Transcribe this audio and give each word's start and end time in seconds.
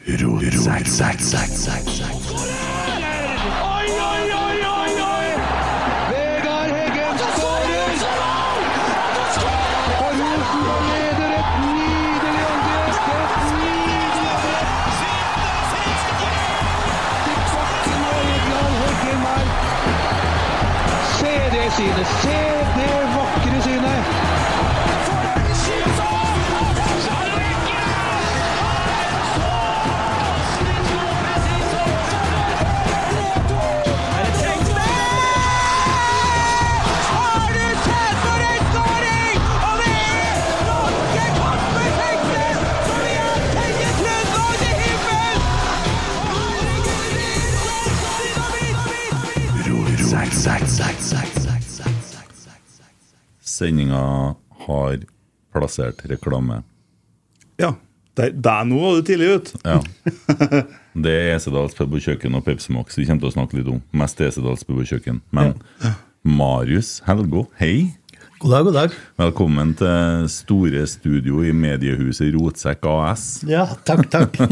Oi, 0.00 0.14
oi, 0.14 0.24
oi, 4.32 4.60
oi, 4.64 4.94
oi! 5.04 5.28
Vegard 6.10 6.70
Heggen 6.72 7.18
skårer! 7.36 7.92
Og 10.00 10.10
Rosenborg 10.20 10.84
leder 10.88 11.30
et 11.38 11.50
nydelig 11.64 12.44
angrep! 12.52 12.94
Et 13.16 13.42
nydelig 13.58 14.30
angrep! 14.30 14.68
Til 17.24 17.40
bakken 17.52 18.00
og 18.12 18.20
Vegard 18.30 18.74
Heggen 18.80 19.20
her. 19.26 19.46
Se 21.18 21.34
det 21.56 21.66
synet! 21.76 22.08
Se 22.22 22.49
Sendinga 53.60 54.34
har 54.66 54.98
plassert 55.52 56.00
reklame. 56.08 56.62
Ja. 57.60 57.74
Der, 58.18 58.32
der 58.34 58.64
nå 58.66 58.78
var 58.80 58.96
du 58.98 59.04
tidlig 59.06 59.28
ute. 59.36 59.58
Ja. 59.64 59.78
Det 61.04 61.12
er 61.14 61.36
Esedals 61.36 61.76
pub 61.78 61.92
og 61.94 62.02
kjøkken 62.02 62.34
og 62.34 62.42
Pepsi 62.44 62.72
Max 62.74 62.98
vi 62.98 63.04
kommer 63.06 63.22
til 63.22 63.30
å 63.30 63.34
snakke 63.36 63.58
litt 63.60 63.68
om. 63.70 63.78
Mest 63.96 64.20
Esedals 64.24 64.64
pub 64.66 64.80
og 64.82 64.88
kjøkken. 64.88 65.20
Men 65.36 65.54
Marius 66.26 66.98
Helgå, 67.06 67.44
hei. 67.60 67.92
God 68.40 68.56
dag, 68.56 68.66
god 68.66 68.76
dag. 68.80 68.96
Velkommen 69.20 69.72
til 69.78 70.26
store 70.32 70.82
studio 70.90 71.44
i 71.46 71.52
mediehuset 71.54 72.32
Rotsekk 72.34 72.88
AS. 72.90 73.26
Ja, 73.48 73.68
takk, 73.84 74.08
takk. 74.12 74.40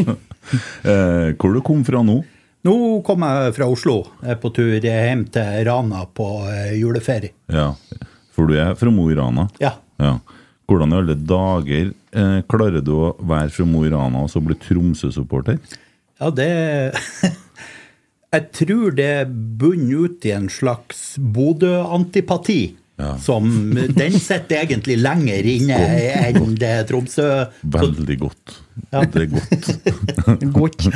Eh, 0.48 1.34
hvor 1.36 1.52
du 1.52 1.58
kom 1.60 1.82
fra 1.84 2.00
nå? 2.00 2.22
Nå 2.64 2.74
kom 3.04 3.20
jeg 3.26 3.50
fra 3.58 3.66
Oslo. 3.68 3.98
Jeg 4.22 4.32
er 4.32 4.38
på 4.40 4.48
tur 4.56 4.70
hjem 4.80 5.26
til 5.34 5.58
Rana 5.68 6.06
på 6.16 6.28
eh, 6.48 6.70
juleferie. 6.78 7.34
Ja, 7.52 7.74
For 8.38 8.46
du 8.46 8.54
er 8.54 8.76
fra 8.78 8.90
Mo 8.94 9.08
i 9.10 9.16
Rana? 9.18 9.48
Ja. 9.58 9.72
Ja. 9.98 10.14
Hvordan 10.70 10.92
i 10.94 10.98
alle 11.00 11.16
dager 11.18 11.90
eh, 11.90 12.38
klarer 12.46 12.84
du 12.84 12.92
å 12.94 13.12
være 13.18 13.50
fra 13.50 13.66
Mo 13.66 13.82
i 13.82 13.90
Rana 13.90 14.22
og 14.22 14.30
så 14.30 14.38
bli 14.44 14.54
Tromsø-supporter? 14.62 15.58
Ja, 16.22 16.30
det 16.30 16.48
Jeg 18.28 18.50
tror 18.54 18.92
det 18.94 19.12
bunner 19.58 20.04
ut 20.06 20.26
i 20.28 20.34
en 20.36 20.50
slags 20.52 21.16
Bodø-antipati. 21.18 22.76
Ja. 22.98 23.12
Som 23.22 23.74
Den 23.94 24.16
sitter 24.18 24.64
egentlig 24.64 24.96
lenger 24.98 25.46
inne 25.46 25.76
enn 26.28 26.56
det 26.58 26.72
Tromsø 26.90 27.26
Veldig 27.62 28.16
godt. 28.24 28.56
Ja. 28.90 29.04
Det 29.06 29.22
er 29.22 29.30
godt. 29.34 29.68
Godt. 30.58 30.88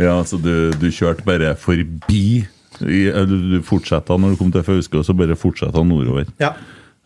Ja, 0.00 0.18
så 0.26 0.36
du, 0.42 0.72
du 0.74 0.88
kjørte 0.92 1.22
bare 1.24 1.52
forbi 1.56 2.44
Du 2.80 3.60
fortsatte 3.66 4.16
når 4.18 4.34
du 4.34 4.40
kom 4.40 4.52
til 4.54 4.64
Fauske, 4.66 4.98
og 5.00 5.06
så 5.06 5.14
bare 5.16 5.36
fortsatte 5.38 5.84
nordover. 5.86 6.26
Ja. 6.42 6.54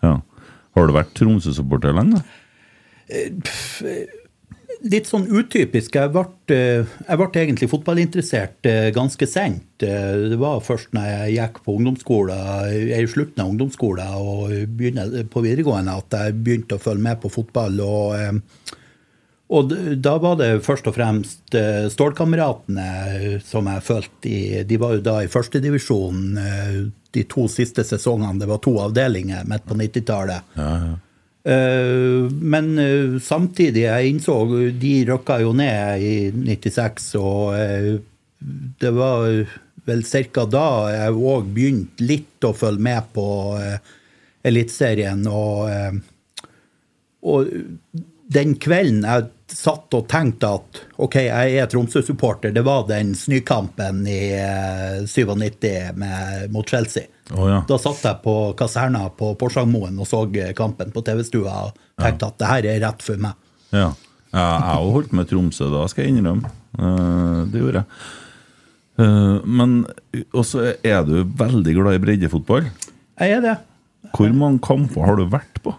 Ja. 0.05 0.15
Har 0.77 0.87
du 0.87 0.95
vært 0.95 1.15
Tromsø-supporter 1.19 1.95
lenge? 1.97 2.23
Litt 4.89 5.09
sånn 5.11 5.25
utypisk. 5.27 5.97
Jeg 5.99 6.13
ble, 6.15 6.23
eh, 6.55 6.87
jeg 7.09 7.19
ble 7.19 7.29
egentlig 7.41 7.69
fotballinteressert 7.73 8.69
eh, 8.71 8.91
ganske 8.95 9.27
sent. 9.27 9.83
Eh, 9.83 10.29
Det 10.31 10.39
var 10.39 10.61
først 10.63 10.93
når 10.95 11.09
jeg 11.09 11.35
gikk 11.35 11.59
på 11.65 11.75
ungdomsskolen, 11.81 12.93
i 12.95 13.07
slutten 13.11 13.43
av 13.43 13.51
ungdomsskolen 13.51 14.15
og 14.15 14.53
på 15.33 15.43
videregående, 15.43 15.97
at 15.99 16.15
jeg 16.21 16.39
begynte 16.45 16.79
å 16.79 16.85
følge 16.85 17.09
med 17.09 17.21
på 17.25 17.33
fotball. 17.41 17.81
og... 17.81 18.43
eh, 19.49 19.55
og 19.57 19.73
da 20.05 20.15
var 20.21 20.37
det 20.41 20.51
først 20.67 20.91
og 20.91 20.97
fremst 20.99 21.57
eh, 21.57 21.89
Stålkameratene 21.93 23.41
som 23.47 23.71
jeg 23.73 23.85
følte 23.87 24.29
i 24.29 24.63
De 24.69 24.81
var 24.81 24.99
jo 24.99 25.05
da 25.07 25.19
i 25.25 25.33
førstedivisjon 25.33 26.39
de 27.17 27.25
to 27.25 27.47
siste 27.49 27.85
sesongene. 27.89 28.39
Det 28.41 28.49
var 28.51 28.61
to 28.65 28.75
avdelinger 28.83 29.47
midt 29.49 29.65
på 29.69 29.77
90-tallet. 29.79 30.57
Eh, 31.49 32.29
Men 32.31 32.79
eh, 32.79 33.21
samtidig, 33.21 33.87
jeg 33.87 34.11
innså 34.11 34.37
De 34.81 34.93
rykka 35.09 35.41
jo 35.41 35.55
ned 35.57 36.03
i 36.05 36.15
96, 36.35 37.15
og 37.21 37.57
eh, 37.57 37.95
det 38.79 38.93
var 38.95 39.25
vel 39.89 40.05
ca. 40.05 40.45
da 40.47 40.67
jeg 40.93 41.17
òg 41.17 41.49
begynte 41.55 42.05
litt 42.05 42.45
å 42.45 42.53
følge 42.55 42.85
med 42.85 43.09
på 43.17 43.29
eh, 43.59 43.79
Eliteserien. 44.49 45.25
Og, 45.27 45.71
eh, 45.73 46.47
og 47.25 47.49
den 48.29 48.55
kvelden 48.61 49.07
jeg 49.09 49.31
satt 49.53 49.95
og 49.97 50.07
tenkte 50.11 50.51
at 50.59 50.81
OK, 51.01 51.17
jeg 51.25 51.55
er 51.61 51.69
Tromsø-supporter, 51.71 52.53
det 52.55 52.65
var 52.67 52.87
den 52.89 53.15
snøkampen 53.17 54.03
i 54.09 54.21
eh, 54.37 55.07
97 55.09 55.97
med, 55.99 56.51
mot 56.55 56.69
Chelsea. 56.69 57.09
Oh, 57.35 57.47
ja. 57.49 57.63
Da 57.69 57.79
satt 57.81 58.05
jeg 58.05 58.21
på 58.25 58.35
kaserna 58.59 59.07
på 59.13 59.35
Porsangmoen 59.41 59.99
og 60.01 60.09
så 60.09 60.23
kampen 60.57 60.93
på 60.95 61.05
TV-stua 61.05 61.57
og 61.69 61.83
tenkte 62.01 62.31
at 62.31 62.39
det 62.41 62.53
her 62.53 62.71
er 62.73 62.85
rett 62.87 63.05
for 63.05 63.21
meg. 63.21 63.37
Ja. 63.73 63.91
ja 64.33 64.47
jeg 64.47 64.69
har 64.69 64.93
holdt 64.97 65.17
med 65.17 65.29
Tromsø 65.31 65.69
da, 65.73 65.85
skal 65.93 66.07
jeg 66.07 66.17
innrømme. 66.17 66.53
Eh, 66.79 67.41
det 67.53 67.65
gjorde 67.65 67.83
jeg. 67.83 68.01
Eh, 68.99 69.49
men 69.49 69.81
også 70.37 70.73
er 70.83 71.03
du 71.09 71.21
veldig 71.39 71.77
glad 71.77 71.99
i 71.99 72.05
breddefotball. 72.05 72.71
Jeg 73.19 73.39
er 73.39 73.45
det. 73.45 73.57
Hvor 74.15 74.33
mange 74.37 74.63
kamper 74.65 75.05
har 75.05 75.19
du 75.19 75.27
vært 75.31 75.61
på? 75.65 75.75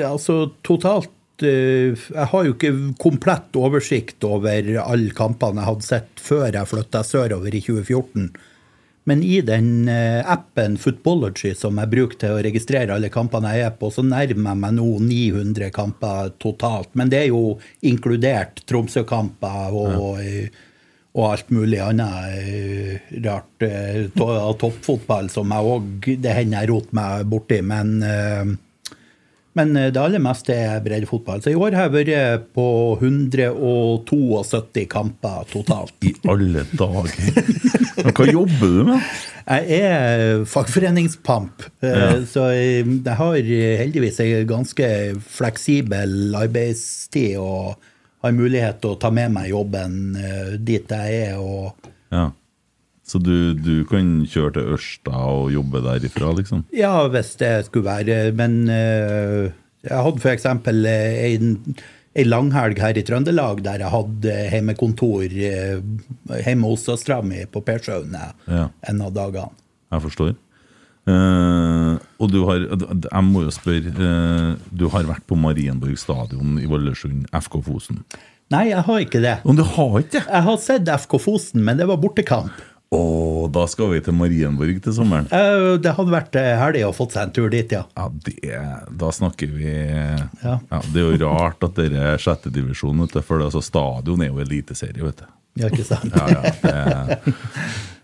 Altså 0.00 0.46
totalt 0.64 1.10
eh, 1.10 1.23
Jeg 1.42 2.28
har 2.30 2.44
jo 2.46 2.54
ikke 2.54 2.72
komplett 3.02 3.56
oversikt 3.58 4.22
over 4.28 4.68
alle 4.84 5.14
kampene 5.16 5.62
jeg 5.62 5.70
hadde 5.70 5.86
sett 5.86 6.20
før 6.22 6.50
jeg 6.50 6.70
flytta 6.70 7.02
sørover 7.06 7.54
i 7.54 7.62
2014. 7.64 8.28
Men 9.04 9.22
i 9.22 9.40
den 9.44 9.88
eh, 9.88 10.24
appen 10.32 10.78
Footballogy 10.80 11.52
som 11.58 11.76
jeg 11.80 11.92
bruker 11.92 12.20
til 12.20 12.36
å 12.36 12.44
registrere 12.44 12.94
alle 12.94 13.10
kampene 13.12 13.52
jeg 13.52 13.66
er 13.66 13.74
på, 13.76 13.90
så 13.92 14.04
nærmer 14.04 14.54
jeg 14.54 14.60
meg 14.62 14.76
nå 14.78 14.86
900 15.04 15.72
kamper 15.76 16.30
totalt. 16.40 16.94
Men 16.96 17.12
det 17.12 17.26
er 17.26 17.32
jo 17.34 17.58
inkludert 17.84 18.64
Tromsø-kamper 18.64 19.76
og, 19.76 20.22
ja. 20.24 20.46
og 21.18 21.26
alt 21.34 21.52
mulig 21.52 21.82
annet 21.84 22.38
eh, 22.40 23.12
rart 23.26 23.66
eh, 23.68 24.06
av 24.24 24.56
toppfotball 24.62 25.28
som 25.32 25.52
jeg 25.52 25.74
òg 25.74 26.08
Det 26.24 26.38
hender 26.40 26.62
jeg 26.62 26.72
roter 26.72 26.96
meg 26.96 27.28
borti. 27.28 27.60
Men 27.60 27.98
eh, 28.08 28.54
men 29.54 29.76
eh, 29.78 29.90
det 29.94 30.00
aller 30.02 30.22
meste 30.22 30.54
er 30.54 30.80
breddefotball. 30.84 31.40
Så 31.44 31.52
i 31.52 31.58
år 31.58 31.76
har 31.78 31.88
jeg 31.88 31.94
vært 32.08 32.48
på 32.56 32.66
172 33.00 34.86
kamper 34.90 35.44
totalt. 35.52 35.94
I 36.04 36.12
alle 36.30 36.64
dager! 36.74 37.40
Men 38.04 38.12
Hva 38.16 38.26
jobber 38.28 38.74
du 38.74 38.84
med? 38.90 39.00
Jeg 39.44 39.80
er 39.84 40.44
fagforeningspamp, 40.48 41.66
Ja. 41.84 42.12
så 42.26 42.48
jeg 42.56 43.02
har 43.18 43.34
heldigvis 43.38 44.20
en 44.24 44.46
ganske 44.48 44.88
fleksibel 45.38 46.34
arbeidstid 46.38 47.36
og 47.40 47.74
har 48.24 48.32
mulighet 48.32 48.80
til 48.80 48.94
å 48.94 48.98
ta 49.00 49.10
med 49.12 49.34
meg 49.36 49.50
jobben 49.52 50.16
eh, 50.16 50.54
dit 50.58 50.88
jeg 50.90 51.20
er. 51.28 51.36
og 51.38 51.90
Ja. 52.14 52.30
Så 53.04 53.18
du, 53.20 53.52
du 53.52 53.82
kan 53.88 54.22
kjøre 54.24 54.54
til 54.56 54.70
Ørsta 54.78 55.12
og 55.28 55.50
jobbe 55.52 55.82
derifra, 55.84 56.30
liksom? 56.38 56.62
Ja, 56.72 56.94
hvis 57.12 57.34
det 57.40 57.66
skulle 57.66 57.84
være. 57.90 58.32
Men 58.36 58.62
uh, 58.70 59.50
jeg 59.84 60.06
hadde 60.06 60.22
f.eks. 60.24 60.46
en, 60.48 61.50
en 62.14 62.30
langhelg 62.30 62.80
her 62.80 62.96
i 62.96 63.04
Trøndelag 63.04 63.60
der 63.66 63.84
jeg 63.84 63.92
hadde 63.92 64.38
hjemmekontor 64.54 65.26
uh, 65.28 65.84
hjemme 66.46 66.70
hos 66.72 66.86
søstera 66.88 67.20
mi 67.26 67.44
på 67.44 67.60
Persjøen 67.66 68.16
eh, 68.16 68.32
Ja. 68.48 68.64
en 68.88 69.04
av 69.04 69.12
dagene. 69.16 69.52
Jeg 69.92 70.06
forstår. 70.08 70.32
Uh, 71.04 72.00
og 72.16 72.30
du 72.32 72.38
har 72.48 72.62
Jeg 72.64 73.24
må 73.28 73.42
jo 73.44 73.50
spørre 73.52 73.90
eh, 73.92 74.54
Du 74.72 74.86
har 74.88 75.04
vært 75.04 75.26
på 75.28 75.36
Marienborg 75.36 75.98
stadion 76.00 76.54
i 76.56 76.64
Valdresund, 76.70 77.26
FK 77.28 77.58
Fosen. 77.66 77.98
Nei, 78.52 78.70
jeg 78.70 78.80
har 78.86 79.02
ikke 79.04 79.20
det. 79.20 79.34
Men 79.44 79.58
du 79.60 79.64
har 79.68 79.98
ikke 80.00 80.14
det? 80.16 80.22
Jeg 80.30 80.46
har 80.48 80.56
sett 80.64 80.88
FK 81.04 81.18
Fosen, 81.20 81.60
men 81.64 81.76
det 81.80 81.90
var 81.92 82.00
bortekamp. 82.00 82.56
Å, 82.94 83.48
da 83.52 83.64
skal 83.70 83.90
vi 83.92 84.00
til 84.04 84.16
Marienborg 84.16 84.80
til 84.84 84.94
sommeren. 84.96 85.26
Uh, 85.32 85.74
Det 85.82 85.92
hadde 85.96 86.14
vært 86.14 86.38
helg 86.38 86.60
herlig 86.62 86.84
å 86.88 86.92
fått 86.96 87.16
seg 87.16 87.28
en 87.28 87.34
tur 87.36 87.50
dit, 87.52 87.74
ja. 87.74 87.84
Ja, 87.98 88.08
det, 88.26 88.62
Da 89.00 89.12
snakker 89.14 89.50
vi 89.54 89.70
Ja. 90.44 90.58
Det 90.70 91.02
er 91.02 91.08
jo 91.08 91.20
rart 91.26 91.64
at 91.66 91.78
dere 91.78 92.12
er 92.14 92.22
sjettedivisjon, 92.22 93.06
for 93.20 93.44
altså, 93.44 93.62
stadion 93.64 94.22
er 94.24 94.32
jo 94.32 94.42
eliteserie, 94.44 95.02
vet 95.04 95.24
du. 95.24 95.26
Ja, 95.60 95.68
ikke 95.70 95.84
sant? 95.86 96.10
Ja, 96.10 96.26
ja, 96.34 96.40
det... 96.62 97.34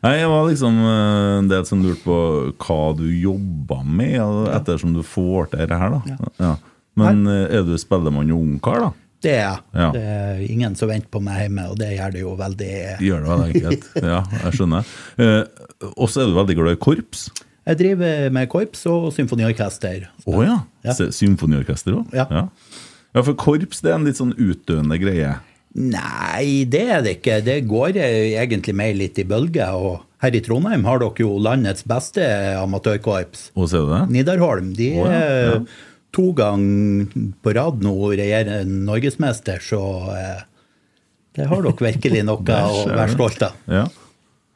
Nei, 0.05 0.13
Jeg 0.21 0.29
var 0.31 0.47
liksom 0.49 0.77
eh, 0.87 1.39
en 1.41 1.49
del 1.51 1.65
som 1.69 1.83
lurte 1.85 2.05
på 2.07 2.19
hva 2.63 2.81
du 2.97 3.05
jobba 3.11 3.83
med, 3.85 4.21
ettersom 4.55 4.95
du 4.97 5.03
får 5.05 5.51
til 5.51 5.65
dette 5.65 5.81
her. 5.81 5.97
da. 5.99 6.31
Ja. 6.41 6.53
Men 7.01 7.27
eh, 7.29 7.59
er 7.59 7.67
du 7.67 7.75
spellemann 7.81 8.31
og 8.33 8.45
ungkar, 8.45 8.87
da? 8.87 8.93
Det 9.25 9.33
er 9.35 9.43
jeg. 9.43 9.63
Ja. 9.77 9.91
Det 9.95 10.03
er 10.15 10.43
ingen 10.47 10.77
som 10.79 10.91
venter 10.91 11.13
på 11.13 11.21
meg 11.25 11.43
hjemme, 11.45 11.67
og 11.73 11.79
det 11.81 11.93
gjør 11.93 12.15
det 12.15 12.25
jo 12.25 12.35
veldig 12.41 12.75
Gjør 13.05 13.25
det 13.25 13.31
veldig 13.31 13.49
enkelt. 13.51 13.89
Ja, 14.13 14.21
jeg 14.47 14.57
skjønner. 14.57 14.93
Eh, 15.21 15.91
og 15.95 16.11
så 16.11 16.25
er 16.25 16.31
du 16.31 16.39
veldig 16.39 16.59
glad 16.61 16.79
i 16.79 16.81
korps. 16.81 17.29
Jeg 17.69 17.79
driver 17.83 18.33
med 18.35 18.49
korps 18.51 18.87
og 18.89 19.11
symfoniorkester. 19.15 20.09
Å 20.25 20.47
ja. 20.47 20.57
Ja. 20.87 20.97
Symfoniorkester 20.97 22.01
òg? 22.01 22.17
Ja. 22.17 22.27
ja. 22.33 22.47
Ja, 23.11 23.23
for 23.27 23.35
korps 23.39 23.83
det 23.83 23.93
er 23.93 23.99
en 23.99 24.07
litt 24.07 24.21
sånn 24.21 24.37
utdøende 24.39 24.97
greie. 25.03 25.37
Nei, 25.79 26.67
det 26.67 26.83
er 26.97 27.03
det 27.05 27.19
ikke. 27.19 27.41
Det 27.47 27.61
går 27.71 27.99
eh, 28.01 28.37
egentlig 28.41 28.75
mer 28.79 28.97
litt 28.97 29.21
i 29.23 29.27
bølger. 29.29 29.77
Og 29.77 30.01
her 30.25 30.35
i 30.35 30.43
Trondheim 30.45 30.87
har 30.89 31.03
dere 31.03 31.23
jo 31.23 31.37
landets 31.43 31.87
beste 31.89 32.25
amatørkorps. 32.59 33.51
Nidarholm. 34.11 34.73
De 34.79 34.91
oh, 34.99 35.07
ja, 35.07 35.21
ja. 35.21 35.61
To 36.17 36.31
ganger 36.37 37.07
på 37.43 37.53
rad 37.57 37.83
nå 37.85 37.95
regjerer 38.19 38.65
norgesmester, 38.69 39.61
så 39.63 39.81
eh, 40.17 40.45
det 41.39 41.47
har 41.51 41.63
dere 41.63 41.87
virkelig 41.93 42.23
noe 42.27 42.61
å 42.71 42.87
være 42.91 43.13
stolt 43.15 43.43
av. 43.47 43.59
Ja. 43.71 43.85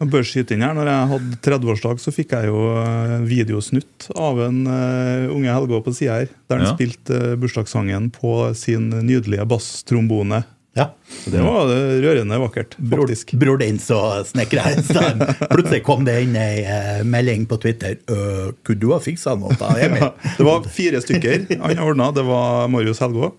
Jeg 0.02 0.10
bør 0.10 0.24
skyte 0.26 0.56
inn 0.56 0.64
her, 0.66 0.72
når 0.74 0.88
jeg 0.90 1.10
hadde 1.12 1.36
30-årsdag, 1.46 2.00
så 2.02 2.12
fikk 2.12 2.32
jeg 2.34 2.48
jo 2.50 2.64
eh, 2.82 3.12
videosnutt 3.30 4.08
av 4.18 4.40
en 4.48 4.64
uh, 4.66 5.30
unge 5.32 5.54
Helgå 5.54 5.78
på 5.86 5.94
sida 5.94 6.16
her, 6.18 6.32
der 6.50 6.58
han 6.58 6.66
Ja. 6.66 6.72
spilte 6.74 7.20
bursdagssangen 7.40 8.10
på 8.12 8.34
sin 8.58 8.90
nydelige 8.90 9.46
basstrombone. 9.48 10.42
Ja. 10.74 10.88
Det 11.30 11.38
var 11.38 11.70
eh, 11.70 12.00
rørende 12.02 12.38
vakkert, 12.42 12.74
Bror, 12.82 13.04
faktisk. 13.06 13.32
bror 13.38 13.58
din 13.62 13.78
så 13.78 14.00
snekra 14.26 14.64
en 14.72 14.82
stund. 14.82 15.22
Plutselig 15.52 15.84
kom 15.86 16.02
det 16.08 16.16
inn 16.26 16.34
ei 16.40 16.64
eh, 16.66 17.04
melding 17.06 17.46
på 17.50 17.60
Twitter. 17.62 17.94
«Øh, 18.10 18.50
Kunne 18.66 18.82
du 18.82 18.88
ha 18.90 18.98
fiksa 19.02 19.36
noe, 19.38 19.54
da, 19.60 19.70
Emil? 19.78 20.02
Ja, 20.02 20.12
det 20.40 20.46
var 20.48 20.66
fire 20.74 21.00
stykker 21.04 21.46
han 21.62 21.78
ordna. 21.84 22.10
Det 22.16 22.26
var 22.26 22.66
Marius 22.74 23.00
Helgå, 23.04 23.30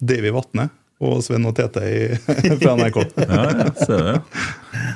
Davy 0.00 0.32
Vatne 0.32 0.70
og 0.98 1.20
Sven 1.22 1.44
og 1.46 1.54
Tete 1.54 1.84
i, 1.86 1.98
fra 2.62 2.72
NRK. 2.80 2.96
Ja, 3.20 3.42
ja, 3.52 3.68
ser 3.84 4.00
det. 4.08 4.16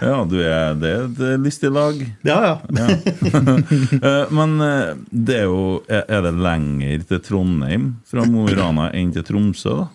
Ja, 0.02 0.16
du 0.26 0.36
er, 0.42 0.72
det 0.80 0.90
er 0.96 1.04
et 1.12 1.44
lystig 1.44 1.70
lag. 1.70 2.00
Ja, 2.26 2.40
ja. 2.48 2.56
ja. 2.74 3.56
Men 4.40 4.56
eh, 4.64 4.94
det 5.12 5.42
er 5.44 5.50
jo 5.52 5.82
er 5.86 6.24
det 6.24 6.34
lenger 6.42 7.04
til 7.12 7.20
Trondheim 7.28 7.90
fra 8.08 8.24
Mo 8.26 8.48
i 8.50 8.56
Rana 8.58 8.88
enn 8.96 9.12
til 9.14 9.28
Tromsø, 9.28 9.82
da? 9.84 9.90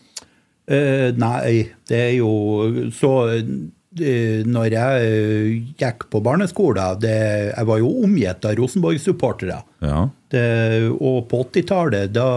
Eh, 0.67 1.09
nei, 1.15 1.63
det 1.87 1.99
er 2.09 2.13
jo 2.17 2.31
så 2.91 3.11
uh, 3.31 4.41
Når 4.51 4.73
jeg 4.73 5.05
uh, 5.07 5.53
gikk 5.79 6.03
på 6.11 6.19
barneskolen 6.19 6.99
det, 6.99 7.13
Jeg 7.53 7.69
var 7.69 7.79
jo 7.79 7.93
omgitt 8.03 8.43
av 8.45 8.57
Rosenborg-supportere. 8.59 9.61
Ja. 9.79 10.03
Og 10.99 11.23
på 11.31 11.39
80-tallet, 11.45 12.11
da, 12.11 12.27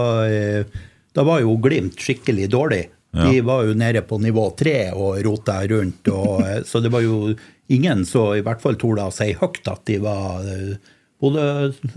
da 1.10 1.26
var 1.26 1.42
jo 1.42 1.58
Glimt 1.58 1.98
skikkelig 1.98 2.46
dårlig. 2.54 2.84
De 3.10 3.40
var 3.42 3.64
jo 3.66 3.74
nede 3.74 4.02
på 4.06 4.20
nivå 4.22 4.44
tre 4.58 4.92
og 4.94 5.18
rota 5.26 5.58
rundt. 5.66 6.08
Og, 6.14 6.44
så 6.66 6.80
det 6.80 6.92
var 6.94 7.02
jo 7.02 7.34
ingen 7.70 8.04
som 8.06 8.34
i 8.36 8.44
hvert 8.44 8.62
fall 8.62 8.78
torde 8.78 9.06
å 9.06 9.14
si 9.14 9.32
høyt 9.38 9.66
at 9.70 9.82
de 9.90 9.98
var 10.02 10.46
eh, 10.46 10.78
både 11.22 11.42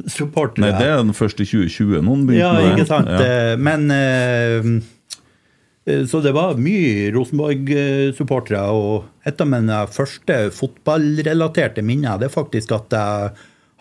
supportere 0.09 0.67
Nei, 0.67 0.73
det 0.77 0.89
er 0.89 0.99
den 1.01 1.15
første 1.17 1.45
2020 1.45 2.03
noen 2.05 2.25
begynte 2.29 2.43
Ja, 2.43 2.53
med. 2.57 2.73
ikke 2.75 2.89
sant. 2.89 3.09
Ja. 3.09 3.55
Men 3.57 4.81
Så 5.83 6.21
det 6.23 6.31
var 6.31 6.59
mye 6.63 7.09
Rosenborg-supportere. 7.11 8.61
Og 8.71 9.27
et 9.27 9.41
av 9.43 9.49
mine 9.51 9.81
første 9.91 10.37
fotballrelaterte 10.55 11.83
minner 11.83 12.21
det 12.21 12.29
er 12.29 12.37
faktisk 12.37 12.71
at 12.77 12.95
jeg 12.95 13.33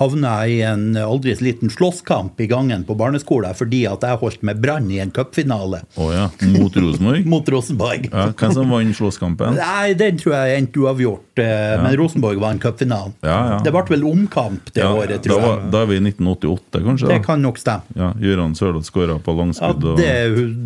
havna 0.03 0.35
i 0.51 0.59
en 0.67 0.91
aldri 0.99 1.33
så 1.39 1.47
liten 1.47 1.71
slåsskamp 1.73 2.41
i 2.43 2.47
gangen 2.51 2.83
på 2.89 2.97
barneskolen 2.99 3.55
fordi 3.57 3.85
at 3.91 4.05
jeg 4.07 4.19
holdt 4.21 4.43
med 4.47 4.61
Brann 4.63 4.91
i 4.93 4.99
en 5.03 5.11
cupfinale 5.15 5.83
Oh, 5.97 6.11
ja. 6.15 6.29
Mot 6.53 6.75
Rosenborg? 6.77 7.27
mot 7.33 7.49
Rosenborg. 7.55 8.09
Ja, 8.13 8.27
hvem 8.37 8.55
som 8.57 8.71
vant 8.73 8.97
slåsskampen? 8.99 9.57
Nei, 9.59 9.95
den 9.99 10.19
tror 10.21 10.35
jeg 10.37 10.61
endte 10.63 10.83
uavgjort, 10.83 11.43
eh, 11.43 11.75
men 11.83 11.97
Rosenborg 12.01 12.41
vant 12.43 12.63
cupfinalen. 12.63 13.15
Ja, 13.25 13.37
ja. 13.55 13.59
Det 13.65 13.73
ble 13.75 13.85
vel 13.95 14.05
omkamp 14.09 14.73
det 14.75 14.83
Ja, 14.85 14.91
året, 14.95 15.19
da, 15.19 15.23
tror 15.29 15.47
jeg. 15.47 15.71
da 15.75 15.83
er 15.85 15.91
vi 15.93 15.99
i 16.01 16.05
1988, 16.11 16.83
kanskje? 16.89 17.09
Det 17.13 17.19
da? 17.21 17.25
kan 17.27 17.43
nok 17.45 17.61
stemme. 17.63 17.97
Ja, 17.99 18.11
Gøran 18.23 18.57
Sørloth 18.59 18.89
skåra 18.91 19.19
på 19.23 19.35
Ja, 19.37 19.41
langskudd. 19.45 19.89
og, 19.93 20.01
det, 20.01 20.13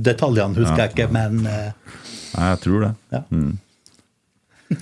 detaljene 0.07 0.59
husker 0.63 0.85
jeg 0.87 0.95
ikke, 0.97 1.11
men 1.15 1.43
uh... 1.47 1.95
Nei, 2.37 2.51
jeg 2.55 2.65
tror 2.67 2.83
det. 2.89 2.93
ja. 3.17 3.23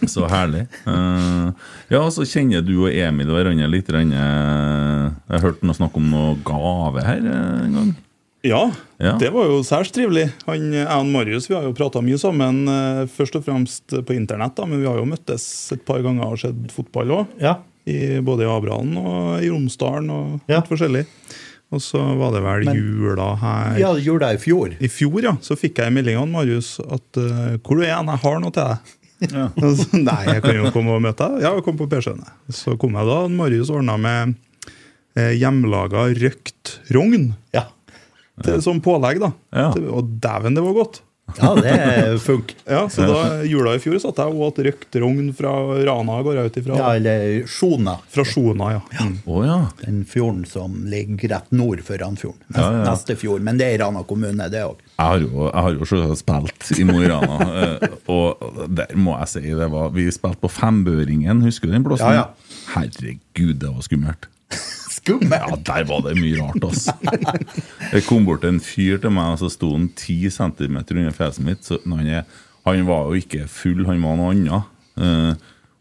Så 0.09 0.25
herlig. 0.31 0.63
Uh, 0.87 1.51
ja, 1.93 2.01
så 2.11 2.25
kjenner 2.25 2.63
du 2.65 2.73
og 2.87 2.93
Emil 2.95 3.29
hverandre 3.29 3.67
litt. 3.69 3.91
Jeg 3.93 4.09
har 4.17 5.13
Jeg 5.29 5.43
hørte 5.45 5.67
noe 5.69 5.77
snakk 5.77 5.97
om 6.01 6.07
noe 6.13 6.37
gave 6.47 7.05
her 7.05 7.21
eh, 7.21 7.67
en 7.67 7.75
gang. 7.79 7.93
Ja, 8.45 8.63
Ja. 9.01 9.15
det 9.19 9.31
var 9.33 9.47
jo 9.49 9.63
særs 9.65 9.91
trivelig. 9.93 10.27
Han, 10.47 10.67
jeg 10.73 10.87
og 10.89 11.07
Marius 11.13 11.47
vi 11.49 11.55
har 11.57 11.65
jo 11.65 11.73
prata 11.77 12.01
mye 12.05 12.19
sammen, 12.21 12.63
eh, 12.69 13.05
først 13.13 13.37
og 13.41 13.45
fremst 13.47 13.95
på 14.05 14.17
internett, 14.17 14.55
da, 14.57 14.67
men 14.69 14.81
vi 14.83 14.89
har 14.89 14.97
jo 15.01 15.07
møttes 15.09 15.47
et 15.73 15.85
par 15.89 16.01
ganger 16.05 16.29
og 16.33 16.39
sett 16.41 16.73
fotball 16.73 17.15
òg. 17.21 17.27
ja. 17.41 17.57
Både 17.85 18.47
i 18.47 18.49
Abrahallen 18.49 18.95
og 18.97 19.43
i 19.45 19.49
Romsdalen 19.53 20.07
og 20.09 20.41
Ja. 20.49 20.61
litt 20.63 20.71
forskjellig. 20.71 21.03
Og 21.73 21.81
så 21.85 22.01
var 22.17 22.31
det 22.33 22.41
vel 22.45 22.65
Men- 22.65 22.77
jula 22.77 23.35
her 23.37 23.79
Ja, 23.79 23.91
jula 23.97 24.33
i 24.33 24.39
fjor. 24.41 24.73
I 24.81 24.89
fjor 24.89 25.23
ja, 25.23 25.33
så 25.43 25.53
fikk 25.57 25.77
jeg 25.83 25.87
en 25.89 25.95
melding 25.95 26.17
av 26.17 26.29
Marius 26.29 26.79
at 26.81 27.17
uh, 27.21 27.57
'Hvor 27.59 27.77
du 27.77 27.83
er? 27.83 27.93
Jeg 27.93 28.19
har 28.25 28.41
noe 28.41 28.51
til 28.51 28.63
deg'. 28.63 28.79
Ja. 29.33 29.47
Og 29.65 29.77
så, 29.79 29.87
Nei, 29.97 30.19
jeg 30.29 30.43
kan 30.45 30.57
jo 30.59 30.71
komme 30.75 30.97
og 30.97 31.03
møte 31.05 31.29
deg. 31.31 31.45
Ja, 31.47 31.55
jeg 31.57 31.65
kom 31.67 31.79
på 31.81 31.87
Persjøen. 31.91 32.21
Så 32.53 32.75
kom 32.81 32.97
jeg 32.99 33.07
da. 33.09 33.19
Marius 33.33 33.71
ordna 33.73 33.97
med 34.01 34.35
eh, 35.17 35.33
hjemmelaga 35.39 36.09
røkt 36.19 36.79
rogn 36.95 37.31
Ja, 37.55 37.67
til, 38.45 38.61
som 38.65 38.81
pålegg. 38.85 39.21
da. 39.23 39.33
Ja. 39.55 39.69
Det- 39.77 39.89
Og 39.89 40.09
dæven, 40.21 40.55
det 40.59 40.65
var 40.67 40.75
godt. 40.81 41.01
Ja 41.41 41.51
det 41.59 42.19
funker. 42.23 42.57
Ja, 42.69 42.83
så 42.93 43.07
da 43.09 43.43
jula 43.49 43.75
i 43.77 43.81
fjor 43.83 43.99
satt 44.03 44.19
jeg 44.23 44.33
og 44.35 44.43
åt 44.49 44.61
røkt 44.67 44.99
rogn 45.03 45.33
fra 45.37 45.53
Rana, 45.87 46.19
går 46.27 46.39
jeg 46.39 46.51
ut 46.53 46.59
ifra. 46.63 46.79
Ja, 46.79 46.91
eller 46.99 47.47
Sjona. 47.51 47.97
Fra 48.15 48.25
Sjona, 48.29 48.71
ja. 48.77 48.83
ja. 48.99 49.07
Oh, 49.27 49.41
ja. 49.47 49.59
Den 49.83 50.03
fjorden 50.09 50.45
som 50.49 50.77
ligger 50.91 51.35
rett 51.35 51.51
nord 51.55 51.83
for 51.87 51.99
Ranfjorden. 52.01 52.41
Neste, 52.49 52.63
Ja, 52.63 52.73
ja. 52.79 52.85
neste 52.91 53.17
fjord. 53.21 53.45
Men 53.47 53.59
det 53.61 53.69
er 53.71 53.79
i 53.79 53.83
Rana 53.83 54.05
kommune, 54.09 54.49
det 54.53 54.63
òg. 54.67 54.83
Jeg 54.95 55.05
har 55.11 55.25
jo, 55.25 55.33
jeg 55.49 55.65
har 55.67 55.79
jo 55.81 55.89
selvsagt 55.91 56.23
spilt 56.23 56.79
i 56.81 56.87
Mo 56.87 57.01
i 57.03 57.09
Rana, 57.11 57.39
eh, 57.65 57.97
og 58.15 58.69
der 58.71 58.95
må 58.95 59.17
jeg 59.19 59.33
si 59.33 59.43
det 59.59 59.67
var 59.73 59.91
Vi 59.97 60.05
spilte 60.15 60.39
på 60.45 60.51
Fembøringen, 60.55 61.43
husker 61.43 61.67
du 61.71 61.75
den 61.75 61.87
blåsen? 61.87 62.15
Ja, 62.15 62.29
ja. 62.29 62.61
Herregud, 62.77 63.57
det 63.63 63.73
var 63.75 63.83
skummelt. 63.87 64.31
Ja, 65.05 65.57
der 65.67 65.85
var 65.89 66.05
det 66.07 66.15
mye 66.17 66.41
rart, 66.41 66.65
altså. 66.65 66.95
Det 67.93 68.05
kom 68.07 68.25
bort 68.25 68.45
en 68.49 68.61
fyr 68.65 68.97
til 69.03 69.13
meg, 69.13 69.35
og 69.35 69.43
så 69.43 69.51
sto 69.53 69.75
han 69.75 69.91
ti 69.99 70.17
centimeter 70.33 70.97
under 70.97 71.13
fjeset 71.17 71.45
mitt. 71.45 71.69
Han, 71.85 72.07
er, 72.09 72.25
han 72.65 72.87
var 72.89 73.11
jo 73.11 73.21
ikke 73.21 73.45
full, 73.51 73.85
han 73.89 74.01
var 74.05 74.17
noe 74.21 74.33
annet. 74.33 74.71
Uh, 74.97 75.35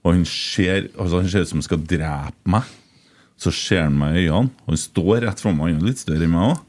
og 0.04 0.18
han 0.18 0.26
ser, 0.28 0.90
altså 1.00 1.22
han 1.22 1.30
ser 1.32 1.46
ut 1.46 1.52
som 1.54 1.62
han 1.62 1.68
skal 1.70 1.86
drepe 1.88 2.52
meg. 2.56 2.68
Så 3.40 3.54
ser 3.56 3.86
han 3.86 3.96
meg 4.00 4.20
i 4.20 4.28
øynene, 4.28 4.52
og 4.66 4.76
han 4.76 4.82
står 4.82 5.24
rett 5.24 5.44
foran 5.44 5.58
meg, 5.60 5.72
han 5.72 5.86
er 5.86 5.94
litt 5.94 6.04
større 6.04 6.28
enn 6.28 6.36
meg 6.36 6.52
òg. 6.52 6.68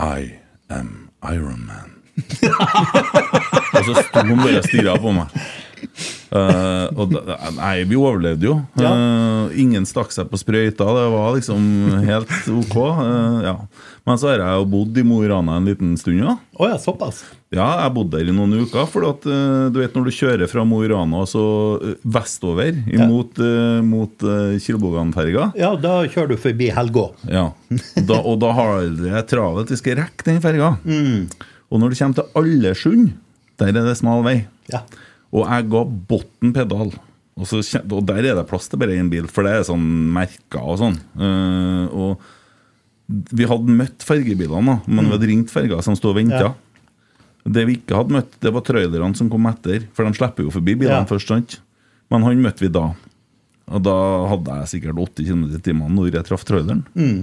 I 0.00 0.28
am 0.72 0.92
Iron 1.32 1.64
Man. 1.68 1.96
og 3.74 3.82
så 3.86 3.96
sto 3.96 4.22
han 4.22 4.40
bare 4.40 4.60
og 4.60 4.68
stirra 4.68 4.96
på 5.00 5.12
meg. 5.16 5.40
Eh, 6.30 6.86
og 6.94 7.10
da, 7.10 7.36
nei, 7.56 7.80
vi 7.90 7.96
overlevde 7.98 8.46
jo. 8.46 8.52
Ja. 8.78 8.90
Eh, 8.94 9.56
ingen 9.58 9.82
stakk 9.88 10.12
seg 10.14 10.28
på 10.30 10.38
sprøyta. 10.38 10.86
Det 10.86 11.06
var 11.10 11.32
liksom 11.34 11.64
helt 12.06 12.30
ok. 12.60 12.76
Uh, 12.76 13.40
ja. 13.42 13.54
Men 14.06 14.20
så 14.20 14.30
har 14.30 14.42
jeg 14.44 14.60
jo 14.60 14.68
bodd 14.70 15.00
i 15.00 15.04
Mo 15.06 15.18
i 15.24 15.30
Rana 15.30 15.56
en 15.58 15.66
liten 15.66 15.96
stund. 15.98 16.20
Ja. 16.22 16.36
Oh, 16.54 16.68
ja, 16.70 16.78
såpass. 16.78 17.24
Ja, 17.50 17.66
jeg 17.82 17.94
bodde 17.96 18.20
der 18.20 18.30
i 18.30 18.34
noen 18.36 18.54
uker. 18.62 18.86
For 18.90 19.08
at, 19.08 19.26
du 19.26 19.80
vet 19.80 19.96
når 19.98 20.06
du 20.06 20.12
kjører 20.14 20.50
fra 20.50 20.62
Mo 20.68 20.78
i 20.86 20.90
Rana 20.92 21.24
så 21.26 21.42
vestover 22.06 22.78
mot, 23.10 23.42
uh, 23.42 23.80
mot 23.82 24.22
uh, 24.22 24.54
Kilboganferga 24.62 25.50
Ja, 25.58 25.72
da 25.74 25.96
kjører 26.06 26.36
du 26.36 26.38
forbi 26.40 26.70
Helgå. 26.76 27.08
ja. 27.26 27.48
da, 28.06 28.20
Og 28.22 28.38
da 28.42 28.54
har 28.54 28.86
det 29.02 29.24
travelt. 29.34 29.74
Vi 29.74 29.80
skal 29.82 29.98
rekke 30.04 30.30
den 30.30 30.38
ferga. 30.44 30.76
Og 31.70 31.82
når 31.82 31.90
du 31.92 31.98
kommer 31.98 32.22
til 32.22 32.38
Allesund, 32.38 33.12
der 33.60 33.74
er 33.74 33.90
det 33.90 33.98
smal 33.98 34.22
vei. 34.26 34.40
Ja. 34.72 34.84
Og 35.30 35.46
jeg 35.46 35.68
ga 35.70 35.84
botten 36.10 36.52
pedal. 36.56 36.90
Og, 37.40 37.46
så, 37.48 37.60
og 37.80 38.02
der 38.08 38.26
er 38.32 38.34
det 38.40 38.46
plass 38.50 38.66
til 38.68 38.80
bare 38.82 38.96
én 38.98 39.08
bil, 39.12 39.28
for 39.30 39.46
det 39.46 39.52
er 39.54 39.66
sånn 39.68 39.84
merker 40.12 40.60
og 40.60 40.80
sånn. 40.80 40.98
Uh, 41.16 41.86
og 41.88 43.30
vi 43.34 43.46
hadde 43.48 43.76
møtt 43.78 44.04
fergebilene, 44.06 44.74
da, 44.74 44.90
men 44.90 45.08
vi 45.08 45.14
hadde 45.16 45.28
ringt 45.30 45.50
ferga 45.52 45.80
som 45.82 45.96
sto 45.98 46.12
og 46.12 46.18
venta. 46.18 46.50
Ja. 46.50 46.52
Det 47.50 47.64
vi 47.66 47.78
ikke 47.78 47.96
hadde 47.96 48.14
møtt, 48.18 48.34
det 48.44 48.52
var 48.54 48.62
trailerne 48.66 49.16
som 49.18 49.30
kom 49.32 49.48
etter, 49.50 49.86
for 49.96 50.06
de 50.06 50.18
slipper 50.18 50.44
jo 50.46 50.52
forbi 50.54 50.76
bilene 50.82 51.00
Ja. 51.00 51.08
først. 51.08 51.30
sant? 51.32 51.56
Men 52.10 52.26
han 52.26 52.42
møtte 52.42 52.66
vi 52.66 52.68
da. 52.74 52.90
Og 53.70 53.82
da 53.86 53.96
hadde 54.34 54.58
jeg 54.60 54.70
sikkert 54.74 54.98
80 54.98 55.30
km 55.30 55.44
i 55.54 55.62
timen 55.62 55.94
når 55.96 56.12
jeg 56.18 56.26
traff 56.26 56.44
traileren. 56.44 56.84
Eh, 56.98 57.22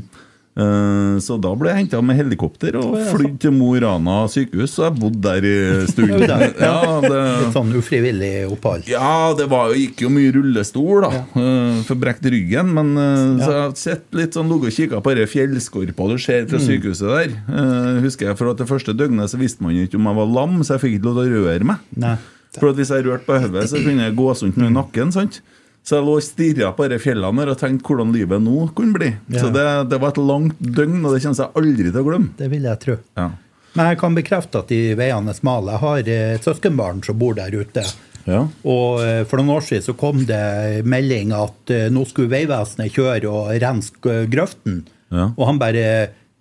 Så 1.21 1.35
da 1.41 1.51
ble 1.53 1.69
jeg 1.69 1.77
henta 1.83 1.99
med 2.01 2.17
helikopter 2.17 2.75
og 2.79 2.95
flydd 3.11 3.35
til 3.43 3.51
Mo 3.53 3.67
i 3.77 3.81
Rana 3.83 4.23
sykehus, 4.31 4.73
og 4.79 4.85
jeg 4.87 4.95
bodde 5.01 5.21
der 5.21 5.45
i 5.45 5.51
en 5.81 5.87
stund. 5.91 6.13
Ja. 6.67 6.73
Det, 7.03 7.11
Litt 7.11 7.53
sånn 7.57 7.73
ufrivillig 7.77 8.31
opphold. 8.49 8.87
ja, 8.89 9.33
det 9.37 9.45
var, 9.51 9.69
jo- 9.69 9.77
gikk 9.83 10.01
jo 10.07 10.09
mye 10.13 10.31
rullestol, 10.33 11.05
da, 11.05 11.11
eh, 11.37 11.81
for 11.87 11.99
brekt 12.01 12.25
ryggen. 12.25 12.71
Men 12.73 12.89
eh, 12.97 13.43
så 13.43 13.51
jeg 13.51 13.61
har 13.67 13.75
sett 13.77 14.17
litt 14.17 14.33
sånn 14.37 14.49
ligget 14.49 14.71
og 14.73 14.77
kikka 14.79 15.01
på 15.05 15.13
de 15.19 15.27
fjellskorpa 15.29 16.09
du 16.09 16.17
ser 16.21 16.47
fra 16.49 16.61
sykehuset 16.63 17.11
der. 17.11 17.35
Eh, 17.51 18.01
husker 18.07 18.31
jeg, 18.31 18.39
for 18.39 18.49
at 18.53 18.57
Det 18.63 18.67
første 18.71 18.95
døgnet 18.97 19.29
så 19.29 19.37
visste 19.37 19.61
man 19.61 19.77
ikke 19.77 19.99
om 20.01 20.09
jeg 20.09 20.19
var 20.23 20.33
lam, 20.39 20.57
så 20.65 20.75
jeg 20.77 20.85
fikk 20.87 20.97
ikke 20.97 21.09
lov 21.11 21.21
til 21.21 21.37
å 21.37 21.45
røre 21.45 21.69
meg. 21.73 21.85
Nei. 22.01 22.15
For 22.57 22.71
at 22.71 22.79
Hvis 22.81 22.89
jeg 22.95 23.05
rørte 23.05 23.27
på 23.29 23.37
hodet, 23.43 23.67
så 23.69 23.77
kunne 23.83 24.07
jeg 24.09 24.15
gå 24.17 24.27
sånt 24.39 24.57
med 24.57 24.73
nakken. 24.73 25.13
sant? 25.13 25.41
Så 25.87 25.95
jeg 25.95 26.03
lå 26.03 26.17
og 26.19 26.23
stirra 26.25 26.73
på 26.75 26.85
disse 26.91 27.05
fjellene 27.05 27.45
og 27.47 27.59
tenkte 27.61 27.87
hvordan 27.87 28.09
livet 28.11 28.43
nå 28.43 28.65
kunne 28.75 28.97
bli. 28.97 29.13
Ja. 29.31 29.45
Så 29.45 29.51
det, 29.55 29.63
det 29.87 30.01
var 30.03 30.11
et 30.11 30.19
langt 30.19 30.59
døgn, 30.59 30.99
og 30.99 31.15
det 31.15 31.21
kommer 31.23 31.45
jeg 31.45 31.61
aldri 31.61 31.91
til 31.93 32.01
å 32.01 32.07
glemme. 32.09 32.33
Det 32.41 32.49
vil 32.51 32.67
jeg 32.67 32.81
tro. 32.83 32.97
Ja. 33.15 33.29
Men 33.77 33.91
jeg 33.91 33.99
kan 34.01 34.17
bekrefte 34.17 34.63
at 34.63 34.73
de 34.73 34.81
veiene 34.99 35.31
er 35.31 35.37
smale. 35.37 35.77
Jeg 35.77 35.83
har 35.85 36.11
eh, 36.11 36.35
et 36.35 36.45
søskenbarn 36.47 36.99
som 37.05 37.19
bor 37.21 37.37
der 37.37 37.55
ute. 37.55 37.85
Ja. 38.27 38.43
Og 38.67 38.99
eh, 39.05 39.23
for 39.29 39.39
noen 39.39 39.55
år 39.55 39.67
siden 39.69 39.85
så 39.85 39.95
kom 39.95 40.25
det 40.27 40.83
melding 40.83 41.31
at 41.37 41.71
eh, 41.71 41.87
nå 41.93 42.03
skulle 42.09 42.33
Vegvesenet 42.33 42.91
kjøre 42.91 43.31
og 43.31 43.51
renske 43.63 44.19
grøften. 44.33 44.81
Ja. 45.13 45.29
Og 45.37 45.43
han 45.47 45.61
bare 45.61 45.85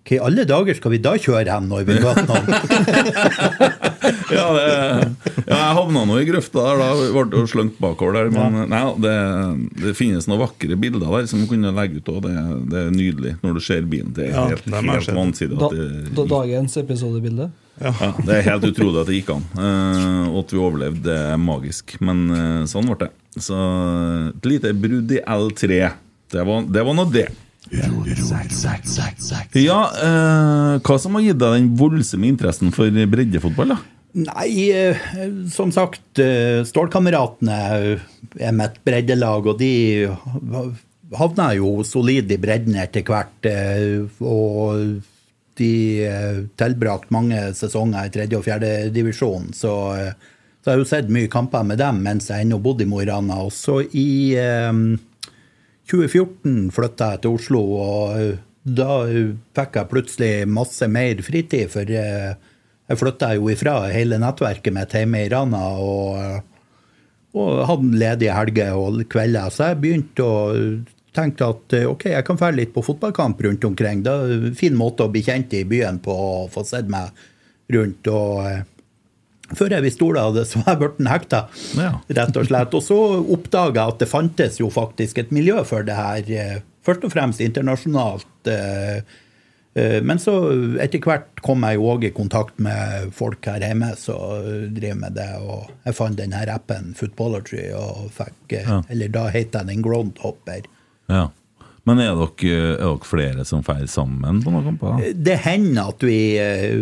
Hva 0.06 0.14
i 0.14 0.20
alle 0.22 0.44
dager 0.46 0.76
skal 0.78 0.92
vi 0.94 0.98
da 1.02 1.16
kjøre 1.18 1.50
hen 1.50 1.64
når 1.70 1.86
vi 1.88 1.96
møter 1.98 2.28
noen? 2.28 2.46
Ja, 4.30 4.44
det, 4.54 4.66
ja, 5.46 5.56
jeg 5.56 5.74
havna 5.78 6.02
nå 6.06 6.16
i 6.20 6.26
grøfta 6.28 6.62
der, 6.62 6.78
da 6.82 7.24
ble 7.26 7.40
jo 7.40 7.48
slengt 7.50 7.76
bakover 7.82 8.14
der. 8.20 8.30
Men 8.34 8.68
nei, 8.70 8.82
det, 9.02 9.14
det 9.82 9.94
finnes 9.98 10.28
noen 10.30 10.42
vakre 10.44 10.78
bilder 10.78 11.02
der 11.10 11.26
som 11.30 11.42
du 11.42 11.48
kunne 11.50 11.72
legge 11.74 11.98
ut 12.00 12.10
òg. 12.12 12.20
Det, 12.26 12.34
det 12.72 12.80
er 12.84 12.94
nydelig 12.94 13.34
når 13.42 13.58
du 13.58 13.62
ser 13.66 13.86
bilen. 13.90 14.12
Det 14.16 14.28
er 14.28 14.34
Ja, 14.36 14.44
helt, 14.52 14.66
det 14.66 14.82
må 14.86 14.94
helt 14.96 15.08
se. 15.08 15.16
vansinnig. 15.16 15.58
Da, 15.60 15.70
da, 16.20 16.26
dagens 16.36 16.76
episodebilde. 16.82 17.48
Ja, 17.82 17.92
det 18.24 18.38
er 18.38 18.46
helt 18.52 18.68
utrolig 18.70 19.02
at 19.02 19.10
det 19.10 19.18
gikk 19.18 19.32
an. 19.34 19.42
eh, 19.58 20.22
og 20.30 20.38
at 20.44 20.54
vi 20.54 20.60
overlevde, 20.62 21.02
det 21.10 21.16
er 21.34 21.40
magisk. 21.42 21.96
Men 22.04 22.22
eh, 22.32 22.62
sånn 22.70 22.86
ble 22.88 23.00
det. 23.06 23.10
Så 23.42 23.58
et 24.30 24.46
lite 24.48 24.70
brudd 24.80 25.10
i 25.12 25.20
L3. 25.20 25.82
Det 26.32 26.46
var, 26.48 26.62
det 26.72 26.86
var 26.88 26.96
nå 26.96 27.04
det. 27.12 27.26
Ja, 29.58 29.80
eh, 29.98 30.72
hva 30.86 30.96
som 31.02 31.18
har 31.18 31.24
gitt 31.26 31.40
deg 31.42 31.56
den 31.58 31.72
voldsomme 31.78 32.28
interessen 32.30 32.72
for 32.74 32.90
breddefotball? 32.90 33.74
da? 33.74 33.78
Nei, 34.16 34.70
eh, 34.72 34.96
som 35.52 35.72
sagt, 35.74 36.18
eh, 36.22 36.62
Stålkameratene 36.64 37.58
er 38.40 38.54
mitt 38.56 38.78
breddelag, 38.86 39.50
og 39.50 39.58
de 39.60 40.08
havna 41.16 41.50
jo 41.58 41.82
solid 41.84 42.32
i 42.32 42.38
bredden 42.40 42.78
etter 42.80 43.04
hvert. 43.04 43.44
eh, 43.44 44.06
Og 44.24 45.02
de 45.56 45.72
tilbrakte 46.04 46.56
tilbrakt 46.60 47.10
mange 47.10 47.42
sesonger 47.56 48.06
i 48.06 48.12
tredje 48.12 48.36
og 48.36 48.44
fjerde 48.44 48.90
divisjon, 48.92 49.52
så, 49.56 49.72
så 50.60 50.68
jeg 50.68 50.74
har 50.74 50.82
jo 50.82 50.88
sett 50.88 51.08
mye 51.12 51.30
kamper 51.32 51.64
med 51.64 51.78
dem 51.80 52.02
mens 52.04 52.28
jeg 52.28 52.44
ennå 52.44 52.58
bodde 52.60 52.84
i 52.84 52.88
Mo 52.88 53.00
i 53.00 53.06
Rana. 53.08 53.38
Og 53.44 53.52
så 53.56 53.78
i 53.96 54.36
2014 55.90 56.72
flytta 56.74 57.12
jeg 57.14 57.24
til 57.24 57.38
Oslo, 57.38 57.62
og 57.78 58.36
da 58.66 58.98
fikk 59.56 59.78
jeg 59.78 59.90
plutselig 59.92 60.32
masse 60.50 60.88
mer 60.90 61.22
fritid, 61.22 61.70
for 61.70 61.86
eh, 61.86 62.34
jeg 62.86 63.00
flytta 63.00 63.32
jo 63.36 63.48
ifra 63.52 63.78
hele 63.94 64.18
nettverket 64.22 64.74
mitt 64.74 64.94
hjemme 64.94 65.24
i 65.24 65.30
Rana. 65.32 65.64
og 65.78 66.44
og 67.36 67.64
hadde 67.68 67.98
ledige 68.00 68.32
helger 68.32 68.78
og 68.80 69.02
kvelder. 69.12 69.50
Så 69.52 69.70
jeg 69.70 69.80
begynte 69.82 70.24
å 70.24 70.36
tenke 71.16 71.48
at 71.48 71.76
eh, 71.76 71.88
ok, 71.88 72.08
jeg 72.14 72.26
kan 72.26 72.38
dra 72.40 72.52
litt 72.54 72.72
på 72.74 72.84
fotballkamp 72.84 73.40
rundt 73.44 73.66
omkring. 73.68 74.04
Det 74.04 74.12
er 74.12 74.34
en 74.36 74.56
fin 74.58 74.76
måte 74.76 75.06
å 75.06 75.12
bli 75.12 75.24
kjent 75.26 75.52
i 75.56 75.64
byen 75.68 76.00
på 76.04 76.12
å 76.12 76.46
få 76.52 76.64
sett 76.68 76.88
meg 76.92 77.12
rundt. 77.72 78.08
og 78.12 78.42
eh, 78.48 78.62
Før 79.54 79.70
jeg 79.70 79.82
visste 79.82 80.02
ordet 80.02 80.22
av 80.22 80.34
det, 80.34 80.46
så 80.50 80.58
var 80.64 80.74
jeg 80.74 80.80
blitt 80.82 81.08
hekta, 81.08 81.46
Ja. 81.76 81.92
rett 82.08 82.36
og 82.36 82.46
slett. 82.46 82.74
Og 82.74 82.82
så 82.82 82.96
oppdaga 83.36 83.74
jeg 83.84 83.92
at 83.94 83.98
det 83.98 84.08
fantes 84.08 84.58
jo 84.58 84.70
faktisk 84.70 85.18
et 85.18 85.30
miljø 85.30 85.62
for 85.64 85.82
det 85.86 85.94
her, 85.94 86.22
eh, 86.28 86.58
først 86.84 87.04
og 87.04 87.12
fremst 87.12 87.40
internasjonalt. 87.40 88.26
eh, 88.46 89.00
Eh, 89.76 90.00
Men 90.00 90.16
så 90.16 90.32
etter 90.80 90.98
hvert 91.04 91.42
kom 91.44 91.60
jeg 91.62 91.76
jo 91.76 91.82
òg 91.92 92.04
i 92.08 92.10
kontakt 92.10 92.58
med 92.58 93.12
folk 93.12 93.44
her 93.44 93.60
hjemme 93.60 93.90
som 94.00 94.72
driver 94.72 94.96
med 94.96 95.14
det. 95.18 95.28
Og 95.38 95.68
jeg 95.84 95.94
fant 95.94 96.16
den 96.16 96.32
her 96.32 96.48
appen 96.48 96.94
Footballergy, 96.96 97.74
og 97.76 98.10
fikk 98.16 98.62
Ja. 98.66 98.82
Eller 98.88 99.08
da 99.08 99.26
het 99.28 99.52
den 99.52 99.82
Groundhopper. 99.82 100.62
Ja. 101.10 101.28
Men 101.86 102.00
er 102.02 102.16
dere, 102.18 102.54
er 102.74 102.80
dere 102.82 103.06
flere 103.06 103.44
som 103.46 103.62
drar 103.62 103.84
sammen 103.86 104.40
på 104.42 104.50
noen 104.50 104.72
kamper? 104.72 105.04
Det 105.14 105.36
hender 105.44 105.92
at 105.92 106.02
vi 106.02 106.18
eh, 106.42 106.80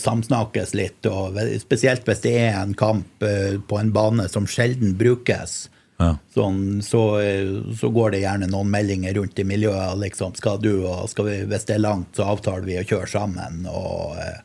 samsnakkes 0.00 0.74
litt, 0.76 1.08
og 1.08 1.38
spesielt 1.62 2.04
hvis 2.04 2.20
det 2.26 2.34
er 2.42 2.58
en 2.58 2.74
kamp 2.76 3.24
eh, 3.24 3.56
på 3.64 3.78
en 3.80 3.94
bane 3.94 4.28
som 4.28 4.48
sjelden 4.50 4.92
brukes. 5.00 5.64
Ja. 6.02 6.10
Sånn, 6.36 6.82
så, 6.84 7.00
eh, 7.22 7.54
så 7.80 7.88
går 7.94 8.12
det 8.12 8.24
gjerne 8.26 8.50
noen 8.52 8.68
meldinger 8.74 9.16
rundt 9.16 9.40
i 9.40 9.46
miljøet. 9.48 9.96
liksom, 10.02 10.36
skal 10.36 10.60
du, 10.60 10.84
og 10.84 11.08
skal 11.08 11.30
vi, 11.30 11.38
Hvis 11.48 11.64
det 11.64 11.78
er 11.78 11.86
langt, 11.86 12.12
så 12.12 12.28
avtaler 12.34 12.68
vi 12.68 12.78
å 12.82 12.84
kjøre 12.84 13.08
sammen. 13.08 13.64
og, 13.70 14.18
eh, 14.20 14.42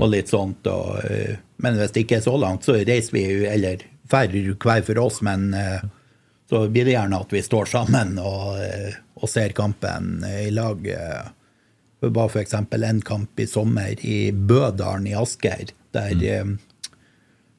og 0.00 0.10
litt 0.10 0.34
sånt. 0.34 0.66
Og, 0.66 0.98
men 1.62 1.78
hvis 1.78 1.94
det 1.94 2.04
ikke 2.04 2.18
er 2.18 2.26
så 2.26 2.34
langt, 2.38 2.66
så 2.66 2.74
reiser 2.74 3.14
vi 3.14 3.24
eller 3.46 3.86
drar 4.10 4.34
hver 4.34 4.82
for 4.82 4.98
oss. 4.98 5.22
Men 5.22 5.54
så 6.50 6.64
blir 6.68 6.88
det 6.88 6.96
gjerne 6.96 7.20
at 7.22 7.30
vi 7.30 7.42
står 7.46 7.68
sammen 7.70 8.16
og, 8.18 8.58
og 9.14 9.30
ser 9.30 9.54
kampen 9.54 10.24
i 10.26 10.48
lag. 10.50 10.82
Det 12.00 12.08
var 12.08 12.26
f.eks. 12.26 12.54
en 12.54 13.00
kamp 13.00 13.40
i 13.40 13.46
sommer 13.46 14.06
i 14.06 14.32
Bødalen 14.32 15.06
i 15.06 15.14
Asker, 15.14 15.70
der 15.94 16.14
mm. 16.16 16.54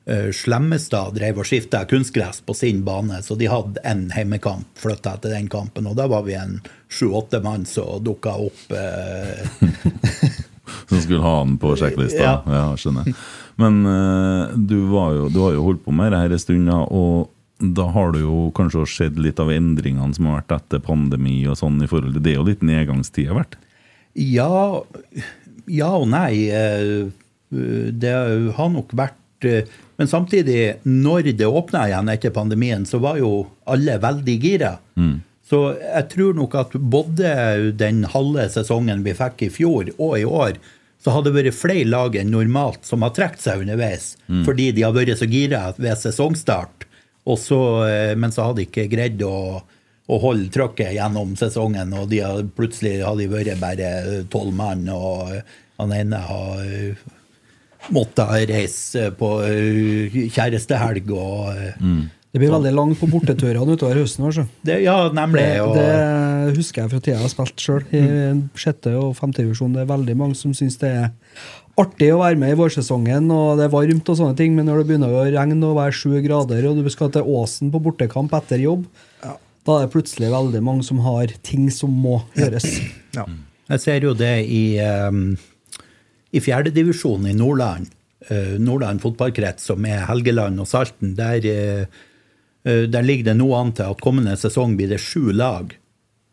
eh, 0.05 0.29
Slemmestad 0.33 1.15
drev 1.15 1.39
og 1.43 1.47
skifta 1.47 1.83
kunstgress 1.85 2.41
på 2.41 2.55
sin 2.57 2.81
bane, 2.83 3.21
så 3.23 3.37
de 3.37 3.47
hadde 3.51 3.83
en 3.85 4.07
heimekamp. 4.15 4.67
Flytta 4.81 5.15
etter 5.19 5.35
den 5.37 5.49
kampen, 5.51 5.87
og 5.87 5.95
da 5.99 6.09
var 6.09 6.25
vi 6.25 6.35
en 6.39 6.57
sju-åtte 6.89 7.43
mann 7.45 7.67
som 7.69 8.01
dukka 8.03 8.35
opp. 8.49 8.65
Eh, 8.75 9.45
Som 10.87 11.01
skulle 11.01 11.19
ha 11.19 11.37
den 11.43 11.57
på 11.59 11.73
sjekklista? 11.75 12.23
Ja. 12.23 12.33
Ja. 12.47 12.65
skjønner. 12.79 13.07
Men 13.59 13.85
eh, 13.85 14.55
du, 14.55 14.77
var 14.91 15.13
jo, 15.15 15.29
du 15.29 15.39
har 15.43 15.53
jo 15.55 15.65
holdt 15.67 15.85
på 15.85 15.93
med 15.95 16.11
det 16.13 16.19
her 16.23 16.35
en 16.35 16.41
stund, 16.41 16.71
og 16.71 17.29
da 17.61 17.85
har 17.93 18.11
det 18.15 18.23
jo 18.23 18.49
kanskje 18.57 18.85
sett 18.89 19.19
litt 19.21 19.39
av 19.39 19.51
endringene 19.53 20.15
som 20.17 20.27
har 20.29 20.41
vært 20.41 20.55
etter 20.57 20.81
pandemi 20.83 21.39
og 21.47 21.59
sånn 21.59 21.81
i 21.83 21.89
forhold 21.89 22.15
til 22.17 22.23
Det 22.25 22.33
er 22.33 22.39
jo 22.39 22.47
litt 22.47 22.63
nedgangstid 22.65 23.29
har 23.29 23.41
vært? 23.43 23.57
Ja, 24.17 24.81
ja 25.71 25.91
og 25.95 26.07
nei. 26.11 26.49
Eh, 26.49 27.11
Det 27.91 28.13
har 28.57 28.69
nok 28.71 28.93
vært 28.95 29.45
eh, 29.45 29.67
Men 29.99 30.07
samtidig, 30.07 30.77
når 30.87 31.33
det 31.37 31.45
åpna 31.45 31.85
igjen 31.89 32.09
etter 32.09 32.33
pandemien, 32.33 32.85
så 32.85 32.97
var 33.03 33.19
jo 33.19 33.47
alle 33.69 33.99
veldig 34.01 34.37
gira. 34.41 34.77
Så 35.45 35.75
jeg 35.77 36.07
tror 36.13 36.33
nok 36.33 36.55
at 36.55 36.73
både 36.73 37.71
den 37.77 38.05
halve 38.09 38.47
sesongen 38.49 39.03
vi 39.03 39.13
fikk 39.13 39.43
i 39.45 39.49
fjor, 39.51 39.91
og 39.99 40.15
i 40.17 40.23
år, 40.25 40.55
så 41.03 41.11
har 41.11 41.25
det 41.25 41.33
vært 41.35 41.57
flere 41.57 41.85
lag 41.89 42.15
enn 42.15 42.31
normalt 42.31 42.85
som 42.87 43.03
har 43.05 43.11
trukket 43.13 43.43
seg 43.43 43.61
underveis. 43.65 44.15
Fordi 44.47 44.71
de 44.71 44.85
har 44.87 44.95
vært 44.95 45.19
så 45.19 45.27
gira 45.29 45.67
ved 45.77 45.97
sesongstart. 46.01 46.87
Og 47.29 47.37
så, 47.39 47.61
eh, 47.87 48.13
men 48.17 48.33
så 48.33 48.47
hadde 48.47 48.63
de 48.63 48.67
ikke 48.69 48.89
greid 48.91 49.21
å, 49.25 49.61
å 49.61 50.21
holde 50.23 50.49
trøkket 50.53 50.95
gjennom 50.97 51.35
sesongen, 51.39 51.93
og 51.97 52.09
de 52.11 52.23
hadde, 52.25 52.49
plutselig 52.57 53.01
hadde 53.05 53.25
de 53.25 53.31
vært 53.31 53.61
bare 53.61 53.91
tolv 54.33 54.55
mann, 54.57 54.87
og 54.89 55.35
han 55.81 55.93
ene 55.97 56.21
har 56.25 56.63
måtte 57.89 58.23
måttet 58.25 58.49
reise 58.51 59.11
på 59.17 59.29
eh, 59.47 60.17
kjærestehelg 60.29 61.13
og 61.15 61.53
mm. 61.81 62.01
Det 62.31 62.39
blir 62.39 62.53
veldig 62.53 62.71
langt 62.71 62.95
på 62.95 63.09
borteturene 63.11 63.73
utover 63.75 63.97
høsten. 63.99 64.23
Også. 64.29 64.45
det, 64.63 64.77
Ja, 64.85 65.09
nemlig. 65.11 65.41
Det, 65.41 65.63
Og, 65.65 65.73
det 65.75 66.53
husker 66.55 66.85
jeg 66.85 66.91
fra 66.93 66.99
tida 67.03 67.17
jeg 67.17 67.25
har 67.25 67.31
spilt 67.33 67.59
sjøl. 67.59 67.81
I 67.91 68.03
sjette 68.55 68.93
og 68.95 69.17
femte 69.17 69.43
divisjon. 69.43 69.73
Det 69.75 69.81
er 69.83 69.89
veldig 69.89 70.15
mange 70.15 70.37
som 70.39 70.53
syns 70.55 70.79
det 70.79 70.93
er 70.95 71.09
artig 71.81 72.09
å 72.13 72.21
være 72.21 72.39
med 72.39 72.53
i 72.53 72.57
vårsesongen, 72.59 73.29
og 73.33 73.59
det 73.59 73.67
er 73.67 73.73
varmt 73.73 74.09
og 74.11 74.17
sånne 74.17 74.37
ting, 74.39 74.55
men 74.57 74.67
når 74.69 74.81
det 74.81 74.89
begynner 74.89 75.13
å 75.13 75.23
regne 75.27 75.67
og 75.67 75.77
være 75.79 75.95
sju 75.97 76.17
grader, 76.23 76.67
og 76.69 76.81
du 76.81 76.89
skal 76.93 77.11
til 77.13 77.27
Åsen 77.27 77.71
på 77.73 77.81
bortekamp 77.83 78.33
etter 78.37 78.63
jobb, 78.63 78.85
da 79.21 79.77
er 79.77 79.85
det 79.85 79.93
plutselig 79.93 80.31
veldig 80.33 80.61
mange 80.65 80.85
som 80.87 81.01
har 81.05 81.33
ting 81.45 81.69
som 81.73 81.93
må 81.93 82.21
gjøres. 82.37 82.67
Ja. 83.11 83.25
Jeg 83.67 83.81
ser 83.83 84.05
jo 84.05 84.13
det 84.15 84.45
i, 84.47 84.77
um, 84.79 85.33
i 86.31 86.39
fjerdedivisjonen 86.39 87.25
i 87.27 87.33
Nordland. 87.35 87.89
Uh, 88.29 88.55
Nordland 88.55 89.03
fotballkrets, 89.03 89.65
som 89.67 89.83
er 89.83 90.05
Helgeland 90.07 90.63
og 90.63 90.69
Salten. 90.71 91.11
Der, 91.17 91.43
eh, 91.43 92.85
der 92.87 93.03
ligger 93.03 93.27
det 93.27 93.35
nå 93.41 93.49
an 93.57 93.73
til 93.75 93.91
at 93.91 93.99
kommende 93.99 94.37
sesong 94.39 94.77
blir 94.79 94.93
det 94.93 95.01
sju 95.03 95.33
lag 95.35 95.75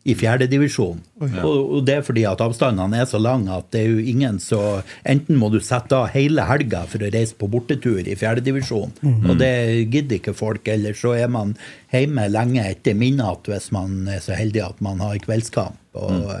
i 0.07 0.15
fjerdedivisjon. 0.15 0.99
Og, 1.43 1.57
og 1.75 1.81
det 1.87 1.97
er 1.97 2.05
fordi 2.07 2.23
at 2.27 2.39
avstandene 2.41 3.01
er 3.01 3.07
så 3.09 3.19
lange 3.19 3.51
at 3.51 3.67
det 3.73 3.81
er 3.81 3.89
jo 3.91 4.05
ingen 4.13 4.37
så 4.39 4.59
Enten 5.03 5.35
må 5.39 5.49
du 5.51 5.59
sette 5.63 5.95
av 5.95 6.13
hele 6.13 6.45
helga 6.47 6.85
for 6.89 7.03
å 7.03 7.09
reise 7.11 7.35
på 7.39 7.49
bortetur 7.51 8.07
i 8.07 8.15
fjerdedivisjon, 8.19 8.93
og 9.03 9.33
det 9.41 9.51
gidder 9.91 10.19
ikke 10.19 10.35
folk. 10.37 10.67
Eller 10.71 10.95
så 10.97 11.15
er 11.19 11.31
man 11.31 11.55
hjemme 11.91 12.29
lenge 12.31 12.63
etter 12.63 12.95
midnatt 12.97 13.49
hvis 13.49 13.71
man 13.75 14.07
er 14.11 14.23
så 14.23 14.37
heldig 14.37 14.63
at 14.69 14.81
man 14.85 15.03
har 15.03 15.19
kveldskamp. 15.25 15.77
Og, 15.99 16.31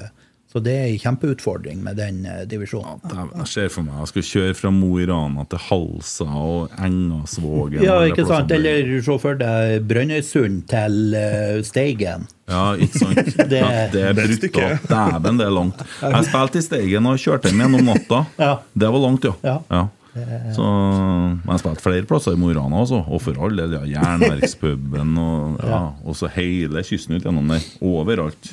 Så 0.49 0.57
det 0.65 0.71
er 0.73 0.87
en 0.89 0.97
kjempeutfordring 0.97 1.83
med 1.85 1.99
den 2.01 2.23
eh, 2.25 2.39
divisjonen. 2.49 3.03
Ja, 3.13 3.27
Jeg 3.43 3.47
ser 3.51 3.67
for 3.69 3.85
meg 3.85 3.99
jeg 4.01 4.09
skal 4.09 4.23
kjøre 4.31 4.55
fra 4.57 4.71
Mo 4.73 4.87
i 4.97 5.05
Rana 5.05 5.43
til 5.51 5.61
Halsa 5.67 6.25
og 6.25 6.71
Engasvågen. 6.81 7.83
Ja, 7.85 7.99
ikke 8.09 8.25
sant? 8.25 8.49
Eller 8.55 8.89
se 9.05 9.17
for 9.21 9.37
deg 9.37 9.85
Brønnøysund 9.89 10.63
til 10.71 11.13
eh, 11.19 11.59
Steigen. 11.67 12.25
Ja, 12.49 12.63
ikke 12.81 12.97
sant? 13.03 13.29
Det- 13.45 13.61
ja, 13.61 13.85
det 13.93 14.03
er 14.09 14.17
brutalt. 14.17 14.89
Dæven, 14.89 15.37
det 15.37 15.45
er 15.45 15.53
langt. 15.53 15.85
Jeg 16.01 16.25
spilte 16.31 16.57
i 16.63 16.65
Steigen 16.65 17.05
og 17.13 17.21
kjørte 17.21 17.51
hjem 17.53 17.61
gjennom 17.67 17.85
natta. 17.93 18.23
Ja. 18.41 18.51
Det 18.73 18.89
var 18.97 19.05
langt, 19.05 19.29
ja. 19.29 19.57
Ja. 19.69 19.85
Så, 20.09 20.63
jeg 20.65 21.45
har 21.51 21.59
spilt 21.61 21.81
flere 21.83 22.07
plasser 22.09 22.33
i 22.33 22.39
Mo 22.41 22.49
i 22.49 22.55
Rana 22.57 22.79
også, 22.81 23.03
og 23.05 23.19
for 23.21 23.37
all 23.45 23.53
del. 23.55 23.75
Ja, 23.77 23.83
Jernverkspuben 24.01 25.11
og 25.21 25.59
ja, 25.69 25.81
og 26.03 26.15
så 26.17 26.27
hele 26.33 26.81
kysten 26.83 27.15
ut 27.19 27.27
gjennom 27.27 27.51
der. 27.53 27.61
Overalt. 27.85 28.49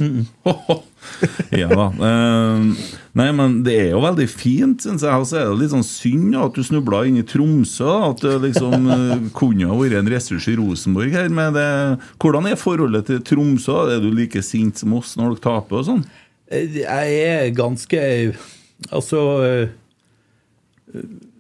ja 1.62 1.68
da. 1.70 1.86
Eh, 2.08 2.90
nei, 3.16 3.28
men 3.38 3.56
det 3.66 3.76
er 3.86 3.88
jo 3.94 4.02
veldig 4.04 4.26
fint, 4.30 4.84
syns 4.84 5.04
jeg. 5.06 5.16
Og 5.16 5.26
så 5.30 5.38
er 5.40 5.48
det 5.48 5.58
litt 5.62 5.72
sånn 5.72 5.86
synd 5.86 6.36
at 6.42 6.58
du 6.58 6.62
snubla 6.66 7.00
inn 7.08 7.20
i 7.22 7.24
Tromsø. 7.26 7.88
At 8.12 8.20
det 8.26 8.34
liksom 8.44 8.86
eh, 8.98 9.14
kunne 9.36 9.70
ha 9.72 9.78
vært 9.80 9.96
en 10.02 10.12
ressurs 10.12 10.50
i 10.52 10.58
Rosenborg 10.60 11.16
her. 11.16 11.32
Med 11.32 11.56
det. 11.56 11.66
Hvordan 12.22 12.50
er 12.52 12.60
forholdet 12.60 13.08
til 13.10 13.24
Tromsø? 13.32 13.78
Er 13.96 14.04
du 14.04 14.10
like 14.14 14.44
sint 14.44 14.82
som 14.84 14.92
oss 15.00 15.16
når 15.18 15.34
dere 15.38 15.44
taper 15.48 15.80
og 15.82 15.88
sånn? 15.88 16.04
Eh, 16.52 16.82
Jeg 16.84 17.16
er 17.26 17.48
ganske 17.56 18.04
Altså 18.92 19.20
eh, 19.42 19.68
ma- 20.94 21.35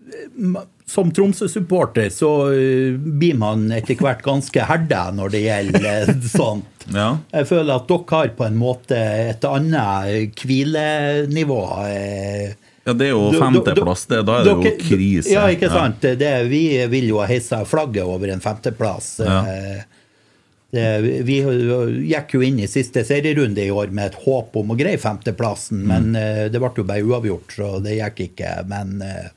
Som 0.86 1.10
Tromsø-supporter 1.10 2.10
så 2.14 2.28
eh, 2.54 2.94
blir 2.96 3.34
man 3.40 3.64
etter 3.74 3.98
hvert 3.98 4.20
ganske 4.22 4.62
herda 4.68 5.08
når 5.16 5.32
det 5.34 5.40
gjelder 5.42 6.12
sånt. 6.36 6.86
Ja. 6.94 7.08
Jeg 7.34 7.48
føler 7.50 7.74
at 7.80 7.88
dere 7.90 8.06
har 8.12 8.28
på 8.38 8.46
en 8.46 8.56
måte 8.60 9.00
et 9.32 9.42
annet 9.50 10.44
hvilenivå. 10.46 11.60
eh, 11.90 12.54
Ja, 12.86 12.92
det 12.94 13.08
er 13.08 13.16
jo 13.16 13.32
femteplass, 13.34 14.04
det. 14.06 14.20
Da 14.28 14.36
er 14.38 14.44
det 14.46 14.52
jo 14.54 14.62
dere- 14.62 14.78
krise. 14.78 15.32
Ja, 15.34 15.48
ikke 15.50 15.70
sant. 15.74 16.00
Det, 16.20 16.32
vi 16.46 16.62
vil 16.86 17.08
jo 17.10 17.18
heise 17.26 17.64
flagget 17.66 18.06
over 18.06 18.30
en 18.30 18.40
femteplass. 18.44 19.16
Ja. 19.26 19.40
Eh, 19.50 19.84
Det, 20.76 20.82
vi 21.24 21.36
gikk 22.10 22.32
jo 22.34 22.40
inn 22.42 22.58
i 22.60 22.66
siste 22.68 23.00
serierunde 23.06 23.62
i 23.62 23.70
år 23.70 23.92
med 23.94 24.10
et 24.10 24.16
håp 24.26 24.56
om 24.58 24.72
å 24.74 24.76
greie 24.76 24.98
femteplassen, 24.98 25.78
Mm. 25.78 25.86
men 25.86 26.16
eh, 26.20 26.48
det 26.50 26.58
ble 26.60 26.70
jo 26.76 26.84
bare 26.84 27.04
uavgjort, 27.06 27.54
så 27.54 27.68
det 27.82 27.94
gikk 27.96 28.18
ikke. 28.26 28.50
Men 28.68 29.00
eh, 29.00 29.14
eh, 29.16 29.30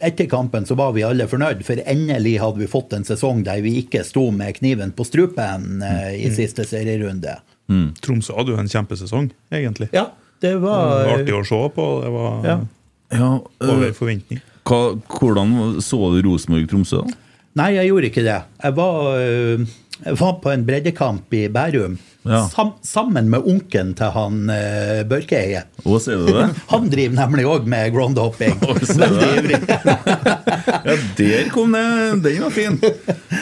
etter 0.00 0.28
kampen 0.30 0.66
så 0.66 0.74
var 0.78 0.92
vi 0.94 1.02
alle 1.02 1.26
fornøyd, 1.28 1.64
for 1.66 1.80
endelig 1.90 2.36
hadde 2.42 2.60
vi 2.62 2.68
fått 2.70 2.92
en 2.94 3.04
sesong 3.06 3.40
der 3.46 3.60
vi 3.64 3.72
ikke 3.82 4.04
sto 4.06 4.28
med 4.34 4.54
kniven 4.60 4.92
på 4.94 5.06
strupen 5.08 5.82
eh, 5.82 6.12
Mm. 6.14 6.20
i 6.22 6.30
siste 6.34 6.62
serierunde. 6.68 7.38
Tromsø 8.00 8.36
hadde 8.38 8.54
jo 8.54 8.60
en 8.62 8.70
kjempesesong, 8.70 9.30
egentlig. 9.52 9.88
Ja, 9.92 10.06
det 10.40 10.52
Det 10.54 10.60
var 10.62 11.04
var 11.04 11.18
artig 11.18 11.34
å 11.34 11.44
se 11.44 11.62
på. 11.74 11.88
Det 12.04 12.10
var 12.14 12.44
Ja. 12.46 12.58
Ja, 13.10 13.40
øh, 13.60 13.68
over 13.74 13.92
forventning. 13.92 14.40
hva, 14.64 15.00
hvordan 15.08 15.80
så 15.80 15.98
du 16.14 16.28
Rosenborg-Tromsø? 16.28 17.02
da? 17.06 17.14
Nei, 17.56 17.72
jeg 17.74 17.88
gjorde 17.88 18.10
ikke 18.10 18.22
det. 18.24 18.42
Jeg 18.62 18.74
var, 18.76 19.18
øh, 19.18 19.66
jeg 20.04 20.18
var 20.20 20.36
på 20.42 20.50
en 20.52 20.64
breddekamp 20.68 21.34
i 21.34 21.48
Bærum 21.52 21.98
Ja. 22.28 22.42
sam, 22.52 22.72
sammen 22.84 23.30
med 23.32 23.46
onkelen 23.48 23.94
til 23.96 24.10
han 24.12 24.50
uh, 24.50 24.98
Børkeeie. 25.08 25.62
Han 26.72 26.88
driver 26.92 27.14
nemlig 27.16 27.44
òg 27.48 27.64
med 27.70 27.92
groundhopping. 27.94 28.58
Veldig 28.60 29.28
ivrig. 29.38 29.60
Ja, 30.88 30.94
der 31.16 31.48
kom 31.52 31.72
det! 31.72 31.84
Den 32.26 32.42
var 32.42 32.52
fin. 32.52 32.76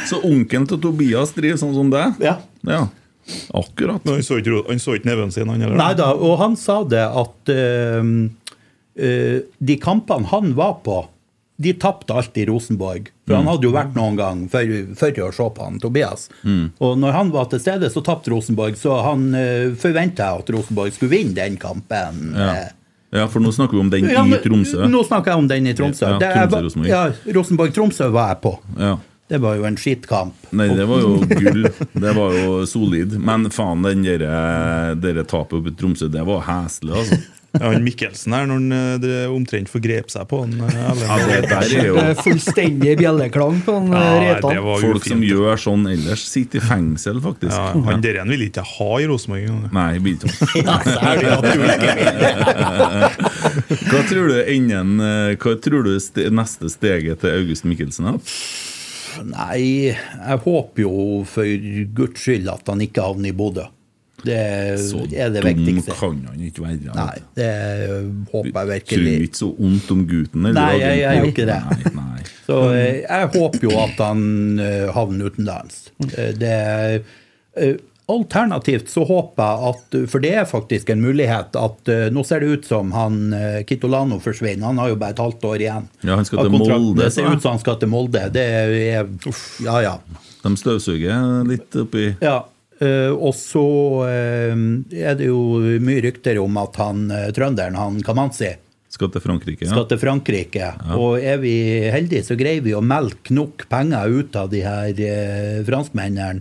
Så 0.09 0.21
onkelen 0.25 0.67
til 0.71 0.79
Tobias 0.83 1.33
driver 1.35 1.59
sånn 1.61 1.75
som 1.75 1.91
deg? 1.93 2.15
Ja. 2.23 2.37
Ja, 2.67 2.85
akkurat. 3.55 4.05
Men 4.07 4.19
han 4.21 4.25
så 4.27 4.39
ikke, 4.41 4.63
han 4.69 4.81
så 4.83 4.95
ikke 4.97 5.11
neven 5.11 5.35
sin, 5.35 5.51
han 5.51 5.63
heller. 5.63 5.79
Nei 5.79 5.93
da, 5.99 6.13
og 6.15 6.37
han 6.41 6.55
sa 6.61 6.81
det 6.87 7.03
at 7.07 7.53
uh, 7.53 8.13
uh, 9.03 9.37
de 9.71 9.79
kampene 9.83 10.31
han 10.31 10.55
var 10.59 10.79
på, 10.87 11.01
de 11.57 11.73
tapte 11.73 12.15
alltid 12.15 12.49
Rosenborg. 12.49 13.09
For 13.27 13.39
han 13.39 13.49
hadde 13.49 13.67
jo 13.67 13.73
vært 13.75 13.97
noen 13.97 14.19
gang 14.19 14.43
før, 14.53 14.73
før 14.99 15.21
å 15.27 15.31
se 15.35 15.47
på 15.57 15.65
han, 15.67 15.79
Tobias. 15.83 16.29
Og 16.79 16.99
når 17.01 17.17
han 17.17 17.33
var 17.35 17.49
til 17.51 17.63
stede, 17.63 17.91
så 17.93 18.03
tapte 18.05 18.31
Rosenborg, 18.33 18.77
så 18.79 19.01
han 19.07 19.31
uh, 19.35 19.73
forventa 19.81 20.35
at 20.37 20.53
Rosenborg 20.53 20.95
skulle 20.95 21.17
vinne 21.17 21.37
den 21.39 21.57
kampen. 21.61 22.35
Ja. 22.37 22.51
Eh, 22.53 22.73
ja, 23.17 23.27
for 23.33 23.41
nå 23.41 23.53
snakker 23.55 23.79
vi 23.79 23.81
om 23.81 23.91
den 23.91 24.09
Ja, 24.11 24.25
i 24.27 24.39
Tromsø. 24.43 24.85
Nå 24.91 25.03
snakker 25.07 25.33
jeg 25.33 25.45
om 25.45 25.49
den 25.49 25.69
i 25.71 25.75
Tromsø. 25.79 26.17
Ja, 26.21 26.33
Tromsø-Rosenborg. 26.47 26.91
Ja, 26.91 27.35
Rosenborg-Tromsø 27.39 28.11
var 28.13 28.35
jeg 28.35 28.43
på. 28.45 28.57
Ja. 28.77 28.97
Det 29.27 29.41
var 29.43 29.57
jo 29.59 29.65
en 29.67 29.79
skittkamp. 29.81 30.51
Nei, 30.55 30.69
det 30.77 30.85
var 30.87 31.01
jo 31.03 31.17
gull. 31.27 31.65
Det 31.93 32.13
var 32.15 32.37
jo 32.37 32.61
solid. 32.69 33.17
Men 33.19 33.49
faen, 33.51 33.83
den 33.83 34.05
dere, 34.07 34.95
dere 35.03 35.25
tapet 35.27 35.67
i 35.67 35.75
Tromsø, 35.79 36.11
det 36.13 36.23
var 36.29 36.45
heslig, 36.47 36.93
altså. 36.95 37.19
Ja, 37.57 37.71
han 37.73 37.85
Mikkelsen 37.87 38.33
her, 38.37 38.45
når 38.49 38.57
han 38.61 38.69
eh, 38.77 38.97
det 39.03 39.15
omtrent 39.33 39.69
forgrep 39.73 40.09
seg 40.13 40.25
på 40.31 40.37
han 40.45 40.53
eh, 40.61 40.65
Ja, 40.77 40.91
det 41.27 41.39
der 41.51 41.65
er 41.81 41.87
jo 41.89 41.95
er 42.03 42.15
fullstendig 42.21 42.93
bjelleklang 43.01 43.57
på 43.67 43.73
han 43.79 43.87
Ja, 43.95 43.99
eh, 44.03 44.07
Reitan. 44.27 44.51
var 44.67 44.77
folk 44.85 45.05
som 45.09 45.21
gjør 45.25 45.55
sånn 45.67 45.83
ellers, 45.93 46.23
sitter 46.31 46.57
i 46.61 46.63
fengsel, 46.67 47.17
faktisk. 47.25 47.57
ja, 47.57 47.65
Han 47.91 48.01
der 48.05 48.15
igjen 48.21 48.31
vil 48.35 48.43
ikke 48.49 48.65
ha 48.77 48.91
i 49.03 49.05
Rosenborg 49.11 49.43
engang. 49.49 49.73
Nei, 49.77 49.89
jeg 49.97 50.03
vil 50.05 50.15
ikke. 50.17 50.31
Hva 53.87 54.01
tror 54.09 54.27
du 54.31 54.37
enden 54.43 55.01
eh, 55.03 55.35
Hva 55.41 55.53
tror 55.63 55.83
du 55.87 55.95
ste 56.03 56.29
neste 56.35 56.67
steget 56.73 57.21
til 57.23 57.31
August 57.41 57.65
Mikkelsen? 57.69 58.05
er? 58.13 58.19
Nei, 59.27 59.61
jeg 59.97 60.39
håper 60.45 60.81
jo 60.85 60.93
for 61.29 61.45
guds 61.97 62.21
skyld 62.21 62.47
at 62.53 62.65
han 62.69 62.83
ikke 62.85 63.05
havner 63.07 63.29
i 63.31 63.37
Bodø. 63.37 63.65
Det 64.25 64.79
Så 64.81 65.03
er 65.13 65.29
det 65.31 65.43
dum 65.45 65.83
kan 65.83 66.23
han 66.27 66.41
ikke 66.47 66.63
være. 66.65 66.95
Nei, 66.97 67.19
det 67.37 67.51
håper 68.33 68.49
jeg 68.49 68.69
virkelig 68.71 68.87
Tror 68.89 69.05
virkelig. 69.05 69.29
ikke 69.29 69.41
så 69.43 69.51
ondt 69.61 69.91
om 69.93 70.07
gutten. 70.09 70.47
eller 70.47 70.61
Nei, 70.61 70.79
jeg- 70.81 70.99
jeg 70.99 71.19
gjør 71.21 71.29
ikke 71.33 71.47
det. 71.47 71.61
Nei, 71.71 71.93
nei. 72.01 72.23
Så 72.47 72.57
eh, 72.73 73.03
jeg 73.03 73.29
håper 73.37 73.61
jo 73.69 73.77
at 73.83 73.99
han 73.99 74.59
eh, 74.61 74.89
havner 74.95 75.27
utenlands. 75.31 75.91
Eh, 76.17 76.33
Det 76.33 76.57
Alternativt 78.09 78.87
så 78.93 79.03
håper 79.03 79.43
jeg 79.43 79.71
at 79.73 79.95
For 80.13 80.23
det 80.23 80.31
er 80.39 80.45
faktisk 80.47 80.91
en 80.95 81.01
mulighet 81.03 81.57
at 81.59 81.89
Nå 82.15 82.23
ser 82.25 82.39
det 82.45 82.51
ut 82.61 82.65
som 82.69 82.93
han 82.95 83.33
eh, 83.35 83.65
Kitolano 83.67 84.21
forsvinner. 84.23 84.69
Han 84.69 84.79
har 84.79 84.93
jo 84.93 84.99
bare 85.01 85.11
et 85.17 85.19
halvt 85.25 85.43
år 85.49 85.57
igjen. 85.65 85.89
Ja, 86.07 86.15
han 86.15 86.25
skal 86.29 86.45
til. 86.47 86.53
Molde, 86.55 87.01
Det 87.03 87.13
ser 87.17 87.27
ut 87.33 87.43
som 87.43 87.57
han 87.57 87.63
skal 87.65 87.81
til 87.83 87.91
Molde. 87.91 88.23
Det 88.33 88.45
er 88.47 89.09
uff, 89.27 89.61
Ja, 89.65 89.81
ja. 89.83 89.97
De 90.47 90.53
støvsuger 90.55 91.43
litt 91.49 91.75
oppi 91.83 92.13
Ja, 92.23 92.45
og 93.17 93.33
så 93.39 93.63
eh, 94.11 94.55
er 95.01 95.17
det 95.17 95.31
jo 95.31 95.41
mye 95.81 96.03
rykter 96.05 96.39
om 96.43 96.57
at 96.61 96.77
han 96.83 97.07
eh, 97.11 97.31
trønderen, 97.37 97.79
han 97.79 98.03
Kamanzi, 98.05 98.51
Skal 98.93 99.11
til 99.13 99.21
Frankrike. 99.25 99.67
skal 99.69 99.87
til 99.91 99.99
Frankrike. 100.01 100.69
Og 100.97 101.19
er 101.21 101.39
vi 101.43 101.55
heldige, 101.93 102.25
så 102.25 102.37
greier 102.39 102.63
vi 102.65 102.73
å 102.77 102.81
melke 102.85 103.35
nok 103.37 103.67
penger 103.69 104.09
ut 104.21 104.37
av 104.37 104.51
de 104.53 104.61
her 104.65 104.93
eh, 105.01 105.59
franskmennene 105.67 106.41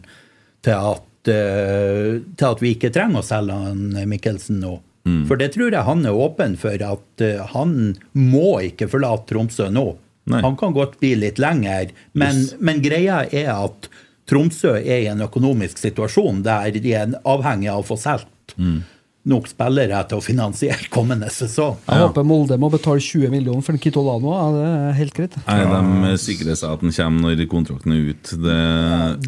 til 0.64 0.76
at, 0.94 1.32
eh, 1.32 2.20
til 2.38 2.48
at 2.52 2.62
vi 2.64 2.76
ikke 2.76 2.92
trenger 2.96 3.20
å 3.24 3.26
selge 3.28 3.58
han 3.66 3.90
Mikkelsen 4.08 4.60
nå. 4.64 4.78
Mm. 5.06 5.26
For 5.30 5.38
det 5.38 5.52
tror 5.54 5.70
jeg 5.76 5.86
han 5.86 6.06
er 6.10 6.16
åpen 6.18 6.56
for, 6.58 6.80
at 6.82 7.22
eh, 7.22 7.44
han 7.54 7.76
må 8.18 8.56
ikke 8.72 8.88
forlate 8.90 9.28
Tromsø 9.34 9.68
nå. 9.70 9.92
Nei. 10.32 10.40
Han 10.42 10.56
kan 10.58 10.74
godt 10.74 10.96
bli 11.04 11.12
litt 11.22 11.38
lenger, 11.38 11.92
men, 12.18 12.40
Yes. 12.40 12.56
men 12.60 12.80
greia 12.82 13.20
er 13.30 13.52
at 13.54 13.90
Tromsø 14.26 14.74
er 14.80 15.04
i 15.04 15.08
en 15.12 15.22
økonomisk 15.22 15.78
situasjon 15.78 16.42
der 16.46 16.72
de 16.74 16.94
er 16.98 17.14
avhengig 17.26 17.70
av 17.72 17.84
å 17.84 17.88
få 17.88 17.98
solgt 18.02 18.32
Mm. 18.58 18.84
nok 19.26 19.48
spillere 19.50 20.04
til 20.08 20.20
å 20.20 20.22
finansiere 20.24 20.86
kommende 20.94 21.28
sesong. 21.34 21.78
Jeg 21.90 21.98
håper 22.04 22.24
Molde 22.24 22.58
må 22.62 22.70
betale 22.72 23.02
20 23.02 23.32
millioner 23.34 23.64
for 23.66 23.74
Kitolano. 23.82 24.34
Ja, 24.38 24.46
det 24.54 24.66
er 24.70 24.92
helt 25.00 25.14
greit. 25.18 25.38
Nei, 25.48 26.12
De 26.12 26.18
sikrer 26.22 26.56
seg 26.56 26.70
at 26.76 26.82
den 26.86 26.94
kommer 26.94 27.34
når 27.36 27.48
kontrakten 27.50 27.92
er 27.92 28.12
ut. 28.14 28.24
Det, 28.38 28.60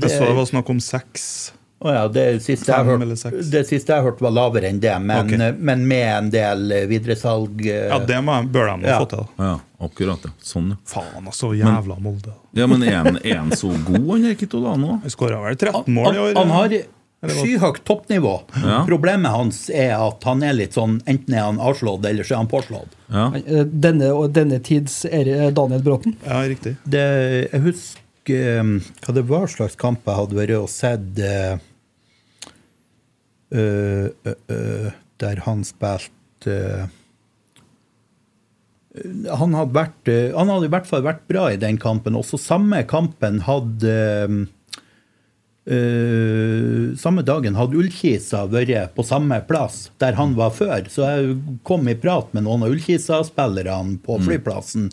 Jeg 0.04 0.12
så 0.14 0.28
det 0.30 0.36
var 0.38 0.46
snakk 0.46 0.70
om 0.70 0.80
seks. 0.80 1.52
Å 1.80 1.92
ja, 1.94 2.08
det 2.10 2.24
siste, 2.42 2.74
hørte, 2.74 3.30
det 3.54 3.60
siste 3.70 3.94
jeg 3.94 4.02
hørte 4.08 4.24
var 4.26 4.32
lavere 4.34 4.66
enn 4.72 4.80
det, 4.82 4.96
men, 4.98 5.28
okay. 5.30 5.52
men 5.62 5.84
med 5.86 6.08
en 6.10 6.30
del 6.34 6.72
eh, 6.74 6.86
videresalg 6.90 7.62
eh, 7.70 7.84
Ja, 7.92 8.00
det 8.02 8.18
må, 8.26 8.40
bør 8.50 8.72
de 8.72 8.88
ha 8.88 8.96
Ja. 8.96 9.00
fått 9.04 9.14
til. 9.14 9.28
ja, 9.38 9.52
akkurat. 9.86 10.24
det. 10.26 10.32
Sånn, 10.42 10.72
ja. 10.74 10.78
Faen, 10.90 11.28
altså. 11.30 11.52
Jævla 11.54 12.00
Molde. 12.02 12.34
Ja, 12.58 12.66
Men 12.66 12.82
er 12.88 13.04
han, 13.38 13.52
så 13.54 13.70
god, 13.86 14.08
han 14.10 14.26
Rikito, 14.32 14.64
da 14.64 14.74
nå? 14.76 14.96
Han 15.04 15.14
skåra 15.14 15.38
vel 15.44 15.54
13 15.60 15.84
han, 15.84 15.94
mål 16.00 16.16
i 16.16 16.24
år. 16.24 16.34
han 16.40 16.56
har 16.56 16.74
skyhøyt 17.28 17.84
toppnivå. 17.86 18.34
Ja. 18.64 18.82
Problemet 18.90 19.32
hans 19.38 19.62
er 19.70 19.94
at 20.02 20.26
han 20.26 20.42
er 20.46 20.58
litt 20.58 20.74
sånn 20.78 20.98
enten 21.06 21.34
er 21.38 21.46
han 21.46 21.62
avslått, 21.62 22.06
eller 22.10 22.26
så 22.26 22.36
er 22.40 22.42
han 22.42 22.50
påslått. 22.50 22.98
Ja. 23.14 23.30
Eh, 23.38 23.64
Denne, 23.70 24.10
denne 24.34 24.60
tids 24.66 25.04
er 25.06 25.52
Daniel 25.54 25.86
Bråten. 25.86 26.18
Ja, 26.26 26.42
riktig. 26.50 26.74
Det, 26.90 27.06
jeg 27.52 27.62
husker 27.70 28.04
eh, 28.58 28.76
hva 29.06 29.14
det 29.18 29.28
var 29.30 29.46
slags 29.54 29.78
kamp 29.78 30.06
jeg 30.10 30.24
hadde 30.24 30.42
vært 30.42 30.58
og 30.58 30.70
sett 30.74 31.22
eh, 33.52 34.92
Der 35.18 35.44
han 35.46 35.64
spilte 35.66 36.90
han 38.98 39.54
hadde, 39.54 39.84
han 40.34 40.50
hadde 40.50 40.66
i 40.66 40.72
hvert 40.74 40.88
fall 40.90 41.04
vært 41.06 41.20
bra 41.30 41.52
i 41.54 41.60
den 41.62 41.78
kampen. 41.78 42.16
Også 42.18 42.40
samme 42.42 42.80
kampen 42.90 43.44
hadde 43.46 44.48
eh, 45.68 46.96
samme 46.98 47.24
dagen 47.28 47.56
hadde 47.58 47.78
Ullkisa 47.80 48.46
vært 48.52 48.94
på 48.96 49.04
samme 49.06 49.40
plass 49.48 49.90
der 50.02 50.18
han 50.18 50.36
var 50.38 50.52
før. 50.56 50.88
Så 50.92 51.06
jeg 51.08 51.38
kom 51.68 51.88
i 51.92 51.96
prat 52.00 52.34
med 52.36 52.46
noen 52.48 52.64
av 52.66 52.74
Ullkisa-spillerne 52.74 53.98
på 54.06 54.20
flyplassen, 54.26 54.90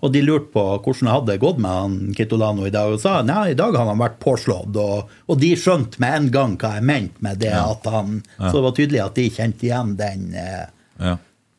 og 0.00 0.12
de 0.14 0.22
lurte 0.24 0.52
på 0.54 0.64
hvordan 0.84 1.08
det 1.08 1.14
hadde 1.16 1.38
gått 1.44 1.62
med 1.64 1.70
han 1.78 1.96
Kitolano 2.16 2.66
i 2.68 2.74
dag, 2.74 2.92
og 2.96 3.00
sa 3.02 3.20
nei, 3.22 3.50
i 3.52 3.58
dag 3.58 3.74
hadde 3.76 3.92
han 3.94 4.02
vært 4.02 4.18
påslått. 4.22 4.76
Og, 4.76 5.08
og 5.28 5.40
de 5.40 5.52
skjønte 5.58 6.00
med 6.02 6.18
en 6.18 6.30
gang 6.34 6.58
hva 6.60 6.74
jeg 6.78 6.88
mente 6.88 7.24
med 7.24 7.38
det. 7.42 7.54
at 7.54 7.86
han, 7.92 8.20
Så 8.38 8.52
det 8.58 8.66
var 8.68 8.76
tydelig 8.76 9.04
at 9.04 9.14
de 9.18 9.30
kjente 9.30 9.66
igjen 9.70 9.96
den. 9.96 10.28
Eh, 10.34 10.66
Ja. 10.98 11.16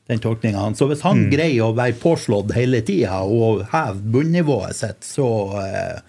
den 0.10 0.20
tolkninga. 0.20 0.76
Så 0.76 0.88
hvis 0.90 1.04
han 1.06 1.30
greier 1.32 1.68
å 1.70 1.76
være 1.78 1.94
påslått 2.02 2.52
hele 2.56 2.82
tida 2.82 3.22
og 3.24 3.62
heve 3.72 4.02
bunnivået 4.12 4.74
sitt, 4.76 5.06
så, 5.06 5.28
eh, 5.62 6.02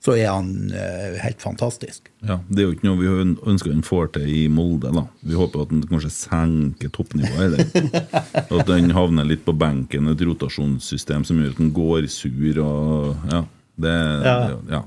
så 0.00 0.14
er 0.16 0.30
han 0.32 0.70
eh, 0.72 1.18
helt 1.20 1.42
fantastisk. 1.44 2.06
Ja, 2.24 2.38
Det 2.48 2.62
er 2.62 2.68
jo 2.70 2.72
ikke 2.72 2.86
noe 2.88 3.00
vi 3.02 3.08
ønsker 3.52 3.74
han 3.74 3.82
får 3.84 4.12
til 4.14 4.28
i 4.32 4.46
Molde. 4.48 4.88
da. 4.96 5.02
Vi 5.20 5.36
håper 5.36 5.66
at 5.66 5.74
han 5.74 5.82
kanskje 5.90 6.10
senker 6.14 6.88
toppnivået. 6.96 7.50
Eller? 7.50 7.90
At 8.60 8.72
han 8.72 8.90
havner 8.96 9.28
litt 9.28 9.44
på 9.44 9.52
benken, 9.60 10.08
et 10.08 10.24
rotasjonssystem 10.24 11.26
som 11.28 11.36
gjør 11.42 11.52
at 11.52 11.60
han 11.60 11.72
går 11.76 12.08
sur. 12.08 12.62
og 12.64 13.16
ja, 13.30 13.42
Det, 13.76 13.92
Ja. 14.24 14.38
det, 14.48 14.56
ja. 14.72 14.82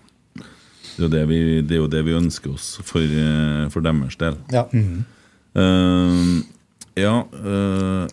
det, 0.98 1.06
er, 1.06 1.10
det, 1.14 1.24
vi, 1.30 1.40
det 1.62 1.78
er 1.78 1.82
jo 1.84 1.88
det 1.94 2.04
vi 2.06 2.18
ønsker 2.18 2.54
oss 2.54 2.80
for, 2.82 3.02
eh, 3.06 3.70
for 3.70 3.82
deres 3.86 4.18
del. 4.18 4.36
Ja. 4.52 4.66
Eh, 4.74 6.26
ja 6.98 7.16
eh, 7.22 8.08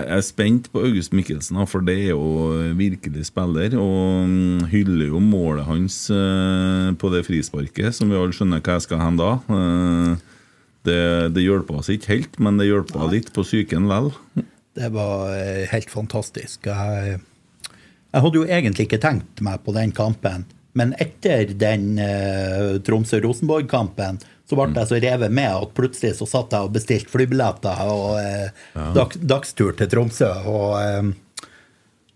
jeg 0.00 0.08
er 0.16 0.22
spent 0.24 0.68
på 0.72 0.82
August 0.86 1.14
Mikkelsen, 1.16 1.58
for 1.70 1.84
det 1.86 1.94
er 1.98 2.12
jo 2.12 2.72
virkelig 2.78 3.26
spiller. 3.28 3.74
Og 3.78 4.28
mm, 4.28 4.64
hyller 4.72 5.10
jo 5.12 5.22
målet 5.22 5.68
hans 5.68 5.96
eh, 6.12 6.90
på 6.98 7.10
det 7.14 7.24
frisparket, 7.28 7.92
som 7.96 8.10
vi 8.10 8.18
alle 8.18 8.36
skjønner 8.36 8.62
hva 8.62 8.78
jeg 8.78 8.86
skal 8.86 9.02
hen 9.02 9.20
da. 9.20 9.32
Eh, 9.52 10.14
det, 10.88 11.02
det 11.36 11.44
hjelper 11.44 11.78
oss 11.78 11.92
ikke 11.92 12.14
helt, 12.14 12.40
men 12.42 12.58
det 12.58 12.70
hjelper 12.70 13.12
litt 13.12 13.30
på 13.34 13.44
psyken 13.46 13.86
vel. 13.90 14.10
Det 14.78 14.90
var 14.94 15.30
eh, 15.36 15.68
helt 15.70 15.92
fantastisk. 15.92 16.66
Jeg, 16.66 17.20
jeg 17.68 18.26
hadde 18.26 18.42
jo 18.42 18.48
egentlig 18.48 18.88
ikke 18.88 19.02
tenkt 19.02 19.44
meg 19.44 19.62
på 19.66 19.76
den 19.76 19.94
kampen, 19.96 20.48
men 20.78 20.94
etter 21.02 21.50
den 21.60 21.98
Tromsø-Rosenborg-kampen 22.86 24.22
så 24.52 24.58
ble 24.58 24.68
jeg 24.76 24.90
så 24.90 25.00
revet 25.00 25.32
med 25.32 25.48
at 25.48 25.70
plutselig 25.72 26.18
så 26.18 26.26
satt 26.28 26.52
jeg 26.52 26.68
og 26.68 26.74
bestilte 26.74 27.08
flybilletter 27.08 27.84
og 27.88 28.18
eh, 28.20 28.64
dag, 28.92 29.16
dagstur 29.34 29.76
til 29.80 29.92
Tromsø. 29.92 30.32
og... 30.52 30.72
Eh, 30.84 31.12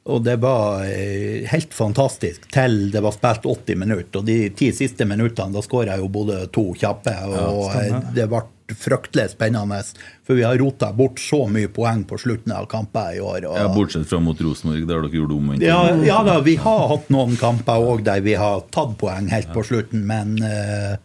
og 0.07 0.21
det 0.23 0.37
var 0.39 0.85
eh, 0.87 1.43
helt 1.51 1.73
fantastisk 1.75 2.45
til 2.55 2.93
det 2.95 3.01
var 3.03 3.11
spilt 3.17 3.43
80 3.43 3.81
minutter. 3.81 4.21
Og 4.21 4.29
de 4.29 4.53
ti 4.55 4.69
siste 4.71 5.03
minuttene, 5.03 5.51
da 5.51 5.63
skåra 5.65 5.97
jo 5.99 6.07
både 6.15 6.45
to 6.55 6.69
kjappe. 6.79 7.11
Og 7.27 7.73
ja, 7.75 7.99
det 8.15 8.29
ble 8.31 8.45
fryktelig 8.79 9.33
spennende. 9.33 9.81
For 10.27 10.39
vi 10.39 10.45
har 10.47 10.59
rota 10.63 10.93
bort 10.95 11.19
så 11.23 11.43
mye 11.51 11.71
poeng 11.75 12.05
på 12.07 12.19
slutten 12.23 12.55
av 12.55 12.69
kamper 12.71 13.19
i 13.19 13.21
år. 13.21 13.49
Og, 13.51 13.59
Ja, 13.59 13.67
bortsett 13.75 14.07
fra 14.07 14.23
mot 14.23 14.41
Rosenborg, 14.41 14.87
der 14.87 15.03
dere 15.03 15.11
gjorde 15.11 15.39
omvendt. 15.41 15.67
ja, 15.67 15.83
ja 16.07 16.23
da, 16.27 16.39
vi 16.47 16.57
har 16.63 16.89
hatt 16.95 17.11
noen 17.11 17.35
kamper 17.41 17.83
òg 17.83 18.07
der 18.07 18.23
vi 18.23 18.39
har 18.39 18.63
tatt 18.71 18.97
poeng 19.03 19.31
helt 19.31 19.53
på 19.55 19.67
slutten, 19.67 20.07
men, 20.07 20.39
eh, 20.43 20.97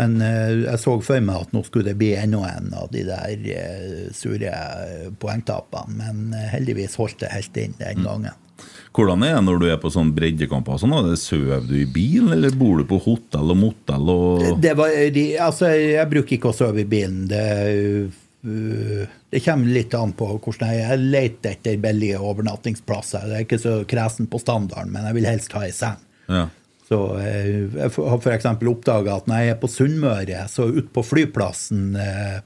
men 0.00 0.20
eh, 0.24 0.52
jeg 0.64 0.80
så 0.80 0.94
for 1.04 1.24
meg 1.24 1.44
at 1.44 1.50
nå 1.52 1.60
skulle 1.66 1.90
det 1.90 1.98
bli 2.00 2.14
enda 2.16 2.44
en 2.48 2.70
av 2.76 2.88
de 2.92 3.02
der 3.04 3.48
eh, 3.52 4.06
sure 4.16 4.48
eh, 4.48 5.10
poengtapene. 5.20 5.98
Men 5.98 6.46
heldigvis 6.54 6.96
holdt 7.00 7.20
det 7.24 7.34
helt 7.34 7.60
inn 7.60 7.76
den 7.80 8.06
gangen. 8.06 8.38
Hvordan 8.96 9.22
er 9.24 9.36
det 9.36 9.44
når 9.46 9.60
du 9.60 9.66
er 9.70 9.78
på 9.80 9.92
sånn 9.92 10.14
breddekamper? 10.16 10.80
Sånn? 10.80 10.96
Sover 11.20 11.62
du 11.68 11.76
i 11.78 11.86
bilen, 11.88 12.32
eller 12.34 12.56
bor 12.56 12.80
du 12.80 12.88
på 12.88 12.98
hotell 13.04 13.52
og 13.52 13.60
motell? 13.60 14.10
Og... 14.12 14.48
Det 14.60 14.74
var, 14.76 14.96
de, 15.14 15.24
altså, 15.40 15.70
jeg 15.76 16.10
bruker 16.10 16.36
ikke 16.36 16.50
å 16.50 16.56
sove 16.56 16.82
i 16.82 16.88
bilen. 16.90 17.22
Det, 17.30 17.44
uh, 18.44 19.14
det 19.30 19.42
kommer 19.46 19.72
litt 19.76 19.94
an 19.96 20.12
på 20.18 20.32
hvordan 20.34 20.74
jeg 20.74 20.82
Jeg 20.82 21.04
leter 21.14 21.54
etter 21.54 21.80
billige 21.80 22.20
overnattingsplasser. 22.20 23.28
Det 23.30 23.38
er 23.38 23.46
ikke 23.46 23.62
så 23.62 23.76
kresen 23.88 24.28
på 24.32 24.42
standarden, 24.42 24.92
men 24.96 25.06
jeg 25.08 25.20
vil 25.20 25.30
helst 25.30 25.56
ha 25.56 25.64
ei 25.68 25.76
seng. 25.76 26.02
Ja. 26.26 26.48
Så 26.90 26.98
eh, 27.22 27.70
jeg 27.70 27.92
har 27.94 28.18
f.eks. 28.18 28.48
oppdaga 28.66 29.20
at 29.20 29.30
når 29.30 29.44
jeg 29.44 29.54
er 29.54 29.62
på 29.62 29.70
Sunnmøre, 29.70 30.42
så 30.50 30.66
ute 30.66 30.88
på 30.90 31.04
flyplassen 31.06 31.94
eh, 31.94 32.40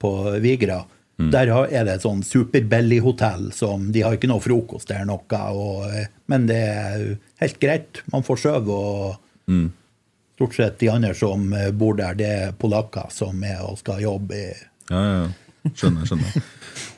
på 0.00 0.14
Vigra, 0.42 0.84
der 1.20 1.50
er 1.52 1.82
det 1.84 1.98
et 1.98 2.04
sånn 2.06 2.22
superbillighotell 2.24 3.50
som 3.52 3.90
De 3.92 4.00
har 4.00 4.14
ikke 4.16 4.30
noe 4.30 4.40
frokost 4.40 4.88
der 4.88 5.02
noe, 5.04 5.40
og, 5.52 5.82
eh, 5.90 6.06
men 6.32 6.46
det 6.48 6.60
er 6.70 7.02
helt 7.42 7.58
greit. 7.60 8.00
Man 8.14 8.24
får 8.24 8.40
sove, 8.46 8.78
og 8.78 9.58
stort 10.38 10.56
sett 10.56 10.78
de 10.80 10.88
andre 10.94 11.12
som 11.18 11.50
bor 11.76 11.98
der, 11.98 12.16
det 12.16 12.30
er 12.38 12.56
polakker 12.56 13.10
som 13.12 13.42
er 13.44 13.60
og 13.66 13.76
skal 13.82 14.00
jobbe 14.06 14.38
i 14.38 14.48
Ja, 14.88 15.02
ja, 15.02 15.12
ja. 15.26 15.28
Skjønner, 15.76 16.06
skjønner. 16.08 16.40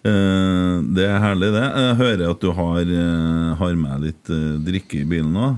Det 0.02 1.02
er 1.06 1.20
herlig, 1.22 1.48
det. 1.54 1.62
Jeg 1.62 1.96
hører 1.98 2.22
at 2.30 2.42
du 2.42 2.48
har, 2.54 2.88
har 3.58 3.76
med 3.78 4.04
litt 4.06 4.30
drikke 4.66 5.00
i 5.00 5.06
bilen 5.06 5.34
nå. 5.34 5.48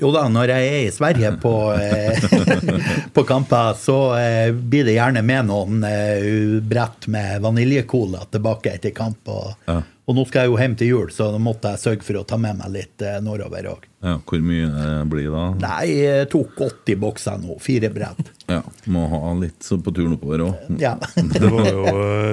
Jo 0.00 0.10
da, 0.14 0.22
når 0.32 0.52
jeg 0.54 0.68
er 0.72 0.82
i 0.86 0.90
Sverige 0.94 1.30
på, 1.44 1.52
eh, 1.76 3.08
på 3.16 3.24
kamper, 3.28 3.74
så 3.78 3.96
eh, 4.18 4.50
blir 4.54 4.86
det 4.88 4.94
gjerne 4.96 5.22
med 5.26 5.48
noen 5.50 5.82
eh, 5.86 6.58
brett 6.64 7.06
med 7.12 7.40
vaniljekola 7.44 8.26
tilbake 8.32 8.76
etter 8.78 8.94
kamp. 8.96 9.20
Og, 9.28 9.54
Ja. 9.68 9.80
og 10.10 10.16
nå 10.16 10.24
skal 10.26 10.42
jeg 10.46 10.50
jo 10.50 10.56
hjem 10.58 10.76
til 10.80 10.88
jul, 10.90 11.10
så 11.14 11.28
da 11.34 11.38
måtte 11.42 11.70
jeg 11.74 11.82
sørge 11.84 12.02
for 12.06 12.18
å 12.18 12.24
ta 12.26 12.38
med 12.40 12.56
meg 12.58 12.72
litt 12.74 13.04
nordover 13.22 13.68
òg. 13.74 13.84
Ja, 14.02 14.16
hvor 14.26 14.40
mye 14.42 14.70
det 14.72 14.94
blir 15.12 15.28
da? 15.34 15.42
Nei, 15.60 15.84
jeg 16.00 16.30
tok 16.32 16.56
80 16.66 16.96
bokser 17.02 17.36
nå. 17.42 17.58
Fire 17.62 17.90
brett. 17.94 18.32
Ja, 18.50 18.64
Må 18.90 19.04
ha 19.12 19.28
litt 19.38 19.62
så 19.62 19.76
på 19.78 19.92
turen 19.94 20.16
oppover 20.16 20.40
òg. 20.48 20.72
Ja. 20.82 20.96
Det 21.14 21.38
var 21.52 21.68
jo 21.70 21.92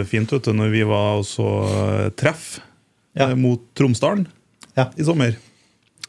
fint 0.09 0.31
vet 0.33 0.47
du, 0.47 0.53
når 0.57 0.71
vi 0.73 0.81
var 0.89 1.19
også 1.19 1.45
treff 2.17 2.55
Ja. 3.13 3.27
mot 3.37 3.61
Tromsdalen 3.77 4.25
Ja. 4.77 4.87
i 4.97 5.05
sommer. 5.05 5.35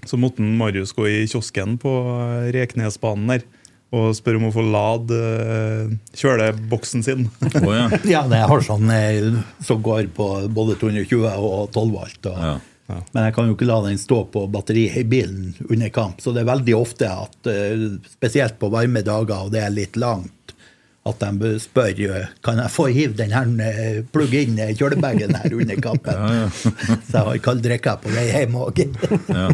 Så 0.07 0.19
måtte 0.21 0.43
Marius 0.43 0.93
gå 0.97 1.09
i 1.09 1.27
kiosken 1.29 1.79
på 1.83 1.95
eh, 2.15 2.51
Reknesbanen 2.55 3.35
der 3.35 3.47
og 3.89 4.11
spørre 4.13 4.37
om 4.37 4.51
å 4.51 4.53
få 4.53 4.63
lade 4.69 5.19
eh, 5.19 5.93
kjøleboksen 6.21 7.05
sin. 7.07 7.29
Oh, 7.63 7.73
ja. 7.73 7.87
ja, 8.19 8.25
det 8.29 8.43
har 8.51 8.65
sånn 8.65 8.91
eh, 8.93 9.39
som 9.65 9.81
går 9.85 10.11
på 10.17 10.27
både 10.53 10.77
220 10.81 11.25
og 11.25 11.71
12 11.73 11.95
volt. 11.95 12.33
Og, 12.33 12.43
Ja. 12.89 13.03
Men 13.13 13.27
jeg 13.27 13.35
kan 13.37 13.45
jo 13.45 13.53
ikke 13.53 13.67
la 13.69 13.83
den 13.85 13.99
stå 14.01 14.23
på 14.33 14.47
batteriet 14.49 14.95
i 14.97 15.03
bilen 15.05 15.51
under 15.69 15.91
kamp. 15.93 16.23
Så 16.25 16.33
det 16.33 16.41
er 16.41 16.47
veldig 16.49 16.73
ofte 16.73 17.11
at, 17.13 17.51
spesielt 18.15 18.57
på 18.57 18.71
varme 18.73 19.03
dager 19.05 19.43
og 19.45 19.51
det 19.53 19.61
er 19.61 19.75
litt 19.77 19.99
langt, 20.01 20.33
at 21.11 21.21
de 21.23 21.31
bør- 21.41 21.61
spør 21.63 22.01
eh, 22.07 22.27
kan 22.45 22.59
jeg 22.63 22.73
få 22.75 22.87
hive 22.95 23.17
den 23.19 23.33
her, 23.35 23.51
eh, 23.67 24.01
plugge 24.15 24.43
inn 24.47 24.59
eh, 24.63 24.75
kjølebagen 24.79 25.35
her 25.35 25.55
under 25.59 25.81
kampen. 25.83 26.51
Så 27.09 27.15
jeg 27.15 27.25
har 27.29 27.39
kald 27.45 27.63
drikke 27.65 27.97
på 28.03 28.13
vei 28.15 28.27
hjem 28.31 28.57
òg. 28.61 28.83
ja. 29.29 29.47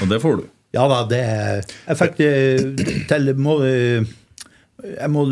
Og 0.00 0.08
det 0.10 0.20
får 0.22 0.40
du. 0.40 0.48
Ja 0.70 0.84
da, 0.86 1.00
det 1.10 1.18
Jeg 1.18 1.96
fikk 1.98 2.20
det 2.20 2.84
til 3.10 3.32
må, 3.42 3.56
Jeg 3.64 5.10
må 5.10 5.24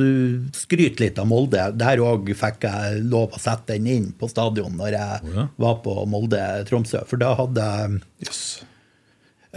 skryte 0.59 1.05
litt 1.05 1.21
av 1.23 1.29
Molde. 1.31 1.69
Der 1.79 2.03
òg 2.03 2.33
fikk 2.37 2.67
jeg 2.67 3.05
lov 3.07 3.37
å 3.37 3.41
sette 3.41 3.77
den 3.79 3.87
inn 3.87 4.09
på 4.19 4.27
stadion 4.29 4.75
når 4.77 4.97
jeg 4.97 5.21
oh, 5.23 5.37
ja. 5.39 5.47
var 5.63 5.79
på 5.85 5.95
Molde-Tromsø. 6.11 7.05
For 7.07 7.23
da 7.23 7.37
hadde 7.39 7.69
jeg 7.71 8.03
Yes. 8.27 8.43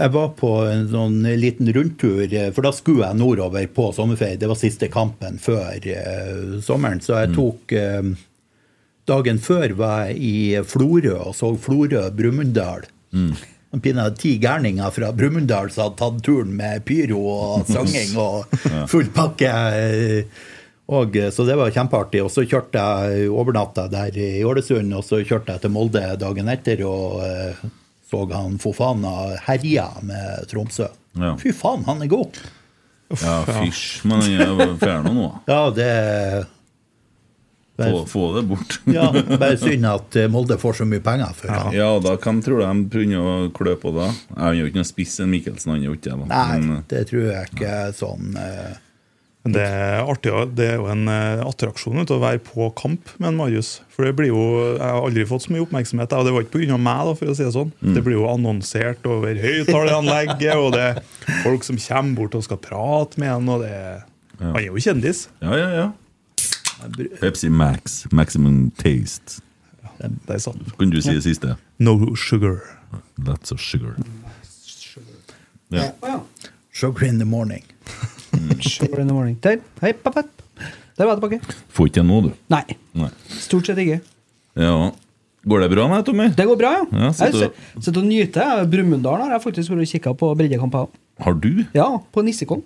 Jeg 0.02 0.12
var 0.16 0.34
på 0.40 0.50
en 0.68 0.88
sånn 0.92 1.22
liten 1.40 1.70
rundtur, 1.76 2.26
for 2.56 2.66
da 2.66 2.72
skulle 2.76 3.08
jeg 3.08 3.20
nordover 3.20 3.68
på 3.72 3.92
sommerferie. 3.96 4.40
Det 4.42 4.50
var 4.50 4.60
siste 4.60 4.90
kampen 4.92 5.38
før 5.42 5.78
uh, 5.78 6.60
sommeren, 6.66 7.02
så 7.06 7.22
jeg 7.22 7.34
tok 7.38 7.76
uh, 7.78 8.12
Dagen 9.10 9.40
før 9.42 9.74
var 9.80 10.12
jeg 10.12 10.20
i 10.22 10.62
Florø 10.64 11.16
og 11.18 11.34
så 11.36 11.50
Florø-Brumunddal. 11.58 12.86
Mm. 13.12 13.34
pinadø 13.82 14.16
ti 14.16 14.36
gærninger 14.40 14.92
fra 14.94 15.10
Brumunddal 15.16 15.72
som 15.74 15.88
hadde 15.88 15.98
tatt 16.00 16.22
turen 16.24 16.54
med 16.56 16.86
pyro 16.88 17.20
og 17.34 17.68
sanging 17.68 18.14
og 18.22 18.54
full 18.92 19.10
pakke. 19.16 19.50
eh, 19.50 20.42
Og, 20.92 21.16
eh, 21.16 21.30
så 21.32 21.46
det 21.48 21.56
var 21.56 21.72
kjempeartig. 21.72 22.22
Og 22.24 22.32
så 22.32 22.46
kjørte 22.46 22.82
jeg 22.82 23.30
overnatta 23.32 23.88
der 23.92 24.16
i 24.20 24.44
Ålesund, 24.48 24.92
og 24.98 25.06
så 25.08 25.22
kjørte 25.24 25.56
jeg 25.56 25.64
til 25.64 25.72
Molde 25.72 26.04
dagen 26.20 26.52
etter 26.52 26.84
og 26.88 27.22
eh, 27.26 27.62
så 28.12 28.34
han 28.36 28.58
Fofana 28.60 29.38
herja 29.48 29.88
med 30.04 30.50
Tromsø. 30.52 30.88
Ja. 31.16 31.36
Fy 31.40 31.54
faen, 31.56 31.86
han 31.88 32.04
er 32.04 32.12
god! 32.12 32.40
Ja, 33.20 33.42
fysj. 33.44 34.02
Men 34.08 34.22
han 34.24 34.62
er 34.64 34.76
ferdig 34.80 35.14
nå. 35.16 35.30
Ja, 35.52 35.62
det 35.76 35.92
Få, 37.82 38.06
få 38.06 38.36
det 38.36 38.44
bort. 38.46 38.82
ja, 38.86 39.08
Bare 39.40 39.58
synd 39.58 39.88
at 39.90 40.16
eh, 40.16 40.28
Molde 40.30 40.58
får 40.62 40.82
så 40.82 40.86
mye 40.86 41.02
penger 41.02 41.32
for 41.34 41.50
ham. 41.50 41.74
Ja, 41.74 41.88
da 42.04 42.14
hvem 42.20 42.42
tror 42.46 42.62
du 42.62 42.66
de 42.68 42.86
begynner 42.94 43.26
å 43.26 43.34
klø 43.56 43.74
på 43.80 43.94
det. 43.96 44.10
Jeg 44.36 44.44
er 44.46 44.60
jo 44.60 44.70
ikke 44.70 44.82
noe 44.84 44.90
spiss 44.92 45.18
enn 45.24 45.32
Mikkelsen, 45.34 45.74
han 45.74 45.82
er 45.82 45.90
jo 45.90 45.98
ikke 45.98 46.12
det. 46.14 46.30
Nei, 46.30 46.46
Men, 46.60 46.78
eh, 46.78 46.86
det 46.94 47.04
tror 47.10 47.26
jeg 47.32 47.52
ikke 47.56 47.76
sånn 47.98 48.36
Men 48.36 48.80
det 49.42 49.62
er 49.66 50.04
artig, 50.06 50.32
det 50.54 50.68
er 50.70 50.76
jo 50.78 50.86
en 50.92 51.08
eh, 51.10 51.40
attraksjon 51.42 52.04
å 52.04 52.18
være 52.22 52.44
på 52.46 52.68
kamp 52.78 53.10
med 53.18 53.32
en 53.32 53.40
Marius. 53.40 53.72
For 53.90 54.06
det 54.06 54.14
blir 54.20 54.30
jo, 54.30 54.42
Jeg 54.76 54.84
har 54.86 55.02
aldri 55.02 55.26
fått 55.26 55.48
så 55.48 55.56
mye 55.56 55.64
oppmerksomhet, 55.66 56.14
og 56.14 56.28
det 56.28 56.34
var 56.36 56.46
ikke 56.46 56.60
pga. 56.60 56.78
meg. 56.78 57.02
da, 57.10 57.16
for 57.18 57.32
å 57.32 57.34
si 57.34 57.48
Det 57.48 57.56
sånn. 57.56 57.72
Det 57.82 58.04
blir 58.06 58.20
jo 58.20 58.28
annonsert 58.30 59.02
over 59.10 59.42
høyttaleranlegget, 59.42 60.54
og 60.62 60.76
det 60.78 60.84
er 60.92 61.02
folk 61.42 61.66
som 61.66 61.82
kommer 61.82 62.22
bort 62.22 62.38
og 62.38 62.46
skal 62.46 62.62
prate 62.62 63.18
med 63.18 63.34
en. 63.34 63.50
og 63.50 63.66
det 63.66 63.74
er 63.74 64.06
Han 64.44 64.62
er 64.62 64.68
jo 64.70 64.78
kjendis. 64.78 65.28
Ja, 65.42 65.58
ja, 65.58 65.70
ja. 65.80 65.90
Pepsi 67.22 67.50
Max. 67.50 68.06
Maximum 68.12 68.70
taste. 68.78 69.42
Ja, 69.82 70.08
det 70.28 70.38
er 70.38 70.46
sant. 70.46 70.70
Kunne 70.78 70.94
du 70.94 71.02
si 71.02 71.18
det 71.18 71.26
siste? 71.26 71.58
No 71.80 72.14
sugar. 72.16 72.62
That's 73.18 73.54
a 73.54 73.58
sugar. 73.58 73.98
Sugar, 74.54 75.06
ja. 75.70 76.20
Sugar 76.72 77.06
in 77.06 77.18
the 77.18 77.26
morning. 77.26 77.66
Sugar 78.62 79.02
in 79.04 79.08
the 79.08 79.14
morning. 79.16 79.38
Der. 79.44 79.60
Hei, 79.82 79.94
papp, 79.94 80.16
papp. 80.20 80.30
Der 80.98 81.08
var 81.08 81.16
jeg 81.16 81.22
tilbake. 81.22 81.56
Får 81.74 81.88
ikke 81.90 82.02
det 82.02 82.06
nå, 82.08 82.18
du. 82.28 82.32
Nei, 82.54 82.64
Nei. 83.00 83.10
stort 83.42 83.66
sett 83.70 83.80
ikke. 83.82 84.02
Ja. 84.60 84.92
Går 85.50 85.64
det 85.64 85.70
bra 85.74 85.88
med 85.90 86.04
Tommy? 86.06 86.28
Det 86.38 86.46
går 86.46 86.58
bra, 86.60 86.72
ja. 86.78 86.84
Ja, 86.92 87.08
jeg 87.10 87.16
sitter 87.18 87.48
sit- 87.48 87.86
sitter 87.88 88.02
og 88.04 88.08
nyter. 88.12 88.66
Brumunddal 88.70 89.24
har 89.24 89.32
jeg 89.38 89.42
faktisk 89.48 89.72
vært 89.74 89.82
og 89.88 89.90
kikka 89.90 90.14
på 90.20 90.30
breddekamper. 90.38 90.88
Har 91.26 91.34
du? 91.42 91.64
Ja, 91.74 91.88
på 92.14 92.22
Nissekong. 92.26 92.62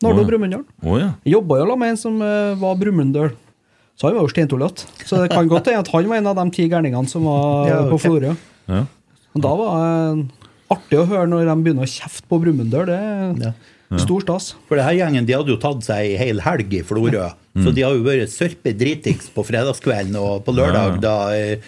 Nardo 0.00 0.20
Å, 0.20 0.22
ja. 0.22 0.28
Brumunddal. 0.28 0.62
Å 0.86 0.98
ja. 1.00 1.08
Jobba 1.26 1.58
jo 1.58 1.76
med 1.80 1.90
en 1.96 1.98
som 2.00 2.20
uh, 2.22 2.54
var 2.60 2.76
Brumunddal. 2.78 3.32
Så 3.98 4.06
han 4.08 4.14
var 4.16 4.24
jo 4.28 4.30
steintullete. 4.32 4.86
Så 5.04 5.18
det 5.24 5.32
kan 5.34 5.48
godt 5.50 5.66
hende 5.68 5.82
at 5.82 5.90
han 5.92 6.06
var 6.08 6.16
en 6.22 6.30
av 6.30 6.38
de 6.38 6.46
ti 6.54 6.68
gærningene 6.70 7.10
som 7.10 7.26
var 7.28 7.66
Ja, 7.72 7.80
på 7.90 7.98
ok. 7.98 8.04
Florø. 8.06 8.36
ja. 8.70 8.84
Og 9.34 9.42
Da 9.44 9.50
var 9.58 9.74
det 9.74 10.24
artig 10.70 10.98
å 11.02 11.04
høre 11.10 11.26
når 11.30 11.44
de 11.50 11.58
begynner 11.66 11.84
å 11.86 11.90
kjefte 11.90 12.24
på 12.30 12.38
Brumunddal. 12.44 12.86
Det 12.86 13.44
Ja. 13.48 13.52
Stor 13.98 14.20
stas. 14.22 14.52
For 14.68 14.78
det 14.78 14.84
her 14.86 14.94
gjengen 15.00 15.26
de 15.26 15.34
hadde 15.34 15.50
jo 15.50 15.56
tatt 15.58 15.82
seg 15.82 16.04
ei 16.12 16.16
hel 16.20 16.38
helg 16.44 16.74
i 16.78 16.82
Florø. 16.86 17.24
Så 17.58 17.72
de 17.74 17.82
har 17.82 17.96
jo 17.96 18.04
vært 18.06 18.30
sørpe 18.30 18.70
dritings 18.78 19.26
på 19.34 19.42
fredagskvelden, 19.48 20.14
og 20.20 20.44
på 20.46 20.54
lørdag, 20.54 21.00
da 21.02 21.14
eh, 21.34 21.58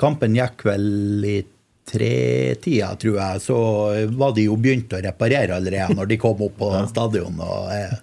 kampen 0.00 0.36
gikk 0.36 0.66
vel 0.68 1.24
i 1.24 1.38
tretida, 1.90 2.92
tror 3.00 3.16
jeg, 3.18 3.40
så 3.42 3.56
var 4.20 4.34
de 4.36 4.44
jo 4.46 4.58
begynt 4.60 4.92
å 4.94 5.00
reparere 5.02 5.56
allerede 5.56 5.96
når 5.96 6.10
de 6.12 6.18
kom 6.20 6.44
opp 6.44 6.58
på 6.60 6.68
stadion. 6.92 7.40
Og, 7.40 7.72
eh, 7.74 7.96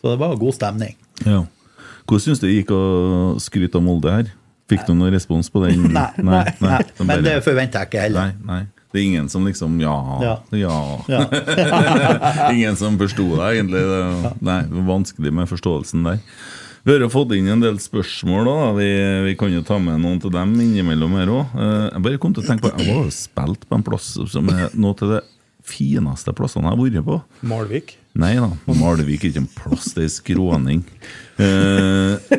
så 0.00 0.12
det 0.14 0.18
var 0.22 0.38
god 0.40 0.54
stemning. 0.60 0.96
ja. 1.26 1.42
Hvordan 2.06 2.22
syns 2.22 2.38
du 2.38 2.44
det 2.46 2.52
gikk 2.60 2.68
å 2.70 2.82
skryte 3.42 3.80
av 3.80 3.82
Molde 3.82 4.12
her? 4.12 4.28
Fikk 4.70 4.84
du 4.86 4.92
noen 4.94 5.10
respons 5.10 5.48
på 5.50 5.58
den? 5.64 5.88
Nei, 5.90 6.04
nei, 6.22 6.44
nei, 6.62 6.76
nei, 6.78 7.06
men 7.08 7.24
det 7.26 7.32
forventer 7.42 7.82
jeg 7.82 7.88
ikke 7.90 8.04
heller. 8.04 8.28
Nei, 8.30 8.46
nei. 8.46 8.60
Det 8.96 9.02
er 9.02 9.08
ingen 9.10 9.28
som 9.28 9.44
liksom 9.44 9.74
Ja. 9.82 9.96
Ja. 10.24 10.76
ja. 11.12 11.22
Ingen 12.54 12.78
som 12.80 12.96
forsto 12.96 13.26
deg, 13.36 13.58
egentlig. 13.58 13.82
Det, 13.84 14.30
nei, 14.46 14.60
vanskelig 14.88 15.34
med 15.36 15.50
forståelsen 15.50 16.06
der. 16.06 16.22
Vi 16.86 16.94
har 16.94 17.02
jo 17.02 17.08
fått 17.10 17.34
inn 17.34 17.48
en 17.50 17.60
del 17.60 17.76
spørsmål. 17.82 18.46
da 18.48 18.72
Vi, 18.78 18.88
vi 19.26 19.36
kan 19.36 19.52
jo 19.52 19.60
ta 19.66 19.76
med 19.82 20.00
noen 20.00 20.20
til 20.22 20.32
dem 20.32 20.54
innimellom 20.62 21.16
her 21.18 21.32
òg. 21.34 21.56
Jeg 21.58 22.02
bare 22.08 22.20
kom 22.22 22.32
til 22.36 22.44
å 22.44 22.48
tenke 22.48 22.70
på 22.70 22.72
Jeg 22.78 22.94
var 22.94 23.08
jo 23.08 23.14
spilt 23.14 23.66
på 23.68 23.76
en 23.76 23.86
plass 23.88 24.12
som 24.32 24.48
er 24.54 24.70
noe 24.78 24.96
til 24.96 25.16
det 25.16 25.22
fineste 25.66 26.32
plassene 26.38 26.70
jeg 26.70 26.76
har 26.76 26.80
vært 26.80 27.08
på. 27.08 27.20
Malvik. 27.50 27.96
Nei 28.16 28.36
da, 28.38 28.48
Malvik 28.70 29.26
er 29.26 29.32
ikke 29.32 29.42
en 29.42 29.50
plass, 29.58 29.90
det 29.96 30.06
er 30.06 30.12
skråning. 30.14 30.84
Eh, 31.36 32.36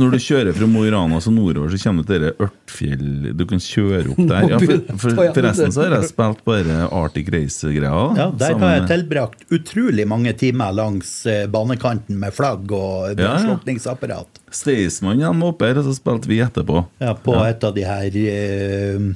når 0.00 0.14
du 0.14 0.18
kjører 0.24 0.54
fra 0.56 0.66
Mo 0.70 0.80
i 0.86 0.92
Rana 0.92 1.18
så 1.20 1.28
nordover, 1.34 1.68
så 1.68 1.80
kommer 1.82 2.04
du 2.06 2.08
til 2.08 2.22
dette 2.24 2.46
Ørtfjell 2.46 3.26
Du 3.36 3.42
kan 3.50 3.60
kjøre 3.60 4.14
opp 4.14 4.22
der. 4.30 4.46
Ja, 4.54 4.60
for, 4.62 4.94
for, 5.02 5.20
forresten 5.36 5.74
så 5.74 5.84
har 5.84 5.96
jeg 5.98 6.08
spilt 6.14 6.40
på 6.46 6.56
dette 6.56 6.78
Arctic 6.96 7.28
Race-greia. 7.34 8.04
Ja, 8.16 8.28
Der 8.40 8.56
har 8.62 8.74
jeg 8.78 8.86
tilbrakt 8.92 9.44
utrolig 9.52 10.06
mange 10.08 10.32
timer 10.40 10.72
langs 10.76 11.12
eh, 11.28 11.44
banekanten 11.52 12.16
med 12.22 12.36
flagg 12.36 12.72
og 12.72 13.20
Ja, 13.20 13.36
ja. 13.36 14.22
Staysman 14.54 15.20
var 15.20 15.50
oppe 15.50 15.68
her, 15.68 15.82
og 15.82 15.90
så 15.90 15.92
spilte 15.98 16.30
vi 16.30 16.40
etterpå. 16.40 16.86
Ja, 17.04 17.12
på 17.12 17.36
et 17.44 17.68
av 17.68 17.76
de 17.76 17.84
her 17.84 18.18
eh, 18.22 19.08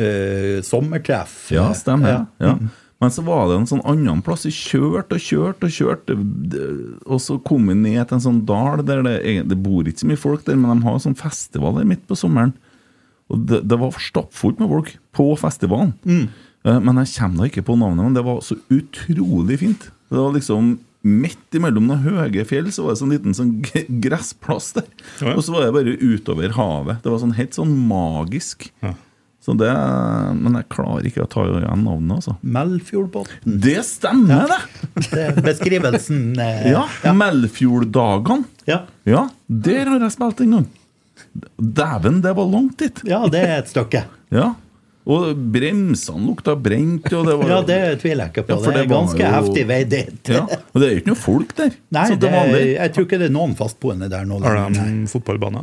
eh, 0.00 0.56
sommertreff. 0.64 1.38
Ja, 1.52 1.68
stemmer. 1.76 2.24
Ja. 2.40 2.48
Ja. 2.48 2.56
Men 3.02 3.12
så 3.12 3.22
var 3.26 3.48
det 3.48 3.58
en 3.58 3.68
sånn 3.68 3.84
annen 3.84 4.22
plass. 4.24 4.46
Vi 4.48 4.54
kjørte 4.56 5.18
og 5.18 5.24
kjørte 5.24 5.68
og 5.68 5.74
kjørte. 5.74 6.16
Og 7.04 7.20
så 7.20 7.36
kom 7.44 7.68
vi 7.68 7.76
ned 7.76 8.00
til 8.08 8.16
en 8.16 8.24
sånn 8.24 8.40
dal 8.48 8.80
der 8.88 9.02
det, 9.04 9.18
det 9.50 9.58
bor 9.60 9.84
ikke 9.84 10.00
så 10.00 10.08
mye 10.08 10.22
folk 10.22 10.46
der, 10.46 10.56
men 10.56 10.78
de 10.80 10.86
har 10.86 11.02
sånn 11.04 11.18
festival 11.18 11.76
der 11.76 11.88
midt 11.88 12.06
på 12.08 12.16
sommeren. 12.16 12.54
Og 13.28 13.44
det, 13.50 13.60
det 13.68 13.78
var 13.82 14.00
stappfullt 14.00 14.62
med 14.62 14.72
folk 14.72 14.94
på 15.16 15.28
festivalen. 15.40 15.92
Mm. 16.08 16.26
Men 16.86 17.02
jeg 17.02 17.12
kommer 17.18 17.44
da 17.44 17.50
ikke 17.50 17.66
på 17.68 17.76
navnet, 17.78 18.08
men 18.08 18.16
det 18.16 18.24
var 18.26 18.40
så 18.42 18.56
utrolig 18.72 19.60
fint. 19.60 19.88
Det 20.10 20.18
var 20.18 20.34
liksom 20.36 20.76
Midt 21.06 21.54
imellom 21.54 21.84
noen 21.86 22.02
høye 22.02 22.42
fjell 22.48 22.66
så 22.74 22.82
var 22.82 22.96
det 22.96 22.98
sånn 22.98 23.12
liten 23.14 23.36
sånn 23.36 23.50
gressplass 24.02 24.72
der. 24.74 24.88
Ja, 25.20 25.28
ja. 25.28 25.34
Og 25.36 25.44
så 25.46 25.52
var 25.54 25.62
det 25.62 25.74
bare 25.76 25.92
utover 26.00 26.56
havet. 26.56 26.98
Det 27.04 27.12
var 27.12 27.20
sånn 27.22 27.36
helt 27.36 27.54
sånn 27.54 27.76
magisk. 27.86 28.66
Så 29.46 29.54
det, 29.54 29.68
Men 30.34 30.56
jeg 30.58 30.66
klarer 30.74 31.06
ikke 31.06 31.22
å 31.22 31.28
ta 31.30 31.44
igjen 31.46 31.84
navnet, 31.86 32.16
altså. 32.18 32.32
Melfjordbotn. 32.42 33.54
Det 33.62 33.76
stemmer, 33.86 34.50
det! 34.50 34.58
Det 35.12 35.20
er 35.28 35.36
beskrivelsen. 35.46 36.24
eh, 36.42 36.66
Ja, 36.72 36.82
Melfjorddagene. 37.14 38.44
ja. 38.66 38.80
Ja, 39.06 39.28
der 39.46 39.86
har 39.92 40.02
jeg 40.02 40.16
spilt 40.16 40.40
en 40.42 40.56
gang. 40.56 40.66
Dæven, 41.56 42.18
det 42.24 42.32
var 42.36 42.48
langt 42.50 42.76
dit! 42.82 42.98
Ja, 43.06 43.22
det 43.30 43.44
er 43.46 43.58
et 43.62 43.70
stykke. 43.72 44.04
Ja. 44.34 44.48
Og 45.06 45.36
bremsene 45.54 46.24
lukta 46.26 46.56
brent, 46.58 47.04
og 47.14 47.28
det 47.28 47.34
var 47.38 47.50
Ja, 47.52 47.58
det 47.62 47.76
tviler 48.02 48.24
jeg 48.26 48.32
ikke 48.34 48.42
på. 48.48 48.56
Ja, 48.58 48.72
det 48.74 48.80
er 48.82 48.88
ganske 48.90 49.22
jo- 49.22 49.30
heftig 49.36 49.62
vei 49.68 49.78
dit. 49.86 50.32
Ja, 50.34 50.40
Og 50.74 50.80
det 50.82 50.88
er 50.88 50.90
jo 50.96 51.02
ikke 51.04 51.12
noe 51.12 51.20
folk 51.22 51.52
der. 51.60 51.76
Nei, 51.94 52.08
det, 52.18 52.32
jeg 52.72 52.92
tror 52.96 53.06
ikke 53.06 53.20
det 53.22 53.28
er 53.30 53.34
noen 53.36 53.54
fastboende 53.54 54.08
der 54.10 54.26
nå. 54.26 54.40
Har 54.42 54.58
det 54.66 54.80
de 54.80 54.82
Nei, 54.82 55.06
fotballbane? 55.14 55.62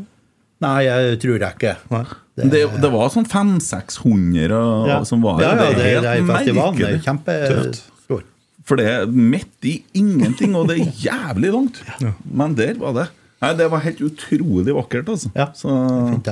Nei 0.63 0.77
jeg 0.87 1.17
tror 1.23 1.37
jeg 1.43 1.57
ikke. 1.57 1.73
Nei. 1.93 2.03
Det, 2.49 2.61
det 2.81 2.89
var 2.89 3.11
sånn 3.13 3.27
500-600 3.29 4.61
Ja. 4.89 4.99
som 5.05 5.21
var 5.21 5.41
ja, 5.43 5.51
ja, 5.53 5.67
det, 5.69 5.83
det 6.01 6.13
er 6.15 6.23
festivalen 6.25 6.79
er 6.79 6.79
merkelig. 6.79 7.03
kjempestor. 7.05 8.23
For 8.63 8.79
det 8.79 8.85
er 8.87 9.09
midt 9.11 9.67
i 9.67 9.73
ingenting, 9.99 10.53
og 10.55 10.69
det 10.69 10.77
er 10.79 10.91
jævlig 11.03 11.49
langt. 11.51 11.81
Men 12.39 12.53
der 12.55 12.77
var 12.79 12.93
det. 12.95 13.09
Nei, 13.43 13.49
Det 13.59 13.65
var 13.73 13.81
helt 13.83 13.99
utrolig 14.07 14.71
vakkert, 14.77 15.09
altså. 15.11 15.31
Ja, 15.35 15.49
Så 15.57 15.67
Fint 16.13 16.29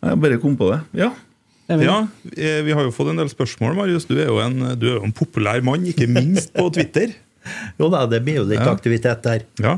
jeg 0.00 0.16
bare 0.16 0.38
kom 0.40 0.54
på 0.56 0.70
det. 0.72 0.78
Ja. 0.96 1.10
Ja, 1.68 1.98
eh, 2.32 2.62
vi 2.64 2.72
har 2.72 2.82
jo 2.86 2.90
fått 2.90 3.10
en 3.12 3.20
del 3.20 3.28
spørsmål, 3.30 3.76
Marius. 3.76 4.06
Du 4.08 4.14
er 4.16 4.30
jo 4.32 4.38
en, 4.42 4.56
du 4.80 4.86
er 4.88 4.94
jo 4.96 5.02
en 5.06 5.12
populær 5.14 5.60
mann, 5.62 5.84
ikke 5.86 6.08
minst 6.10 6.54
på 6.56 6.70
Twitter. 6.74 7.12
Jo 7.80 7.86
da, 7.92 8.02
det 8.08 8.18
blir 8.24 8.40
jo 8.40 8.46
litt 8.48 8.58
Ja. 8.60 8.72
aktivitet 8.72 9.22
der. 9.24 9.44
Ja. 9.60 9.76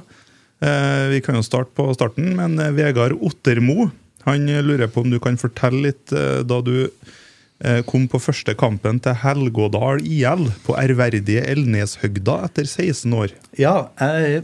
Eh, 0.63 1.09
vi 1.11 1.21
kan 1.25 1.39
jo 1.39 1.43
starte 1.43 1.75
på 1.75 1.89
starten, 1.97 2.37
men 2.39 2.59
eh, 2.63 2.71
Vegard 2.77 3.17
Ottermo 3.19 3.91
han 4.23 4.47
lurer 4.47 4.87
på 4.87 5.03
om 5.03 5.11
du 5.11 5.19
kan 5.23 5.39
fortelle 5.41 5.89
litt 5.89 6.15
eh, 6.15 6.41
da 6.47 6.61
du 6.63 6.89
kom 7.87 8.09
på 8.11 8.19
første 8.19 8.57
kampen 8.59 8.97
til 8.99 9.15
Helgådal 9.23 10.01
IL 10.03 10.49
på 10.65 10.75
ærverdige 10.75 11.45
Elneshøgda 11.47 12.41
etter 12.49 12.67
16 12.67 13.15
år. 13.15 13.37
Ja, 13.55 13.93
eh, 14.03 14.43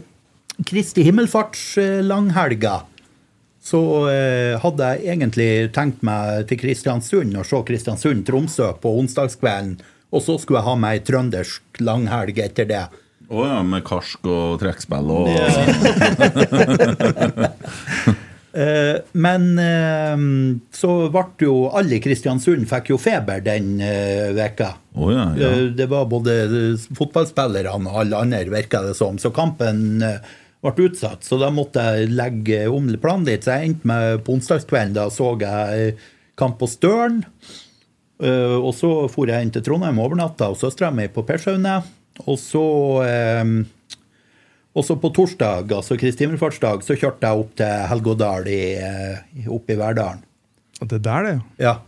Kristi 0.63 1.03
himmelfartslanghelga 1.03 2.77
så 3.59 3.81
eh, 4.07 4.55
hadde 4.63 4.87
jeg 4.93 5.13
egentlig 5.13 5.49
tenkt 5.75 6.01
meg 6.05 6.47
til 6.49 6.61
Kristiansund 6.61 7.35
og 7.37 7.47
se 7.47 7.59
Kristiansund-Tromsø 7.67 8.71
på 8.81 8.93
onsdagskvelden. 9.01 9.77
Og 10.15 10.23
så 10.25 10.39
skulle 10.39 10.61
jeg 10.61 10.69
ha 10.69 10.77
meg 10.79 10.97
ei 10.97 11.03
trøndersk 11.05 11.81
langhelg 11.83 12.39
etter 12.41 12.65
det. 12.69 12.85
Å 13.29 13.43
ja, 13.45 13.59
med 13.63 13.83
karsk 13.85 14.25
og 14.25 14.57
trekkspill 14.61 15.11
og 15.13 15.29
Eh, 18.49 18.95
men 19.13 19.43
eh, 19.61 20.21
så 20.73 20.89
ble 21.13 21.21
jo 21.45 21.51
alle 21.77 21.99
i 21.99 22.01
Kristiansund 22.01 22.65
fikk 22.71 22.87
jo 22.89 22.97
feber 22.99 23.43
den 23.45 23.75
eh, 23.85 24.31
veka. 24.33 24.71
Oh, 24.97 25.11
ja, 25.13 25.27
ja. 25.37 25.51
Eh, 25.53 25.67
Det 25.77 25.85
var 25.91 26.07
både 26.09 26.33
fotballspillerne 26.97 27.85
og 27.93 27.99
alle 28.01 28.17
andre, 28.23 28.49
virka 28.49 28.81
det 28.87 28.95
som. 28.97 29.19
Så 29.21 29.29
kampen 29.37 30.01
eh, 30.01 30.17
ble 30.65 30.87
utsatt, 30.89 31.21
så 31.29 31.37
da 31.39 31.51
måtte 31.53 31.85
jeg 31.93 32.09
legge 32.17 32.63
om 32.73 32.89
planen 32.97 33.29
litt. 33.29 33.45
Så 33.45 33.53
jeg 33.59 33.69
endte 33.69 33.91
med 33.93 34.25
på 34.25 34.39
onsdagskvelden. 34.39 34.97
Da 34.97 35.05
så 35.13 35.29
jeg 35.45 35.93
kamp 36.41 36.57
på 36.59 36.67
Støren. 36.73 37.21
Eh, 38.17 38.57
Og 38.57 38.73
så 38.75 38.91
for 39.13 39.29
jeg 39.29 39.45
inn 39.45 39.53
til 39.53 39.61
Trondheim 39.69 40.01
og 40.01 40.09
overnatta 40.09 40.49
hos 40.49 40.65
søstera 40.65 40.89
mi 40.91 41.05
på 41.07 41.21
Pershaugne. 41.29 41.83
Og 42.27 42.39
så 42.41 42.63
eh, 43.05 43.53
og 44.79 45.01
på 45.01 45.09
torsdag, 45.11 45.71
altså 45.75 45.97
Kristi 45.99 46.23
himmelfartsdag, 46.23 46.83
så 46.85 46.95
kjørte 46.95 47.25
jeg 47.27 47.41
opp 47.43 47.55
til 47.59 47.87
Helgodal 47.89 48.47
i, 48.47 48.61
eh, 48.79 49.47
oppe 49.51 49.73
i 49.73 49.79
Verdalen. 49.79 50.21
Og 50.79 50.87
Det 50.87 51.01
der, 51.03 51.23
det. 51.25 51.39
Ja. 51.59 51.79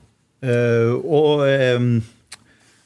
Eh, 0.41 0.91
og 1.05 1.45
eh, 1.47 1.79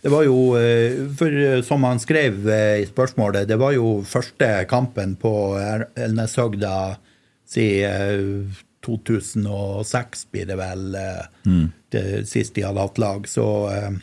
det 0.03 0.11
var 0.11 0.25
jo 0.27 0.57
eh, 0.59 1.07
For 1.15 1.61
som 1.65 1.85
han 1.87 2.01
skrev 2.03 2.43
i 2.51 2.85
spørsmålet, 2.85 3.47
det 3.47 3.57
var 3.57 3.71
jo 3.73 4.03
første 4.05 4.65
kampen 4.69 5.15
på 5.15 5.55
Er- 5.57 5.87
Elneshøgda 5.95 6.97
siden 7.47 8.51
2006, 8.85 10.27
blir 10.29 10.45
det 10.45 10.57
vel, 10.59 10.93
mm. 11.47 11.71
det 11.89 12.03
sist 12.29 12.53
de 12.53 12.61
hadde 12.67 12.83
hatt 12.83 12.99
lag. 13.01 13.25
Så, 13.29 13.45
eh, 13.73 13.95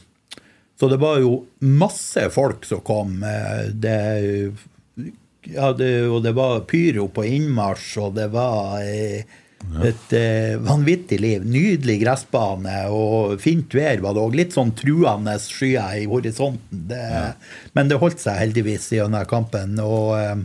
så 0.82 0.88
det 0.90 0.98
var 0.98 1.20
jo 1.22 1.36
masse 1.62 2.24
folk 2.34 2.66
som 2.66 2.80
kom. 2.82 3.20
eh, 3.22 3.68
det 3.70 3.98
ja, 5.46 5.72
det, 5.72 5.92
og 6.06 6.22
det 6.24 6.32
var 6.34 6.64
pyro 6.70 7.08
på 7.10 7.24
innmarsj, 7.26 7.86
og 8.02 8.16
det 8.18 8.28
var 8.34 8.82
eh, 8.82 9.22
et 9.86 10.14
eh, 10.14 10.54
vanvittig 10.62 11.18
liv. 11.22 11.44
Nydelig 11.46 12.00
gressbane 12.02 12.76
og 12.90 13.38
fint 13.42 13.74
vær 13.74 14.02
var 14.02 14.16
det 14.16 14.22
òg. 14.22 14.36
Litt 14.38 14.56
sånn 14.56 14.74
truende 14.78 15.36
skyer 15.42 16.02
i 16.02 16.08
horisonten. 16.10 16.84
Det, 16.90 17.02
Men 17.74 17.90
det 17.90 18.00
holdt 18.02 18.22
seg 18.22 18.40
heldigvis 18.42 18.90
gjennom 18.94 19.26
kampen. 19.30 19.78
Og, 19.82 20.18
eh, 20.18 20.42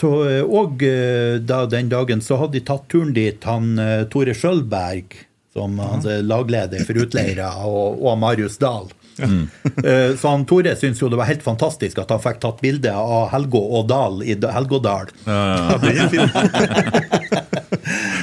Så, 0.00 0.10
eh, 0.30 0.42
og 0.42 0.82
eh, 0.86 1.38
da, 1.42 1.64
den 1.66 1.90
dagen 1.90 2.22
så 2.22 2.38
hadde 2.40 2.58
de 2.58 2.64
tatt 2.66 2.86
turen 2.88 3.12
dit 3.14 3.42
han 3.44 3.74
Tore 4.10 4.34
Skjølberg, 4.34 5.14
som 5.52 5.78
han 5.82 6.04
er 6.06 6.22
lagleder 6.22 6.84
for 6.86 6.94
utleiere, 7.02 7.48
og, 7.66 7.98
og 8.06 8.18
Marius 8.22 8.58
Dahl. 8.62 8.86
Mm. 9.20 9.48
Så 10.20 10.28
han 10.30 10.44
Tore 10.48 10.72
syntes 10.78 11.02
jo 11.02 11.08
det 11.12 11.18
var 11.20 11.28
helt 11.28 11.42
fantastisk 11.44 11.98
at 12.00 12.12
han 12.14 12.22
fikk 12.22 12.38
tatt 12.40 12.62
bilde 12.62 12.92
av 12.94 13.26
Helgå 13.34 13.60
og 13.80 13.88
Dahl 13.90 14.22
i 14.24 14.36
Da- 14.40 14.54
Helgådal. 14.54 15.10
Ja, 15.26 15.40
ja, 15.82 16.08
er. 16.14 17.30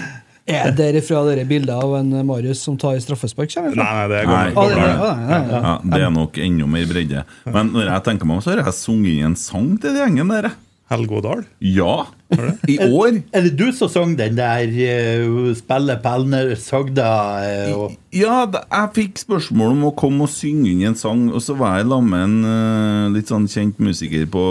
Er 0.47 0.71
dere 0.71 1.01
fra 1.03 1.25
dere 1.27 1.43
bildet 1.43 1.75
av 1.75 1.91
en 1.97 2.13
Marius 2.25 2.61
som 2.63 2.77
tar 2.79 2.95
straffespark? 3.03 3.51
Nei, 3.59 3.73
nei, 3.75 4.05
det 4.07 4.21
er 4.21 4.29
Nei. 4.29 4.45
gammel. 4.55 5.01
Ah, 5.59 5.81
det, 5.83 5.99
er 6.05 6.13
nok 6.15 6.39
enda 6.39 6.69
mer 6.71 6.85
bredde. 6.87 7.23
Men 7.51 7.73
når 7.73 7.89
jeg 7.91 8.05
tenker 8.05 8.29
meg 8.29 8.39
om, 8.39 8.43
så 8.45 8.53
har 8.53 8.61
jeg 8.63 8.77
sunget 8.77 9.17
inn 9.17 9.27
en 9.33 9.35
sang 9.41 9.73
til 9.75 9.91
den 9.91 10.15
gjengen 10.15 10.31
der. 10.31 10.47
Helgådal. 10.87 11.41
Ja. 11.59 12.05
I 12.67 12.77
år. 12.83 13.17
Er 13.35 13.43
det 13.43 13.53
du 13.59 13.71
som 13.75 13.89
sang 13.91 14.13
den 14.19 14.35
der 14.37 14.67
uh, 14.67 15.51
'Spille 15.55 15.95
Pelner 16.03 16.53
Sagda'? 16.55 17.07
Uh, 17.75 17.91
Ja, 18.15 18.45
da- 18.47 18.63
jeg 18.71 18.89
fikk 18.95 19.19
spørsmål 19.19 19.71
om 19.75 19.83
å 19.89 19.95
komme 19.95 20.23
og 20.23 20.31
synge 20.31 20.71
inn 20.71 20.85
en 20.87 20.95
sang, 20.95 21.27
og 21.31 21.41
så 21.43 21.55
var 21.59 21.77
jeg 21.77 21.87
sammen 21.87 22.09
med 22.09 22.23
en 22.23 22.37
uh, 22.47 23.15
litt 23.15 23.27
sånn 23.31 23.47
kjent 23.51 23.79
musiker 23.83 24.25
på, 24.31 24.43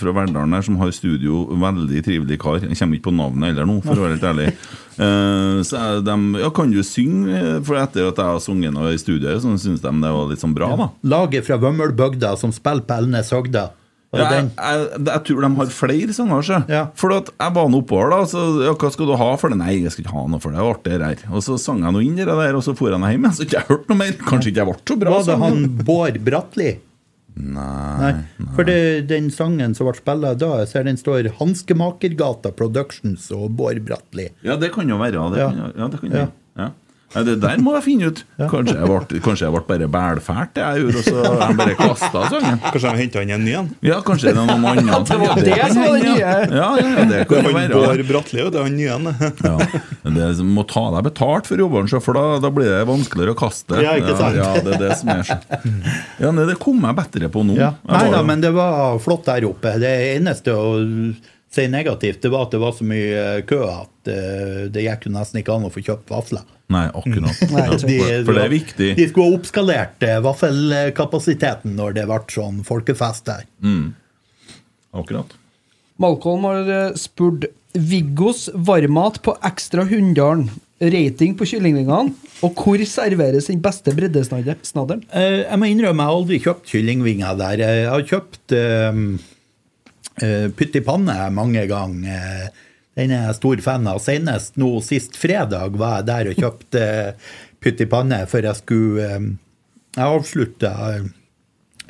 fra 0.00 0.12
Verdalen 0.16 0.56
her 0.56 0.64
som 0.64 0.76
har 0.80 0.90
studio. 0.96 1.44
Veldig 1.60 2.02
trivelig 2.04 2.40
kar. 2.40 2.60
Jeg 2.64 2.76
kommer 2.80 2.96
ikke 2.96 3.10
på 3.10 3.16
navnet 3.16 3.52
heller 3.52 3.68
nå, 3.68 3.80
for 3.84 3.92
å 3.96 4.06
være 4.06 4.16
helt 4.16 4.30
ærlig. 4.32 4.48
Eh, 4.92 5.62
så 5.64 5.78
jeg, 5.80 6.02
dem, 6.04 6.34
ja, 6.36 6.50
kan 6.52 6.68
du 6.70 6.82
synge? 6.84 7.38
For 7.64 7.78
etter 7.80 8.10
at 8.10 8.18
jeg 8.20 8.28
har 8.28 8.42
sunget 8.44 8.74
noe 8.76 8.90
i 8.92 8.98
studio, 9.00 9.32
så 9.40 9.54
syns 9.56 9.80
de 9.80 9.88
det 10.02 10.10
var 10.12 10.28
litt 10.28 10.42
sånn 10.44 10.52
bra, 10.52 10.68
da. 10.76 10.90
Laget 11.08 11.46
fra 11.48 11.56
Vømmølbygda 11.62 12.34
som 12.36 12.52
spiller 12.52 12.84
Pelne 12.84 13.22
Sagda. 13.24 13.70
Var 14.12 14.20
Jeg, 14.28 14.48
jeg, 14.52 15.04
jeg 15.08 15.20
tror 15.24 15.44
de 15.46 15.48
har 15.56 15.70
flere 15.72 16.12
sanger. 16.16 16.42
Så. 16.44 16.58
Ja. 16.68 16.82
For 17.00 17.14
at 17.16 17.30
jeg 17.32 17.54
var 17.56 17.64
han 17.64 17.76
oppover, 17.78 18.10
da. 18.12 18.18
Så 18.28 18.42
ja, 18.66 18.74
hva 18.76 18.90
skal 18.92 19.08
du 19.08 19.14
ha 19.16 19.28
for 19.40 19.48
det? 19.54 19.56
Nei, 19.62 19.78
jeg 19.80 19.94
skal 19.94 20.04
ikke 20.04 20.16
ha 20.18 20.24
noe 20.28 20.42
for 20.42 20.52
det. 20.52 20.60
Det 20.60 20.66
er 20.66 20.74
artig 20.76 20.98
det 21.00 21.08
her. 21.08 21.32
Og 21.32 21.44
så 21.46 21.56
sang 21.62 21.80
jeg 21.80 21.96
noe 21.96 22.04
inn 22.04 22.18
i 22.20 22.26
det 22.28 22.36
der, 22.42 22.58
og 22.58 22.64
så 22.66 22.74
dro 22.76 22.90
jeg 22.90 22.98
hjem 23.00 23.08
igjen. 23.08 23.36
Så 23.38 23.46
ikke 23.46 23.56
jeg 23.62 23.70
hørt 23.70 23.88
noe 23.88 24.00
mer. 24.02 24.12
Kanskje 24.28 24.52
ikke 24.52 24.60
jeg 24.64 24.68
ble 24.68 24.78
så 24.92 24.98
bra. 25.00 25.14
Var 25.16 25.28
det 25.30 25.38
han 25.46 25.64
Bård 25.88 26.20
Bratli? 26.28 26.70
Nei. 27.32 28.10
Nei. 28.12 28.50
For 28.58 28.68
det, 28.68 28.78
den 29.08 29.30
sangen 29.32 29.72
som 29.72 29.88
ble 29.88 29.96
spilt 29.96 30.28
da, 30.42 30.50
jeg 30.60 30.68
ser 30.68 30.84
den 30.84 31.00
står 31.00 31.30
Hanskemakergata 31.38 32.52
Productions 32.52 33.30
og 33.32 33.48
Bård 33.56 33.80
Bratli. 33.86 34.28
Ja, 34.44 34.58
det 34.60 34.74
kan 34.76 34.92
jo 34.92 35.00
være. 35.00 35.24
Det 35.32 35.40
Ja. 35.40 35.48
ja, 35.72 35.88
det 35.88 36.00
kan 36.04 36.12
jo. 36.12 36.26
Ja. 36.60 36.68
Nei, 37.12 37.22
det 37.28 37.34
der 37.42 37.58
må 37.60 37.74
jeg 37.76 37.84
finne 37.84 38.08
ut. 38.12 38.20
Kanskje 38.52 38.74
jeg 38.78 38.88
ble, 38.88 39.20
kanskje 39.24 39.44
jeg 39.46 39.52
ble 39.54 39.62
bare 39.68 39.88
bælfælt, 39.96 40.56
jeg 40.62 40.82
gjorde, 40.82 41.00
og 41.00 41.04
så 41.04 41.24
jeg 41.42 41.56
bare 41.60 41.74
kasta 41.78 42.22
sangen. 42.32 42.60
Kanskje 42.64 42.92
de 42.92 43.00
henta 43.02 43.22
inn 43.26 43.32
en 43.36 43.44
ny 43.46 43.52
en? 43.60 43.68
Ja, 43.84 43.98
kanskje 44.06 44.30
det 44.30 44.32
er 44.32 44.48
noen 44.48 44.66
andre. 44.72 45.00
Det 45.12 45.18
var 45.20 45.40
det 45.42 45.58
som 45.72 45.82
var 45.82 45.96
det 45.98 46.02
nye. 46.06 46.18
Ja, 46.22 46.32
ja, 46.48 46.68
ja, 46.80 47.04
det 47.04 47.18
Det 47.18 47.26
kan 47.28 47.38
er 47.38 47.48
jo 47.48 47.52
han 47.52 47.58
være. 47.58 47.80
Bård 47.82 48.04
Bratli, 48.08 48.44
det 48.48 48.60
er 48.60 48.66
han 48.68 48.76
nye 48.78 48.94
en. 48.96 49.10
Ja, 49.44 49.82
men 50.04 50.16
det 50.18 50.24
er- 50.28 50.42
må 50.52 50.64
ta 50.68 50.82
deg 50.96 51.04
betalt 51.06 51.46
for 51.48 51.60
jobben, 51.62 51.88
for 52.02 52.16
da, 52.18 52.24
da 52.42 52.50
blir 52.54 52.68
det 52.72 52.80
vanskeligere 52.88 53.34
å 53.34 53.38
kaste. 53.38 53.78
Ja, 53.82 53.92
ikke 54.00 54.16
sant? 54.18 54.36
Ja, 54.40 54.48
det 54.64 54.74
er 54.78 54.82
det 54.88 54.96
som 54.98 55.12
er. 55.12 55.28
Ja, 56.22 56.32
det 56.48 56.56
kom 56.62 56.80
jeg 56.84 56.98
bedre 56.98 57.28
på 57.32 57.44
nå. 57.46 57.56
Ja. 57.60 57.74
Nei 57.88 58.06
da, 58.12 58.22
men 58.26 58.42
det 58.42 58.50
var 58.56 58.98
flott 59.04 59.24
der 59.28 59.44
oppe. 59.48 59.76
Det 59.82 59.92
eneste 60.16 60.54
å 60.56 60.72
si 61.52 61.68
negativt, 61.68 62.22
det 62.22 62.32
var 62.32 62.46
at 62.46 62.54
det 62.54 62.60
var 62.62 62.74
så 62.76 62.86
mye 62.88 63.12
eh, 63.20 63.44
kø 63.48 63.60
at 63.68 64.10
eh, 64.10 64.64
det 64.72 64.86
gikk 64.86 65.06
jo 65.08 65.14
nesten 65.16 65.42
ikke 65.42 65.54
an 65.54 65.68
å 65.68 65.72
få 65.72 65.84
kjøpt 65.84 66.12
vafler. 66.12 66.46
Nei, 66.72 66.86
akkurat. 66.88 67.42
Nei, 67.52 67.66
de, 67.76 67.98
for, 68.26 68.32
det 68.32 68.46
er 68.46 68.54
viktig. 68.54 68.90
De 68.98 69.08
skulle 69.10 69.28
ha 69.28 69.38
oppskalert 69.38 70.06
eh, 70.08 70.20
vaffelkapasiteten 70.24 71.76
når 71.78 71.98
det 72.00 72.08
ble 72.08 72.20
sånn 72.32 72.62
folkefest 72.66 73.28
der. 73.28 73.46
Akkurat. 74.92 75.36
Malcolm 76.00 76.48
har 76.48 76.96
spurt 76.98 77.50
Viggos 77.72 78.50
varmmat 78.52 79.22
på 79.24 79.36
Ekstra 79.48 79.86
Hunndalen. 79.88 80.48
Rating 80.82 81.36
på 81.38 81.46
kyllingvingene. 81.46 82.10
Og 82.42 82.58
hvor 82.58 82.80
serveres 82.90 83.46
den 83.46 83.60
beste 83.62 83.92
breddesnadderen? 83.94 85.04
Jeg 85.14 85.58
må 85.62 85.68
innrømme, 85.70 86.02
jeg 86.02 86.10
har 86.10 86.16
aldri 86.16 86.38
kjøpt 86.42 86.72
kyllingvinger 86.72 87.36
der. 87.38 87.62
Jeg 87.62 87.86
har 87.86 88.02
kjøpt 88.08 88.56
uh, 88.58 88.98
pytt 90.56 90.76
i 90.76 90.82
panne 90.84 91.14
mange 91.34 91.62
ganger. 91.70 92.50
Den 92.98 93.10
er 93.16 93.22
jeg 93.30 93.38
stor 93.38 93.62
fan 93.64 93.86
av. 93.88 93.98
Senest 94.04 94.58
nå 94.60 94.74
sist 94.84 95.16
fredag 95.16 95.78
var 95.80 96.00
jeg 96.02 96.08
der 96.10 96.28
og 96.32 96.42
kjøpte 96.42 96.82
uh, 96.82 97.30
pytt 97.62 97.80
i 97.80 97.86
panne, 97.88 98.18
for 98.28 98.42
jeg 98.44 98.58
skulle 98.58 99.06
eh, 99.06 99.30
Jeg 99.96 100.08
avslutta 100.08 100.70
eh, 100.96 101.04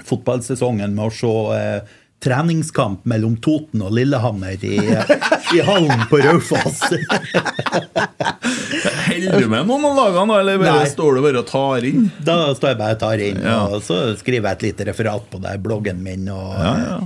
fotballsesongen 0.04 0.94
med 0.96 1.04
å 1.06 1.10
se 1.14 1.32
eh, 1.56 1.80
treningskamp 2.22 3.04
mellom 3.10 3.36
Toten 3.42 3.82
og 3.82 3.94
Lillehammer 3.96 4.62
i, 4.62 4.76
i 5.56 5.62
hallen 5.66 6.04
på 6.10 6.20
Raufoss. 6.22 6.82
Holder 9.08 9.40
du 9.40 9.48
med 9.50 9.66
noen 9.66 9.86
av 9.88 9.96
lagene, 9.98 10.36
eller 10.42 10.60
bare 10.62 10.84
Nei. 10.84 10.90
står 10.92 11.16
du 11.18 11.22
bare 11.24 11.40
og 11.42 11.48
tar 11.50 11.86
inn? 11.88 12.06
Da 12.22 12.36
står 12.54 12.72
jeg 12.74 12.78
bare 12.82 12.96
og 12.96 13.02
tar 13.02 13.24
inn, 13.26 13.40
Ja. 13.42 13.56
og 13.66 13.82
så 13.86 13.98
skriver 14.20 14.52
jeg 14.52 14.58
et 14.60 14.66
lite 14.68 14.86
referat 14.92 15.26
på 15.32 15.40
det, 15.42 15.56
bloggen 15.64 16.02
min, 16.04 16.28
og, 16.30 16.52
Ja, 16.60 16.74
ja. 16.84 17.00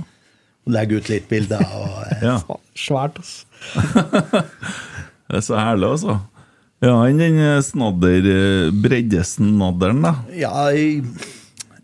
Og 0.67 0.73
legge 0.75 0.99
ut 0.99 1.11
litt 1.11 1.27
bilder. 1.31 1.63
Og, 1.63 1.99
eh, 2.11 2.25
ja. 2.29 2.39
Svært, 2.77 3.21
altså. 3.23 4.43
Det 5.27 5.41
er 5.41 5.43
så 5.43 5.57
herlig, 5.59 5.89
altså. 5.97 6.19
Ja, 6.83 6.93
enn 7.07 7.19
den 7.19 7.39
eh, 7.41 7.63
snadder, 7.65 8.27
eh, 8.31 8.69
breddesnadderen, 8.83 10.03
da. 10.05 10.13
ja, 10.37 10.67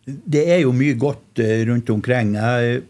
det 0.04 0.44
er 0.52 0.62
jo 0.66 0.74
mye 0.76 0.96
godt 1.00 1.40
rundt 1.68 1.90
omkring. 1.92 2.36
Jeg, 2.36 2.84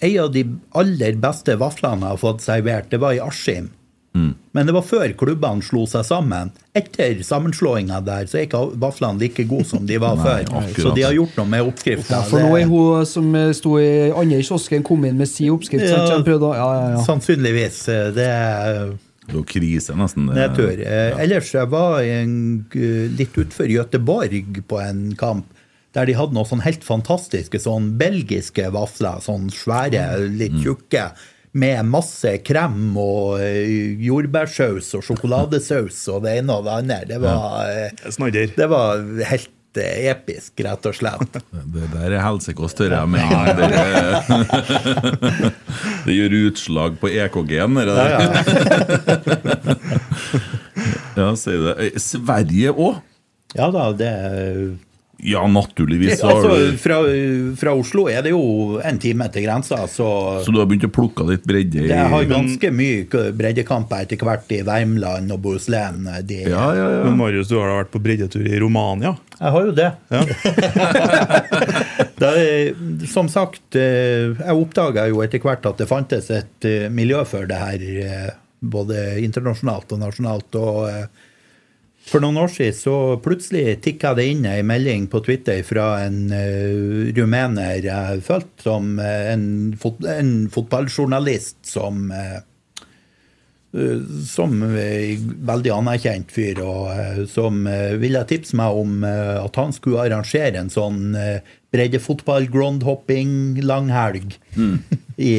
en 0.00 0.16
av 0.22 0.32
de 0.32 0.44
aller 0.80 1.16
beste 1.20 1.56
vaflene 1.60 2.04
jeg 2.04 2.16
har 2.16 2.20
fått 2.20 2.44
servert, 2.44 2.90
det 2.92 3.00
var 3.00 3.16
i 3.16 3.22
Askim. 3.24 3.70
Men 4.12 4.66
det 4.66 4.72
var 4.74 4.82
før 4.82 5.12
klubbene 5.14 5.62
slo 5.62 5.84
seg 5.86 6.02
sammen. 6.04 6.48
Etter 6.74 7.20
sammenslåinga 7.22 8.00
der, 8.04 8.24
så 8.26 8.40
er 8.40 8.48
ikke 8.48 8.62
vaflene 8.82 9.20
like 9.22 9.44
gode 9.46 9.68
som 9.68 9.84
de 9.86 9.98
var 10.02 10.16
Nei, 10.18 10.24
før. 10.24 10.48
akkurat. 10.58 10.80
Så 10.82 10.94
de 10.96 11.04
har 11.06 11.14
gjort 11.14 11.36
noe 11.38 11.46
med 11.52 11.68
oppskrifta. 11.70 12.16
Ja, 12.18 12.22
for 12.26 12.42
nå 12.42 12.56
er 12.58 12.66
hun 12.66 13.06
som 13.06 13.28
eh, 13.38 13.52
sto 13.54 13.76
i 13.78 14.10
andre 14.10 14.40
kiosken, 14.42 14.82
kom 14.86 15.06
inn 15.06 15.16
med 15.20 15.30
si 15.30 15.46
oppskrift. 15.54 15.86
Ja. 15.86 16.02
å- 16.02 16.26
ja, 16.26 16.50
ja, 16.58 16.90
ja. 16.96 17.04
Sannsynligvis. 17.06 17.78
eh, 17.94 18.10
Det 18.18 18.26
er 18.26 18.90
Det 19.30 19.36
jo 19.38 19.44
krise, 19.46 19.94
nesten. 19.94 20.26
nedtur. 20.34 20.74
Eh, 20.82 21.14
ellers 21.22 21.52
jeg 21.54 21.70
var 21.70 22.00
i 22.02 22.10
en, 22.24 22.66
eh, 22.74 23.06
litt 23.14 23.38
utfor 23.38 23.70
Gøteborg 23.70 24.64
på 24.66 24.82
en 24.82 25.14
kamp 25.14 25.46
der 25.94 26.06
de 26.06 26.12
hadde 26.18 26.34
noen 26.34 26.46
sånn 26.46 26.62
helt 26.66 26.82
fantastiske 26.86 27.58
sånn 27.62 27.96
belgiske 27.98 28.66
vafler, 28.74 29.22
sånn 29.22 29.48
svære, 29.54 30.18
litt 30.36 30.58
tjukke, 30.62 31.12
med 31.52 31.82
masse 31.90 32.36
krem 32.46 32.92
og 33.00 33.40
eh, 33.42 33.96
jordbærsaus 34.06 34.92
og 34.98 35.02
sjokoladesaus 35.06 36.02
og 36.14 36.22
det 36.26 36.36
ene 36.40 36.54
og 36.60 36.64
det 36.68 36.76
andre. 36.82 36.98
Det 37.10 37.18
var, 37.22 37.66
eh, 37.66 37.90
det 38.54 38.68
var 38.70 39.02
helt 39.32 39.80
eh, 39.82 40.10
episk, 40.12 40.52
rett 40.66 40.86
og 40.86 40.94
slett. 40.94 41.40
Det 41.74 41.86
der 41.92 42.10
er 42.18 42.22
helsekost, 42.24 42.78
hører 42.82 43.00
jeg 43.00 43.08
med 43.10 43.20
en 43.22 43.30
gang. 43.34 43.46
Det, 43.58 43.64
er- 43.74 44.22
det 46.06 46.14
gjør 46.16 46.38
utslag 46.46 46.96
på 47.02 47.10
EKG-en, 47.14 47.74
det 47.78 47.86
der. 47.98 48.10
Ja, 48.10 48.20
Ja, 51.20 51.32
sier 51.36 51.60
det. 51.66 51.74
Eh, 51.90 51.98
Sverige 52.00 52.70
òg? 52.72 53.00
ja 53.58 53.66
da, 53.74 53.88
det 53.98 54.10
Ja, 55.22 55.46
naturligvis. 55.46 56.20
Så, 56.20 56.28
Altså, 56.30 56.48
du, 56.56 56.76
fra, 56.80 56.96
fra 57.60 57.72
Oslo 57.76 58.06
er 58.08 58.22
det 58.24 58.30
jo 58.32 58.78
en 58.84 58.98
time 59.02 59.26
til 59.32 59.44
grensa, 59.44 59.82
så 59.90 60.08
så 60.44 60.52
du 60.52 60.58
har 60.60 60.68
begynt 60.70 60.86
å 60.88 60.92
plukke 60.92 61.26
litt 61.28 61.44
bredde 61.48 61.84
i 61.84 61.88
Det 61.90 61.98
har 62.12 62.24
ganske 62.30 62.70
mye 62.74 63.24
breddekamper 63.36 64.06
etter 64.06 64.20
hvert 64.24 64.52
i 64.54 64.62
Värmland 64.66 65.32
og 65.34 65.42
Bohuslän. 65.44 66.06
De, 66.26 66.40
Ja, 66.48 66.66
ja, 66.76 66.86
ja. 66.96 67.02
Men 67.04 67.18
Marius, 67.20 67.48
du 67.50 67.58
har 67.58 67.68
da 67.70 67.74
vært 67.82 67.92
på 67.94 68.02
breddetur 68.02 68.46
i 68.46 68.60
Romania? 68.62 69.14
Jeg 69.40 69.50
har 69.56 69.66
jo 69.66 69.72
det. 69.76 69.90
det 72.20 73.08
som 73.08 73.28
sagt, 73.32 73.76
eh, 73.78 74.32
jeg 74.36 74.56
oppdaga 74.56 75.06
jo 75.10 75.22
etter 75.24 75.40
hvert 75.42 75.64
at 75.68 75.80
det 75.80 75.88
fantes 75.90 76.28
et 76.34 76.66
eh, 76.68 76.88
miljø 76.92 77.22
for 77.28 77.48
det 77.48 77.58
her, 77.60 77.84
eh, 78.04 78.30
både 78.60 78.96
internasjonalt 79.24 79.92
og 79.96 80.02
nasjonalt. 80.02 80.58
og 80.60 80.82
eh, 80.90 81.06
for 82.10 82.22
noen 82.22 82.40
år 82.42 82.50
siden 82.52 82.76
så 82.76 82.96
plutselig 83.22 83.78
tikka 83.84 84.14
det 84.18 84.26
inn 84.32 84.46
ei 84.48 84.60
melding 84.66 85.06
på 85.10 85.22
Twitter 85.26 85.62
fra 85.66 86.00
en 86.04 86.28
uh, 86.34 87.10
rumener 87.16 87.80
jeg 87.86 88.22
fulgte 88.26 88.66
som 88.66 88.96
uh, 88.98 89.32
en, 89.32 89.44
fot 89.80 90.02
en 90.10 90.34
fotballjournalist 90.52 91.60
som 91.70 92.08
eh, 92.14 92.40
som 94.26 94.56
veldig 94.66 95.70
anerkjent 95.70 96.32
fyr, 96.34 96.58
og 96.58 97.20
som 97.30 97.60
ville 98.02 98.18
tipse 98.26 98.56
meg 98.58 98.74
om 98.74 99.04
at 99.06 99.54
han 99.60 99.70
skulle 99.70 100.08
arrangere 100.08 100.58
en 100.58 100.72
sånn 100.74 101.14
eh, 101.14 101.38
breddefotball-groundhopping 101.70 103.60
langhelg 103.62 104.34
i 105.30 105.34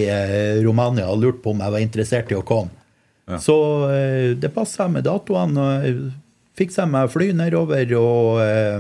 Romania, 0.64 1.10
og 1.12 1.26
lurte 1.26 1.44
på 1.44 1.52
om 1.52 1.60
jeg 1.66 1.76
var 1.76 1.84
interessert 1.84 2.32
i 2.32 2.40
å 2.40 2.46
komme. 2.48 2.72
Så 3.40 3.58
eh, 3.92 4.32
det 4.38 4.52
passa 4.54 4.88
med 4.92 5.06
datoene. 5.08 5.62
og 5.62 6.12
jeg 6.52 6.68
Fiksa 6.68 6.86
meg 6.90 7.10
fly 7.14 7.32
nedover 7.34 7.96
og, 7.98 8.42
eh, 8.44 8.80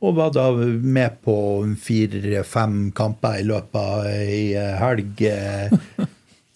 Og 0.00 0.14
var 0.16 0.30
da 0.32 0.50
med 0.52 1.18
på 1.24 1.34
fire-fem 1.76 2.90
kamper 2.96 3.40
i 3.40 3.44
løpet 3.44 3.76
av 3.80 4.06
ei 4.08 4.54
helg. 4.80 5.20
eh, 5.22 5.68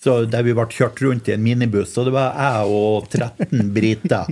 Så 0.05 0.27
der 0.29 0.43
vi 0.45 0.53
ble 0.53 0.67
kjørt 0.69 1.01
rundt 1.01 1.29
i 1.29 1.33
en 1.33 1.43
minibuss, 1.43 1.95
og 1.97 2.05
det 2.05 2.13
var 2.13 2.35
jeg 2.37 2.73
og 2.77 3.07
13 3.09 3.71
briter. 3.73 4.27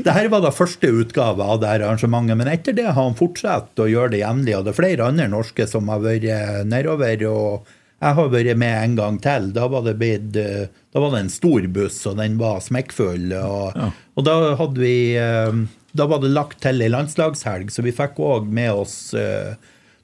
Dette 0.00 0.28
var 0.32 0.40
da 0.40 0.52
første 0.52 0.88
utgave 0.88 1.44
av 1.44 1.60
det 1.60 1.68
arrangementet, 1.74 2.38
men 2.40 2.48
etter 2.48 2.72
det 2.72 2.86
har 2.88 2.96
han 2.96 3.18
fortsatt 3.18 3.76
å 3.76 3.88
gjøre 3.90 4.14
det 4.14 4.22
jevnlig. 4.22 4.54
Og 4.56 4.64
det 4.64 4.72
er 4.72 4.78
flere 4.78 5.08
andre 5.12 5.28
norske 5.28 5.66
som 5.68 5.92
har 5.92 6.00
vært 6.00 6.64
nedover. 6.72 7.26
og 7.28 7.68
jeg 8.00 8.16
har 8.16 8.30
vært 8.32 8.56
med 8.56 8.76
en 8.84 8.94
gang 8.96 9.18
til. 9.20 9.50
Da 9.56 9.66
var 9.68 9.84
det, 9.84 9.98
blitt, 10.00 10.32
eh, 10.40 10.70
da 10.92 11.02
var 11.02 11.12
det 11.12 11.24
en 11.26 11.32
stor 11.32 11.66
buss, 11.68 11.98
og 12.08 12.16
den 12.20 12.38
var 12.40 12.62
smekkfull. 12.64 13.28
Og, 13.36 13.76
og 14.16 14.26
da 14.26 14.38
vi 14.76 14.94
eh, 15.20 15.60
Da 15.90 16.06
var 16.06 16.22
det 16.22 16.30
lagt 16.30 16.60
til 16.62 16.80
ei 16.80 16.88
landslagshelg, 16.88 17.72
så 17.74 17.82
vi 17.82 17.92
fikk 17.92 18.20
òg 18.22 18.48
med 18.48 18.72
oss 18.72 19.12
eh, 19.12 19.52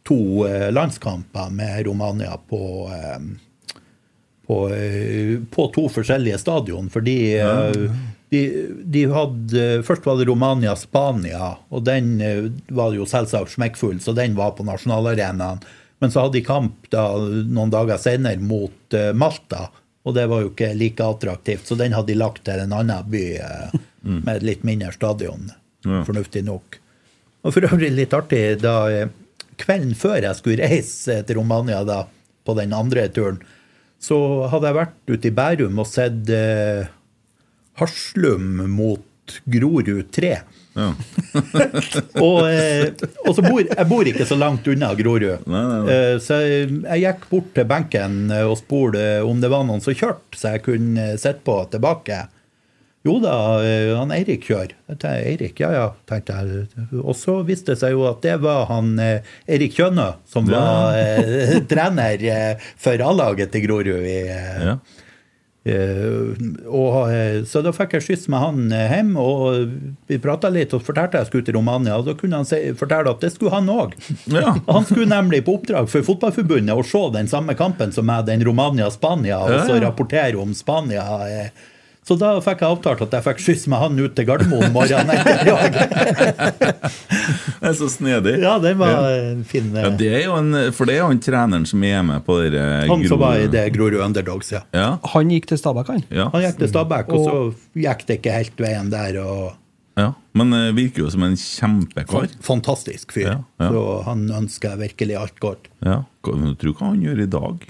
to 0.07 0.47
landskamper 0.71 1.51
med 1.51 1.87
Romania 1.89 2.37
på 2.39 2.63
på, 4.47 4.57
på 5.51 5.65
to 5.75 5.89
forskjellige 5.91 6.39
stadion. 6.39 6.87
Fordi 6.91 7.17
ja. 7.33 7.73
de, 8.31 8.43
de 8.87 9.03
hadde 9.11 9.65
Først 9.89 10.07
var 10.07 10.21
det 10.21 10.29
Romania-Spania, 10.29 11.49
og 11.75 11.83
den 11.89 12.21
var 12.69 12.95
jo 12.95 13.09
selvsagt 13.11 13.57
smekkfull, 13.57 13.99
så 13.99 14.15
den 14.15 14.39
var 14.39 14.55
på 14.55 14.69
nasjonalarenaen. 14.69 15.67
Men 15.99 16.13
så 16.13 16.27
hadde 16.27 16.39
de 16.39 16.45
kamp 16.45 16.89
da, 16.93 17.09
noen 17.49 17.73
dager 17.73 18.01
senere 18.01 18.41
mot 18.43 18.97
eh, 18.97 19.13
Malta, 19.17 19.69
og 20.07 20.15
det 20.15 20.27
var 20.31 20.45
jo 20.45 20.51
ikke 20.53 20.71
like 20.79 21.03
attraktivt, 21.03 21.67
så 21.67 21.75
den 21.79 21.97
hadde 21.97 22.13
de 22.13 22.19
lagt 22.21 22.45
til 22.47 22.61
en 22.63 22.75
annen 22.77 23.09
by 23.11 23.25
mm. 24.05 24.21
med 24.21 24.35
et 24.37 24.45
litt 24.47 24.67
mindre 24.67 24.93
stadion. 24.95 25.49
Ja. 25.87 26.05
Fornuftig 26.07 26.45
nok. 26.47 26.79
Og 27.47 27.55
for 27.55 27.67
øvrig 27.67 27.93
litt 27.95 28.15
artig, 28.15 28.61
da 28.63 28.77
eh, 28.93 29.11
kvelden 29.61 29.97
før 29.99 30.21
jeg 30.21 30.39
skulle 30.39 30.69
reise 30.69 31.21
til 31.27 31.41
Romania 31.41 31.83
da, 31.87 32.05
på 32.47 32.55
den 32.59 32.75
andre 32.77 33.09
turen, 33.11 33.41
så 34.03 34.19
hadde 34.53 34.71
jeg 34.71 34.77
vært 34.77 35.11
ute 35.11 35.31
i 35.31 35.35
Bærum 35.35 35.81
og 35.83 35.89
sett 35.89 36.31
eh, 36.31 36.87
Haslum 37.81 38.63
mot 38.73 39.39
Grorud 39.51 40.13
3. 40.15 40.37
Ja. 40.77 40.91
Og, 42.27 42.43
eh, 42.51 42.93
og 43.25 43.33
så 43.37 43.43
bor 43.45 43.61
jeg 43.63 43.89
bor 43.89 44.09
ikke 44.09 44.27
så 44.29 44.37
langt 44.39 44.67
unna 44.69 44.93
Grorud. 44.99 45.45
Nei, 45.49 45.63
nei, 45.65 45.81
nei. 45.87 45.95
Eh, 45.97 46.15
så 46.23 46.41
jeg, 46.45 46.71
jeg 46.85 47.03
gikk 47.07 47.27
bort 47.31 47.53
til 47.57 47.69
benken 47.69 48.17
eh, 48.33 48.45
og 48.45 48.59
spurte 48.61 49.05
om 49.25 49.41
det 49.43 49.51
var 49.53 49.65
noen 49.69 49.81
som 49.85 49.97
kjørte, 49.97 50.37
så 50.37 50.55
jeg 50.57 50.65
kunne 50.67 51.15
sitte 51.17 51.45
på 51.47 51.59
tilbake. 51.73 52.27
Jo 53.07 53.21
da, 53.23 53.33
han 54.01 54.11
Eirik 54.11 54.49
kjører. 54.49 54.73
Eirik, 55.07 55.61
ja 55.63 55.69
ja, 55.71 55.85
tenkte 56.11 56.35
jeg. 56.43 56.65
Og 57.05 57.15
så 57.15 57.37
viste 57.47 57.71
det 57.73 57.79
seg 57.85 57.95
jo 57.95 58.03
at 58.09 58.19
det 58.25 58.35
var 58.43 58.65
han 58.67 58.97
Eirik 58.99 59.77
Kjønø, 59.77 60.09
som 60.27 60.51
var 60.51 60.97
trener 61.71 62.27
for 62.75 63.05
A-laget 63.07 63.55
til 63.55 63.63
Grorud. 63.69 64.03
i 64.03 64.19
Ja. 64.27 64.75
Eh, 65.67 66.45
og, 66.71 67.11
eh, 67.11 67.41
så 67.49 67.63
da 67.65 67.73
fikk 67.75 67.97
jeg 67.97 68.05
skyss 68.07 68.27
med 68.31 68.43
han 68.43 68.73
eh, 68.75 68.93
hjem, 68.95 69.13
og 69.19 69.73
vi 70.07 70.19
prata 70.23 70.51
litt 70.53 70.75
og 70.77 70.85
fortalte 70.87 71.19
jeg 71.19 71.31
skulle 71.31 71.47
til 71.49 71.59
Romania. 71.59 71.97
Og 71.99 72.07
da 72.07 72.15
kunne 72.19 72.39
han 72.39 72.47
se, 72.47 72.61
fortelle 72.79 73.11
at 73.11 73.25
det 73.25 73.33
skulle 73.35 73.55
han 73.57 73.71
òg. 73.73 73.97
Ja. 74.37 74.53
Han 74.69 74.85
skulle 74.85 75.09
nemlig 75.09 75.43
på 75.47 75.55
oppdrag 75.57 75.89
for 75.91 76.05
Fotballforbundet 76.07 76.75
og 76.77 76.87
se 76.87 77.01
den 77.15 77.31
samme 77.31 77.55
kampen 77.59 77.95
som 77.95 78.07
meg, 78.07 78.27
den 78.29 78.45
Romania-Spania, 78.47 79.39
og 79.43 79.65
så 79.69 79.79
rapportere 79.83 80.39
om 80.39 80.53
Spania. 80.55 81.07
eh. 81.27 81.73
Så 82.07 82.15
da 82.21 82.29
fikk 82.39 82.61
jeg 82.63 82.71
avtalt 82.71 83.01
at 83.03 83.15
jeg 83.17 83.25
fikk 83.27 83.41
skyss 83.43 83.65
med 83.73 83.81
han 83.83 83.97
ut 83.99 84.13
til 84.15 84.27
Gardermoen 84.29 84.71
morgenen 84.71 85.11
etter. 85.11 86.77
Det 87.57 87.71
er 87.73 87.75
så 87.75 87.89
snedig. 87.91 88.37
ja 88.45 88.53
den 88.63 88.77
var 88.79 89.09
en 89.11 89.41
fin 89.49 89.73
eh, 89.75 89.83
Ja, 89.83 89.91
det 89.99 90.11
er 90.21 90.25
jo 90.29 90.37
en, 90.39 90.53
for 90.77 90.87
det 90.87 90.95
er 90.97 91.01
jo 91.01 91.09
han 91.11 91.21
treneren 91.25 91.65
som 91.67 91.83
er 91.87 92.03
med 92.07 92.23
på 92.27 92.37
det 92.53 92.63
Han 92.91 93.03
som 93.11 93.19
var 93.19 93.41
i 93.43 93.49
det 93.51 93.65
Grorud 93.75 93.99
Underdogs, 94.05 94.53
ja. 94.55 94.61
Ja, 94.77 94.89
Han 95.17 95.33
gikk 95.35 95.49
til 95.51 95.59
Stabæk, 95.59 95.91
han. 95.95 96.05
ja, 96.15 96.29
Han 96.35 96.45
gikk 96.45 96.61
til 96.63 96.71
Stabæk, 96.71 97.11
og 97.17 97.25
så 97.27 97.41
gikk 97.87 98.05
det 98.07 98.19
ikke 98.21 98.37
helt 98.37 98.63
veien 98.63 98.93
der. 98.93 99.19
og 99.25 99.57
ja. 99.99 100.11
Men 100.37 100.53
eh, 100.53 100.71
virker 100.77 101.07
jo 101.07 101.11
som 101.11 101.25
en 101.27 101.35
kjempekar. 101.41 102.29
Fantastisk 102.45 103.17
fyr. 103.17 103.31
Ja, 103.33 103.37
ja. 103.65 103.71
Så 103.73 103.85
han 104.07 104.27
ønsker 104.43 104.77
virkelig 104.79 105.17
alt 105.19 105.39
godt. 105.43 105.71
Ja. 105.83 106.03
Hva- 106.23 106.55
Tror 106.61 106.75
hva 106.77 106.91
han 106.93 107.01
gjør 107.03 107.23
i 107.25 107.31
dag. 107.33 107.65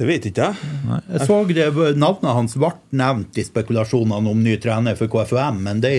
Det 0.00 0.06
vet 0.08 0.24
ikke 0.30 0.46
jeg. 0.48 0.56
Jeg 1.12 1.26
så 1.28 1.34
det, 1.52 1.66
Navnet 2.00 2.32
hans 2.32 2.54
ble 2.56 2.70
nevnt 2.96 3.36
i 3.36 3.44
spekulasjonene 3.44 4.30
om 4.32 4.38
ny 4.40 4.54
trener 4.62 4.96
for 4.96 5.10
KFUM, 5.12 5.58
men 5.66 5.82
det 5.84 5.92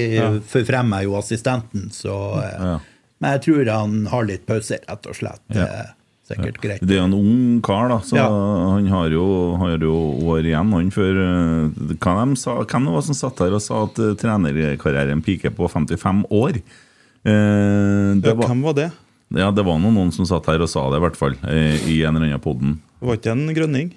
forfremmer 0.49 1.03
jo 1.05 1.13
assistenten, 1.19 1.91
så 1.93 2.15
eh, 2.41 2.55
Ja. 2.71 2.77
Men 3.21 3.35
jeg 3.35 3.41
tror 3.45 3.67
han 3.69 3.91
har 4.09 4.23
litt 4.25 4.47
pauser, 4.49 4.79
rett 4.89 5.05
og 5.05 5.13
slett. 5.13 5.43
Ja. 5.53 5.67
Det 6.31 6.37
er 6.39 6.55
greit. 6.63 6.81
Det 6.81 6.95
er 6.95 7.01
jo 7.03 7.05
en 7.09 7.13
ung 7.13 7.59
kar, 7.61 7.89
da, 7.91 7.99
så 8.01 8.15
Ja. 8.17 8.25
han 8.71 8.87
har 8.89 9.09
jo, 9.13 9.25
har 9.61 9.75
jo 9.77 9.93
år 10.31 10.47
igjen. 10.49 10.71
Han 10.73 10.89
før, 10.95 11.19
eh, 11.21 11.93
hva 12.01 12.13
de 12.25 12.35
sa, 12.41 12.55
Hvem 12.63 12.87
det 12.87 12.93
var 12.95 13.01
som 13.05 13.13
satt 13.19 13.37
der 13.43 13.53
og 13.53 13.61
sa 13.61 13.83
at 13.85 13.99
eh, 13.99 14.15
trenerkarrieren 14.17 15.21
piker 15.21 15.53
på 15.53 15.69
55 15.69 16.23
år? 16.31 16.57
Eh, 17.25 18.15
det 18.17 18.25
Ja, 18.25 18.33
var, 18.33 18.47
hvem 18.49 18.63
var 18.65 18.73
det? 18.73 18.89
ja, 19.37 19.51
det 19.51 19.63
var 19.69 19.77
noen, 19.77 19.93
noen 19.93 20.11
som 20.15 20.25
satt 20.25 20.47
her 20.49 20.59
og 20.65 20.69
sa 20.71 20.89
det, 20.89 20.97
i 20.97 21.05
hvert 21.05 21.19
fall. 21.19 21.35
I 21.45 22.01
en 22.01 22.15
eller 22.15 22.25
annen 22.31 22.41
podden. 22.41 22.79
Det 23.01 23.07
var 23.09 23.17
ikke 23.17 23.33
en 23.33 23.49
grønning. 23.57 23.87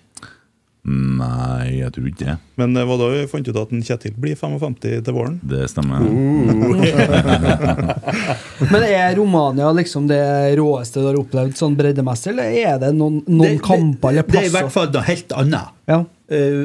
Nei, 0.85 1.79
jeg 1.79 1.93
tror 1.97 2.09
ikke 2.11 2.27
det. 2.27 2.35
Men 2.61 2.75
det 2.77 2.83
var 2.89 2.99
da 3.01 3.07
vi 3.13 3.23
fant 3.29 3.47
ut 3.49 3.57
at 3.57 3.71
en 3.73 3.81
Kjetil 3.85 4.13
blir 4.21 4.37
55 4.37 4.75
til 4.85 5.15
våren. 5.17 5.39
Det 5.45 5.63
stemmer. 5.73 6.05
Men 8.73 8.83
er 8.85 9.15
Romania 9.17 9.71
liksom 9.77 10.09
det 10.09 10.21
råeste 10.61 11.01
du 11.01 11.07
har 11.09 11.17
opplevd 11.21 11.57
sånn 11.57 11.77
breddemessig, 11.79 12.33
eller 12.35 12.53
er 12.61 12.79
det 12.83 12.93
noen, 12.97 13.23
noen 13.29 13.57
Det- 13.57 13.63
kamper 13.65 14.09
eller 14.13 14.23
plasser? 14.29 14.41
det 14.41 14.45
er 14.45 14.53
i 14.53 14.57
hvert 14.59 14.73
fall 14.77 14.91
noe 14.93 15.05
helt 15.09 15.33
annet. 15.41 15.73
Ja. 15.89 15.99
Uh, 16.33 16.65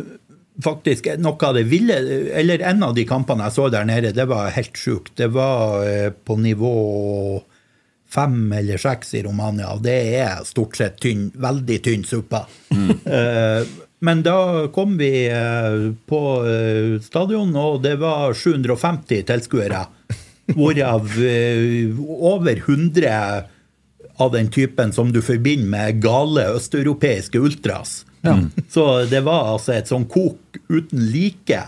faktisk 0.63 1.07
noe 1.19 1.35
av 1.49 1.53
det 1.57 1.65
ville 1.67 1.95
Eller 2.39 2.61
en 2.63 2.79
av 2.87 2.93
de 2.95 3.03
kampene 3.07 3.43
jeg 3.49 3.55
så 3.57 3.65
der 3.71 3.83
nede, 3.87 4.13
det 4.15 4.25
var 4.31 4.49
helt 4.55 4.75
sjukt. 4.79 5.11
Det 5.19 5.27
var 5.35 5.83
uh, 5.83 6.09
på 6.11 6.35
nivå 6.39 6.73
fem 8.09 8.51
eller 8.57 8.81
seks 8.81 9.13
i 9.19 9.23
Romania, 9.25 9.73
og 9.75 9.83
det 9.85 9.97
er 10.17 10.41
stort 10.47 10.79
sett 10.79 10.97
tynn, 11.03 11.29
veldig 11.37 11.77
tynn 11.85 12.07
suppe. 12.07 12.41
Mm. 12.73 12.89
men 14.07 14.23
da 14.25 14.39
kom 14.73 14.97
vi 14.99 15.27
eh, 15.27 15.79
på 16.09 16.23
eh, 16.47 16.97
stadion, 17.05 17.53
og 17.55 17.83
det 17.85 17.95
var 18.01 18.33
750 18.33 19.25
tilskuere. 19.29 19.85
Hvorav 20.49 21.11
over 22.09 22.57
100 22.57 23.09
av 24.19 24.31
den 24.33 24.47
typen 24.49 24.93
som 24.93 25.11
du 25.13 25.21
forbinder 25.21 25.69
med 25.69 25.99
gale 26.01 26.47
østeuropeiske 26.55 27.37
ultras. 27.37 27.99
Så 28.69 28.85
det 29.05 29.21
var 29.23 29.53
altså 29.53 29.75
et 29.77 29.91
sånn 29.91 30.07
kok 30.09 30.57
uten 30.67 31.05
like. 31.13 31.61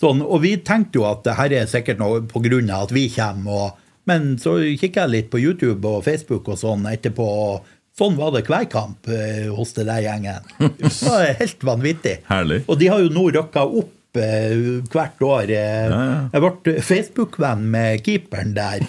Sånn, 0.00 0.22
og 0.24 0.40
vi 0.44 0.54
tenkte 0.64 1.00
jo 1.00 1.06
at 1.08 1.24
det 1.26 1.36
her 1.36 1.54
er 1.60 1.68
sikkert 1.68 2.00
noe 2.00 2.22
av 2.24 2.82
at 2.82 2.94
vi 2.94 3.08
kommer. 3.12 3.52
Og, 3.52 3.84
men 4.08 4.30
så 4.40 4.56
kikka 4.80 5.04
jeg 5.04 5.14
litt 5.14 5.28
på 5.32 5.40
YouTube 5.42 5.88
og 5.88 6.06
Facebook 6.06 6.48
og 6.48 6.60
sånn 6.60 6.86
etterpå. 6.90 7.26
og 7.26 7.74
Sånn 7.98 8.14
var 8.14 8.30
det 8.30 8.44
hver 8.46 8.68
kamp 8.70 9.08
eh, 9.10 9.48
hos 9.50 9.72
det 9.74 9.88
der 9.88 10.04
gjengen. 10.04 10.44
Det 10.78 10.90
var 11.02 11.24
helt 11.40 11.64
vanvittig. 11.66 12.12
Herlig. 12.28 12.60
Og 12.70 12.78
de 12.78 12.90
har 12.92 13.02
jo 13.02 13.08
nå 13.10 13.24
rykka 13.34 13.64
opp 13.66 13.94
hvert 14.14 15.22
år. 15.22 15.50
Eh, 15.50 15.56
Ja, 15.58 15.98
ja. 16.04 16.16
Jeg 16.32 16.42
ble 16.44 16.72
Facebook-venn 16.82 17.62
med 17.70 18.00
keeperen 18.06 18.54
der. 18.56 18.80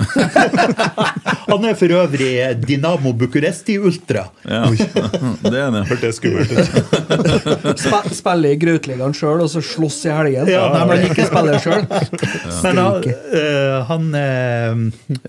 Han 1.50 1.66
er 1.66 1.76
for 1.78 1.92
øvrig 1.94 2.32
Dinamo 2.66 3.12
Bucuresti-ultra. 3.18 4.24
Ja, 4.48 4.64
det 5.44 5.60
er 5.60 5.72
det. 5.76 5.84
Hørtes 5.92 6.20
skummelt 6.20 6.52
ut. 6.54 6.60
Spe, 7.84 8.02
spille 8.16 8.54
i 8.56 8.60
Grautligaen 8.62 9.16
sjøl, 9.18 9.44
og 9.46 9.50
så 9.52 9.62
slåss 9.66 10.00
i 10.10 10.14
helgen. 10.14 10.50
Ja, 10.52 10.66
nei, 10.74 10.84
men 10.90 11.08
ikke 11.10 11.28
spiller 11.30 11.60
sjøl. 11.64 11.86
Men 12.64 12.82
han, 12.84 13.10
eh, 13.34 13.78
han 13.90 14.10
eh, 14.20 14.76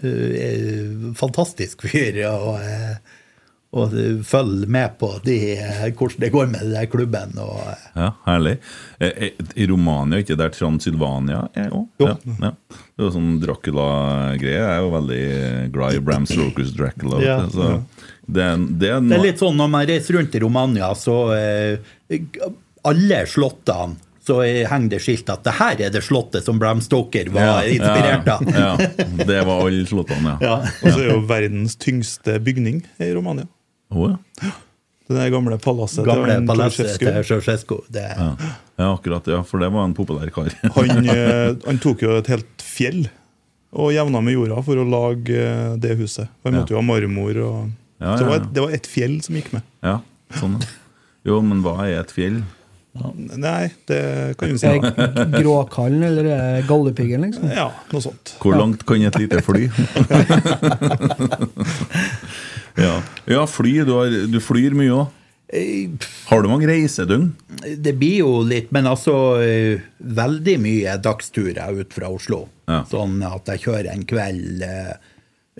er 0.04 1.14
fantastisk 1.18 1.86
fyr, 1.90 2.22
og, 2.30 2.60
eh, 2.62 3.09
og 3.70 3.92
følge 4.26 4.66
med 4.66 4.96
på 4.98 5.12
de, 5.22 5.36
hvordan 5.94 6.22
det 6.24 6.30
går 6.34 6.48
med 6.50 6.72
den 6.72 6.88
klubben. 6.90 7.36
Og, 7.38 7.60
Ja, 7.94 8.08
herlig. 8.26 8.56
Eh, 8.98 9.12
eh, 9.28 9.44
I 9.54 9.66
Romania, 9.70 10.18
ikke 10.18 10.34
der 10.38 10.50
Transylvania 10.50 11.44
er 11.54 11.70
òg? 11.70 11.86
Jo. 12.02 12.08
Ja, 12.08 12.16
ja. 12.48 12.50
Det 12.98 13.06
er 13.06 13.12
sånn 13.14 13.36
Dracula-greie. 13.42 14.58
Jeg 14.58 14.66
er 14.74 14.82
jo 14.82 14.90
veldig 14.96 15.22
glad 15.76 15.94
i 15.94 16.02
Bram 16.02 16.26
Stokers 16.26 16.74
Dracula. 16.74 17.20
Ja, 17.22 17.36
så 17.46 17.68
det, 18.26 18.42
er, 18.42 18.56
det, 18.58 18.90
er 18.90 19.06
Det 19.06 19.18
er 19.20 19.26
litt 19.28 19.42
sånn 19.42 19.56
når 19.58 19.70
man 19.70 19.86
reiser 19.86 20.18
rundt 20.18 20.34
i 20.34 20.42
Romania, 20.42 20.90
så 20.98 21.16
eh, 21.38 22.18
alle 22.90 23.22
slottene 23.30 24.00
så 24.26 24.42
henger 24.44 24.90
det 24.92 25.00
skilt 25.02 25.30
at 25.32 25.46
det 25.46 25.54
her 25.56 25.80
er 25.86 25.94
det 25.94 26.02
slottet 26.04 26.44
som 26.44 26.58
Bram 26.60 26.82
Stoker 26.84 27.30
var 27.32 27.64
inspirert 27.70 28.28
av. 28.34 28.44
Ja, 28.50 28.74
ja, 28.76 29.06
det 29.26 29.40
var 29.48 29.64
alle 29.64 29.86
slottene, 29.88 30.36
ja. 30.42 30.50
Ja. 30.50 30.58
Og 30.82 30.92
så 30.92 30.98
er 31.00 31.08
jo 31.14 31.22
verdens 31.30 31.78
tyngste 31.80 32.36
bygning 32.44 32.82
i 33.00 33.10
Romania. 33.16 33.48
Å, 33.90 34.10
ja. 34.42 34.56
Det 35.10 35.16
der 35.18 35.30
gamle 35.34 35.56
palasset 35.58 36.06
Gamle 36.06 36.36
til 36.36 36.44
palasset 36.46 36.90
Ceausescu. 37.26 37.80
Ja. 37.90 38.28
ja, 38.78 38.90
akkurat. 38.92 39.26
ja, 39.26 39.40
For 39.42 39.58
det 39.58 39.72
var 39.74 39.88
en 39.88 39.94
populær 39.98 40.30
kar. 40.30 40.52
Han, 40.76 41.08
eh, 41.10 41.56
han 41.66 41.80
tok 41.82 42.04
jo 42.06 42.14
et 42.20 42.30
helt 42.30 42.62
fjell 42.62 43.08
og 43.70 43.90
jevna 43.94 44.22
med 44.22 44.34
jorda 44.34 44.62
for 44.66 44.78
å 44.78 44.86
lage 44.86 45.34
eh, 45.34 45.74
det 45.82 45.96
huset. 45.98 46.30
Han 46.46 46.60
måtte 46.60 46.74
jo 46.74 46.78
ha 46.78 46.84
marmor. 46.86 47.42
og 47.42 47.58
Ja, 47.98 48.14
Så 48.14 48.22
det 48.22 48.28
var, 48.30 48.38
et, 48.38 48.48
det 48.54 48.64
var 48.64 48.78
et 48.78 48.86
fjell 48.90 49.18
som 49.26 49.38
gikk 49.38 49.50
med. 49.56 49.66
Ja, 49.82 49.96
sånn. 50.38 50.56
Jo, 51.26 51.42
men 51.42 51.66
hva 51.66 51.74
er 51.88 51.98
et 52.04 52.14
fjell? 52.14 52.40
Nei, 52.94 53.70
det 53.86 54.00
kan 54.38 54.50
du 54.50 54.58
si. 54.58 54.66
Er 54.66 55.12
det 55.14 55.42
Gråkallen 55.42 56.02
eller 56.06 56.30
er 56.34 56.64
Galdhøpiggen, 56.70 57.26
liksom? 57.26 57.50
Ja, 57.54 57.68
noe 57.90 58.02
sånt. 58.02 58.34
Hvor 58.42 58.58
langt 58.58 58.86
kan 58.86 59.02
et 59.06 59.18
lite 59.18 59.42
fly? 59.46 59.66
ja. 62.78 63.00
ja, 63.30 63.46
fly. 63.50 63.80
Du, 63.88 63.94
har, 63.98 64.14
du 64.30 64.38
flyr 64.42 64.76
mye 64.78 64.94
òg. 64.94 65.16
Eh, 65.50 65.90
Har 66.28 66.44
du 66.44 66.50
mange 66.50 66.68
reisedøgn? 66.70 67.32
Det 67.82 67.96
blir 67.98 68.20
jo 68.20 68.34
litt, 68.46 68.68
men 68.70 68.86
altså 68.86 69.14
eh, 69.42 69.82
Veldig 69.98 70.54
mye 70.62 70.92
dagsturer 71.02 71.80
ut 71.80 71.96
fra 71.96 72.10
Oslo. 72.14 72.44
Ja. 72.70 72.84
Sånn 72.90 73.18
at 73.26 73.50
jeg 73.50 73.64
kjører 73.64 73.90
en 73.90 74.06
kveld 74.06 74.62
eh, 74.62 74.92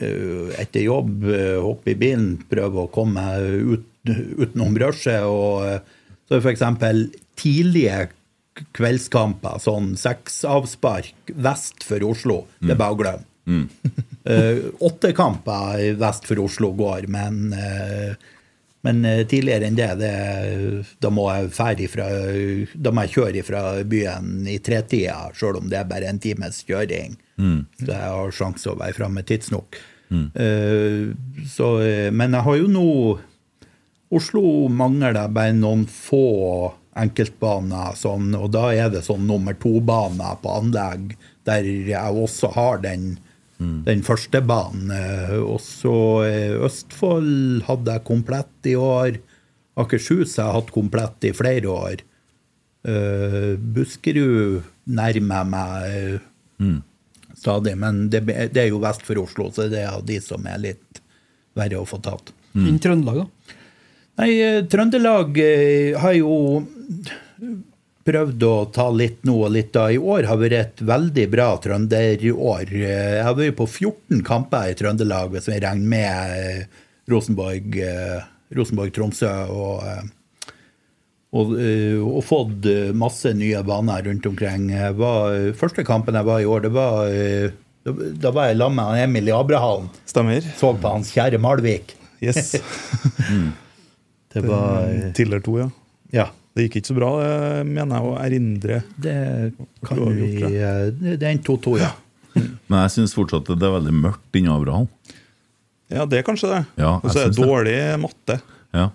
etter 0.00 0.86
jobb, 0.86 1.26
hopper 1.60 1.92
i 1.92 1.98
bilen, 1.98 2.28
prøver 2.48 2.86
å 2.86 2.92
komme 2.94 3.20
meg 3.20 3.74
ut, 3.74 3.88
utenom. 4.06 4.78
Og 4.78 5.66
eh, 5.66 5.82
så 6.30 6.38
er 6.38 6.46
f.eks. 6.46 6.64
tidlige 7.40 8.06
kveldskamper, 8.76 9.58
sånn 9.62 9.94
seks 9.98 10.42
avspark 10.48 11.34
vest 11.34 11.84
for 11.86 12.02
Oslo, 12.06 12.44
det 12.60 12.74
er 12.74 12.80
bare 12.80 12.94
å 12.94 13.00
glemme. 13.00 13.26
Eh, 13.50 14.04
åtte 14.84 15.14
kamper 15.16 15.94
vest 16.00 16.26
for 16.28 16.42
Oslo 16.42 16.74
går, 16.76 17.06
men 17.08 17.54
eh, 17.56 18.28
men 18.82 19.04
eh, 19.04 19.26
tidligere 19.28 19.68
enn 19.68 19.76
det, 19.76 19.88
det 20.00 20.12
da 21.04 21.10
må 21.12 21.26
jeg 21.28 21.50
ferdig 21.52 21.88
fra, 21.92 22.06
da 22.74 22.92
må 22.94 23.04
jeg 23.04 23.14
kjøre 23.16 23.42
fra 23.44 23.62
byen 23.84 24.46
i 24.48 24.56
tretida, 24.64 25.28
sjøl 25.36 25.60
om 25.60 25.68
det 25.68 25.82
er 25.82 25.88
bare 25.90 26.08
en 26.08 26.20
times 26.22 26.62
kjøring. 26.68 27.18
Så 27.80 27.90
jeg 27.90 28.12
har 28.14 28.36
sjanse 28.36 28.72
å 28.72 28.78
være 28.80 28.96
framme 28.96 29.24
tidsnok. 29.28 29.76
Eh, 30.34 31.12
så, 31.48 31.68
eh, 31.84 32.08
men 32.10 32.34
jeg 32.34 32.46
har 32.48 32.56
jo 32.62 32.70
nå 32.72 32.86
Oslo 34.10 34.42
mangler 34.74 35.14
bare 35.30 35.54
noen 35.54 35.84
få 35.86 36.72
enkeltbaner, 36.98 37.94
sånn, 37.94 38.32
og 38.34 38.48
da 38.50 38.72
er 38.74 38.88
det 38.90 39.04
sånn 39.06 39.28
nummer 39.28 39.54
to-baner 39.54 40.40
på 40.42 40.50
anlegg, 40.50 41.12
der 41.46 41.68
jeg 41.86 42.24
også 42.24 42.50
har 42.56 42.80
den, 42.82 43.20
den 43.60 44.02
første 44.06 44.40
banen. 44.44 44.90
Også 44.90 45.44
Og 45.44 45.60
så 45.64 45.96
eh, 46.26 46.64
Østfold 46.66 47.66
hadde 47.68 47.96
jeg 47.96 48.06
komplett 48.08 48.70
i 48.70 48.76
år. 48.76 49.20
Akershus 49.80 50.36
har 50.38 50.50
jeg 50.50 50.58
hatt 50.58 50.72
komplett 50.74 51.28
i 51.28 51.34
flere 51.36 51.68
år. 51.72 52.06
Uh, 52.80 53.60
Buskerud 53.60 54.62
nærmer 54.88 55.44
meg 55.44 56.22
mm. 56.56 56.78
stadig, 57.36 57.74
men 57.76 58.06
det, 58.08 58.22
det 58.24 58.62
er 58.62 58.70
jo 58.70 58.80
vest 58.80 59.04
for 59.04 59.20
Oslo, 59.20 59.50
så 59.52 59.66
det 59.68 59.82
er 59.82 59.90
av 59.92 60.06
de 60.08 60.16
som 60.24 60.46
er 60.48 60.62
litt 60.62 61.02
verre 61.58 61.82
å 61.82 61.88
få 61.88 62.00
tatt. 62.00 62.32
Mm. 62.56 62.78
Trøndelag, 62.80 63.20
da? 63.20 63.56
Nei, 64.20 64.30
eh, 64.40 64.62
Trøndelag 64.68 65.38
eh, 65.44 65.98
har 66.00 66.16
jo 66.16 66.32
prøvd 68.10 68.44
å 68.46 68.54
ta 68.74 68.88
litt 68.92 69.24
nå 69.28 69.36
og 69.46 69.54
litt 69.54 69.72
da. 69.74 69.86
I 69.90 69.98
år 69.98 70.28
har 70.28 70.40
vært 70.40 70.58
et 70.58 70.82
veldig 70.86 71.26
bra 71.32 71.48
trønderår. 71.62 72.72
Jeg 72.82 73.24
har 73.26 73.36
vært 73.38 73.58
på 73.60 73.66
14 73.68 74.24
kamper 74.26 74.72
i 74.72 74.76
Trøndelag, 74.78 75.32
hvis 75.34 75.48
vi 75.50 75.60
regner 75.62 75.92
med 75.94 76.36
eh, 76.36 76.80
Rosenborg, 77.10 77.76
eh, 77.86 78.22
Rosenborg-Tromsø 78.56 79.34
og 79.50 79.84
eh, 79.88 80.08
og, 81.30 81.52
og 81.54 82.24
fått 82.26 82.64
masse 82.98 83.30
nye 83.38 83.60
baner 83.62 84.02
rundt 84.02 84.24
omkring. 84.26 84.64
Var, 84.98 85.52
første 85.54 85.84
kampen 85.86 86.16
jeg 86.18 86.26
var 86.26 86.40
i 86.42 86.48
år, 86.50 86.64
det 86.64 86.72
var 86.74 87.12
da, 87.86 88.32
var 88.34 88.48
jeg 88.50 88.58
sammen 88.58 88.80
med 88.80 89.02
Emil 89.04 89.30
i 89.30 89.36
Abrahallen. 89.36 89.86
Stemmer. 90.10 90.42
Så 90.58 90.72
på 90.82 90.90
hans 90.90 91.12
kjære 91.14 91.38
Malvik. 91.38 91.94
Yes. 92.18 92.56
Det 94.34 94.42
var 94.46 94.90
Tiller 95.14 95.40
to, 95.42 95.56
ja. 95.58 95.70
Ja. 96.10 96.26
Det 96.54 96.66
gikk 96.66 96.80
ikke 96.80 96.90
så 96.90 96.96
bra, 96.98 97.10
det 97.22 97.66
mener 97.68 97.96
jeg 97.96 98.06
å 98.06 98.14
erindre. 98.18 98.78
Det 98.98 99.16
kan 99.86 100.00
vi 100.02 100.30
gjort 100.34 100.46
eh, 100.50 100.86
Det 100.90 101.18
det 101.20 101.28
er 101.28 101.34
en 101.36 101.44
2-2, 101.46 101.74
ja. 101.80 101.90
Men 102.34 102.80
jeg 102.84 102.94
syns 102.96 103.14
fortsatt 103.16 103.50
at 103.50 103.60
det 103.60 103.68
er 103.68 103.76
veldig 103.76 103.94
mørkt 103.96 104.38
inni 104.38 104.50
Abraham. 104.52 104.88
Ja, 105.90 106.06
det 106.06 106.20
er 106.20 106.26
kanskje 106.26 106.50
det. 106.52 106.64
Ja, 106.78 106.96
Og 107.00 107.10
så 107.10 107.24
er 107.24 107.30
det 107.30 107.38
dårlig 107.38 107.76
matte. 108.02 108.38
Ja. 108.76 108.88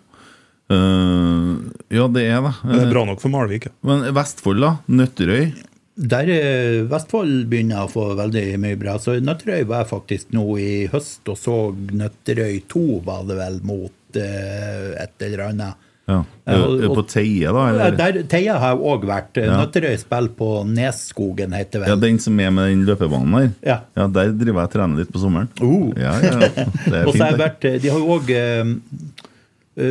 Uh, 0.72 1.62
ja, 1.94 2.08
det 2.10 2.24
er 2.26 2.42
det. 2.42 2.54
Men 2.64 2.74
det 2.80 2.84
er 2.88 2.94
bra 2.94 3.06
nok 3.12 3.24
for 3.24 3.34
Malvik. 3.34 3.68
Ja. 3.70 3.74
Men 3.88 4.06
Vestfold, 4.16 4.64
da? 4.64 4.72
Nøtterøy? 4.88 5.50
Der 5.96 6.28
eh, 6.28 6.82
Vestfold 6.92 7.46
begynner 7.52 7.86
å 7.86 7.92
få 7.92 8.10
veldig 8.20 8.46
mye 8.60 8.80
bra. 8.80 8.98
Så 9.00 9.16
Nøtterøy 9.24 9.64
var 9.68 9.84
jeg 9.84 9.92
faktisk 9.94 10.34
nå 10.36 10.44
i 10.60 10.72
høst 10.92 11.28
og 11.32 11.40
så 11.40 11.58
Nøtterøy 11.72 12.66
2, 12.72 12.86
var 13.06 13.24
det 13.30 13.38
vel, 13.40 13.62
mot 13.68 14.20
eh, 14.20 14.90
et 15.04 15.28
eller 15.28 15.46
annet. 15.50 15.85
Ja. 16.08 16.20
Ja, 16.46 16.56
og- 16.62 16.84
Er 16.86 16.90
på 16.94 17.04
Teie, 17.10 17.48
da? 17.50 17.62
Ja, 17.74 17.86
Eller? 17.88 17.96
Der, 17.98 18.24
teie 18.30 18.54
har 18.54 18.76
jeg 18.76 18.84
òg 18.86 19.06
vært. 19.10 19.40
Ja. 19.42 19.56
Nøtterøy 19.64 19.96
spiller 19.98 20.30
på 20.38 20.50
Nesskogen, 20.70 21.56
heter 21.58 21.80
det 21.82 21.88
Ja, 21.90 21.96
vel. 21.96 22.02
Den 22.04 22.20
som 22.20 22.40
er 22.40 22.52
med 22.52 22.70
den 22.70 22.84
løpebanen 22.86 23.34
der? 23.40 23.50
Ja. 23.66 24.08
Der 24.08 24.32
driver 24.38 24.62
jeg 24.62 24.70
og 24.70 24.72
trener 24.76 24.98
litt 25.02 25.12
på 25.12 25.20
sommeren. 25.24 25.50
Oh. 25.66 25.90
Ja, 25.98 26.14
ja, 26.22 26.40
ja. 26.46 26.66
Det 26.94 27.06
Og 27.08 27.14
så 27.16 27.24
har 27.24 27.32
jeg 27.34 27.42
vært, 27.42 27.66
de 27.82 27.90
har 27.90 28.00
jo 28.00 28.20
òg 28.20 28.30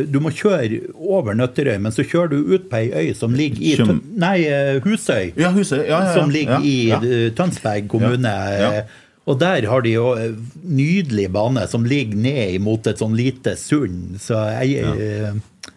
Du 0.09 0.17
må 0.23 0.31
kjøre 0.33 0.79
over 0.97 1.35
Nøtterøy, 1.37 1.75
men 1.83 1.91
så 1.93 2.01
kjører 2.07 2.31
du 2.31 2.53
ut 2.55 2.69
på 2.71 2.79
ei 2.79 2.87
øy 3.09 3.11
som 3.15 3.35
ligger 3.37 3.61
i 3.61 3.75
Kjøm- 3.77 3.99
Nei, 4.17 4.37
eh, 4.49 4.79
Husøy. 4.81 5.33
Ja, 5.37 5.51
Husøy. 5.53 5.83
Ja, 5.83 5.99
ja, 5.99 5.99
ja. 6.07 6.13
som 6.15 6.31
ligger 6.33 6.55
ja, 6.57 6.61
i 6.65 6.87
ja. 6.89 7.01
eh, 7.05 7.29
Tønsberg 7.37 7.87
kommune. 7.91 8.31
Ja. 8.31 8.71
eh, 8.79 9.01
Og 9.27 9.39
der 9.41 9.65
har 9.69 9.81
de 9.81 9.91
jo 9.93 10.13
eh, 10.13 10.31
nydelig 10.63 11.27
bane 11.33 11.67
som 11.67 11.83
ligger 11.85 12.15
ned 12.17 12.61
mot 12.61 12.85
et 12.87 12.97
sånn 13.01 13.13
lite 13.17 13.53
sund. 13.57 14.17
Så 14.21 14.37
jeg 14.61 14.81
eh, 14.85 15.31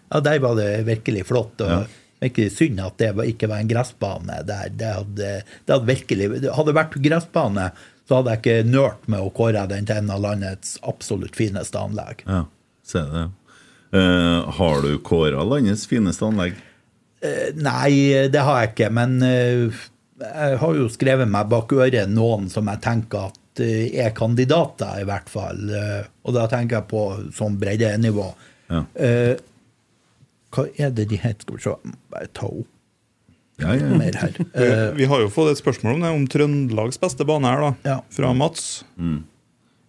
Ja, 0.08 0.20
der 0.24 0.42
var 0.44 0.56
det 0.58 0.70
virkelig 0.88 1.26
flott. 1.28 1.60
og 1.60 1.70
Ja. 1.70 1.80
Virkelig 2.18 2.56
synd 2.56 2.80
at 2.82 2.98
det 2.98 3.12
ikke 3.30 3.46
var 3.46 3.62
en 3.62 3.70
gressbane 3.70 4.40
der. 4.46 4.70
Det 4.74 4.90
hadde, 4.90 5.28
det 5.66 5.70
hadde 5.72 5.86
virkelig 5.86 6.30
det 6.42 6.54
Hadde 6.56 6.74
vært 6.74 6.96
gressbane, 6.98 7.70
så 8.08 8.18
hadde 8.18 8.32
jeg 8.34 8.42
ikke 8.42 8.70
nølt 8.72 9.04
med 9.06 9.22
å 9.22 9.32
kåre 9.36 9.66
den 9.70 9.86
til 9.86 10.00
en 10.00 10.10
av 10.10 10.24
landets 10.24 10.78
absolutt 10.82 11.36
fineste 11.38 11.78
anlegg. 11.78 12.24
Ja, 12.26 12.46
ser 12.82 13.12
det. 13.12 13.26
Uh, 13.94 14.48
har 14.58 14.82
du 14.82 14.98
kåra 15.04 15.44
landets 15.46 15.86
fineste 15.88 16.26
anlegg? 16.26 16.56
Uh, 17.24 17.50
Nei, 17.54 18.28
det 18.32 18.42
har 18.44 18.62
jeg 18.62 18.72
ikke, 18.74 18.90
men 18.98 19.18
uh, 19.22 19.84
jeg 20.24 20.58
har 20.60 20.80
jo 20.80 20.88
skrevet 20.92 21.30
meg 21.30 21.52
bak 21.52 21.72
øret 21.76 22.10
noen 22.10 22.48
som 22.52 22.68
jeg 22.72 22.82
tenker 22.84 23.30
at 23.30 23.44
er 23.58 24.12
kandidater, 24.14 25.00
i 25.02 25.06
hvert 25.06 25.30
fall. 25.30 25.64
Og 25.66 26.34
da 26.36 26.44
tenker 26.46 26.76
jeg 26.76 26.86
på 26.92 27.00
sånn 27.34 27.56
breddenivå. 27.58 28.26
Ja. 28.70 28.84
Eh, 30.48 30.56
Hva 30.56 30.66
er 30.78 30.90
det 30.96 31.08
de 31.10 31.16
heter? 31.20 31.40
Skal 31.44 31.56
vi 31.56 31.62
se, 31.62 31.94
bare 32.10 32.28
ta 32.34 32.46
opp 32.46 32.66
Ja, 33.58 33.72
ja, 33.74 33.88
mer 33.98 34.14
her. 34.14 34.32
Vi, 34.38 34.44
Eh, 34.64 34.92
vi 34.94 35.04
har 35.10 35.20
jo 35.20 35.28
fått 35.34 35.50
et 35.50 35.58
spørsmål 35.58 35.96
om 35.96 36.00
det, 36.04 36.10
om 36.14 36.26
Trøndelags 36.30 36.98
beste 37.02 37.24
bane 37.26 37.44
her, 37.50 37.60
da. 37.60 37.72
Ja. 37.84 37.96
Fra 38.14 38.32
Mats. 38.32 38.84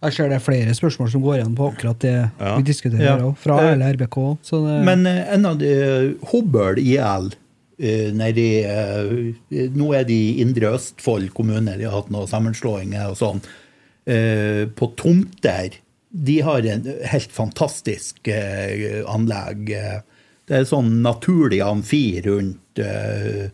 Jeg 0.02 0.12
ser 0.16 0.28
det 0.32 0.38
er 0.40 0.42
flere 0.42 0.72
spørsmål 0.74 1.10
som 1.12 1.22
går 1.22 1.36
igjen 1.38 1.54
på 1.54 1.68
akkurat 1.70 1.98
det 2.02 2.14
Ja. 2.40 2.56
vi 2.56 2.62
diskuterer 2.66 3.04
Ja. 3.04 3.16
her. 3.20 3.34
Fra 3.38 3.58
Eh, 3.60 3.68
hele 3.70 3.92
RBK. 3.94 4.16
Så 4.42 4.58
det, 4.66 4.84
Men 4.84 5.06
uh, 5.06 5.34
en 5.34 5.46
av 5.46 5.58
de 5.58 6.16
Hobøl 6.32 6.78
IL 6.82 7.30
uh, 7.30 8.10
nedi 8.16 8.48
uh, 8.66 9.34
Nå 9.76 9.92
er 9.94 10.04
de 10.04 10.14
i 10.18 10.40
Indre 10.42 10.72
Østfold 10.74 11.30
kommune, 11.32 11.76
de 11.78 11.84
har 11.84 11.92
hatt 12.00 12.10
noen 12.10 12.26
sammenslåinger 12.26 13.10
og 13.12 13.16
sånn. 13.20 13.40
Eh, 14.08 14.64
På 14.74 14.90
tomter 14.96 15.76
De 16.10 16.40
har 16.42 16.58
en 16.66 16.82
helt 17.06 17.30
fantastisk 17.30 18.26
eh, 18.26 19.04
anlegg. 19.06 19.70
Eh, 20.50 20.56
Det 20.56 20.64
er 20.64 20.68
sånn 20.68 21.02
naturlig 21.04 21.60
amfi 21.62 22.20
rundt 22.26 22.82
uh, 22.82 23.46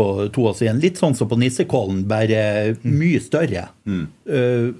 på 0.00 0.54
siden. 0.54 0.80
Litt 0.80 0.96
sånn 1.00 1.14
som 1.18 1.28
på 1.28 1.36
Nissekollen, 1.36 2.06
bare 2.08 2.76
mye 2.82 3.20
større. 3.20 3.66
Eh, 3.84 4.70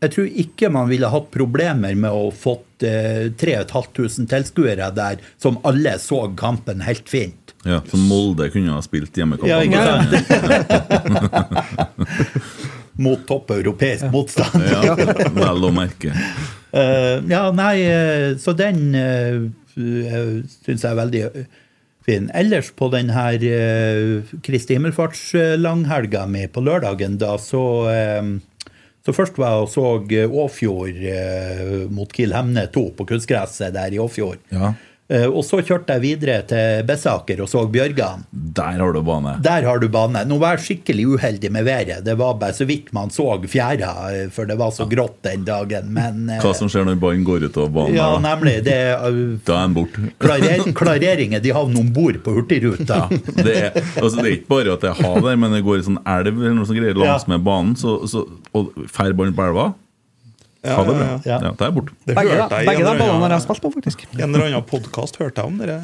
jeg 0.00 0.12
tror 0.14 0.26
ikke 0.42 0.70
man 0.72 0.88
ville 0.88 1.08
hatt 1.12 1.30
problemer 1.32 1.94
med 1.94 2.10
å 2.10 2.30
fått 2.32 2.84
uh, 2.84 3.28
3500 3.40 4.26
tilskuere 4.32 4.90
der, 4.96 5.20
som 5.40 5.58
alle 5.68 5.98
så 6.00 6.22
kampen 6.36 6.80
helt 6.84 7.08
fint. 7.08 7.54
ja, 7.64 7.82
så 7.88 7.96
Molde 8.00 8.50
kunne 8.50 8.72
ha 8.72 8.82
spilt 8.82 9.16
hjemmekamp. 9.16 9.48
Ja, 9.48 9.60
ikke 9.64 9.84
sant? 9.84 10.10
Mot 13.00 13.26
topp 13.28 13.50
europeisk 13.54 14.10
motstand. 14.12 14.64
Ja, 14.72 14.96
vel 15.36 15.64
å 15.64 15.70
merke. 15.72 16.12
Uh, 16.70 17.20
ja, 17.30 17.50
nei, 17.50 17.80
eh, 17.82 18.36
så 18.38 18.52
den 18.54 18.94
uh, 18.94 19.48
syns 19.74 20.84
jeg 20.84 20.90
er 20.90 20.98
veldig 20.98 21.24
eh, 21.28 21.48
fin. 22.06 22.30
Ellers 22.34 22.70
på 22.76 22.90
den 22.92 23.12
her 23.14 23.36
uh, 23.40 24.36
Kristi 24.46 24.78
himmelfartslanghelga 24.78 26.26
mi 26.30 26.46
på 26.50 26.64
lørdagen, 26.64 27.18
da 27.20 27.36
så 27.40 27.64
eh, 27.92 28.38
så 29.06 29.14
først 29.16 29.38
var 29.40 29.54
jeg 29.54 29.64
og 29.64 29.70
så 29.72 29.86
eh, 30.12 30.38
Åfjord 30.44 31.04
eh, 31.08 31.68
mot 31.92 32.10
Kiel 32.12 32.34
Hemne 32.36 32.66
2 32.72 32.84
på 32.98 33.06
kunstgresset 33.08 33.72
der 33.76 33.96
i 33.96 34.00
Åfjord. 34.02 34.42
Ja. 34.52 34.74
Eh, 35.10 35.26
Og 35.26 35.42
så 35.42 35.58
kjørte 35.66 35.96
jeg 35.96 36.02
videre 36.04 36.36
til 36.46 36.84
Bessaker 36.86 37.40
og 37.42 37.48
så 37.50 37.64
Bjørgan. 37.70 38.20
Der 38.30 38.78
har 38.78 38.92
du 38.94 39.00
bane. 39.02 39.32
Der 39.42 39.64
har 39.66 39.80
du 39.82 39.88
bane. 39.90 40.22
Nå 40.28 40.38
var 40.38 40.54
jeg 40.54 40.62
skikkelig 40.68 41.06
uheldig 41.16 41.50
med 41.50 41.64
været. 41.66 42.04
Det 42.06 42.14
var 42.20 42.36
bare 42.38 42.54
så 42.54 42.64
vidt 42.68 42.92
man 42.94 43.10
så 43.10 43.26
fjæra, 43.50 43.90
eh, 44.14 44.28
for 44.30 44.46
det 44.46 44.56
var 44.60 44.70
så 44.70 44.86
grått 44.90 45.18
den 45.26 45.42
dagen. 45.48 45.90
Men 45.96 46.28
eh, 46.30 46.38
Hva 46.44 46.52
som 46.54 46.70
skjer 46.70 46.86
når 46.86 47.00
ballen 47.02 47.24
går 47.26 47.48
ut 47.48 47.58
av 47.58 47.72
banen? 47.74 47.96
Ja, 47.98 48.06
da? 48.14 48.22
nemlig. 48.28 48.54
Det, 48.64 48.78
eh, 48.94 49.20
Da 49.46 49.56
er 49.58 49.64
han 49.66 49.74
borte. 49.74 50.06
klarer, 50.22 50.64
klareringer 50.78 51.42
de 51.42 51.50
havner 51.58 51.80
om 51.82 51.90
bord 51.92 52.22
på 52.22 52.36
Hurtigruta. 52.38 53.08
Det 53.10 53.56
er, 53.56 53.70
altså 53.98 54.16
det 54.20 54.26
er 54.28 54.34
ikke 54.38 54.52
bare 54.54 54.74
at 54.78 54.86
det 54.86 54.90
er 54.94 55.02
hav 55.02 55.20
der, 55.26 55.36
men 55.42 55.52
det 55.58 55.64
går 55.66 55.80
en 55.82 55.88
sånn 55.90 56.02
elv 56.06 56.30
eller 56.38 56.54
noe 56.60 56.68
sånt 56.70 56.78
greier 56.78 56.94
langs 56.98 57.26
Ja. 57.26 57.32
med 57.34 57.42
banen, 57.46 57.74
så, 57.78 57.98
så, 58.06 58.22
og 58.54 58.70
fær 58.86 59.10
ballen 59.18 59.34
på 59.34 59.42
elva. 59.50 59.72
Ja, 60.64 60.74
Ha 60.76 60.84
det 60.84 60.92
bra. 60.94 61.04
ja, 61.06 61.18
ja. 61.24 61.38
Ja, 61.40 61.50
det 61.56 61.66
er 61.66 61.70
borte. 61.72 61.92
Det 62.06 62.14
Begge, 62.16 62.34
hørte 62.36 62.54
jeg 62.58 62.62
i 62.62 62.68
begge 62.68 62.84
de 62.84 62.98
ballene 63.00 63.22
har 63.24 63.30
jeg 63.38 63.42
spilt 63.46 63.62
på, 63.64 63.70
faktisk. 63.78 64.06
en 64.18 64.22
eller 64.34 64.46
annen 64.50 64.64
podkast 64.68 65.16
hørte 65.16 65.40
jeg 65.40 65.46
om 65.46 65.58
dere. 65.62 65.76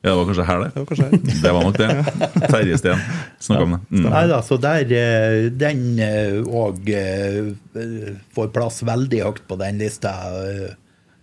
Ja, 0.00 0.14
det 0.14 0.16
var 0.16 0.28
kanskje 0.30 0.44
her, 0.48 0.60
Det 0.62 0.68
det. 0.70 0.80
var 0.80 0.86
kanskje 0.86 1.06
her. 1.10 1.18
Det 1.44 1.50
var 1.52 1.64
nok 1.66 1.76
det. 1.76 2.48
Terje 2.52 2.76
Steen 2.80 3.00
snakka 3.44 3.62
om 3.66 3.72
det. 3.74 3.80
Mm. 3.90 4.06
Nei 4.14 4.22
da, 4.30 4.38
så 4.46 4.56
der 4.62 4.94
eh, 4.96 5.50
Den 5.60 5.82
òg 6.48 6.88
får 8.34 8.52
plass 8.54 8.80
veldig 8.86 9.20
høyt 9.26 9.42
på 9.50 9.58
den 9.60 9.78
lista. 9.82 10.14
eh. 10.46 10.70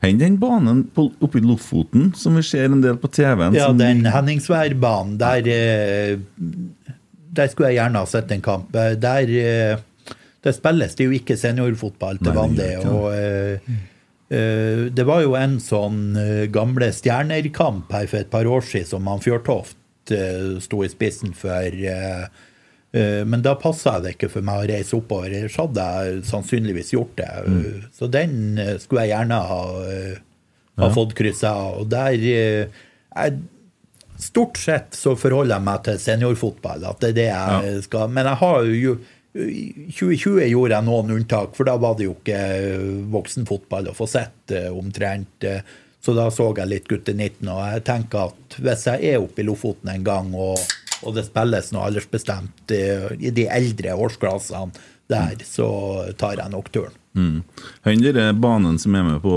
Hen 0.04 0.20
den 0.22 0.36
banen 0.38 0.84
på, 0.94 1.08
oppe 1.26 1.40
i 1.40 1.42
Lofoten 1.42 2.12
som 2.16 2.36
vi 2.38 2.44
ser 2.46 2.68
en 2.70 2.84
del 2.84 3.00
på 3.02 3.10
TV-en. 3.10 3.56
Ja, 3.58 3.72
som- 3.72 3.80
den 3.80 4.06
Henningsværbanen, 4.06 5.18
der 5.18 5.48
eh, 5.48 6.18
Der 7.38 7.48
skulle 7.48 7.70
jeg 7.70 7.78
gjerne 7.82 8.00
ha 8.00 8.06
sett 8.06 8.32
en 8.32 8.42
kamp. 8.42 8.76
Eh, 8.76 8.94
Der, 8.96 9.80
der 10.48 10.56
spilles 10.56 10.98
det 10.98 11.08
jo 11.08 11.16
ikke 11.16 11.38
seniorfotball 11.40 12.20
til 12.22 12.36
vanlig. 12.36 12.58
det. 12.64 12.76
Og 12.88 13.08
uh, 13.12 13.78
uh, 14.32 14.84
det 14.94 15.08
var 15.08 15.24
jo 15.26 15.36
en 15.40 15.58
sånn 15.64 16.02
eh, 16.20 16.46
gamle 16.54 16.92
stjernerkamp 16.96 17.92
her 17.96 18.10
for 18.10 18.24
et 18.24 18.32
par 18.34 18.50
år 18.50 18.66
siden 18.66 18.92
som 18.96 19.10
han 19.12 19.24
Fjørtoft 19.24 20.14
uh, 20.16 20.58
sto 20.64 20.84
i 20.86 20.92
spissen 20.92 21.36
for. 21.38 21.82
men 22.98 23.42
da 23.44 23.52
passa 23.60 24.00
det 24.02 24.14
ikke 24.16 24.30
for 24.32 24.46
meg 24.48 24.62
å 24.62 24.68
reise 24.72 24.96
oppover. 24.96 25.34
Ellers 25.36 25.58
hadde 25.60 25.84
jeg 25.84 26.22
sannsynligvis 26.26 26.94
gjort 26.96 27.20
det. 27.20 27.34
Mm. 27.46 27.84
Så 27.94 28.08
den 28.10 28.32
skulle 28.80 29.04
jeg 29.04 29.12
gjerne 29.12 29.38
ha, 29.50 29.60
ha 30.80 30.88
ja. 30.88 30.94
fått 30.96 31.14
kryssa 31.20 31.52
av. 31.52 31.84
Og 31.84 31.92
der 31.92 32.16
jeg, 32.16 33.36
Stort 34.18 34.58
sett 34.58 34.96
så 34.98 35.14
forholder 35.20 35.60
jeg 35.60 35.66
meg 35.68 35.84
til 35.86 36.00
seniorfotball. 36.02 36.88
At 36.90 37.04
det 37.04 37.12
er 37.12 37.18
det 37.20 37.28
jeg 37.28 37.84
skal 37.86 38.10
Men 38.10 38.26
jeg 38.32 38.40
har 38.40 38.72
jo 38.72 38.96
2020 39.38 40.48
gjorde 40.50 40.74
jeg 40.76 40.86
noen 40.88 41.14
unntak, 41.18 41.54
for 41.58 41.68
da 41.68 41.76
var 41.82 41.98
det 41.98 42.08
jo 42.08 42.16
ikke 42.18 42.40
voksenfotball 43.14 43.92
å 43.92 43.98
få 43.98 44.08
sett 44.10 44.54
eh, 44.56 44.72
omtrent. 44.74 45.44
eh, 45.46 45.62
Så 46.02 46.14
da 46.16 46.30
så 46.32 46.54
jeg 46.56 46.70
litt 46.70 46.88
gutte 46.88 47.14
19, 47.14 47.48
og 47.52 47.62
jeg 47.74 47.84
tenker 47.88 48.30
at 48.30 48.60
hvis 48.64 48.86
jeg 48.88 49.10
er 49.14 49.22
oppe 49.22 49.44
i 49.44 49.48
Lofoten 49.48 49.90
en 49.92 50.06
gang, 50.06 50.30
og, 50.34 50.62
og 51.04 51.16
det 51.18 51.26
spilles 51.28 51.74
noe 51.74 51.90
aldersbestemt 51.90 52.72
eh, 52.72 53.10
i 53.20 53.34
de 53.36 53.48
eldre 53.52 53.98
årsklassene 53.98 54.72
der, 55.08 55.44
så 55.48 55.68
tar 56.20 56.40
jeg 56.40 56.52
nok 56.54 56.72
turen. 56.72 56.96
Mm. 57.18 57.42
Er 57.88 58.34
banen 58.38 58.78
som 58.78 58.94
er 58.94 59.02
med 59.08 59.22
på 59.24 59.34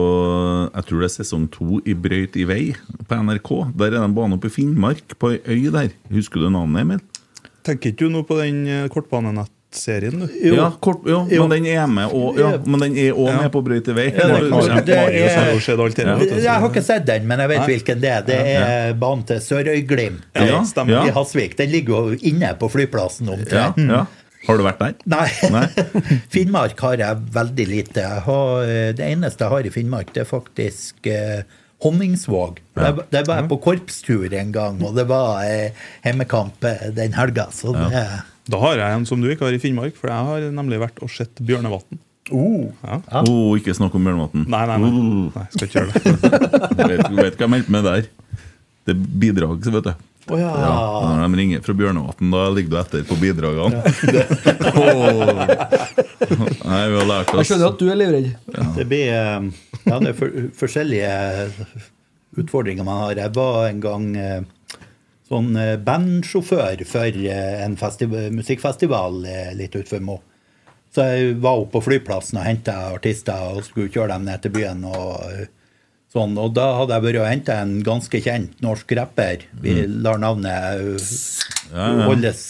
Jeg 0.75 0.85
tror 0.85 1.01
det 1.01 1.07
er 1.07 1.15
sesong 1.15 1.47
to 1.49 1.79
i 1.89 1.95
Brøyt 1.97 2.37
i 2.37 2.45
vei 2.45 2.75
på 3.09 3.17
NRK. 3.17 3.51
Der 3.73 3.87
er 3.89 3.97
det 3.97 4.03
en 4.05 4.17
bane 4.19 4.37
oppe 4.37 4.51
i 4.51 4.53
Finnmark, 4.53 5.17
på 5.17 5.33
ei 5.33 5.41
øy 5.49 5.71
der. 5.73 5.95
Husker 6.13 6.45
du 6.45 6.51
navnet, 6.51 6.85
Emil? 6.85 7.01
Tenker 7.65 7.93
ikke 7.93 8.05
du 8.05 8.13
nå 8.13 8.23
på 8.29 8.37
den 8.41 8.67
eh, 8.69 8.89
du? 9.71 10.29
Jo. 10.43 10.55
Ja, 10.57 10.71
kort, 10.83 11.05
jo, 11.07 11.27
Jo. 11.31 11.47
men 11.47 11.63
den 11.63 11.67
er 11.79 11.87
med 11.87 12.11
og, 12.13 12.39
ja, 12.39 12.57
men 12.67 12.81
den 12.81 12.97
er 12.99 13.13
også 13.13 13.31
Ja. 13.37 13.43
med 13.43 13.53
på 13.53 13.63
Brøyt 13.63 13.89
i 13.89 13.93
vei. 13.95 14.07
Ja, 14.11 14.27
det. 14.27 14.87
Det 14.87 14.97
er- 14.97 15.11
Jeg 16.43 16.51
har 16.61 16.69
ikke 16.69 16.83
sett 16.83 17.07
den, 17.07 17.27
men 17.27 17.39
jeg 17.39 17.49
vet 17.49 17.59
Nei. 17.61 17.67
hvilken 17.69 18.01
det 18.01 18.11
er. 18.11 18.23
Det 18.23 18.39
er 18.41 18.93
banen 18.95 19.23
til 19.27 19.37
Sørøyglimt 19.37 20.23
Ja, 20.35 20.63
ja. 20.89 21.05
i 21.07 21.11
Hasvik. 21.11 21.57
Den 21.57 21.71
ligger 21.71 22.11
jo 22.11 22.17
inne 22.23 22.55
på 22.59 22.69
flyplassen 22.71 23.27
Ja, 23.27 23.33
omtrent. 23.37 23.77
ja. 23.89 24.07
Har 24.47 24.57
du 24.57 24.65
vært 24.65 24.79
der? 24.79 24.95
Nei. 25.07 25.29
Nei. 25.51 25.67
Finnmark 26.33 26.79
har 26.81 26.97
jeg 26.97 27.17
veldig 27.31 27.67
lite. 27.69 28.01
Jeg 28.01 28.23
har, 28.23 28.63
eh, 28.63 28.93
det 28.93 29.05
eneste 29.07 29.39
jeg 29.45 29.51
har 29.51 29.61
i 29.67 29.71
Finnmark, 29.71 30.13
det 30.15 30.23
er 30.23 30.25
faktisk 30.25 31.07
eh, 31.07 31.43
Honningsvåg. 31.85 32.59
Ja. 32.77 32.93
der 33.11 33.25
var 33.25 33.37
jeg 33.41 33.49
på 33.49 33.61
korpstur 33.63 34.33
en 34.33 34.53
gang, 34.53 34.83
og 34.85 34.95
det 34.97 35.07
var 35.09 35.43
eh, 35.45 35.71
hjemmekamp 36.05 36.65
eh, 36.65 36.91
den 36.97 37.13
helga. 37.13 37.47
Så 37.53 37.73
det 37.73 38.07
Da 38.51 38.59
har 38.65 38.81
jeg 38.81 38.99
en 38.99 39.07
som 39.09 39.21
du 39.23 39.29
ikke 39.31 39.47
har 39.47 39.57
i 39.57 39.61
Finnmark, 39.63 39.97
for 39.99 40.11
jeg 40.11 40.29
har 40.31 40.47
nemlig 40.55 40.81
vært 40.83 41.01
og 41.05 41.11
sett 41.13 41.39
Bjørnevatn. 41.47 42.01
oh. 42.35 42.69
Ja. 42.83 43.01
Ja. 43.13 43.23
Oh, 43.29 43.55
ikke 43.59 43.75
snakk 43.77 43.95
om 43.99 44.07
Bjørnevatn. 44.07 44.47
Nei, 44.51 44.63
nei, 44.71 44.79
nei. 44.83 44.91
Oh. 44.91 45.27
nei. 45.37 45.47
Skal 45.55 45.69
ikke 45.69 45.85
gjøre 45.85 45.93
det. 45.95 46.03
vet, 46.91 47.09
vet 47.21 47.37
hva 47.39 47.47
jeg 47.47 47.53
meldte 47.57 47.75
med 47.77 47.87
der. 47.87 48.09
Det 48.89 48.95
er 48.97 49.03
bidrag, 49.25 49.59
så 49.67 49.75
vet 49.77 49.91
du. 49.91 50.07
Oh, 50.31 50.39
ja. 50.39 50.51
Ja, 50.63 50.75
når 51.17 51.33
de 51.33 51.39
ringer 51.41 51.63
fra 51.65 51.75
Bjørnevatn, 51.75 52.31
da 52.31 52.43
ligger 52.55 52.71
du 52.71 52.79
etter 52.83 53.07
på 53.09 53.17
bidragene. 53.19 53.81
Åh. 54.85 55.31
Nei, 56.71 56.83
vi 56.93 56.99
har 57.01 57.09
lært 57.09 57.33
oss 57.33 57.41
Jeg 57.41 57.49
skjønner 57.51 57.73
at 57.73 57.81
du 57.81 57.87
er 57.91 57.99
livredd. 57.99 58.29
Det 58.77 58.87
blir 58.91 59.11
eh, 59.15 59.49
Ja, 59.89 59.99
det 59.99 60.13
er 60.13 60.17
for, 60.19 60.37
forskjellige 60.61 61.15
utfordringer 62.39 62.87
man 62.87 63.01
har. 63.07 63.23
Jeg 63.25 63.35
var 63.35 63.67
en 63.71 63.81
gang 63.83 64.07
eh, 64.21 64.41
sånn 65.31 65.55
eh, 65.59 65.77
bandsjåfør 65.79 66.83
for 66.89 67.23
eh, 67.23 67.63
en 67.65 67.79
musikkfestival 68.35 69.23
eh, 69.29 69.55
litt 69.59 69.77
utenfor 69.77 70.03
Mo. 70.05 70.19
Så 70.91 71.07
jeg 71.07 71.39
var 71.39 71.61
oppe 71.61 71.77
på 71.77 71.87
flyplassen 71.87 72.41
og 72.41 72.47
henta 72.49 72.75
artister 72.91 73.55
og 73.55 73.63
skulle 73.63 73.93
kjøre 73.95 74.17
dem 74.17 74.27
ned 74.27 74.43
til 74.43 74.55
byen. 74.57 74.83
og 74.91 75.47
sånn, 76.11 76.35
og 76.35 76.57
da 76.57 76.65
hadde 76.81 76.97
jeg 76.97 77.05
vært 77.05 77.19
og 77.21 77.29
henta 77.29 77.59
en 77.63 77.77
ganske 77.87 78.21
kjent 78.25 78.59
norsk 78.65 78.91
rapper. 78.99 79.45
Vi 79.63 79.77
lar 79.87 80.19
navnet 80.19 80.83
holdes 81.71 82.43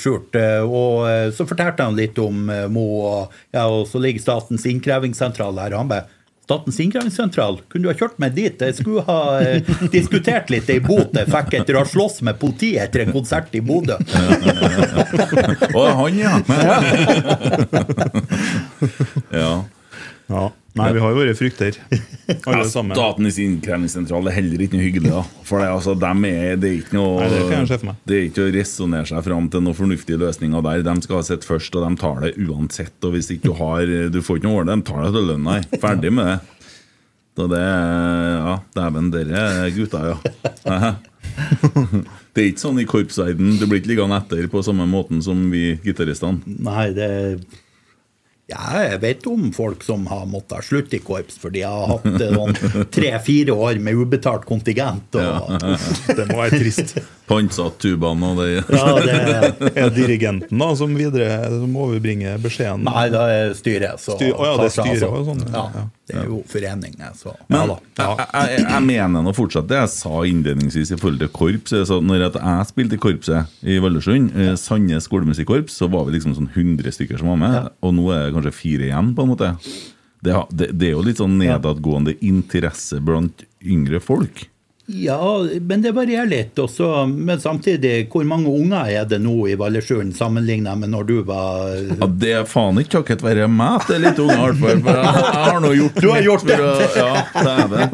skjult. 0.00 0.38
Og 0.64 1.34
så 1.36 1.44
fortalte 1.44 1.84
han 1.84 1.98
litt 2.00 2.16
om 2.24 2.48
Mo, 2.72 2.86
og, 3.04 3.36
ja, 3.52 3.66
og 3.68 3.84
så 3.90 4.00
ligger 4.00 4.24
Statens 4.24 4.64
innkrevingssentral 4.72 5.60
her. 5.60 5.76
Og 5.76 5.82
han 5.82 5.92
bare 5.92 6.17
Statens 6.48 6.78
innkrevingssentral, 6.80 7.58
kunne 7.68 7.84
du 7.84 7.90
ha 7.90 7.96
kjørt 7.98 8.14
meg 8.22 8.32
dit? 8.32 8.62
Jeg 8.64 8.72
skulle 8.78 9.02
ha 9.04 9.36
eh, 9.44 9.66
diskutert 9.92 10.48
litt 10.48 10.70
i 10.72 10.78
jeg 10.80 11.28
Fikk 11.28 11.58
etter 11.58 11.76
å 11.76 11.82
ha 11.82 11.88
slåss 11.90 12.22
med 12.24 12.38
politiet 12.40 12.86
etter 12.86 13.04
en 13.04 13.12
konsert 13.12 13.52
i 13.52 13.60
Bodø. 13.60 13.98
Å, 15.76 15.82
han, 15.98 16.16
ja! 16.16 16.40
ja. 16.56 16.78
Ja. 20.28 20.46
Nei, 20.78 20.88
vi 20.94 21.02
har 21.02 21.12
jo 21.12 21.18
våre 21.18 21.34
frykter, 21.36 21.78
alle 22.48 22.66
sammen. 22.70 22.96
Statens 22.96 23.38
innkrevingssentral 23.42 24.30
er 24.30 24.36
heller 24.38 24.64
ikke 24.64 24.78
noe 24.78 24.86
hyggelig. 24.86 25.12
da 25.14 25.22
For 25.48 25.60
det, 25.62 25.68
er 25.68 25.76
altså, 25.76 25.94
dem 25.98 26.26
er, 26.28 26.58
det 26.60 26.70
er 26.70 26.76
ikke 26.82 26.98
noe 26.98 27.22
Nei, 27.22 27.30
det 27.32 27.40
kan 27.48 27.66
jeg 27.68 27.88
meg. 27.88 28.02
Det 28.08 28.18
er 28.18 28.28
ikke 28.28 28.44
å 28.44 28.52
resonnere 28.58 29.10
seg 29.10 29.24
fram 29.28 29.48
til 29.52 29.64
noen 29.64 29.78
fornuftige 29.78 30.20
løsninger 30.22 30.64
der. 30.68 30.84
De 30.86 30.94
skal 31.06 31.20
ha 31.20 31.24
sett 31.30 31.48
først, 31.48 31.78
og 31.78 31.86
de 31.86 32.02
tar 32.04 32.22
det 32.26 32.34
uansett. 32.46 32.96
Og 33.04 33.16
hvis 33.16 33.32
ikke 33.34 33.50
du 33.50 33.58
har 33.58 33.96
Du 34.14 34.22
får 34.24 34.40
ikke 34.40 34.50
noe 34.50 34.62
ordentlig, 34.62 34.84
de 34.84 34.90
tar 34.92 35.04
det 35.06 35.12
til 35.16 35.28
lønna. 35.32 35.58
Ferdig 35.82 36.14
med 36.14 36.32
det. 36.32 36.38
Så 37.38 37.46
det 37.52 37.60
er 37.62 38.32
Ja, 38.48 38.56
dæven, 38.74 39.12
dere 39.14 39.44
er 39.62 39.70
gutta, 39.76 40.00
ja. 40.10 40.90
Det 42.34 42.42
er 42.42 42.48
ikke 42.52 42.62
sånn 42.62 42.80
i 42.82 42.86
korpsverdenen. 42.88 43.56
Du 43.60 43.66
blir 43.66 43.80
ikke 43.80 43.92
liggende 43.92 44.18
etter 44.18 44.46
på 44.50 44.62
samme 44.66 44.86
måten 44.90 45.22
som 45.24 45.40
vi 45.52 45.72
gitaristene. 45.84 46.42
Nei, 46.66 46.90
det 46.94 47.08
ja, 48.48 48.62
jeg 48.80 49.00
vet 49.02 49.26
om 49.28 49.50
folk 49.52 49.82
som 49.84 50.06
har 50.08 50.22
måttet 50.30 50.64
slutte 50.64 50.96
i 50.96 51.02
korps, 51.04 51.36
for 51.40 51.52
de 51.52 51.66
har 51.68 51.90
hatt 51.90 52.06
sånn 52.32 52.56
tre-fire 52.96 53.52
år 53.52 53.80
med 53.84 53.98
ubetalt 54.00 54.46
kontingent. 54.48 55.18
Og, 55.20 55.52
Det 56.16 56.24
må 56.30 56.38
være 56.40 56.60
trist. 56.62 56.94
Pantsatt 57.28 57.76
tubaene 57.84 58.30
og 58.32 58.40
det 58.40 58.48
ja, 58.54 58.86
det, 59.04 59.72
Er 59.84 59.92
dirigenten 59.92 60.62
da 60.64 60.70
som 60.80 60.94
videre 60.96 61.42
som 61.52 61.76
overbringer 61.76 62.40
beskjeden? 62.40 62.86
nei, 62.88 63.08
da 63.12 63.26
er 63.28 63.52
styret 63.58 64.00
så 64.00 64.16
Styr- 64.16 64.32
oh, 64.32 64.46
ja, 64.48 64.54
det 64.62 64.70
er 64.70 64.76
styret 64.78 65.02
sånt. 65.04 65.18
og 65.18 65.28
sånn, 65.28 65.44
ja. 65.52 65.84
Ja, 66.08 66.14
det 66.14 66.24
er 66.24 66.30
jo 66.32 66.38
foreninger, 66.48 67.12
så 67.18 67.34
Men 67.48 67.58
Ja 67.58 67.64
da, 67.68 67.76
ja. 67.98 68.08
Jeg, 68.18 68.48
jeg, 68.56 68.64
jeg 68.70 68.86
mener 68.88 69.24
nå 69.26 69.34
fortsatt 69.36 69.68
det 69.68 69.80
jeg 69.82 69.92
sa 69.92 70.22
innledningsvis 70.28 70.94
i 70.94 70.98
forhold 71.00 71.20
til 71.22 71.32
korps. 71.36 71.74
Så 71.90 72.00
når 72.04 72.24
jeg 72.26 72.66
spilte 72.70 72.96
i 72.96 73.02
korpset 73.02 73.60
i 73.62 73.78
Valdresund, 73.82 74.32
ja. 74.34 74.56
Sandnes 74.60 75.08
skolemusikkorps, 75.08 75.78
så 75.82 75.90
var 75.92 76.08
vi 76.08 76.16
liksom 76.16 76.36
sånn 76.38 76.50
100 76.54 76.96
stykker 76.96 77.20
som 77.20 77.32
var 77.34 77.40
med. 77.44 77.72
Og 77.84 77.94
nå 77.96 78.08
er 78.14 78.26
det 78.26 78.36
kanskje 78.38 78.56
fire 78.56 78.88
igjen, 78.88 79.14
på 79.16 79.26
en 79.26 79.32
måte. 79.34 79.52
Det, 80.24 80.34
det, 80.50 80.72
det 80.74 80.88
er 80.90 80.96
jo 80.96 81.04
litt 81.06 81.20
sånn 81.20 81.36
nedadgående 81.38 82.16
interesse 82.26 82.98
blant 83.04 83.44
yngre 83.62 84.00
folk. 84.02 84.48
Ja, 84.88 85.44
men 85.68 85.82
det 85.84 85.90
varierer 85.92 86.24
litt. 86.30 86.56
Også, 86.62 86.86
men 87.12 87.36
samtidig, 87.42 88.06
hvor 88.08 88.24
mange 88.24 88.48
unger 88.48 88.86
er 88.88 89.04
det 89.10 89.18
nå 89.20 89.34
i 89.52 89.56
Vallersund 89.60 90.14
sammenlignet 90.16 90.78
med 90.80 90.88
når 90.94 91.04
du 91.10 91.18
var 91.28 91.74
Ja, 91.76 92.06
Det 92.08 92.30
er 92.38 92.46
faen 92.48 92.78
ikke 92.80 92.94
takket 93.02 93.20
være 93.26 93.44
meg 93.52 93.82
at 93.82 93.86
det 93.90 93.98
er 93.98 94.02
litt 94.06 94.16
unge, 94.24 94.32
i 94.32 94.40
hvert. 94.40 94.56
For 94.62 94.68
jeg, 94.72 94.80
jeg 94.88 95.44
har 95.44 95.60
nå 95.60 95.74
gjort 95.76 95.92
Du 96.00 96.08
har 96.08 96.24
gjort 96.24 96.40
det! 96.48 96.56
å- 96.56 96.88
Ja, 96.96 97.12
det. 97.68 97.84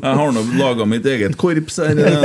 Jeg 0.00 0.16
har 0.22 0.32
nå 0.32 0.40
laga 0.62 0.88
mitt 0.88 1.04
eget 1.12 1.36
korps 1.40 1.76
her. 1.84 1.92
Er 2.00 2.08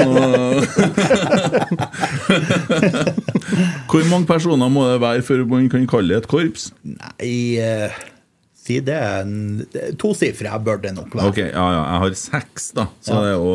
Hvor 3.91 4.03
mange 4.09 4.26
personer 4.30 4.70
må 4.72 4.86
det 4.93 4.99
være 5.03 5.24
før 5.28 5.43
man 5.49 5.68
kan 5.72 5.88
kalle 5.91 6.13
det 6.16 6.22
et 6.24 6.30
korps? 6.32 6.70
Nei, 6.88 7.32
eh, 7.61 7.91
si 8.66 8.76
det 8.84 8.99
to 9.99 10.07
tosifra 10.13 10.55
bør 10.63 10.78
det 10.88 10.93
nok 10.97 11.11
være. 11.16 11.28
Ok, 11.32 11.39
ja, 11.43 11.66
ja, 11.76 11.82
jeg 11.84 11.99
har 12.05 12.11
seks, 12.24 12.63
da. 12.80 12.86
Så 13.03 13.11
det 13.22 13.30
er 13.34 13.38
jo 13.38 13.53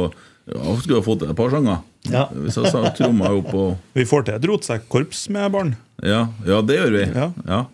Ja, 0.49 0.75
skulle 0.81 0.99
ha 0.99 1.05
fått 1.05 1.23
til 1.23 1.31
et 1.31 1.39
par 1.39 1.53
sanger. 1.53 1.83
Ja. 2.09 2.25
Hvis 2.33 2.57
jeg 2.57 2.73
sa 2.73 2.91
tromma 2.97 3.29
opp 3.37 3.53
og 3.53 3.97
Vi 3.99 4.07
får 4.09 4.27
til 4.27 4.39
et 4.39 4.49
rotsekkorps 4.49 5.29
med 5.35 5.53
barn. 5.53 5.77
ja, 6.03 6.29
ja, 6.47 6.61
det 6.65 6.81
gjør 6.81 6.93
vi. 6.97 7.07
Ja. 7.13 7.31
Ja. 7.47 7.65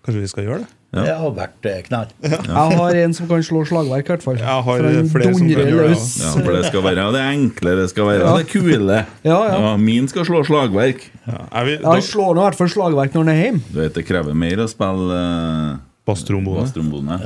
Kanskje 0.00 0.22
vi 0.22 0.30
skal 0.32 0.46
gjøre 0.48 0.62
det? 0.64 0.70
Ja. 0.90 1.02
Det 1.06 1.12
har 1.20 1.34
vært 1.36 1.66
eh, 1.70 1.82
knall. 1.86 2.08
Jeg 2.24 2.78
har 2.80 2.96
en 3.04 3.12
som 3.14 3.28
kan 3.30 3.44
slå 3.46 3.60
slagverk, 3.68 4.08
i 4.08 4.10
hvert 4.10 4.24
fall. 4.24 4.40
Jeg 4.40 4.64
har 4.66 4.80
flere 5.12 5.28
som 5.36 5.44
kan 5.44 5.52
gjøre 5.52 5.84
det. 5.92 5.98
Ja, 6.00 6.30
for 6.34 6.50
det 6.56 6.62
skal 6.66 6.82
være 6.82 7.04
det 7.14 7.20
enkle, 7.28 7.74
det 7.78 7.84
skal 7.92 8.08
være 8.08 8.32
det 8.40 8.48
kule. 8.50 8.96
Ja, 9.22 9.38
ja. 9.52 9.76
min 9.78 10.08
skal 10.10 10.26
slå 10.26 10.40
slagverk. 10.48 11.04
Ja, 11.28 11.44
jeg 11.60 11.68
vil, 11.68 11.78
da... 11.84 11.92
han 11.94 12.02
slår 12.02 12.34
nå 12.34 12.42
i 12.42 12.48
hvert 12.48 12.58
fall 12.58 12.72
slagverk 12.74 13.14
når 13.14 13.22
han 13.22 13.32
er 13.36 13.38
hjemme. 13.44 13.62
Du 13.68 13.78
vet, 13.78 13.94
det 14.00 14.04
krever 14.08 14.40
mer 14.42 14.64
å 14.64 14.66
spille 14.72 15.20
uh, 15.20 15.78
Basstrombone. 16.06 16.62
basstrombone. 16.64 17.18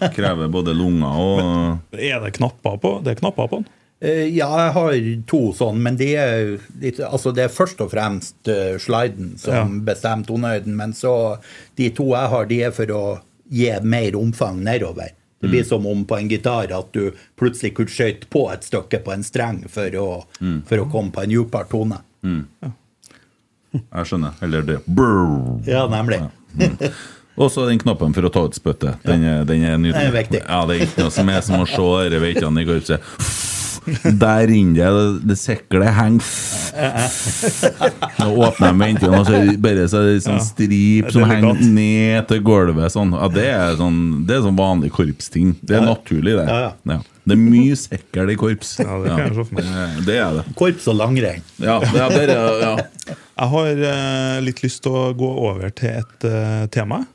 Det 0.00 0.10
krever 0.14 0.48
både 0.52 0.74
lunger 0.76 1.18
og 1.18 1.98
Er 1.98 2.20
det 2.24 2.34
knapper 2.36 2.76
på? 2.82 2.92
Det 3.04 3.14
er 3.16 3.20
knapper 3.22 3.48
på 3.48 3.56
den. 3.62 3.66
Eh, 4.00 4.26
Ja, 4.36 4.46
jeg 4.66 4.72
har 4.76 4.92
to 5.26 5.40
sånn, 5.58 5.80
men 5.82 5.96
de 5.98 6.12
er, 6.14 6.58
litt, 6.80 7.00
altså 7.02 7.32
det 7.34 7.48
er 7.48 7.54
først 7.54 7.80
og 7.82 7.90
fremst 7.90 8.46
eh, 8.48 8.76
sliden 8.78 9.32
som 9.40 9.54
Ja. 9.54 9.64
bestemmer 9.92 10.26
tonehøyden. 10.28 10.76
Men 10.76 10.92
så 10.94 11.38
de 11.76 11.88
to 11.90 12.10
jeg 12.14 12.28
har, 12.30 12.44
de 12.46 12.60
er 12.62 12.70
for 12.76 12.86
å 12.94 13.04
gi 13.50 13.72
mer 13.82 14.14
omfang 14.20 14.60
nedover. 14.62 15.10
Det 15.40 15.48
blir 15.50 15.64
som 15.64 15.84
om 15.86 16.04
på 16.04 16.16
en 16.18 16.28
gitar 16.28 16.70
at 16.74 16.88
du 16.92 17.12
plutselig 17.38 17.72
kunne 17.74 17.88
skøyte 17.94 18.26
på 18.30 18.48
et 18.52 18.64
stykke 18.66 18.98
på 19.04 19.12
en 19.14 19.22
streng 19.22 19.60
for 19.70 19.94
å, 19.94 20.06
for 20.66 20.78
å 20.82 20.88
komme 20.90 21.10
på 21.14 21.22
en 21.22 21.30
dypere 21.30 21.68
tone. 21.70 21.98
Jeg 23.72 24.08
skjønner. 24.10 24.34
Eller 24.42 24.62
det 24.66 24.78
Brrr. 24.86 25.62
Ja, 25.68 25.86
nemlig. 25.90 26.20
Og 27.38 27.50
så 27.54 27.68
den 27.68 27.78
knappen 27.78 28.14
for 28.16 28.26
å 28.26 28.32
ta 28.34 28.42
ut 28.48 28.56
spyttet. 28.58 28.98
Den, 29.06 29.22
er- 29.24 29.44
den 29.48 29.62
er 29.64 29.76
nydelig. 29.78 29.94
Den 29.94 30.10
er 30.12 30.16
viktig. 30.22 30.40
Ja, 30.48 30.64
Det 30.66 30.76
er 30.80 30.86
ikke 30.88 31.04
noe 31.06 31.14
som 31.14 31.28
er 31.30 31.40
som 31.46 31.62
å 31.62 31.68
se 31.70 32.10
disse 32.10 32.22
veitene 32.24 32.64
i 32.64 32.68
korpset. 32.68 33.00
Der 34.20 34.50
inne 34.52 34.74
det, 34.76 35.28
det 35.30 35.36
seklet 35.40 35.88
henger 35.96 36.26
Nå 38.18 38.26
åpner 38.44 38.72
de 38.74 38.80
ventene, 38.82 39.20
og 39.20 39.26
så 39.28 39.38
bare 39.62 39.86
så 39.88 40.02
er 40.02 40.08
det 40.10 40.24
sånn 40.26 40.42
strip 40.44 41.08
som 41.14 41.24
henger 41.30 41.62
ned 41.72 42.26
til 42.28 42.42
gulvet. 42.44 42.90
Sånn. 42.92 43.14
Ja, 43.16 43.28
det 43.32 43.46
er 43.48 43.78
sånn 43.80 44.00
Det 44.28 44.36
er 44.36 44.44
sånn 44.44 44.58
vanlig 44.58 44.90
korpsting. 44.94 45.54
Det 45.62 45.78
er 45.78 45.86
naturlig, 45.86 46.36
det. 46.36 46.46
Ja, 46.50 46.72
ja. 46.84 46.98
Det 47.28 47.36
er 47.36 47.40
mye 47.42 47.76
sekkel 47.76 48.30
i 48.32 48.36
korps. 48.40 48.74
Ja, 48.80 48.98
det 49.02 49.10
kan 49.12 49.24
jeg 49.26 49.34
se 49.36 49.44
for 49.44 49.54
meg. 49.58 49.64
Det- 49.64 50.04
Det 50.08 50.16
er 50.26 50.36
det. 50.38 50.44
Korps 50.56 50.88
og 50.88 50.96
langrenn. 50.96 51.42
Ja, 51.60 51.78
det 51.80 52.00
er, 52.00 52.08
det 52.16 52.28
er, 52.36 52.60
ja. 52.62 52.76
Jeg 53.38 53.48
har 53.54 53.66
eh, 53.92 54.40
litt 54.42 54.62
lyst 54.64 54.82
til 54.82 54.92
å 54.92 55.14
gå 55.16 55.28
over 55.48 55.70
til 55.70 55.88
et 56.02 56.24
eh, 56.28 56.66
tema 56.74 57.06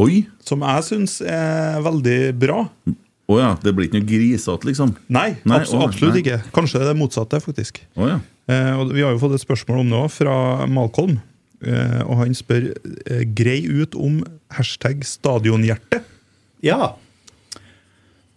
Oi! 0.00 0.24
som 0.46 0.62
jeg 0.64 0.86
syns 0.86 1.18
er 1.22 1.80
veldig 1.84 2.18
bra. 2.40 2.64
Å 3.30 3.36
ja. 3.38 3.50
Det 3.62 3.72
blir 3.76 3.86
ikke 3.86 4.00
noe 4.00 4.08
grisete, 4.08 4.66
liksom? 4.66 4.94
Nei, 5.12 5.36
Nei, 5.46 5.60
absolutt, 5.60 5.90
absolutt 5.92 6.16
nei. 6.16 6.22
ikke. 6.24 6.38
Kanskje 6.56 6.80
det 6.88 6.94
motsatte, 6.98 7.38
faktisk. 7.44 7.82
Oh 8.00 8.08
ja. 8.08 8.16
Eh, 8.50 8.72
og 8.80 8.90
vi 8.96 9.04
har 9.04 9.12
jo 9.14 9.20
fått 9.22 9.36
et 9.36 9.44
spørsmål 9.44 9.84
om 9.84 9.92
det 9.92 10.00
også, 10.00 10.16
fra 10.24 10.36
Malcolm. 10.70 11.20
Eh, 11.62 12.00
og 12.06 12.16
han 12.24 12.34
spør 12.34 12.70
eh, 12.72 13.22
grei 13.36 13.60
ut 13.68 13.94
om 14.00 14.22
hashtag 14.56 15.04
stadionhjerte. 15.06 16.00
Ja. 16.66 16.94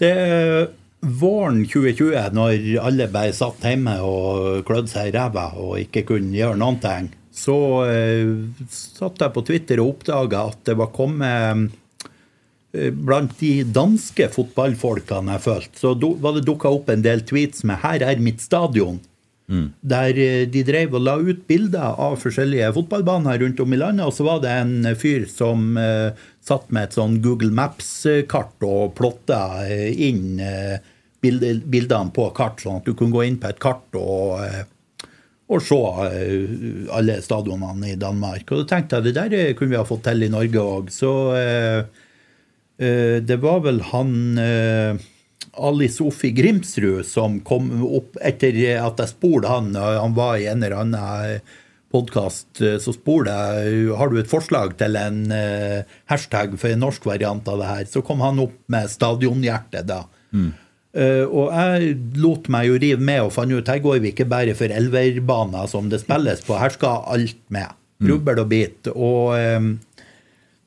Det 0.04 0.12
er 0.12 0.70
våren 1.04 1.64
2020, 1.66 2.14
når 2.38 2.60
alle 2.84 3.10
bare 3.12 3.34
satt 3.36 3.66
hjemme 3.66 3.98
og 4.06 4.62
klødde 4.68 4.92
seg 4.94 5.10
i 5.10 5.16
ræva 5.18 5.50
og 5.60 5.80
ikke 5.82 6.06
kunne 6.14 6.36
gjøre 6.38 6.60
noen 6.60 6.78
ting, 6.84 7.10
så 7.34 7.58
eh, 7.90 8.34
satt 8.70 9.24
jeg 9.24 9.34
på 9.34 9.46
Twitter 9.48 9.82
og 9.82 9.96
oppdaga 9.96 10.44
at 10.52 10.62
det 10.70 10.78
var 10.80 10.94
kommet 10.94 11.72
eh, 12.74 12.92
Blant 12.94 13.36
de 13.38 13.62
danske 13.70 14.26
fotballfolkene 14.34 15.36
jeg 15.36 15.44
følte, 15.44 15.78
så 15.78 15.92
do, 15.94 16.16
var 16.18 16.34
det 16.34 16.48
dukka 16.48 16.72
opp 16.74 16.88
en 16.90 17.04
del 17.06 17.22
tweets 17.22 17.62
med 17.70 17.84
'Her 17.84 18.06
er 18.10 18.22
mitt 18.22 18.42
stadion'. 18.42 19.02
Der 19.82 20.18
eh, 20.18 20.46
de 20.48 20.64
drev 20.64 20.96
og 20.96 21.04
la 21.04 21.18
ut 21.20 21.44
bilder 21.50 22.00
av 22.00 22.16
forskjellige 22.22 22.72
fotballbaner 22.78 23.42
rundt 23.44 23.60
om 23.60 23.76
i 23.76 23.80
landet. 23.80 24.08
Og 24.08 24.16
så 24.16 24.28
var 24.28 24.42
det 24.44 24.54
en 24.56 24.90
fyr 25.00 25.28
som 25.30 25.78
eh, 25.78 26.16
satt 26.44 26.72
med 26.72 26.90
et 26.90 26.98
sånn 26.98 27.20
Google 27.24 27.52
Maps-kart 27.56 28.64
og 28.68 28.96
plotta 28.98 29.44
eh, 29.68 29.92
inn 30.08 30.40
bildene 31.24 32.12
på 32.12 32.26
kart, 32.36 32.60
sånn 32.60 32.82
at 32.82 32.88
du 32.88 32.96
kunne 33.00 33.16
gå 33.16 33.22
inn 33.24 33.38
på 33.40 33.48
et 33.48 33.60
kart 33.64 33.96
og, 33.96 34.42
og 35.52 35.64
se 35.64 35.80
eh, 36.08 36.86
alle 36.96 37.18
stadionene 37.24 37.94
i 37.94 38.00
Danmark. 38.00 38.48
Og 38.52 38.64
da 38.64 38.76
tenkte 38.76 39.00
jeg 39.00 39.10
det 39.10 39.16
der 39.18 39.36
eh, 39.38 39.56
kunne 39.58 39.74
vi 39.74 39.80
ha 39.80 39.88
fått 39.88 40.06
til 40.08 40.24
i 40.24 40.32
Norge 40.32 40.64
òg. 40.64 40.94
Så 40.94 41.12
eh, 41.40 41.82
eh, 42.80 43.18
det 43.24 43.40
var 43.44 43.66
vel 43.66 43.82
han 43.92 44.14
eh, 44.40 45.10
Ali 45.54 45.90
Sofi 45.92 46.32
Grimsrud 46.34 47.04
som 47.06 47.42
kom 47.46 47.70
opp 47.84 48.18
etter 48.24 48.56
at 48.80 49.04
jeg 49.04 49.12
spurte 49.12 49.52
han, 49.52 49.76
han 49.76 50.16
var 50.18 50.40
i 50.40 50.48
en 50.50 50.64
eller 50.64 50.80
annen 50.80 51.44
podkast, 51.94 52.58
så 52.58 52.92
spurte 52.96 53.30
jeg 53.30 53.92
har 54.00 54.10
du 54.10 54.18
et 54.18 54.32
forslag 54.32 54.74
til 54.80 54.98
en 54.98 55.28
eh, 55.36 55.84
hashtag 56.10 56.56
for 56.58 56.74
en 56.74 56.82
norsk 56.88 57.06
variant 57.06 57.46
av 57.52 57.62
det 57.62 57.70
her. 57.70 57.86
Så 57.92 58.02
kom 58.02 58.24
han 58.26 58.42
opp 58.42 58.56
med 58.74 58.90
Stadionhjertet, 58.90 59.86
da. 59.92 60.00
Eh, 60.50 60.63
og 60.94 61.48
jeg 61.50 61.94
lot 62.22 62.46
meg 62.54 62.68
jo 62.68 62.76
rive 62.78 63.02
med 63.02 63.24
og 63.26 63.32
fant 63.34 63.50
ut 63.50 63.70
her 63.72 63.80
går 63.82 64.04
vi 64.04 64.12
ikke 64.14 64.28
bare 64.30 64.54
for 64.54 64.70
elverbaner 64.70 65.66
som 65.72 65.88
det 65.90 66.04
spilles 66.04 66.44
på, 66.46 66.54
her 66.62 66.76
skal 66.76 67.02
alt 67.10 67.40
med. 67.50 67.72
Rubbel 68.04 68.42
og 68.44 68.50
bit. 68.52 68.90
Og 68.94 69.34
eh, 69.38 69.70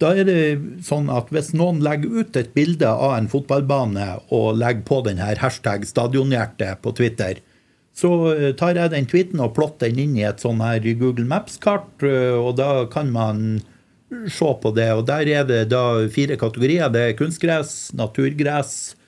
da 0.03 0.13
er 0.13 0.29
det 0.29 0.41
sånn 0.85 1.09
at 1.13 1.31
hvis 1.33 1.53
noen 1.57 1.83
legger 1.85 2.23
ut 2.23 2.39
et 2.39 2.53
bilde 2.57 2.89
av 2.89 3.17
en 3.17 3.31
fotballbane 3.33 4.09
og 4.35 4.59
legger 4.61 4.85
på 4.89 5.03
den 5.07 5.21
her 5.23 5.41
hashtag 5.41 5.87
stadionhjerte 5.89 6.75
på 6.85 6.93
Twitter, 6.97 7.41
så 7.97 8.11
eh, 8.35 8.51
tar 8.59 8.77
jeg 8.77 8.93
den 8.93 9.09
tweeten 9.09 9.41
og 9.41 9.55
plotter 9.57 9.93
den 9.93 10.03
inn 10.05 10.19
i 10.21 10.27
et 10.29 10.43
sånn 10.43 10.61
her 10.65 10.85
Google 11.01 11.29
Maps-kart, 11.29 12.05
eh, 12.05 12.37
og 12.37 12.59
da 12.61 12.85
kan 12.93 13.13
man 13.15 13.63
se 14.31 14.51
på 14.63 14.71
det. 14.77 14.91
Og 14.95 15.07
der 15.09 15.29
er 15.33 15.49
det 15.49 15.65
da 15.73 16.05
fire 16.13 16.37
kategorier. 16.39 16.93
Det 16.93 17.03
er 17.03 17.17
kunstgress, 17.19 17.91
naturgress, 17.97 18.77
eh, 18.93 19.06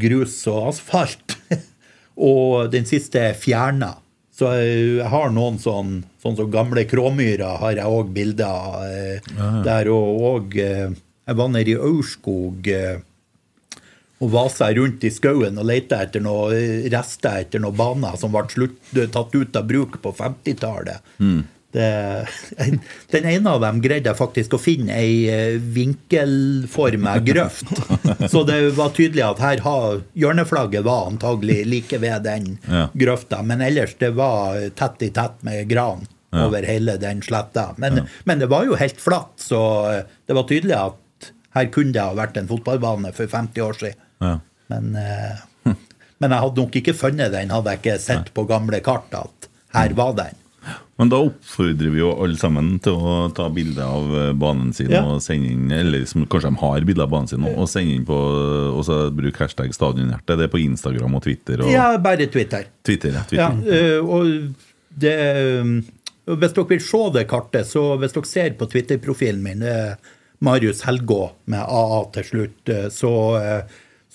grus 0.00 0.34
og 0.50 0.68
asfalt. 0.72 1.38
og 2.30 2.68
den 2.74 2.84
siste 2.88 3.22
er 3.30 3.38
fjerna. 3.38 3.94
Så 4.38 4.52
jeg 4.60 5.08
har 5.10 5.32
noen 5.34 5.56
sånn 5.58 5.96
sånn 6.22 6.36
som 6.38 6.50
gamle 6.52 6.84
Kråmyra 6.88 7.56
har 7.62 7.78
jeg 7.78 7.90
òg 7.98 8.14
bilder 8.14 8.86
eh, 8.86 9.28
Der 9.66 9.90
og, 9.90 10.22
og 10.30 10.56
eh, 10.58 10.88
Jeg 11.28 11.38
var 11.40 11.52
nede 11.52 11.74
i 11.74 11.78
Aurskog 11.78 12.68
eh, 12.72 13.00
og 14.18 14.32
vasa 14.32 14.66
rundt 14.74 15.04
i 15.06 15.12
skauen 15.14 15.60
og 15.60 15.66
leita 15.68 16.00
etter 16.02 16.22
noen 16.24 16.54
eh, 16.56 16.88
rester 16.90 17.44
etter 17.44 17.62
noen 17.62 17.76
baner 17.78 18.16
som 18.18 18.32
ble 18.34 18.48
slutt, 18.50 18.80
tatt 19.14 19.36
ut 19.36 19.58
av 19.60 19.68
bruk 19.68 20.00
på 20.02 20.10
50-tallet. 20.18 21.04
Det- 21.72 22.26
Den 23.12 23.24
ene 23.28 23.50
av 23.50 23.60
dem 23.60 23.80
greide 23.84 24.08
jeg 24.10 24.16
faktisk 24.18 24.54
å 24.56 24.60
finne 24.60 24.94
ei 24.96 25.28
eh, 25.28 25.56
vinkelforma 25.58 27.18
grøft. 27.24 27.72
Så 28.32 28.44
det 28.48 28.58
var 28.76 28.92
tydelig 28.96 29.24
at 29.26 29.42
her 29.42 29.62
har 29.64 30.00
hjørneflagget 30.18 30.84
var 30.86 31.10
antagelig 31.10 31.64
like 31.68 31.98
ved 32.02 32.22
den 32.24 32.58
Ja. 32.68 32.86
grøfta. 32.94 33.42
Men 33.44 33.60
ellers 33.64 33.94
det 34.00 34.14
var 34.16 34.56
tett 34.76 35.02
i 35.02 35.10
tett 35.10 35.42
med 35.46 35.68
gran 35.68 36.06
over 36.32 36.62
hele 36.68 36.96
den 37.00 37.22
sletta. 37.24 37.70
Men, 37.80 38.02
men 38.28 38.38
det 38.42 38.50
var 38.52 38.64
jo 38.68 38.76
helt 38.76 39.00
flatt, 39.00 39.32
så 39.40 39.60
eh, 39.92 40.02
det 40.28 40.36
var 40.36 40.44
tydelig 40.48 40.76
at 40.76 41.30
her 41.56 41.70
kunne 41.72 41.92
det 41.96 42.02
ha 42.04 42.12
vært 42.14 42.36
en 42.36 42.48
fotballbane 42.50 43.12
for 43.16 43.26
50 43.32 43.62
år 43.64 43.78
siden. 43.80 44.02
Ja. 44.20 44.34
Men, 44.68 44.90
eh, 45.00 45.72
men 46.20 46.30
jeg 46.36 46.42
hadde 46.44 46.60
nok 46.66 46.76
ikke 46.82 46.96
funnet 46.96 47.32
den, 47.32 47.50
hadde 47.54 47.72
jeg 47.72 47.80
ikke 47.82 47.96
sett 48.02 48.32
på 48.36 48.44
gamle 48.50 48.80
kart 48.84 49.12
at 49.16 49.48
her 49.76 49.92
var 49.96 50.12
den. 50.20 50.36
Men 50.98 51.10
da 51.12 51.20
oppfordrer 51.22 51.92
vi 51.94 52.00
jo 52.00 52.08
alle 52.18 52.34
sammen 52.40 52.72
til 52.82 52.96
å 52.98 53.12
ta 53.36 53.44
bilde 53.54 53.84
av 53.86 54.08
eh, 54.18 54.32
banen 54.34 54.72
sin 54.74 54.90
Ja. 54.90 55.04
og 55.06 55.20
sende 55.22 55.52
inn 55.52 55.70
Eller 55.70 56.04
som, 56.10 56.24
kanskje 56.26 56.50
de 56.50 56.58
har 56.64 56.86
bilde 56.88 57.04
av 57.04 57.12
banen 57.12 57.28
sin, 57.30 57.44
og 57.46 57.68
sende 57.70 57.94
inn 57.94 58.04
på 58.08 58.16
Og 58.72 58.82
så 58.88 58.96
bruk 59.14 59.38
hashtag 59.38 59.70
stadionhjerte. 59.76 60.36
Det 60.36 60.48
er 60.48 60.52
på 60.52 60.58
Instagram 60.64 61.14
og 61.20 61.22
Twitter 61.28 61.62
og 61.62 61.70
Ja, 61.70 61.92
bare 62.02 62.26
Twitter. 62.26 62.66
Twitter. 62.82 63.14
Ja, 63.14 63.22
Twitter. 63.30 63.62
ja 63.70 64.02
og 64.02 64.54
det 64.98 65.16
um, 65.62 65.74
Hvis 66.26 66.52
dere 66.56 66.68
vil 66.74 66.80
se 66.82 67.02
det 67.14 67.26
kartet, 67.30 67.66
så 67.70 67.82
hvis 68.02 68.12
dere 68.16 68.26
ser 68.28 68.50
på 68.58 68.66
Twitter-profilen 68.68 69.40
min, 69.42 69.62
Marius 70.44 70.82
Helgå 70.86 71.30
med 71.50 71.62
AA 71.62 72.00
til 72.14 72.26
slutt, 72.28 72.68
eh, 72.74 72.88
så, 72.94 73.12
eh, 73.40 73.62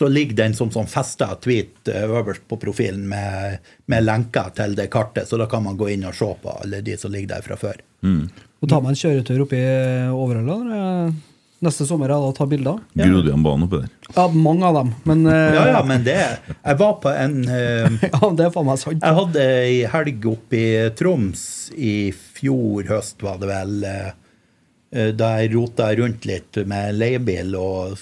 så 0.04 0.12
ligger 0.12 0.40
det 0.40 0.48
en 0.50 0.58
sånn, 0.58 0.72
sånn 0.76 0.90
festa 0.92 1.30
tweet 1.44 1.92
eh, 1.92 2.06
øverst 2.06 2.46
på 2.52 2.60
profilen 2.62 3.06
med, 3.10 3.60
med 3.92 4.06
lenker 4.06 4.54
til 4.58 4.78
det 4.80 4.90
kartet, 4.94 5.30
så 5.30 5.40
da 5.40 5.48
kan 5.52 5.64
man 5.66 5.80
gå 5.80 5.94
inn 5.96 6.08
og 6.10 6.18
se 6.18 6.32
på 6.44 6.58
alle 6.64 6.84
de 6.86 6.98
som 7.00 7.14
ligger 7.14 7.38
der 7.38 7.46
fra 7.46 7.60
før. 7.60 7.80
Og 8.04 8.68
tar 8.68 8.82
man 8.84 8.92
en 8.92 9.00
kjøretur 9.00 9.46
oppi 9.46 9.62
Overhalla 10.12 10.58
neste 11.64 11.86
sommer 11.88 12.10
ja, 12.12 12.20
da 12.20 12.32
ta 12.36 12.46
bilder? 12.50 12.80
Grodjan-banen 12.94 13.68
oppi 13.68 13.82
der. 13.84 13.92
Ja, 14.16 14.28
mange 14.28 14.68
av 14.68 14.80
dem, 14.80 14.92
men 15.04 15.26
uh, 15.28 15.34
Ja, 15.58 15.64
ja, 15.72 15.84
men 15.88 16.04
det 16.06 16.18
Jeg 16.18 16.80
var 16.80 16.98
på 17.04 17.14
en 17.14 17.38
uh, 17.48 18.04
ja, 18.12 18.32
det 18.38 18.48
er 18.48 18.52
faen 18.54 18.68
meg 18.68 18.82
sant. 18.82 19.00
Jeg 19.00 19.20
hadde 19.20 19.48
ei 19.54 19.80
helg 19.94 20.28
oppe 20.34 20.60
i 20.60 20.68
Troms 20.98 21.46
i 21.74 21.96
fjor 22.12 22.90
høst, 22.92 23.24
var 23.24 23.40
det 23.42 23.48
vel, 23.50 23.78
eh, 23.88 24.12
eh, 24.92 25.10
da 25.16 25.30
jeg 25.40 25.54
rota 25.54 25.88
rundt 25.96 26.28
litt 26.28 26.60
med 26.68 26.98
leiebil 26.98 27.56
og 27.56 27.96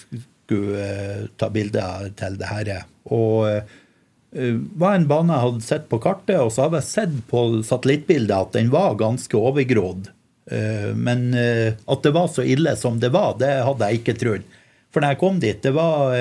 skulle 0.52 0.84
eh, 0.84 1.28
ta 1.40 1.50
bilder 1.50 2.12
til 2.20 2.38
det 2.40 2.50
her. 2.52 2.72
Og 3.12 3.48
eh, 3.48 4.56
var 4.80 4.96
en 4.96 5.08
bane 5.08 5.34
jeg 5.36 5.46
hadde 5.48 5.66
sett 5.68 5.90
på 5.92 6.00
kartet, 6.04 6.38
og 6.40 6.52
så 6.52 6.68
hadde 6.68 6.82
jeg 6.82 6.90
sett 6.92 7.18
på 7.32 7.44
satellittbildet 7.68 8.36
at 8.38 8.54
den 8.56 8.72
var 8.72 8.96
ganske 9.00 9.36
overgrodd. 9.40 10.12
Eh, 10.52 10.92
Men 10.96 11.32
at 11.36 12.04
det 12.04 12.14
var 12.16 12.28
så 12.32 12.44
ille 12.44 12.76
som 12.80 13.00
det 13.00 13.12
var, 13.16 13.38
det 13.40 13.54
hadde 13.64 13.88
jeg 13.92 14.02
ikke 14.02 14.20
trodd. 14.20 14.50
For 14.92 15.00
når 15.04 15.14
jeg 15.16 15.22
kom 15.22 15.40
dit, 15.40 15.62
det 15.64 15.72
var 15.72 16.12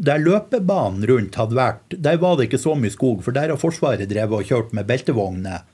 Der 0.00 0.16
løpebanen 0.22 1.02
rundt 1.04 1.34
hadde 1.36 1.56
vært, 1.58 1.92
der 2.00 2.16
var 2.16 2.38
det 2.38 2.46
ikke 2.48 2.60
så 2.62 2.72
mye 2.78 2.92
skog, 2.94 3.18
for 3.24 3.36
der 3.36 3.50
har 3.52 3.60
Forsvaret 3.60 4.08
drevet 4.08 4.32
og 4.38 4.48
kjørt 4.48 4.72
med 4.72 4.86
beltevogner. 4.88 5.66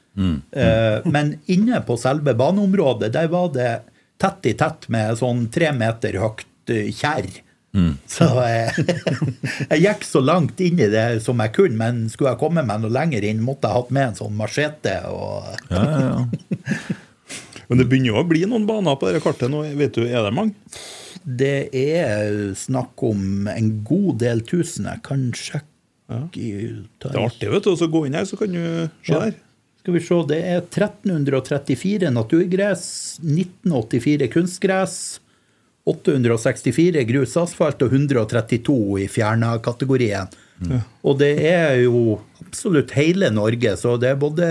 Eh, 0.50 1.04
Men 1.04 1.36
inne 1.46 1.78
på 1.86 1.94
selve 2.00 2.34
baneområdet, 2.34 3.12
der 3.14 3.28
var 3.30 3.52
det 3.54 3.82
tett 4.18 4.46
i 4.48 4.54
tett 4.56 4.88
med 4.88 5.18
sånn 5.20 5.46
tre 5.52 5.70
meter 5.76 6.16
høyt 6.18 6.46
eh, 6.70 7.42
Mm. 7.76 7.98
Så 8.08 8.24
jeg, 8.40 8.84
jeg 9.70 9.82
gikk 9.82 10.04
så 10.08 10.22
langt 10.24 10.60
inn 10.64 10.78
i 10.80 10.86
det 10.88 11.20
som 11.24 11.42
jeg 11.44 11.52
kunne, 11.58 11.76
men 11.76 12.06
skulle 12.08 12.32
jeg 12.32 12.40
komme 12.40 12.64
meg 12.64 12.80
noe 12.80 12.94
lenger 12.94 13.26
inn, 13.28 13.42
måtte 13.44 13.68
jeg 13.68 13.76
hatt 13.76 13.90
med 13.92 14.08
en 14.10 14.16
sånn 14.22 14.38
machete. 14.38 14.94
og... 15.12 15.50
Ja, 15.68 15.82
ja, 15.84 15.98
ja. 16.06 16.78
Men 17.66 17.80
det 17.80 17.88
begynner 17.90 18.12
jo 18.12 18.20
å 18.20 18.28
bli 18.28 18.44
noen 18.46 18.62
baner 18.68 18.94
på 18.94 19.08
dette 19.08 19.18
kartet 19.24 19.50
nå. 19.50 19.64
Vet 19.74 19.96
du, 19.98 20.04
Er 20.06 20.22
det 20.22 20.34
mange? 20.36 20.54
Det 21.26 21.66
er 21.74 22.52
snakk 22.54 23.02
om 23.02 23.48
en 23.50 23.70
god 23.82 24.20
del 24.22 24.44
tusen. 24.46 24.86
Jeg 24.86 25.02
kan 25.02 25.24
sjekke 25.34 25.66
ja. 26.06 26.20
Det 26.30 27.08
er 27.10 27.18
artig 27.18 27.48
vet 27.50 27.66
du, 27.66 27.72
å 27.74 27.88
gå 27.90 28.04
inn 28.06 28.14
her, 28.14 28.28
så 28.28 28.38
kan 28.38 28.52
du 28.54 28.62
se 29.02 29.10
Ja. 29.10 29.24
der. 29.24 29.34
Skal 29.82 29.94
vi 29.94 30.00
se, 30.02 30.16
det 30.30 30.38
er 30.42 30.60
1334 30.62 32.10
naturgress, 32.14 32.86
1984 33.22 34.28
kunstgress, 34.30 34.94
864 35.86 37.04
grusasfalt 37.06 37.84
og 37.86 37.94
132 37.94 39.04
i 39.04 39.06
fjerna-kategorien. 39.10 40.32
Og 41.06 41.18
det 41.20 41.34
er 41.46 41.82
jo 41.84 42.18
absolutt 42.42 42.94
hele 42.96 43.30
Norge, 43.30 43.76
så 43.76 43.96
det 44.00 44.14
er 44.14 44.20
både 44.20 44.48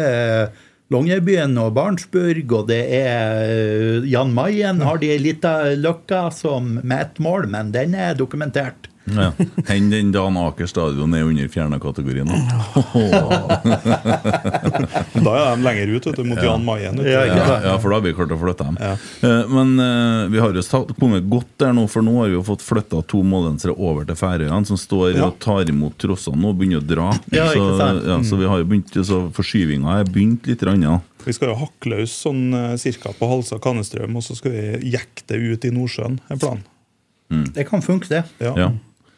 Longyearbyen 0.93 1.57
og 1.57 1.73
Barentsburg, 1.75 2.51
og 2.53 2.67
det 2.69 2.81
er 2.93 4.05
Jan 4.05 4.33
Mayen 4.35 4.83
har 4.85 4.99
de 5.01 5.09
ei 5.15 5.21
lita 5.21 5.57
løkka 5.75 6.27
som 6.35 6.75
med 6.83 6.99
ett 7.01 7.19
mål, 7.19 7.49
men 7.49 7.73
den 7.73 7.97
er 7.97 8.17
dokumentert. 8.17 8.91
Ja. 9.05 9.27
Enn 9.69 9.91
den 9.91 10.07
dagen 10.11 10.33
Aker 10.41 10.65
stadion 10.65 11.13
er 11.13 11.21
under 11.27 11.47
fjerna 11.53 11.77
kategorien. 11.79 12.25
da. 12.25 12.35
Da 15.25 15.33
er 15.35 15.55
de 15.55 15.61
lenger 15.65 15.91
ut 15.95 16.05
vet 16.09 16.17
du, 16.17 16.23
mot 16.27 16.41
Jan 16.41 16.63
Mayen. 16.65 16.97
Ja, 17.05 17.21
Ja, 17.25 17.59
ja, 17.63 17.75
for 17.81 17.89
da 17.93 17.99
har 17.99 18.03
vi 18.05 18.13
klart 18.17 18.33
å 18.33 18.37
flytte 18.41 18.65
dem. 18.67 18.77
Eh, 18.81 18.97
Men 19.51 19.75
uh, 19.79 20.25
vi 20.31 20.39
har 20.41 20.53
jo 20.57 20.63
kommet 20.99 21.27
godt 21.29 21.51
der 21.61 21.73
nå, 21.77 21.83
for 21.91 22.01
nå 22.05 22.15
har 22.21 22.31
vi 22.31 22.37
jo 22.37 22.43
fått 22.47 22.63
flytta 22.65 23.01
to 23.09 23.21
målensere 23.25 23.75
over 23.77 24.05
til 24.09 24.17
Færøyene, 24.19 24.65
som 24.65 24.77
står 24.79 25.13
Ja. 25.15 25.27
og 25.29 25.37
tar 25.43 25.69
imot 25.69 25.97
trossene 26.01 26.39
nå 26.41 26.47
og 26.53 26.57
begynner 26.59 26.81
å 26.81 26.87
dra. 26.89 27.09
Ja, 27.33 27.45
så, 27.53 27.65
ja, 28.05 28.17
så 28.25 28.39
vi 28.41 28.49
har 28.49 28.57
jo 28.63 28.69
begynt, 28.71 28.95
så 29.05 29.21
forskyvinga 29.35 29.99
er 30.01 30.09
begynt 30.09 30.47
litt. 30.49 30.63
Rann, 30.65 30.81
ja. 30.81 30.97
Vi 31.25 31.33
skal 31.33 31.51
jo 31.53 31.59
hakke 31.61 31.89
løs 31.93 32.13
sånn 32.25 32.43
eh, 32.53 32.75
cirka 32.81 33.13
på 33.17 33.29
Halsa 33.29 33.59
Kannestrøm, 33.61 34.15
og 34.17 34.23
så 34.25 34.35
skal 34.37 34.51
vi 34.55 34.63
jekke 34.95 35.25
det 35.29 35.37
ut 35.41 35.65
i 35.69 35.73
Nordsjøen. 35.73 36.19
er 36.29 36.41
planen. 36.41 36.65
Det 37.55 37.65
kan 37.67 37.81
funke, 37.81 38.07
det. 38.09 38.23
Ja. 38.39 38.71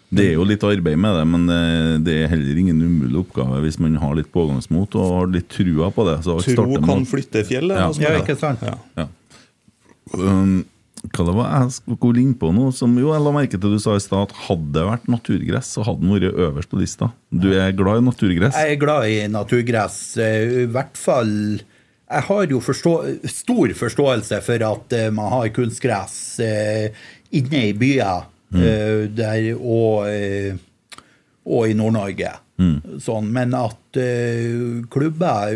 Ja. 0.07 0.15
Det 0.21 0.25
er 0.29 0.35
jo 0.37 0.45
litt 0.47 0.63
arbeid 0.63 0.95
med 1.03 1.17
det, 1.19 1.23
men 1.27 1.49
eh, 1.51 1.97
det 1.99 2.13
er 2.23 2.29
heller 2.31 2.59
ingen 2.61 2.79
umulig 2.79 3.17
oppgave 3.25 3.59
hvis 3.65 3.75
man 3.83 3.97
har 3.99 4.13
litt 4.15 4.29
pågangsmot 4.31 4.95
og 4.95 5.09
har 5.17 5.27
litt 5.33 5.49
trua 5.51 5.89
på 5.91 6.05
det. 6.07 6.21
Så 6.23 6.37
Tro 6.47 6.77
kan 6.79 7.03
flytte 7.09 7.43
fjell. 7.43 7.73
er 7.75 7.81
Ja. 7.83 7.89
Ja, 7.99 8.13
er 8.15 8.21
ikke 8.23 8.37
sant? 8.39 8.63
Ja. 8.63 8.77
Ja. 8.95 9.07
Um, 10.15 10.61
hva 11.11 11.25
det 11.27 11.33
var 11.35 11.49
jeg 11.51 11.73
skulle 11.75 12.21
inn 12.23 12.31
på 12.39 12.53
nå? 12.55 12.69
Som 12.75 12.95
jo 12.99 13.11
jeg 13.11 13.23
la 13.25 13.33
merke 13.35 13.59
til 13.59 13.75
du 13.75 13.81
sa 13.83 13.97
i 13.97 14.03
stad 14.03 14.29
at 14.29 14.37
hadde 14.47 14.71
det 14.77 14.85
vært 14.87 15.11
naturgress, 15.11 15.73
så 15.75 15.83
hadde 15.85 16.01
den 16.05 16.15
vært 16.15 16.39
øverst 16.47 16.71
på 16.71 16.79
lista. 16.79 17.11
Du 17.29 17.49
er 17.51 17.75
glad 17.75 17.99
i 17.99 18.07
naturgress? 18.07 18.55
Jeg 18.55 18.77
er 18.77 18.81
glad 18.81 19.09
i 19.11 19.19
naturgress. 19.31 19.99
eh, 20.23 20.63
I 20.63 20.69
hvert 20.71 20.95
fall 20.97 21.59
Jeg 22.07 22.23
har 22.31 22.47
jo 22.47 22.63
forstå 22.63 22.95
stor 23.27 23.75
forståelse 23.75 24.39
for 24.47 24.63
at 24.71 24.93
eh, 24.95 25.09
man 25.11 25.27
har 25.35 25.51
kunstgress 25.51 26.39
inne 26.39 27.63
i 27.67 27.75
byer 27.75 28.23
eh, 28.55 29.07
der, 29.11 29.49
og, 29.57 30.07
eh, 30.09 30.55
og 31.47 31.69
i 31.69 31.75
Nord-Norge. 31.77 32.33
Sånn, 33.03 33.27
men 33.29 33.53
at 33.53 33.99
eh, 34.01 34.81
klubber 34.89 35.53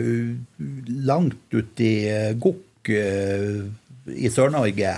langt 1.07 1.55
uti 1.55 1.93
Gokk 2.37 2.91
i 2.91 4.29
Sør-Norge 4.29 4.93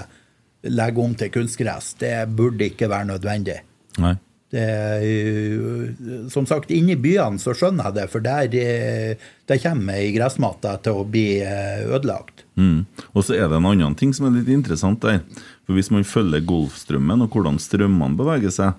legger 0.68 1.04
om 1.04 1.16
til 1.20 1.32
kunstgress, 1.32 1.94
det 2.00 2.16
burde 2.36 2.68
ikke 2.72 2.90
være 2.92 3.12
nødvendig. 3.14 3.58
Nei. 4.04 4.16
Det, 4.54 4.66
som 6.30 6.46
sagt, 6.46 6.72
inne 6.76 6.94
i 6.94 7.02
byene 7.02 7.42
så 7.42 7.56
skjønner 7.58 7.90
jeg 7.90 7.98
det, 7.98 8.06
for 8.12 8.24
der, 8.24 9.18
der 9.50 9.62
kommer 9.64 9.98
ei 9.98 10.12
gressmatte 10.14 10.76
til 10.86 11.00
å 11.02 11.08
bli 11.10 11.28
ødelagt. 11.42 12.43
Mm. 12.56 12.86
Og 13.16 13.24
så 13.26 13.34
er 13.38 13.48
det 13.50 13.58
en 13.58 13.66
annen 13.66 13.96
ting 13.98 14.12
som 14.14 14.28
er 14.28 14.36
litt 14.40 14.50
interessant 14.54 15.00
der. 15.02 15.22
For 15.66 15.74
Hvis 15.74 15.90
man 15.92 16.04
følger 16.06 16.44
Golfstrømmen 16.46 17.24
og 17.26 17.30
hvordan 17.34 17.58
strømmene 17.62 18.18
beveger 18.20 18.52
seg, 18.54 18.74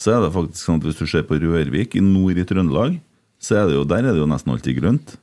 så 0.00 0.16
er 0.16 0.24
det 0.24 0.32
faktisk 0.34 0.64
sånn 0.66 0.80
at 0.80 0.86
hvis 0.88 0.98
du 0.98 1.06
ser 1.06 1.22
på 1.28 1.38
Rørvik 1.38 1.94
i 1.94 2.02
nord 2.02 2.38
i 2.40 2.44
Trøndelag, 2.48 2.96
så 3.42 3.56
er 3.60 3.66
det 3.68 3.74
jo, 3.76 3.84
der 3.84 4.04
er 4.06 4.12
det 4.14 4.22
jo 4.22 4.26
nesten 4.30 4.52
alltid 4.54 4.76
grønt. 4.80 5.16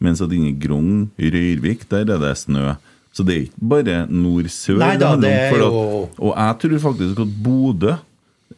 Mens 0.00 0.20
at 0.24 0.32
inne 0.32 0.50
i 0.52 0.58
Grong, 0.60 1.10
i 1.20 1.28
Røyrvik, 1.32 1.86
der 1.88 2.08
er 2.08 2.20
det 2.20 2.34
snø. 2.40 2.74
Så 3.14 3.22
det 3.24 3.34
er 3.36 3.42
ikke 3.46 3.68
bare 3.70 3.96
nord-sør 4.10 4.80
Nei 4.80 4.96
da, 4.98 5.12
det 5.16 5.30
er 5.30 5.52
jo- 5.60 5.68
at, 6.08 6.18
Og 6.18 6.32
jeg 6.34 6.58
tror 6.64 6.78
faktisk 6.90 7.20
at 7.22 7.34
Bodø 7.44 7.92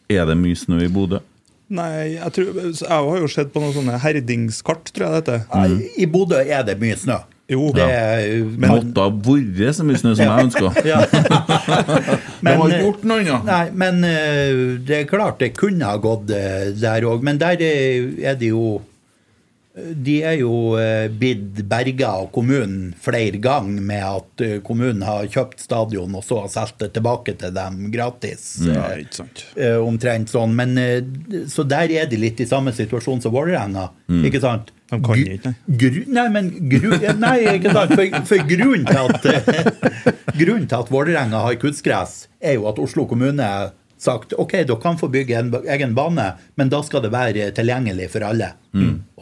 Er 0.09 0.25
det 0.25 0.37
mye 0.39 0.57
snø 0.57 0.79
i 0.83 0.89
Bodø? 0.89 1.19
Nei, 1.69 2.15
jeg, 2.15 2.33
tror, 2.33 2.55
jeg 2.63 2.89
har 2.89 3.19
jo 3.21 3.27
sett 3.27 3.53
på 3.53 3.61
noen 3.61 3.75
sånne 3.75 3.99
herdingskart, 4.01 4.93
tror 4.95 5.11
jeg 5.11 5.25
det 5.27 5.41
heter. 5.43 5.83
I 5.99 6.07
Bodø 6.07 6.39
er 6.41 6.63
det 6.63 6.79
mye 6.81 6.95
snø. 6.97 7.19
Jo, 7.47 7.69
Det 7.75 7.85
er, 7.87 8.41
Måtte 8.59 9.05
ha 9.05 9.11
vært 9.11 9.79
så 9.79 9.87
mye 9.87 10.01
snø 10.01 10.17
som 10.19 10.27
jeg 10.27 10.49
ønska. 10.49 10.73
ja. 10.91 11.05
var 11.15 12.19
Men, 12.43 12.59
har 12.59 12.67
ikke 12.67 12.83
gjort 12.83 13.07
noe 13.07 13.23
annet. 13.23 13.47
Nei, 13.47 13.63
men 13.85 14.03
eh, 14.09 14.65
det 14.83 15.01
er 15.03 15.09
klart 15.11 15.39
det 15.43 15.53
kunne 15.59 15.87
ha 15.87 16.01
gått 16.03 16.33
eh, 16.35 16.73
der 16.75 17.07
òg. 17.07 17.23
Men 17.27 17.39
der 17.43 17.63
er 17.63 18.39
det 18.41 18.51
jo 18.51 18.81
De 19.77 20.17
er 20.25 20.39
jo 20.41 20.75
eh, 20.81 21.07
blitt 21.13 21.63
berga 21.71 22.15
av 22.23 22.31
kommunen 22.35 22.95
flere 22.99 23.39
ganger 23.39 23.83
med 23.93 24.05
at 24.09 24.45
kommunen 24.67 25.05
har 25.07 25.29
kjøpt 25.31 25.61
stadion 25.63 26.17
og 26.17 26.25
så 26.27 26.41
har 26.43 26.51
solgt 26.51 26.81
det 26.83 26.95
tilbake 26.97 27.37
til 27.39 27.55
dem 27.55 27.93
gratis. 27.95 28.57
Ja, 28.67 28.89
ikke 28.99 29.23
sant. 29.23 29.45
omtrent 29.85 30.35
sånn. 30.35 30.57
Men, 30.59 30.75
så 31.53 31.63
der 31.63 31.95
er 31.95 32.11
de 32.11 32.19
litt 32.19 32.43
i 32.43 32.49
samme 32.51 32.75
situasjon 32.75 33.23
som 33.23 33.37
Vålerenga. 33.37 33.93
Ikke 34.27 34.43
sant? 34.43 34.75
De 34.91 34.99
kan 35.03 35.19
ikke, 35.19 35.51
nei. 35.51 35.79
Gru, 35.83 35.97
nei, 36.15 36.27
men 36.31 36.51
gru, 36.71 36.93
Nei, 37.19 37.39
ikke 37.57 37.73
sant. 37.75 37.95
For, 37.99 38.21
for 38.29 38.45
grunnen 38.53 38.85
til 38.87 39.01
at 39.03 39.27
eh, 39.33 40.13
Grunnen 40.37 40.69
til 40.71 40.79
at 40.79 40.93
Vålerenga 40.95 41.41
har 41.43 41.57
kunstgress, 41.59 42.29
er 42.39 42.55
jo 42.59 42.69
at 42.71 42.79
Oslo 42.79 43.07
kommune 43.11 43.43
har 43.43 43.73
sagt 43.99 44.35
ok, 44.37 44.53
dere 44.69 44.77
kan 44.83 44.99
få 45.01 45.09
bygge 45.11 45.39
en 45.41 45.51
egen 45.73 45.95
bane, 45.97 46.27
men 46.61 46.71
da 46.71 46.83
skal 46.87 47.03
det 47.03 47.11
være 47.15 47.49
tilgjengelig 47.57 48.11
for 48.13 48.27
alle. 48.29 48.53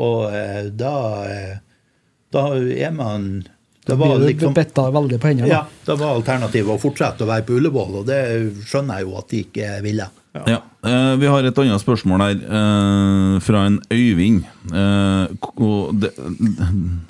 Og 0.02 0.34
eh, 0.34 0.64
da 0.74 0.94
eh, 1.30 1.54
Da 2.34 2.48
er 2.58 2.90
man 2.90 3.44
Det 3.86 3.94
var 4.00 4.18
liksom 4.18 4.54
veldig 4.56 5.20
på 5.22 5.28
hendene. 5.30 5.48
ja, 5.48 5.62
det 5.84 5.86
da 5.92 5.96
var 6.00 6.16
alternativet 6.18 6.74
å 6.74 6.80
fortsette 6.82 7.22
å 7.24 7.30
være 7.30 7.46
på 7.46 7.56
Ullevål, 7.60 8.00
og 8.02 8.06
det 8.08 8.20
skjønner 8.66 8.98
jeg 9.00 9.06
jo 9.08 9.16
at 9.20 9.28
de 9.30 9.42
ikke 9.46 9.72
ville. 9.84 10.08
Ja. 10.34 10.56
eh, 10.82 11.14
vi 11.20 11.28
har 11.30 11.46
et 11.46 11.58
annet 11.62 11.82
spørsmål 11.82 12.22
her, 12.24 12.40
eh, 12.42 13.36
fra 13.44 13.66
en 13.68 13.78
Øyvind. 13.92 14.42
Eh, 14.66 15.26
og 15.62 15.94
det, 16.02 16.10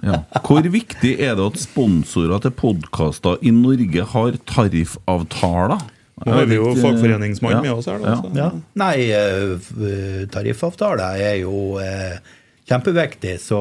ja. 0.05 0.21
Hvor 0.45 0.61
viktig 0.61 1.15
er 1.17 1.39
det 1.39 1.47
at 1.47 1.61
sponsorer 1.63 2.43
til 2.45 2.53
podkaster 2.53 3.41
i 3.41 3.51
Norge 3.55 4.05
har 4.13 4.37
tariffavtaler? 4.45 5.91
Nå 6.25 6.33
har 6.37 6.47
vi 6.47 6.59
jo 6.61 6.75
fagforeningsmann 6.79 7.57
ja. 7.57 7.63
med 7.65 7.73
oss 7.73 7.89
her. 7.91 7.99
Da, 7.99 8.13
Ja. 8.13 8.45
Ja. 8.45 8.51
Nei, 8.79 10.27
tariffavtaler 10.31 11.17
er 11.17 11.41
jo 11.41 11.81
eh, 11.83 12.21
kjempeviktig, 12.69 13.39
så 13.41 13.59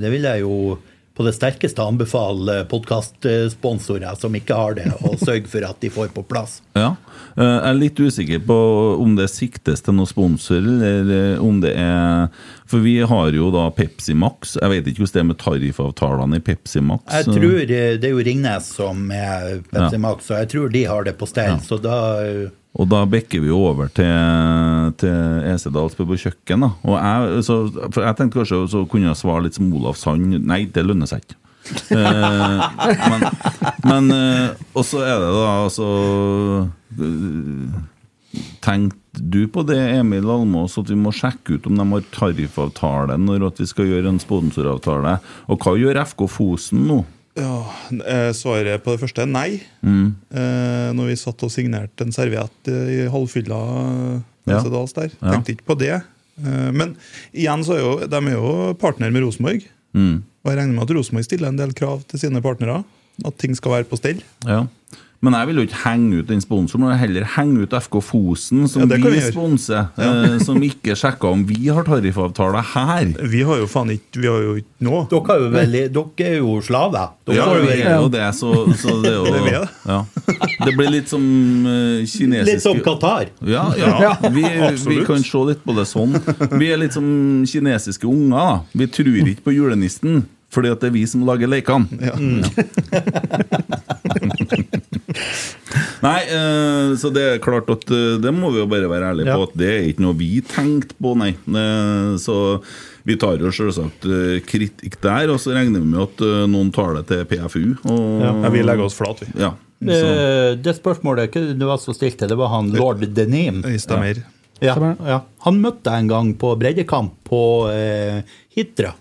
det 0.00 0.10
vil 0.10 0.24
jeg 0.26 0.42
jo 0.42 0.78
på 1.12 1.24
det 1.26 1.34
sterkeste 1.36 1.84
anbefale 1.84 2.62
podkastsponsorer 2.70 4.16
som 4.18 4.34
ikke 4.36 4.56
har 4.56 4.76
det, 4.78 4.88
å 5.04 5.14
sørge 5.26 5.50
for 5.52 5.68
at 5.68 5.80
de 5.84 5.90
får 5.92 6.12
på 6.16 6.24
plass. 6.26 6.60
Ja. 6.78 6.94
Eh, 7.36 7.44
Jeg 7.44 7.68
er 7.70 7.78
litt 7.78 8.00
usikker 8.00 8.42
på 8.46 8.56
om 9.02 9.14
det 9.16 9.28
siktes 9.32 9.80
til 9.84 9.94
noen 9.96 10.08
sponsor, 10.10 10.58
eller 10.60 11.12
eh, 11.16 11.40
om 11.42 11.60
det 11.62 11.74
er 11.80 12.28
For 12.68 12.80
vi 12.84 12.98
har 13.04 13.30
jo 13.36 13.50
da 13.52 13.66
Pepsi 13.76 14.14
Max. 14.16 14.56
Jeg 14.60 14.70
vet 14.72 14.86
ikke 14.92 15.04
hvordan 15.04 15.12
det 15.12 15.22
er 15.22 15.28
med 15.30 15.38
tariffavtalene 15.42 16.40
i 16.40 16.44
Pepsi 16.44 16.80
Max. 16.84 17.04
Jeg 17.12 17.24
tror 17.32 17.60
eh, 17.62 17.94
Det 18.00 18.08
er 18.08 18.14
jo 18.16 18.24
Ringnes 18.24 18.68
som 18.76 19.06
er 19.12 19.62
Pepsi 19.70 19.96
Ja. 19.96 20.02
Max, 20.06 20.26
så 20.28 20.40
jeg 20.42 20.48
tror 20.52 20.72
de 20.72 20.84
har 20.88 21.04
det 21.08 21.16
på 21.20 21.28
stell. 21.28 21.58
Så 21.64 21.80
da 21.82 21.96
Og 22.72 22.88
da 22.88 23.02
bekker 23.04 23.42
vi 23.44 23.50
over 23.52 23.88
til, 23.92 24.92
til 24.96 25.42
Esedals 25.52 25.94
på 25.98 26.06
kjøkken. 26.08 26.60
da 26.64 26.70
Og 26.88 26.96
jeg, 26.96 27.44
så, 27.44 27.58
for 27.92 28.00
jeg 28.06 28.16
tenkte 28.16 28.38
kanskje 28.40 28.62
så 28.72 28.84
kunne 28.88 29.10
jeg 29.10 29.20
svare 29.20 29.44
litt 29.44 29.54
som 29.58 29.72
Olav 29.76 29.96
Sand. 30.00 30.38
Nei, 30.46 30.64
det 30.72 30.84
lønner 30.86 31.06
seg 31.10 31.20
ikke. 31.24 31.36
Eh, 31.62 32.62
men 33.12 33.22
men 33.86 34.10
eh, 34.16 34.62
Og 34.74 34.84
så 34.86 35.02
er 35.06 35.20
det 35.22 35.28
da 35.30 35.44
altså 35.62 35.86
Tenkte 38.62 38.98
du 39.22 39.42
på 39.52 39.62
det, 39.68 39.76
Emil 39.98 40.24
Almås, 40.32 40.78
at 40.80 40.88
vi 40.88 40.96
må 40.96 41.12
sjekke 41.12 41.58
ut 41.58 41.66
om 41.68 41.76
de 41.76 41.84
har 41.90 42.04
tariffavtale 42.14 43.18
når 43.20 43.44
at 43.50 43.60
vi 43.60 43.66
skal 43.68 43.90
gjøre 43.90 44.08
en 44.08 44.20
sponsoravtale? 44.22 45.18
Og 45.52 45.60
hva 45.60 45.74
gjør 45.76 46.00
FK 46.06 46.24
Fosen 46.32 46.86
nå? 46.88 47.02
Ja, 47.36 47.58
eh, 47.92 48.30
Svaret 48.36 48.84
på 48.84 48.94
det 48.94 49.02
første 49.02 49.26
er 49.26 49.30
nei. 49.30 49.60
Mm. 49.84 50.14
Eh, 50.32 50.88
når 50.96 51.12
vi 51.12 51.18
satt 51.20 51.44
og 51.44 51.52
signerte 51.52 52.06
en 52.06 52.16
serviett 52.16 52.72
i 52.72 53.04
halvfylla 53.12 53.60
Ja. 54.48 54.58
Der. 54.64 55.12
Tenkte 55.20 55.52
ikke 55.54 55.68
på 55.68 55.78
det. 55.78 56.00
Men 56.74 56.96
igjen 57.30 57.62
så 57.62 57.76
er 57.76 57.82
jo, 57.84 57.92
de 58.08 58.18
er 58.18 58.32
jo 58.34 58.72
partner 58.80 59.12
med 59.14 59.22
Rosenborg. 59.22 59.68
Mm. 59.94 60.22
Og 60.42 60.50
jeg 60.50 60.58
regner 60.58 60.74
med 60.74 60.84
at 60.84 60.94
Rosenborg 60.96 61.26
stiller 61.28 61.52
en 61.52 61.58
del 61.60 61.74
krav 61.78 62.02
til 62.10 62.22
sine 62.22 62.42
partnere. 62.44 62.82
At 63.26 63.36
ting 63.38 63.54
skal 63.56 63.76
være 63.76 63.88
på 63.88 63.98
stell. 64.00 64.22
Ja. 64.48 64.64
Men 65.22 65.36
jeg 65.38 65.48
vil 65.48 65.60
jo 65.60 65.64
ikke 65.68 65.80
henge 65.84 66.16
ut 66.18 66.26
den 66.26 66.40
sponsoren, 66.42 66.82
men 66.82 66.98
heller 66.98 67.26
henge 67.36 67.62
ut 67.62 67.74
FK 67.78 68.00
Fosen, 68.02 68.64
som 68.66 68.82
Ja, 68.90 68.96
vi 68.98 69.20
sponser. 69.22 69.92
Eh, 69.94 70.38
som 70.42 70.58
ikke 70.66 70.96
sjekker 70.98 71.30
om 71.30 71.44
vi 71.46 71.68
har 71.68 71.86
tariffavtale 71.86 72.58
her. 72.72 73.12
Vi 73.30 73.44
har 73.46 73.60
jo 73.60 73.68
faen 73.70 73.92
ikke 73.94 74.18
Vi 74.18 74.26
har 74.26 74.42
jo 74.42 74.56
ikke 74.58 74.86
nå. 74.88 75.04
Dere, 75.12 75.22
har 75.28 75.44
jo 75.44 75.52
veldig, 75.54 75.84
dere 75.94 76.26
er 76.26 76.36
jo 76.40 76.56
slaver. 76.66 77.14
Dere 77.28 77.38
Ja, 77.38 77.46
vi 77.54 77.78
er 77.78 77.94
jo 78.02 78.10
det, 78.10 78.26
så, 78.34 78.50
så 78.82 78.98
det 79.04 79.12
er 79.12 79.16
jo 79.20 79.24
Det 79.30 79.54
er 79.54 79.70
ja. 79.86 80.00
Det 80.66 80.74
blir 80.78 80.90
litt 80.90 81.10
som 81.10 81.22
uh, 81.68 82.02
kinesisk 82.02 82.50
Litt 82.50 82.66
som 82.66 82.82
Qatar. 82.82 83.30
Ja, 83.46 83.68
ja. 83.78 84.16
Vi, 84.26 84.42
vi 84.42 85.00
kan 85.06 85.22
se 85.22 85.46
litt 85.52 85.62
på 85.62 85.78
det 85.78 85.86
sånn. 85.90 86.18
Vi 86.58 86.74
er 86.74 86.82
litt 86.82 86.98
som 86.98 87.06
kinesiske 87.46 88.10
unger. 88.10 88.34
da. 88.34 88.78
Vi 88.82 88.90
tror 88.90 89.22
ikke 89.22 89.46
på 89.46 89.54
julenissen, 89.54 90.24
fordi 90.52 90.72
at 90.72 90.82
det 90.82 90.90
er 90.90 90.96
vi 90.96 91.06
som 91.08 91.24
lager 91.26 91.48
lekene. 91.50 91.86
Nei, 96.02 96.18
eh, 96.26 96.92
så 96.98 97.10
det 97.14 97.22
er 97.22 97.42
klart 97.42 97.68
at 97.70 97.84
eh, 97.94 98.16
det 98.22 98.32
må 98.34 98.50
vi 98.52 98.58
jo 98.62 98.68
bare 98.70 98.90
være 98.90 99.12
ærlige 99.12 99.36
på 99.36 99.46
at 99.46 99.54
det 99.58 99.68
er 99.70 99.84
ikke 99.90 100.04
noe 100.04 100.18
vi 100.18 100.30
tenkte 100.46 100.96
på, 100.98 101.12
nei. 101.18 101.30
Eh, 101.38 102.14
så 102.22 102.36
vi 103.06 103.16
tar 103.18 103.40
jo 103.42 103.50
selvsagt 103.54 104.06
kritikk 104.46 104.98
der, 105.02 105.30
og 105.32 105.40
så 105.42 105.54
regner 105.56 105.82
vi 105.82 105.88
med 105.90 106.02
at 106.04 106.22
noen 106.50 106.70
tar 106.74 106.98
det 106.98 107.06
til 107.10 107.24
PFU. 107.30 107.64
Og, 107.90 108.22
Ja, 108.22 108.50
vi 108.54 108.62
legger 108.62 108.86
oss 108.86 108.98
flat, 108.98 109.24
vi. 109.24 109.32
Ja. 109.42 109.54
Så, 109.82 110.02
Det, 110.62 110.76
spørsmålet 110.78 111.34
du 111.58 111.64
var 111.66 111.80
som 111.82 111.96
stilte, 111.96 112.28
det 112.30 112.38
var 112.38 112.52
han 112.52 112.70
lord 112.76 113.02
Denim. 113.16 113.64
Stemmer. 113.82 114.22
Ja, 114.62 114.76
ja. 115.02 115.18
Han 115.42 115.58
møtte 115.58 115.90
jeg 115.90 116.04
en 116.04 116.12
gang 116.12 116.30
på 116.38 116.52
breddekamp 116.60 117.16
på 117.26 117.42
eh, 117.72 118.22
Hitra. 118.54 118.92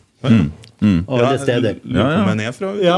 Og 0.81 1.19
alle 1.21 1.37
steder. 1.39 1.75
Ja. 1.85 2.05
om 2.21 2.29
han 2.31 2.39
er 2.41 2.51
fra 2.57 2.71
Ja, 2.81 2.95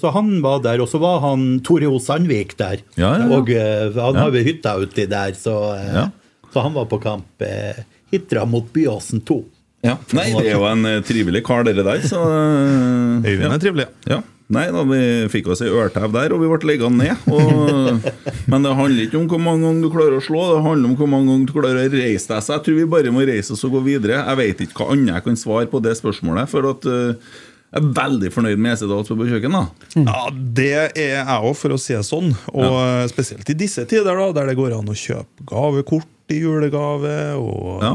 så 0.00 0.12
han 0.14 0.40
var 0.44 0.62
der, 0.64 0.80
og 0.80 0.88
så 0.88 0.98
var 1.02 1.20
han 1.20 1.60
Tore 1.66 1.86
O. 1.90 1.98
Sandvik 2.00 2.54
der. 2.56 2.80
Ja, 2.96 3.10
ja, 3.18 3.26
ja. 3.26 3.36
Og 3.36 3.50
uh, 3.52 3.98
han 4.06 4.16
har 4.22 4.30
jo 4.32 4.44
hytta 4.46 4.76
uti 4.80 5.04
der, 5.10 5.34
så, 5.36 5.56
uh, 5.74 5.90
Ja. 5.94 6.06
så 6.54 6.62
han 6.64 6.72
var 6.74 6.86
på 6.88 6.98
kamp. 7.02 7.26
uh, 7.42 7.82
Hitra 8.12 8.44
mot 8.48 8.72
Byåsen 8.72 9.20
2. 9.26 9.44
ja. 9.84 9.96
Nei, 10.14 10.30
det 10.32 10.46
er 10.48 10.54
jo 10.56 10.64
en 10.70 10.84
eh, 10.86 11.00
trivelig 11.04 11.42
kar, 11.44 11.64
dere 11.66 11.82
der, 11.84 12.00
så 12.06 12.20
eh, 12.22 13.26
Øyvind 13.32 13.52
er 13.52 13.58
trivelig. 13.62 13.86
Ja. 14.08 14.20
Nei 14.54 14.68
da, 14.70 14.84
vi 14.86 14.98
fikk 15.32 15.48
oss 15.50 15.62
ei 15.64 15.72
ørtev 15.74 16.12
der, 16.14 16.30
og 16.36 16.38
vi 16.44 16.50
ble 16.52 16.68
liggende 16.70 17.02
ned. 17.08 17.24
Og, 17.34 18.12
men 18.52 18.62
det 18.66 18.74
handler 18.78 19.08
ikke 19.08 19.18
om 19.18 19.26
hvor 19.32 19.42
mange 19.42 19.66
ganger 19.66 19.82
du 19.82 19.90
klarer 19.90 20.20
å 20.20 20.22
slå, 20.22 20.44
det 20.52 20.60
handler 20.62 20.92
om 20.92 20.94
hvor 21.00 21.10
mange 21.10 21.32
ganger 21.32 21.48
du 21.50 21.54
klarer 21.56 21.82
å 21.82 21.90
reise 21.96 22.30
deg. 22.30 22.44
Så 22.46 22.54
jeg 22.54 22.64
tror 22.68 22.78
vi 22.78 22.86
bare 22.94 23.14
må 23.14 23.26
reise 23.26 23.56
oss 23.56 23.66
og 23.66 23.74
gå 23.74 23.82
videre. 23.88 24.20
Jeg 24.22 24.40
vet 24.42 24.64
ikke 24.68 24.78
hva 24.84 24.94
annet 24.94 25.16
jeg 25.16 25.26
kan 25.26 25.40
svare 25.42 25.66
på 25.72 25.82
det 25.82 25.96
spørsmålet, 25.98 26.46
for 26.52 26.70
at 26.70 26.86
uh, 26.86 27.34
jeg 27.74 27.82
er 27.82 27.88
veldig 27.98 28.30
fornøyd 28.32 28.60
med 28.62 28.76
Esedals 28.76 29.10
på 29.10 29.26
kjøkken. 29.26 29.56
da. 29.58 29.64
Ja, 30.06 30.20
Det 30.60 30.68
er 30.94 31.16
jeg 31.18 31.26
òg, 31.42 31.50
for 31.58 31.74
å 31.74 31.80
si 31.82 31.96
det 31.96 32.04
sånn. 32.06 32.30
Og 32.54 32.76
spesielt 33.10 33.50
i 33.50 33.56
disse 33.58 33.82
tider, 33.90 34.14
da, 34.14 34.30
der 34.38 34.52
det 34.52 34.56
går 34.62 34.78
an 34.78 34.94
å 34.94 34.94
kjøpe 34.96 35.44
gavekort 35.50 36.30
i 36.32 36.38
julegave, 36.44 37.16
og 37.38 37.82
Ja. 37.82 37.92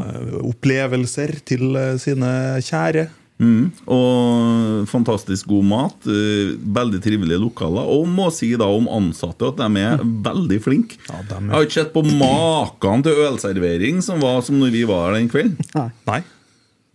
opplevelser 0.52 1.34
til 1.48 1.76
eh, 1.80 1.96
sine 2.00 2.30
kjære. 2.64 3.08
Mm. 3.42 3.72
Og 3.90 4.86
fantastisk 4.92 5.48
god 5.50 5.64
mat. 5.66 5.98
eh, 6.06 6.54
veldig 6.62 7.00
trivelige 7.02 7.40
lokaler. 7.42 7.82
Og 7.90 8.06
må 8.08 8.28
si 8.32 8.52
da 8.56 8.66
om 8.70 8.86
ansatte 8.88 9.48
at 9.50 9.58
de 9.58 9.80
er 9.82 9.98
veldig 9.98 10.60
flinke. 10.62 10.98
Ja, 11.10 11.16
er- 11.24 11.42
Jeg 11.42 11.50
har 11.56 11.64
ikke 11.66 11.74
sett 11.80 11.94
på 11.96 12.04
maken 12.06 13.02
til 13.04 13.14
ølservering 13.26 14.02
som 14.06 14.20
var 14.22 14.42
som 14.46 14.60
når 14.62 14.70
vi 14.72 14.84
var 14.86 15.10
her 15.10 15.18
den 15.20 15.30
kvelden. 15.30 15.58
Nei. 15.74 16.22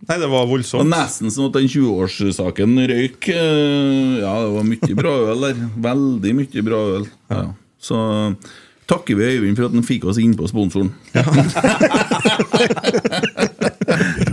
Nei, 0.07 0.17
det 0.21 0.29
var 0.29 0.45
voldsomt. 0.47 0.81
Og 0.85 0.91
nesten 0.91 1.31
sånn 1.33 1.47
at 1.49 1.53
den 1.57 1.67
20-årssaken 1.67 2.77
røyk. 2.87 3.27
eh, 3.33 4.19
Ja, 4.21 4.33
det 4.45 4.53
var 4.53 4.63
mye 4.63 4.95
bra 4.95 5.11
øl 5.33 5.41
der. 5.41 5.55
Veldig 5.89 6.33
mye 6.37 6.61
bra 6.63 6.77
øl. 6.99 7.05
Ja. 7.29 7.43
Så 7.81 7.97
takker 8.87 9.15
vi 9.17 9.23
Øyvind 9.35 9.55
for 9.57 9.65
at 9.65 9.73
han 9.73 9.83
fikk 9.83 10.05
oss 10.05 10.17
inn 10.21 10.35
på 10.37 10.47
sponsoren. 10.47 10.93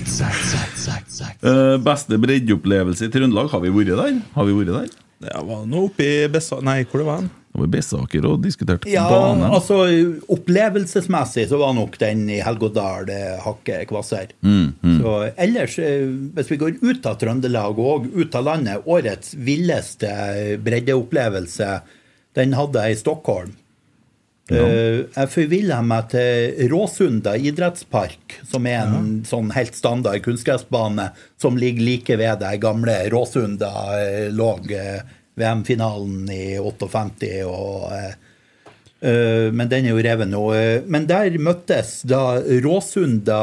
Eh, 0.00 1.76
beste 1.84 2.18
breddeopplevelse 2.20 3.06
i 3.08 3.12
Trøndelag, 3.12 3.50
har 3.52 3.60
vi 3.64 3.72
vært 3.74 3.92
der? 3.98 4.16
Har 4.34 4.48
vi 4.48 4.54
vært 4.56 4.72
der? 4.74 4.96
Jeg 5.30 5.44
var 5.50 5.66
nå 5.68 5.82
oppe 5.90 6.06
i 6.06 6.28
Bessa... 6.32 6.60
Nei, 6.64 6.78
hvor 6.88 7.02
det 7.02 7.06
var 7.10 7.18
han? 7.20 7.28
Det 7.50 7.58
var 7.58 7.66
i 7.66 7.72
Bessaker 7.74 8.26
og 8.30 8.42
diskuterte 8.44 8.88
Ja, 8.88 9.02
banen. 9.10 9.42
altså 9.50 9.80
Opplevelsesmessig 10.30 11.48
så 11.50 11.58
var 11.60 11.74
nok 11.76 11.96
den 12.00 12.22
i 12.30 12.38
Helgodal 12.46 13.10
hakket 13.44 13.88
kvassere. 13.90 14.30
Så 15.02 15.14
ellers, 15.34 15.74
eh, 15.82 16.06
hvis 16.36 16.52
vi 16.54 16.60
går 16.62 16.78
ut 16.80 17.08
av 17.10 17.18
Trøndelag 17.20 17.78
og 17.82 18.06
ut 18.14 18.38
av 18.38 18.46
landet, 18.46 18.86
årets 18.86 19.34
villeste 19.34 20.12
breddeopplevelse, 20.64 21.72
den 22.38 22.54
hadde 22.54 22.86
jeg 22.86 22.96
i 22.96 23.00
Stockholm. 23.02 23.52
Eh, 24.50 25.04
jeg 25.14 25.30
forvilla 25.30 25.78
meg 25.86 26.08
til 26.10 26.70
Råsunda 26.72 27.36
idrettspark, 27.38 28.40
som 28.50 28.66
er 28.66 28.82
en 28.82 29.20
sånn 29.26 29.52
helt 29.54 29.76
standard 29.78 30.18
kunstgressbane 30.24 31.10
som 31.40 31.58
ligger 31.60 31.86
like 31.86 32.16
ved 32.18 32.42
der 32.42 32.58
gamle 32.62 32.96
Råsunda 33.12 33.70
eh, 34.00 34.26
lå 34.34 34.50
eh, 34.74 35.04
VM-finalen 35.38 36.26
i 36.34 36.58
58. 36.58 37.30
og 37.46 37.92
Men 39.00 39.68
den 39.70 39.86
er 39.86 39.94
jo 39.94 40.02
revet 40.04 40.28
nå. 40.28 40.42
Men 40.92 41.06
der 41.08 41.38
møttes 41.40 42.02
da 42.04 42.42
Råsunda 42.60 43.38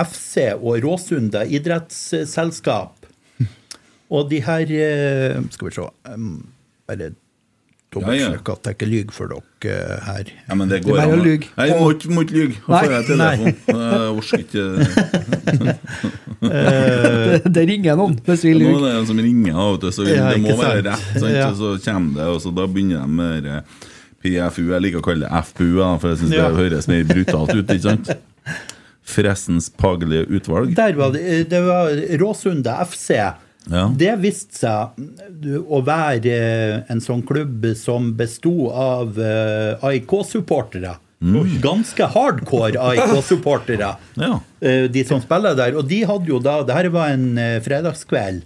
FC 0.00 0.54
og 0.54 0.78
Råsunda 0.80 1.42
idrettsselskap. 1.44 3.04
Og 4.14 4.30
de 4.30 4.38
her 4.46 4.72
Skal 5.50 5.68
vi 5.68 5.74
se 5.74 5.84
Bare 6.86 7.10
dobbeltsjekke 7.96 8.54
at 8.56 8.68
jeg 8.70 8.76
ikke 8.76 8.88
lyver 8.92 9.16
for 9.16 9.32
dere 9.32 9.74
eh, 9.76 10.04
her. 10.06 10.30
Ja, 10.48 10.56
men 10.60 10.70
det 10.70 10.82
går 10.84 11.00
an. 11.02 11.14
Nei, 11.26 11.66
jeg 11.70 11.80
må 11.80 11.90
ikke, 11.96 12.12
må 12.14 12.24
ikke. 12.26 12.46
Får 12.68 12.94
jeg 12.94 13.08
telefon? 13.10 13.56
Jeg 13.76 14.12
orker 14.16 14.38
ikke 14.44 14.64
Det, 16.40 17.40
det 17.56 17.64
ringer 17.70 17.98
noen 17.98 18.16
hvis 18.26 18.44
vi 18.46 18.52
Nå 18.54 18.60
er 18.60 18.64
lyver. 18.66 18.86
det 18.86 18.94
en 19.00 19.08
som 19.10 19.20
ringer, 19.22 19.58
vet 19.72 19.84
du, 19.84 19.90
så 19.96 20.06
Ja, 20.08 20.30
det 20.34 20.42
må 20.44 20.54
være 20.58 20.82
sant. 20.82 20.86
rett. 20.86 21.20
Sant? 21.22 21.34
Ja. 21.36 21.50
Så 21.56 21.72
kommer 21.84 22.20
det, 22.20 22.28
og 22.36 22.40
så 22.44 22.52
da 22.54 22.66
begynner 22.70 23.02
de 23.04 23.18
med 23.20 23.46
det 23.46 23.58
PFU. 24.26 24.62
Jeg 24.72 24.82
liker 24.84 25.02
å 25.02 25.06
kalle 25.06 25.26
det 25.28 25.42
FPU, 25.50 25.72
for 26.00 26.08
jeg 26.12 26.20
syns 26.22 26.34
Ja. 26.36 26.48
det 26.50 26.60
høres 26.60 26.88
mer 26.90 27.04
brutalt 27.08 27.54
ut. 27.54 27.66
ikke 27.66 27.84
sant? 27.88 28.10
Fressens 29.16 29.68
paglige 29.70 30.26
utvalg. 30.34 30.72
Der 30.76 30.96
var 30.98 31.12
det, 31.14 31.22
eh, 31.22 31.44
det 31.46 31.60
var 31.62 31.92
råsunde 32.22 32.72
FC. 32.88 33.12
Ja. 33.70 33.86
Det 33.98 34.12
viste 34.22 34.54
seg 34.60 35.62
å 35.66 35.80
være 35.86 36.32
eh, 36.32 36.74
en 36.92 37.00
sånn 37.02 37.24
klubb 37.26 37.64
som 37.78 38.12
besto 38.18 38.68
av 38.70 39.16
eh, 39.18 39.82
AIK-supportere. 39.86 40.94
Ganske 41.64 42.06
hardcore 42.12 42.76
AIK-supportere, 42.92 43.94
Ja. 44.22 44.36
eh, 44.60 44.84
de 44.92 45.02
som 45.08 45.22
spiller 45.24 45.56
der. 45.58 45.74
Og 45.80 45.88
de 45.90 46.02
hadde 46.06 46.28
jo 46.30 46.38
da 46.44 46.60
Det 46.62 46.76
her 46.76 46.90
var 46.94 47.14
en 47.14 47.32
fredagskveld. 47.64 48.44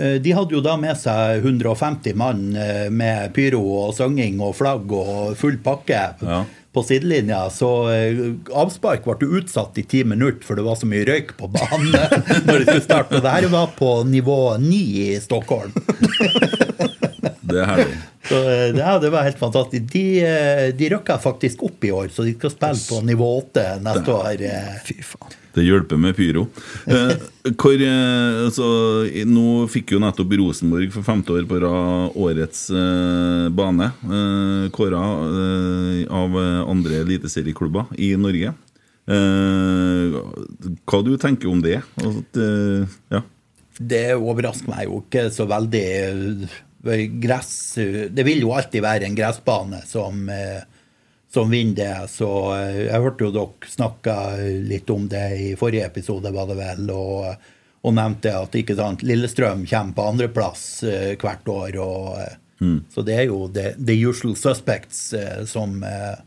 De 0.00 0.32
hadde 0.32 0.54
jo 0.54 0.60
da 0.64 0.76
med 0.80 0.96
seg 0.96 1.42
150 1.44 2.14
mann 2.16 2.54
med 2.94 3.32
pyro 3.36 3.58
og 3.82 3.90
synging 3.98 4.38
og 4.40 4.54
flagg 4.56 4.88
og 4.96 5.34
full 5.36 5.58
pakke 5.60 5.98
Ja. 6.24 6.38
På 6.72 6.82
sidelinja. 6.86 7.50
Så 7.50 7.70
eh, 7.90 8.20
avspark 8.54 9.06
ble 9.06 9.40
utsatt 9.40 9.78
i 9.80 9.84
ti 9.86 10.04
minutter, 10.04 10.44
for 10.46 10.58
det 10.58 10.66
var 10.66 10.78
så 10.78 10.88
mye 10.90 11.06
røyk 11.08 11.34
på 11.40 11.50
banen. 11.50 11.90
når 12.46 12.62
de 12.62 12.66
skulle 12.68 12.84
starte. 12.84 13.18
Og 13.18 13.26
det 13.26 13.34
her 13.34 13.48
var 13.52 13.72
på 13.78 13.90
nivå 14.06 14.40
ni 14.62 14.84
i 15.08 15.10
Stockholm. 15.22 15.74
Det 17.50 17.58
er 17.58 17.66
herlig. 17.66 17.96
Så 18.28 18.38
eh, 18.46 18.76
ja, 18.78 18.92
det 19.02 19.08
var 19.10 19.24
helt 19.26 19.40
fantastisk. 19.40 19.88
De, 19.90 20.04
eh, 20.22 20.68
de 20.76 20.90
røkka 20.92 21.16
faktisk 21.18 21.64
opp 21.66 21.82
i 21.84 21.90
år, 21.90 22.12
så 22.14 22.22
de 22.22 22.36
skal 22.36 22.52
spille 22.54 22.84
på 22.86 23.00
nivå 23.08 23.26
åtte 23.40 23.64
neste 23.82 24.14
år. 24.14 24.44
Fy 24.86 25.00
faen. 25.02 25.39
Det 25.54 25.64
hjelper 25.66 25.98
med 25.98 26.14
pyro. 26.14 26.44
Eh, 26.86 27.12
hvor, 27.58 27.74
eh, 27.74 28.44
altså, 28.46 28.66
nå 29.26 29.66
fikk 29.72 29.96
jo 29.96 30.00
nettopp 30.02 30.34
Rosenborg 30.38 30.92
for 30.94 31.06
femte 31.06 31.34
år 31.34 31.48
på 31.50 31.58
rad 31.64 32.14
årets 32.14 32.68
eh, 32.70 33.48
bane. 33.50 33.90
Eh, 34.06 34.68
Kåra 34.76 35.02
eh, 35.26 36.04
av 36.06 36.38
eh, 36.38 36.62
andre 36.70 37.02
eliteserieklubber 37.02 37.90
i 37.98 38.12
Norge. 38.20 38.54
Eh, 39.10 40.18
hva 40.86 41.02
du 41.02 41.16
tenker 41.18 41.50
om 41.50 41.62
det? 41.64 41.80
Altså, 41.98 42.22
at, 42.22 42.42
ja. 43.16 43.24
Det 43.80 44.04
overrasker 44.14 44.70
meg 44.70 44.86
jo 44.86 45.02
ikke 45.02 45.30
så 45.34 45.48
veldig. 45.50 45.86
Gress, 47.20 47.54
det 48.12 48.24
vil 48.24 48.44
jo 48.44 48.54
alltid 48.54 48.84
være 48.84 49.08
en 49.08 49.16
gressbane 49.18 49.82
som, 49.88 50.22
eh, 50.30 50.62
som 51.32 51.50
vinner 51.50 51.76
det. 51.78 52.08
Så 52.12 52.28
eh, 52.56 52.84
jeg 52.88 53.04
hørte 53.04 53.26
jo 53.26 53.32
dere 53.34 53.70
snakka 53.70 54.16
litt 54.66 54.90
om 54.90 55.08
det 55.10 55.26
i 55.38 55.48
forrige 55.58 55.86
episode, 55.86 56.32
var 56.34 56.48
det 56.50 56.58
vel, 56.58 56.90
og, 56.94 57.50
og 57.86 57.94
nevnte 57.96 58.34
at 58.36 58.56
ikke 58.58 58.76
sant, 58.78 59.04
Lillestrøm 59.06 59.62
kommer 59.70 59.96
på 59.96 60.08
andreplass 60.12 60.64
uh, 60.84 61.12
hvert 61.20 61.48
år. 61.48 61.78
Og, 61.80 62.18
mm. 62.60 62.80
Så 62.92 63.06
det 63.06 63.14
er 63.22 63.30
jo 63.30 63.46
the, 63.54 63.70
the 63.78 63.96
usual 64.04 64.34
suspects 64.36 65.12
uh, 65.14 65.46
som 65.48 65.78
uh, 65.86 66.18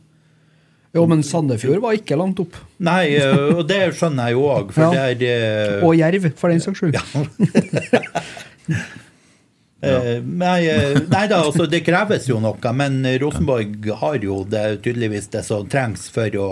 Jo, 0.94 1.08
men 1.10 1.24
Sandefjord 1.26 1.82
var 1.82 1.96
ikke 1.98 2.18
langt 2.20 2.38
opp. 2.44 2.58
Nei, 2.86 3.16
eh, 3.18 3.56
og 3.58 3.64
det 3.66 3.80
skjønner 3.98 4.30
jeg 4.30 4.38
jo 4.38 4.44
òg, 4.54 4.74
Ja. 4.78 4.90
det 5.18 5.32
er 5.32 5.80
eh, 5.80 5.86
Og 5.88 5.96
Jerv, 5.98 6.28
for 6.38 6.54
den 6.54 6.62
saks 6.62 6.84
skyld. 6.84 7.00
Eh, 7.02 8.78
Nei, 9.84 10.60
eh, 10.70 11.02
nei 11.12 11.26
da, 11.28 11.42
altså 11.44 11.66
det 11.70 11.84
kreves 11.86 12.30
jo 12.30 12.40
noe, 12.44 12.72
men 12.78 13.02
Rosenborg 13.22 13.90
har 14.00 14.16
jo 14.24 14.44
det, 14.48 14.82
tydeligvis 14.86 15.28
det 15.34 15.44
som 15.48 15.68
trengs 15.70 16.08
for 16.14 16.40
å, 16.40 16.50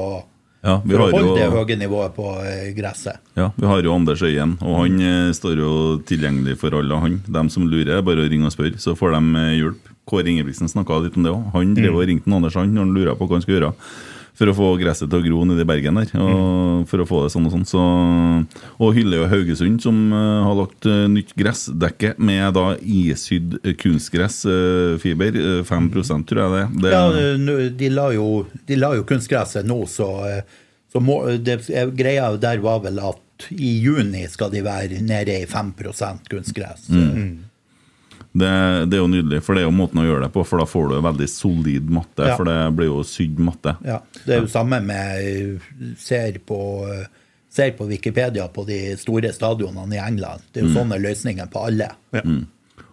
Ja, 0.61 0.75
vi 0.85 0.93
for 0.93 1.01
å 1.01 1.05
har 1.07 1.15
holde 1.15 1.37
det 1.39 1.47
høye 1.53 1.77
nivået 1.79 2.13
på 2.17 2.27
eh, 2.45 2.67
gresset. 2.77 3.21
Ja, 3.39 3.47
vi 3.55 3.65
har 3.69 3.81
jo 3.81 3.95
Anders 3.95 4.21
Øyen, 4.21 4.57
og 4.61 4.81
han 4.83 4.99
eh, 5.01 5.31
står 5.33 5.63
jo 5.63 5.71
tilgjengelig 6.05 6.57
for 6.61 6.75
alle. 6.77 6.99
han. 7.01 7.21
De 7.25 7.45
som 7.49 7.65
lurer, 7.71 7.95
er 7.97 8.05
bare 8.05 8.25
å 8.25 8.29
ringe 8.29 8.51
og 8.51 8.53
spørre, 8.53 8.77
så 8.83 8.93
får 8.99 9.15
de 9.17 9.23
eh, 9.45 9.55
hjelp. 9.61 9.87
Kåre 10.11 10.27
Ingebrigtsen 10.27 10.67
snakka 10.67 10.97
litt 11.05 11.15
om 11.15 11.23
det 11.23 11.31
òg. 11.31 11.43
Han 11.53 11.75
drev 11.77 11.95
og 11.95 12.07
ringte 12.09 12.29
Anders 12.33 12.55
han 12.57 12.71
når 12.73 12.83
han 12.83 12.93
lurer 12.95 13.15
på 13.15 13.27
hva 13.29 13.37
han 13.37 13.43
skal 13.45 13.53
gjøre. 13.55 13.69
For 14.41 14.49
å 14.49 14.55
få 14.57 14.71
gresset 14.81 15.11
til 15.11 15.19
å 15.19 15.21
gro 15.21 15.43
nede 15.45 15.61
i 15.61 15.69
Bergen 15.69 15.99
der. 15.99 16.09
Og 16.17 16.87
For 16.89 17.03
å 17.03 17.05
få 17.05 17.19
det 17.27 17.33
sånn 17.35 17.45
og 17.45 17.53
sånn. 17.53 17.65
Så, 17.69 17.81
og 18.81 18.95
hyller 18.97 19.21
jo 19.21 19.27
Haugesund, 19.29 19.83
som 19.83 19.99
eh, 20.09 20.39
har 20.47 20.57
lagt 20.57 20.87
eh, 20.89 21.03
nytt 21.13 21.35
gressdekke 21.37 22.15
med 22.17 22.55
da 22.57 22.71
isydd 22.81 23.59
kunstgressfiber. 23.83 25.37
5% 25.69 26.25
tror 26.31 26.41
jeg 26.41 26.55
det 26.55 26.87
det. 26.87 26.95
Ja, 26.95 27.03
eh, 27.13 27.69
de 27.83 27.91
la 27.93 28.07
jo, 28.15 28.27
de 28.65 28.79
la 28.81 28.95
jo 28.97 29.05
kunstgresset 29.07 29.67
nå, 29.69 29.83
så, 29.85 30.09
eh, 30.25 30.41
så 30.89 31.03
må, 31.05 31.21
det, 31.37 31.61
eh, 31.69 31.93
greia 31.93 32.31
der 32.41 32.65
var 32.65 32.81
vel 32.87 32.97
at 33.11 33.47
i 33.53 33.77
juni 33.81 34.25
skal 34.29 34.51
de 34.53 34.65
være 34.65 35.05
nede 35.05 35.37
i 35.43 35.47
5 35.49 35.73
kunstgress. 36.29 36.89
Det, 38.31 38.49
det 38.87 38.95
er 38.95 39.01
jo 39.01 39.09
nydelig, 39.11 39.41
for 39.43 39.57
det 39.57 39.63
er 39.63 39.67
jo 39.67 39.73
måten 39.75 39.99
å 39.99 40.05
gjøre 40.07 40.23
det 40.27 40.31
på. 40.31 40.43
For 40.47 40.61
da 40.61 40.67
får 40.69 40.85
du 40.93 41.01
veldig 41.03 41.27
solid 41.29 41.89
matte, 41.91 42.29
Ja. 42.29 42.37
for 42.39 42.47
det 42.47 42.59
blir 42.77 42.87
jo 42.87 43.01
sydd 43.03 43.41
matte. 43.43 43.73
Ja, 43.83 43.97
det 44.25 44.37
er 44.37 44.45
jo 44.45 44.47
samme 44.53 44.79
med 44.85 45.59
ser 45.99 46.39
på, 46.47 46.59
ser 47.51 47.73
på 47.75 47.89
Wikipedia 47.89 48.47
på 48.47 48.63
de 48.69 48.95
store 49.01 49.33
stadionene 49.35 49.97
i 49.97 49.99
England. 49.99 50.41
Det 50.53 50.61
er 50.63 50.69
jo 50.69 50.75
sånne 50.79 50.99
løsninger 51.03 51.51
på 51.51 51.65
alle. 51.67 51.89
Ja. 52.15 52.23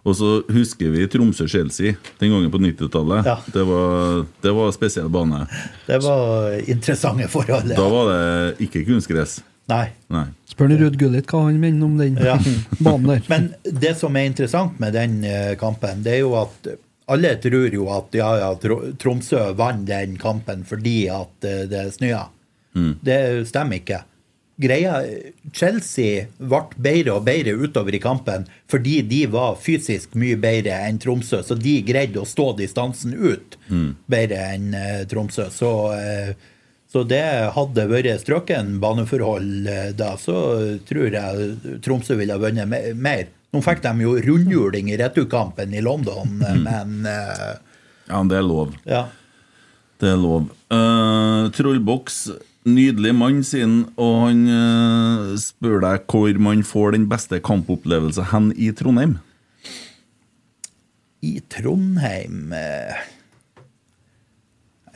Og 0.08 0.14
så 0.16 0.28
husker 0.50 0.90
vi 0.94 1.06
Tromsø-Chelsea 1.10 1.94
den 2.18 2.30
gangen 2.32 2.50
på 2.50 2.58
90-tallet. 2.62 3.26
Ja. 3.28 3.36
Det, 3.52 3.62
var, 3.68 4.24
det 4.42 4.52
var 4.56 4.70
spesiell 4.72 5.08
bane. 5.12 5.44
Det 5.86 5.98
var 6.02 6.54
interessante 6.64 7.28
forhold. 7.30 7.74
Da 7.76 7.88
var 7.92 8.10
det 8.10 8.66
ikke 8.66 8.86
kunstgress. 8.88 9.38
Nei. 9.68 9.84
Nei. 10.08 10.24
Spør 10.58 10.74
Ruud 10.74 10.96
Gullit 10.98 11.30
hva 11.30 11.44
han 11.46 11.60
mener 11.62 11.86
om 11.86 11.94
den 12.00 12.18
Ja. 12.18 12.34
banen 12.82 13.06
der. 13.12 13.22
Men 13.30 13.52
det 13.62 13.94
som 14.00 14.16
er 14.18 14.26
interessant 14.26 14.80
med 14.82 14.96
den 14.98 15.20
eh, 15.22 15.54
kampen, 15.60 16.02
det 16.02 16.16
er 16.16 16.24
jo 16.24 16.34
at 16.40 16.66
alle 17.08 17.36
tror 17.40 17.72
jo 17.72 17.86
at 17.94 18.18
ja, 18.18 18.32
ja, 18.42 18.50
Tromsø 18.98 19.52
vant 19.56 19.86
den 19.86 20.18
kampen 20.20 20.66
fordi 20.66 21.06
at 21.12 21.46
eh, 21.46 21.64
det 21.70 21.86
snøa. 21.94 22.26
Det 22.78 23.46
stemmer 23.48 23.80
ikke. 23.80 24.02
Greia, 24.58 24.98
Chelsea 25.54 26.26
ble 26.38 26.60
bedre 26.82 27.14
og 27.14 27.24
bedre 27.26 27.54
utover 27.54 27.94
i 27.94 28.00
kampen 28.02 28.46
fordi 28.70 29.00
de 29.06 29.22
var 29.30 29.56
fysisk 29.62 30.14
mye 30.18 30.38
bedre 30.42 30.74
enn 30.88 30.98
Tromsø, 31.02 31.44
så 31.46 31.54
de 31.54 31.76
greide 31.86 32.18
å 32.18 32.26
stå 32.26 32.50
distansen 32.58 33.14
ut 33.14 33.54
bedre 34.10 34.40
enn 34.56 34.74
eh, 34.74 35.04
Tromsø. 35.10 35.46
Så, 35.54 35.72
eh, 35.94 36.34
så 36.88 37.02
det 37.04 37.24
hadde 37.52 37.84
vært 37.90 38.22
strøken 38.22 38.78
baneforhold 38.80 39.68
eh, 39.68 39.90
da, 39.96 40.14
så 40.16 40.38
tror 40.88 41.12
jeg 41.12 41.80
Tromsø 41.84 42.16
ville 42.16 42.38
vunnet 42.40 42.96
mer. 42.96 43.26
Nå 43.52 43.60
fikk 43.64 43.82
de 43.84 43.92
jo 44.04 44.14
rundhjuling 44.24 44.88
i 44.92 44.98
returkampen 45.00 45.72
i 45.76 45.84
London, 45.84 46.40
eh, 46.44 46.56
men 46.64 47.08
eh, 47.08 47.56
Ja, 48.08 48.22
det 48.24 48.40
er 48.40 48.46
lov. 48.46 48.76
ja. 48.88 49.06
Det 49.98 50.12
er 50.12 50.18
lov. 50.22 50.44
Uh, 50.70 51.48
Trollboks, 51.56 52.28
nydelig 52.70 53.10
mann, 53.18 53.40
sin, 53.42 53.80
og 53.98 54.28
han 54.28 54.44
uh, 54.46 55.32
spør 55.42 55.80
deg 55.82 56.04
hvor 56.06 56.38
man 56.38 56.62
får 56.62 56.94
den 56.94 57.08
beste 57.10 57.40
kampopplevelsen 57.42 58.28
hen 58.30 58.52
i 58.54 58.70
Trondheim. 58.78 59.16
I 61.26 61.40
Trondheim 61.50 62.52
eh, 62.54 62.94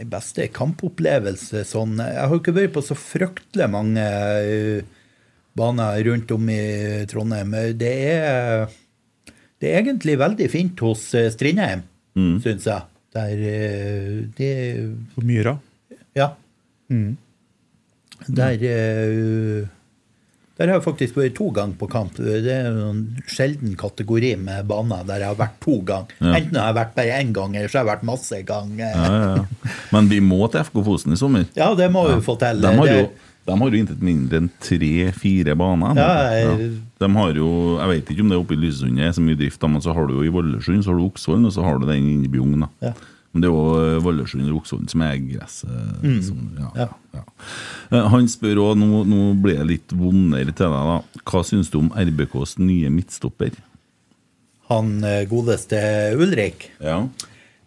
Beste 0.08 0.48
kampopplevelse 0.52 1.62
sånn 1.68 1.96
Jeg 2.00 2.18
har 2.18 2.32
jo 2.32 2.40
ikke 2.40 2.54
vært 2.56 2.72
på 2.74 2.82
så 2.84 2.96
fryktelig 2.98 3.68
mange 3.70 4.02
eh, 4.02 4.82
baner 5.56 6.00
rundt 6.08 6.30
om 6.34 6.48
i 6.50 7.04
Trondheim. 7.10 7.52
Det 7.78 7.92
er, 8.08 8.66
det 9.60 9.68
er 9.70 9.82
egentlig 9.82 10.16
veldig 10.20 10.48
fint 10.52 10.80
hos 10.84 11.08
eh, 11.14 11.30
Strindheim, 11.34 11.82
Mm. 12.12 12.40
syns 12.44 12.66
jeg. 12.68 12.82
Der 13.14 13.30
det 14.36 14.50
På 15.14 15.22
Myra. 15.24 15.54
Ja. 16.16 16.26
Der 18.28 18.64
eh, 18.68 19.68
Der 20.62 20.70
har 20.70 20.78
jeg 20.78 20.84
faktisk 20.84 21.16
vært 21.18 21.32
to 21.34 21.48
ganger 21.50 21.74
på 21.80 21.88
kamp. 21.90 22.14
Det 22.22 22.44
er 22.46 22.68
jo 22.70 22.84
en 22.92 23.00
sjelden 23.26 23.72
kategori 23.80 24.36
med 24.38 24.68
baner 24.70 25.02
der 25.08 25.24
jeg 25.24 25.32
har 25.32 25.38
vært 25.40 25.56
to 25.64 25.80
ganger. 25.88 26.12
Ja. 26.22 26.36
Enten 26.38 26.54
har 26.60 26.68
jeg 26.70 26.76
vært 26.76 26.92
bare 27.00 27.16
én 27.18 27.32
gang, 27.34 27.56
eller 27.58 27.72
så 27.72 27.80
har 27.80 27.88
jeg 27.88 27.90
vært 27.96 28.04
masse 28.06 28.38
ganger. 28.46 28.94
Ja. 28.94 29.66
Men 29.90 30.06
vi 30.12 30.20
må 30.22 30.38
til 30.52 30.62
FK 30.62 30.84
Fosen 30.86 31.16
i 31.16 31.18
sommer. 31.18 31.48
Ja, 31.58 31.72
det 31.74 31.90
må 31.90 32.04
vi 32.12 32.20
få 32.22 32.36
til. 32.38 32.62
De 32.62 32.70
har 32.78 32.92
jo, 32.94 33.08
de 33.50 33.56
har 33.58 33.74
jo 33.74 33.80
intet 33.82 34.04
mindre 34.06 34.38
enn 34.38 34.50
tre-fire 34.62 35.56
baner. 35.58 35.98
Ja, 35.98 36.12
jeg- 36.30 36.70
De 37.02 37.08
har 37.18 37.32
jo, 37.34 37.48
jeg 37.82 37.88
vet 37.90 38.10
ikke 38.14 38.20
om 38.22 38.28
det 38.30 38.36
er 38.38 38.42
oppe 38.44 38.54
i 38.54 38.60
Lysesund 38.62 38.94
det 38.96 39.02
er 39.08 39.10
så 39.18 39.20
mye 39.26 39.34
drift, 39.36 39.62
men 39.68 39.80
så 39.82 39.92
har 39.92 40.06
du 40.06 40.14
jo 40.14 40.22
i 40.22 40.30
Valdresund, 40.30 40.84
så 40.86 40.92
har 40.94 40.98
du 41.02 41.08
Oksvollen, 41.10 41.46
og 41.46 41.52
så 41.52 41.64
har 41.66 41.80
du 41.82 41.86
den 41.90 41.98
inne 42.06 42.24
i 42.24 42.28
Bjugn. 42.30 42.62
Ja. 42.80 42.92
Men 43.32 43.40
det 43.42 43.48
er 43.48 43.54
jo 43.54 43.62
eh, 43.80 43.98
Valdresund 44.04 44.44
og 44.50 44.58
Oksvollen 44.60 44.88
som 44.92 45.02
er 45.06 45.16
gresset. 45.24 46.24
som- 46.26 46.50
ja, 46.76 46.88
Ja. 47.14 47.22
Eh, 47.90 48.08
Han 48.08 48.26
spør 48.28 48.56
òg, 48.60 48.76
nå, 48.78 49.04
nå 49.08 49.40
blir 49.42 49.58
det 49.58 49.66
litt 49.66 49.88
vondere 49.96 50.52
til 50.54 50.68
deg, 50.68 50.88
da. 50.90 51.02
Hva 51.24 51.42
syns 51.44 51.70
du 51.70 51.78
om 51.78 51.90
RBKs 51.96 52.58
nye 52.58 52.90
midtstopper? 52.90 53.52
Han 54.68 55.02
eh, 55.04 55.24
godeste 55.28 55.80
Ulrik. 56.16 56.70
Ja. 56.80 57.06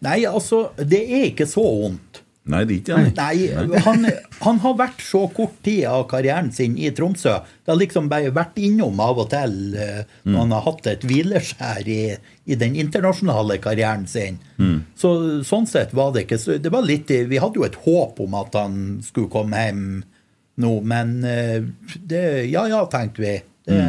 Nei, 0.01 0.19
altså, 0.25 0.69
det 0.77 1.01
er 1.09 1.25
ikke 1.31 1.47
så 1.49 1.63
vondt. 1.65 2.21
Nei, 2.45 2.61
det 2.69 2.75
er 2.75 2.79
ikke 2.79 2.97
det. 3.01 3.13
Nei, 3.17 3.79
han, 3.87 4.03
han 4.45 4.59
har 4.61 4.75
vært 4.77 4.99
så 5.01 5.23
kort 5.33 5.55
tid 5.65 5.87
av 5.89 6.03
karrieren 6.11 6.51
sin 6.53 6.75
i 6.77 6.91
Tromsø. 6.93 7.39
Det 7.65 7.71
har 7.73 7.79
liksom 7.79 8.09
bare 8.11 8.33
vært 8.35 8.59
innom 8.61 8.99
av 9.01 9.23
og 9.23 9.31
til 9.31 9.55
eh, 9.81 10.03
når 10.27 10.37
han 10.43 10.53
har 10.53 10.65
hatt 10.67 10.89
et 10.91 11.07
hvileskjær 11.09 11.89
i, 11.89 12.01
i 12.45 12.57
den 12.61 12.77
internasjonale 12.77 13.57
karrieren 13.63 14.05
sin. 14.09 14.37
Så 14.95 15.15
sånn 15.47 15.65
sett 15.69 15.95
var 15.97 16.13
det 16.13 16.27
ikke 16.27 16.37
så 16.41 16.59
Det 16.61 16.71
var 16.71 16.85
litt 16.85 17.09
Vi 17.09 17.41
hadde 17.41 17.59
jo 17.59 17.65
et 17.65 17.79
håp 17.87 18.21
om 18.23 18.37
at 18.37 18.53
han 18.55 18.77
skulle 19.03 19.31
komme 19.33 19.65
hjem 19.65 19.81
nå, 20.61 20.75
men 20.87 21.17
eh, 21.27 21.65
det 21.97 22.21
Ja 22.51 22.67
ja, 22.69 22.85
tenkte 22.93 23.25
vi. 23.25 23.33
Det, 23.65 23.81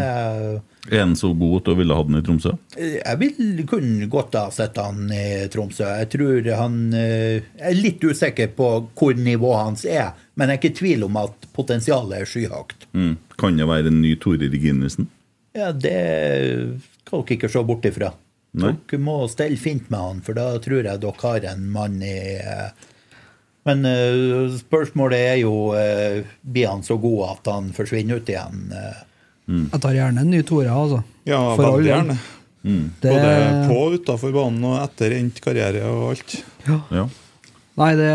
Er 0.91 1.03
han 1.03 1.16
så 1.18 1.32
god 1.34 1.61
at 1.61 1.68
du 1.68 1.78
ville 1.80 1.97
hatt 1.99 2.09
den 2.11 2.18
i 2.20 2.24
Tromsø? 2.24 2.53
jeg 2.76 3.18
vil 3.20 3.62
kunne 3.68 4.09
godt 4.11 4.37
ha 4.39 4.47
sett 4.55 4.78
han 4.80 5.11
i 5.12 5.47
Tromsø. 5.53 5.87
Jeg 6.03 6.11
tror 6.12 6.51
han 6.61 6.78
eh, 6.95 7.43
Jeg 7.57 7.70
er 7.70 7.80
litt 7.80 8.05
usikker 8.05 8.53
på 8.57 8.70
hvor 8.97 9.16
nivået 9.18 9.62
hans 9.62 9.87
er, 9.89 10.12
men 10.34 10.51
jeg 10.51 10.59
er 10.59 10.62
ikke 10.62 10.74
i 10.74 10.78
tvil 10.80 11.07
om 11.09 11.18
at 11.20 11.49
potensialet 11.57 12.20
er 12.20 12.30
skyhøyt. 12.30 12.89
Mm. 12.93 13.16
Kan 13.40 13.59
det 13.59 13.69
være 13.69 13.93
en 13.93 14.02
ny 14.02 14.15
Tore 14.20 14.51
Reginussen? 14.52 15.10
Ja, 15.56 15.73
det 15.73 15.97
skal 17.01 17.23
dere 17.23 17.39
ikke 17.39 17.51
se 17.51 17.65
bort 17.66 17.89
ifra. 17.89 18.12
Nei. 18.56 18.74
Dere 18.89 19.02
må 19.02 19.19
stelle 19.32 19.59
fint 19.60 19.90
med 19.93 20.01
han, 20.01 20.23
for 20.24 20.39
da 20.39 20.51
tror 20.62 20.82
jeg 20.82 21.02
dere 21.02 21.23
har 21.24 21.48
en 21.52 21.66
mann 21.73 21.98
i 22.05 22.19
eh, 22.36 22.86
Men 23.66 23.85
eh, 23.89 24.55
spørsmålet 24.60 25.27
er 25.32 25.36
jo 25.43 25.52
blir 26.47 26.70
han 26.70 26.86
så 26.86 27.01
god 27.02 27.23
at 27.32 27.52
han 27.56 27.74
forsvinner 27.77 28.20
ut 28.20 28.31
igjen. 28.31 28.69
Eh? 29.48 29.66
Jeg 29.73 29.81
tar 29.82 29.94
gjerne 29.94 30.20
en 30.24 30.31
ny 30.31 30.43
Tore, 30.47 30.70
altså. 30.73 31.02
Ja, 31.27 31.43
For 31.56 31.77
veldig 31.77 31.90
gjerne. 31.90 32.16
gjerne. 32.16 32.32
Det, 33.01 33.12
Både 33.12 33.68
på 33.68 33.74
og 33.85 33.93
utafor 34.01 34.32
banen 34.35 34.64
og 34.66 34.81
etter 34.82 35.12
endt 35.14 35.36
karriere 35.44 35.85
og 35.86 36.09
alt. 36.16 36.32
Ja. 36.90 37.05
Nei, 37.77 37.90
det, 37.94 38.09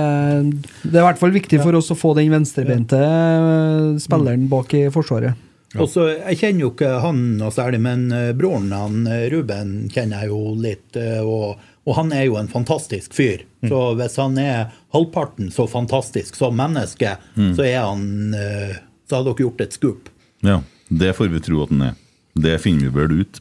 det 0.83 0.97
er 0.97 1.03
i 1.03 1.05
hvert 1.05 1.19
fall 1.21 1.31
viktig 1.31 1.59
for 1.61 1.77
oss 1.77 1.91
å 1.93 1.95
få 1.95 2.11
den 2.17 2.31
venstrebente 2.33 2.97
eh, 2.97 3.91
spilleren 4.01 4.47
bak 4.51 4.73
i 4.75 4.87
Forsvaret. 4.91 5.37
Ja. 5.71 5.79
Også, 5.85 6.07
Jeg 6.17 6.39
kjenner 6.41 6.65
jo 6.65 6.71
ikke 6.73 6.89
han 6.99 7.21
noe 7.39 7.51
særlig, 7.55 7.79
men 7.85 8.07
eh, 8.11 8.31
broren 8.35 8.73
han, 8.75 9.05
eh, 9.07 9.29
Ruben 9.31 9.85
kjenner 9.93 10.25
jeg 10.25 10.33
jo 10.33 10.41
litt. 10.59 10.99
Og, 11.23 11.61
og 11.87 11.95
han 12.01 12.11
er 12.17 12.25
jo 12.27 12.35
en 12.41 12.51
fantastisk 12.51 13.13
fyr. 13.15 13.45
Så 13.69 13.79
hvis 14.01 14.17
han 14.19 14.35
er 14.41 14.73
halvparten 14.91 15.47
så 15.53 15.63
fantastisk 15.71 16.35
som 16.35 16.57
menneske, 16.59 17.15
så 17.55 17.63
er 17.69 17.79
han 17.85 18.03
Så 18.35 19.15
har 19.21 19.23
dere 19.29 19.45
gjort 19.45 19.61
et 19.63 19.77
skup. 19.79 20.09
ja. 20.43 20.59
Det 20.91 21.13
får 21.15 21.31
vi 21.31 21.39
tro 21.43 21.63
at 21.63 21.71
den 21.71 21.85
er. 21.89 21.99
Det 22.41 22.53
finner 22.63 22.87
vi 22.87 22.95
vel 22.95 23.21
ut. 23.25 23.39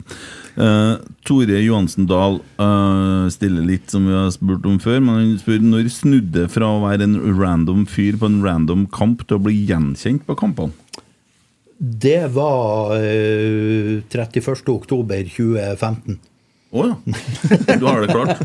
Uh, 0.58 0.96
Tore 1.26 1.60
Johansen 1.62 2.08
Dahl 2.10 2.40
uh, 2.58 3.28
stiller 3.30 3.62
litt 3.66 3.90
som 3.92 4.06
vi 4.08 4.14
har 4.16 4.30
spurt 4.34 4.66
om 4.66 4.80
før, 4.82 4.98
men 5.02 5.18
han 5.20 5.36
spør 5.38 5.60
når 5.62 5.90
snudde 5.94 6.48
fra 6.50 6.72
å 6.74 6.80
være 6.82 7.06
en 7.06 7.14
random 7.38 7.84
fyr 7.90 8.18
på 8.18 8.26
en 8.30 8.40
random 8.44 8.88
kamp 8.92 9.22
til 9.26 9.38
å 9.38 9.44
bli 9.46 9.54
gjenkjent 9.70 10.26
på 10.26 10.36
kampene? 10.40 10.74
Det 11.80 12.26
var 12.34 12.96
uh, 12.98 14.02
31. 14.10 14.50
oktober 14.74 15.22
2015. 15.30 16.18
Å 16.70 16.82
ja. 16.86 16.96
Du 17.80 17.86
har 17.86 18.04
det 18.04 18.12
klart. 18.12 18.42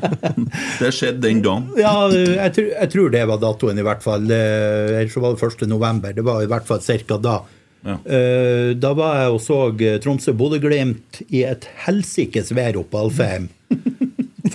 Det 0.80 0.90
skjedde 0.96 1.26
den 1.28 1.44
dagen. 1.46 1.68
Ja, 1.84 2.08
jeg, 2.10 2.54
tror- 2.56 2.72
jeg 2.74 2.90
tror 2.94 3.12
det 3.14 3.26
var 3.30 3.42
datoen, 3.44 3.82
i 3.82 3.86
hvert 3.86 4.02
fall. 4.06 4.26
Eller 4.30 5.12
så 5.14 5.22
var 5.22 5.36
det 5.36 5.50
1. 5.52 5.68
november. 5.70 6.14
Det 6.18 6.24
var 6.26 6.42
i 6.42 6.50
hvert 6.50 6.66
fall 6.70 6.82
ca. 6.82 7.20
da. 7.22 7.36
Ja. 7.86 8.00
Eh, 8.04 8.72
Da 8.82 8.94
var 8.98 9.20
jeg 9.22 9.36
og 9.36 9.42
så 9.46 9.60
eh, 9.78 10.00
Tromsø-Bodø-Glimt 10.04 11.22
i 11.30 11.44
et 11.48 11.68
helsikes 11.86 12.52
vær 12.58 12.80
oppe 12.82 12.98
Alfheim. 13.06 13.50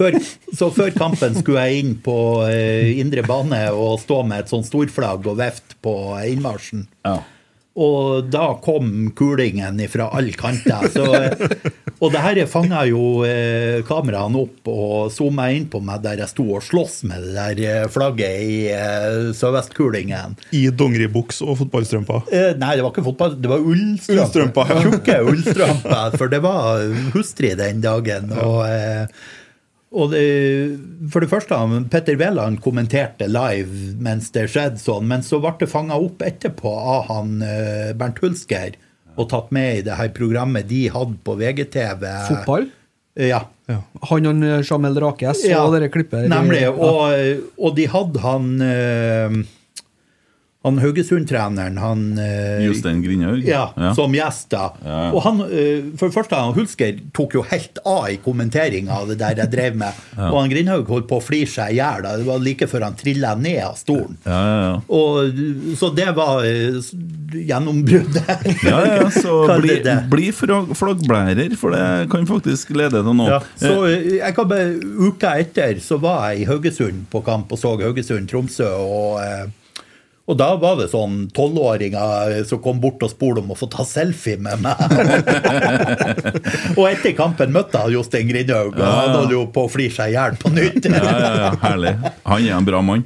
Før, 0.01 0.15
så 0.55 0.69
før 0.73 0.93
kampen 0.94 1.35
skulle 1.35 1.65
jeg 1.66 1.81
inn 1.82 1.97
på 2.01 2.15
eh, 2.47 2.93
indre 3.02 3.24
bane 3.27 3.59
og 3.74 3.98
stå 4.01 4.20
med 4.24 4.44
et 4.44 4.52
sånt 4.52 4.69
storflagg 4.69 5.27
og 5.28 5.36
vifte 5.40 5.74
på 5.82 5.94
innmarsjen. 6.31 6.85
Ja. 7.05 7.16
Og 7.79 8.27
da 8.27 8.49
kom 8.65 9.13
kulingen 9.15 9.79
fra 9.93 10.09
alle 10.17 10.35
kanter. 10.35 10.89
Så, 10.91 11.05
og 12.01 12.11
det 12.11 12.23
her 12.25 12.41
fanga 12.51 12.83
jo 12.89 13.23
eh, 13.23 13.79
kameraene 13.87 14.43
opp 14.43 14.71
og 14.73 15.13
zooma 15.15 15.51
inn 15.55 15.69
på 15.71 15.79
meg 15.85 16.03
der 16.03 16.25
jeg 16.25 16.33
sto 16.33 16.49
og 16.57 16.65
sloss 16.67 17.01
med 17.07 17.29
det 17.29 17.37
der 17.37 17.63
eh, 17.85 17.89
flagget 17.93 18.43
i 18.43 18.59
eh, 18.75 19.31
sørvestkulingen. 19.39 20.35
I 20.57 20.67
dongeribuks 20.75 21.41
og 21.47 21.61
fotballstrømper. 21.63 22.27
Eh, 22.35 22.53
nei, 22.59 22.75
det 22.75 22.85
var 22.87 22.91
ikke 22.91 23.07
fotball, 23.07 23.39
det 23.39 23.53
var 23.53 23.63
ullstrømper. 23.63 24.25
Ullstrømper, 24.27 24.75
ja. 24.75 24.81
Tjukke 24.89 25.21
ullstrømper. 25.31 26.19
For 26.19 26.33
det 26.33 26.43
var 26.45 26.89
hustrig 27.15 27.55
den 27.61 27.85
dagen. 27.87 28.35
Og, 28.35 28.65
eh, 28.67 29.39
og 29.91 30.12
det, 30.12 30.27
for 31.11 31.25
det 31.25 31.31
første, 31.33 31.57
Petter 31.91 32.19
Wæland 32.19 32.61
kommenterte 32.62 33.27
live 33.27 33.97
mens 33.99 34.29
det 34.35 34.47
skjedde 34.53 34.79
sånn, 34.79 35.09
men 35.11 35.25
så 35.27 35.41
ble 35.43 35.57
det 35.59 35.71
fanga 35.71 35.99
opp 35.99 36.23
etterpå 36.23 36.71
av 36.71 37.09
han 37.11 37.41
eh, 37.43 37.91
Bernt 37.99 38.21
Hulsker 38.23 38.79
og 39.19 39.27
tatt 39.33 39.51
med 39.55 39.81
i 39.81 39.87
det 39.89 39.97
her 39.99 40.12
programmet 40.15 40.69
de 40.71 40.85
hadde 40.95 41.19
på 41.27 41.35
VGTV. 41.41 42.05
Fotball? 42.29 42.69
Ja. 43.19 43.43
Han 44.09 44.29
og 44.31 44.45
Jamel 44.65 44.99
Rakes 45.03 45.43
og 45.43 45.43
så 45.43 45.51
Ja, 45.51 45.65
dere 45.75 45.91
klippet. 45.93 46.29
Nemlig. 46.31 46.62
Og, 46.71 47.51
og 47.59 47.75
de 47.77 47.87
hadde 47.91 48.23
han 48.23 48.47
eh, 48.65 49.41
Han 50.62 50.77
Haugesund-treneren, 50.77 51.78
han 51.81 52.19
eh, 52.19 52.66
Jostein 52.66 52.99
Grindhaug? 53.01 53.47
ja, 53.49 53.95
som 53.97 54.12
gjest. 54.12 54.51
da. 54.53 54.66
Ja. 54.85 54.99
Og 55.16 55.23
han, 55.24 55.39
eh, 55.47 55.87
for 55.97 56.11
det 56.11 56.16
første, 56.19 56.37
han 56.37 56.53
Hulsker 56.53 56.99
tok 57.16 57.39
jo 57.39 57.45
helt 57.49 57.78
av 57.89 58.11
i 58.12 58.19
kommenteringa 58.20 58.93
av 58.93 59.09
det 59.09 59.16
der 59.23 59.41
jeg 59.41 59.53
drev 59.55 59.78
med. 59.81 60.03
Og 60.28 60.37
han 60.37 60.51
Grindhaug 60.53 60.91
holdt 60.93 61.09
på 61.09 61.16
å 61.16 61.24
flire 61.24 61.49
seg 61.49 61.73
i 61.73 61.78
hjel. 61.78 62.05
Det 62.05 62.27
var 62.27 62.43
like 62.45 62.69
før 62.69 62.85
han 62.91 62.99
trilla 63.01 63.32
ned 63.41 63.62
av 63.65 63.78
stolen. 63.81 64.19
Ja, 64.27 64.41
ja, 64.51 64.59
ja. 64.66 64.74
Og, 64.99 65.41
så 65.81 65.89
det 65.97 66.11
var 66.19 66.45
eh, 66.45 66.77
gjennombruddet. 67.41 68.28
Ja, 68.70 68.82
ja, 68.85 69.07
så 69.11 69.39
bli, 69.62 69.78
bli 70.12 70.27
flaggblærer, 70.35 71.55
for 71.59 71.73
det 71.73 72.11
kan 72.12 72.27
faktisk 72.28 72.74
lede 72.77 73.01
til 73.01 73.16
noe. 73.16 73.31
Ja, 73.32 73.41
så 73.57 73.89
jeg 73.89 74.35
kan 74.37 74.51
bare, 74.51 74.74
Uka 75.09 75.32
etter 75.41 75.81
så 75.81 75.97
var 76.03 76.28
jeg 76.31 76.43
i 76.45 76.51
Haugesund 76.51 77.07
på 77.11 77.24
kamp 77.24 77.57
og 77.57 77.62
så 77.62 77.73
Haugesund-Tromsø. 77.81 78.69
og... 78.77 79.57
og 80.31 80.36
da 80.39 80.52
var 80.62 80.77
det 80.78 80.86
sånn 80.93 81.24
tolvåringer 81.35 82.36
som 82.47 82.61
kom 82.62 82.78
bort 82.82 83.02
og 83.02 83.11
spurte 83.11 83.43
om 83.43 83.51
å 83.51 83.59
få 83.59 83.66
ta 83.73 83.82
selfie 83.86 84.39
med 84.39 84.62
meg. 84.62 84.78
og 86.78 86.85
etter 86.86 87.16
kampen 87.19 87.51
møtte 87.55 87.82
jeg 87.82 87.97
Jostein 87.97 88.31
Grindhaug, 88.31 88.78
og 88.78 88.86
han 88.86 89.15
holdt 89.16 89.35
jo 89.35 89.44
på 89.51 89.66
å 89.66 89.73
flire 89.73 89.97
seg 89.97 90.12
i 90.12 90.16
hjel 90.16 90.39
på 90.39 90.52
nytt. 90.55 90.86
Ja, 90.86 91.02
ja, 91.02 91.32
ja, 91.43 91.51
herlig. 91.65 91.94
Han 92.28 92.47
er 92.47 92.57
en 92.61 92.69
bra 92.69 92.82
mann. 92.86 93.05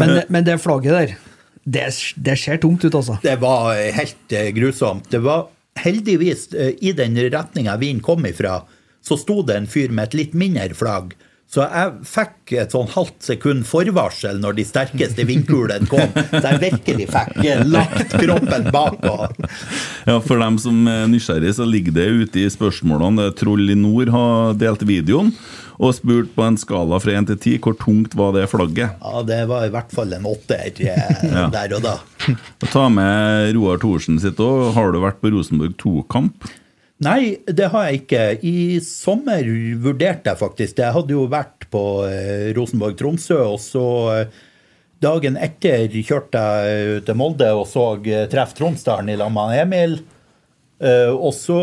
Men, 0.00 0.18
men 0.28 0.44
det 0.44 0.58
flagget 0.60 0.98
der, 0.98 1.16
det, 1.64 1.88
det 2.16 2.36
ser 2.40 2.60
tungt 2.60 2.84
ut, 2.84 2.94
altså. 2.94 3.18
Det 3.24 3.38
var 3.40 3.72
helt 3.96 4.36
eh, 4.36 4.50
grusomt. 4.56 5.08
Det 5.12 5.22
var 5.24 5.48
heldigvis, 5.80 6.50
eh, 6.52 6.74
i 6.84 6.92
den 6.96 7.16
retninga 7.16 7.76
vinden 7.80 8.04
kom 8.04 8.26
ifra, 8.26 8.60
så 9.02 9.16
sto 9.18 9.40
det 9.46 9.56
en 9.56 9.68
fyr 9.70 9.92
med 9.94 10.10
et 10.10 10.18
litt 10.20 10.34
mindre 10.36 10.74
flagg. 10.76 11.14
Så 11.52 11.60
jeg 11.68 11.90
fikk 12.08 12.52
et 12.62 12.72
sånn 12.72 12.86
halvt 12.94 13.18
sekund 13.26 13.66
forvarsel 13.68 14.38
når 14.40 14.54
de 14.56 14.64
sterkeste 14.64 15.26
vindkulene 15.28 15.84
kom. 15.90 16.14
Så 16.32 16.40
jeg 16.46 16.60
virkelig 16.62 17.08
fikk 17.12 17.42
lagt 17.68 18.14
kroppen 18.16 18.70
bakpå. 18.72 19.16
Ja, 20.08 20.14
For 20.24 20.40
dem 20.40 20.56
som 20.62 20.86
er 20.88 21.04
nysgjerrig, 21.12 21.52
så 21.58 21.66
ligger 21.68 21.92
det 21.98 22.06
ute 22.22 22.40
i 22.40 22.48
spørsmålene. 22.52 23.28
Troll 23.36 23.68
i 23.68 23.76
nord 23.76 24.08
har 24.14 24.56
delt 24.60 24.86
videoen 24.88 25.34
og 25.82 25.92
spurt 25.96 26.28
på 26.36 26.44
en 26.46 26.56
skala 26.60 26.98
fra 27.02 27.14
1 27.18 27.28
til 27.32 27.38
10 27.58 27.60
hvor 27.64 27.76
tungt 27.80 28.12
var 28.16 28.32
det 28.36 28.46
flagget. 28.52 28.96
Ja, 29.02 29.22
det 29.26 29.40
var 29.50 29.64
i 29.66 29.72
hvert 29.74 29.92
fall 29.92 30.12
en 30.16 30.28
åtter 30.30 30.68
eh, 30.78 31.22
Ja. 31.36 31.46
der 31.52 31.76
og 31.76 31.84
da. 31.84 31.94
Og 32.62 32.68
Ta 32.70 32.86
med 32.92 33.52
Roar 33.58 33.80
Thorsen 33.82 34.20
sitt 34.22 34.40
òg. 34.40 34.70
Har 34.76 34.92
du 34.94 35.00
vært 35.04 35.20
på 35.20 35.32
Rosenborg 35.34 35.74
2-kamp? 35.82 36.48
Nei, 37.02 37.38
det 37.46 37.66
har 37.72 37.88
jeg 37.88 38.02
ikke. 38.02 38.22
I 38.46 38.78
sommer 38.84 39.46
vurderte 39.82 40.30
jeg 40.30 40.38
faktisk 40.38 40.76
det. 40.78 40.86
Jeg 40.86 40.96
hadde 40.96 41.16
jo 41.16 41.26
vært 41.30 41.66
på 41.72 41.82
eh, 42.06 42.52
Rosenborg-Tromsø, 42.54 43.38
og 43.54 43.58
så 43.62 43.86
eh, 44.12 44.36
dagen 45.02 45.38
etter 45.40 45.90
kjørte 45.90 46.42
jeg 46.42 47.02
til 47.08 47.18
Molde 47.18 47.48
og 47.58 47.66
så 47.70 47.88
eh, 48.06 48.28
Treff 48.30 48.54
Tromsdalen 48.58 49.10
i 49.10 49.18
lag 49.18 49.34
med 49.34 49.58
Emil. 49.64 49.98
Og 50.82 51.30
så 51.30 51.56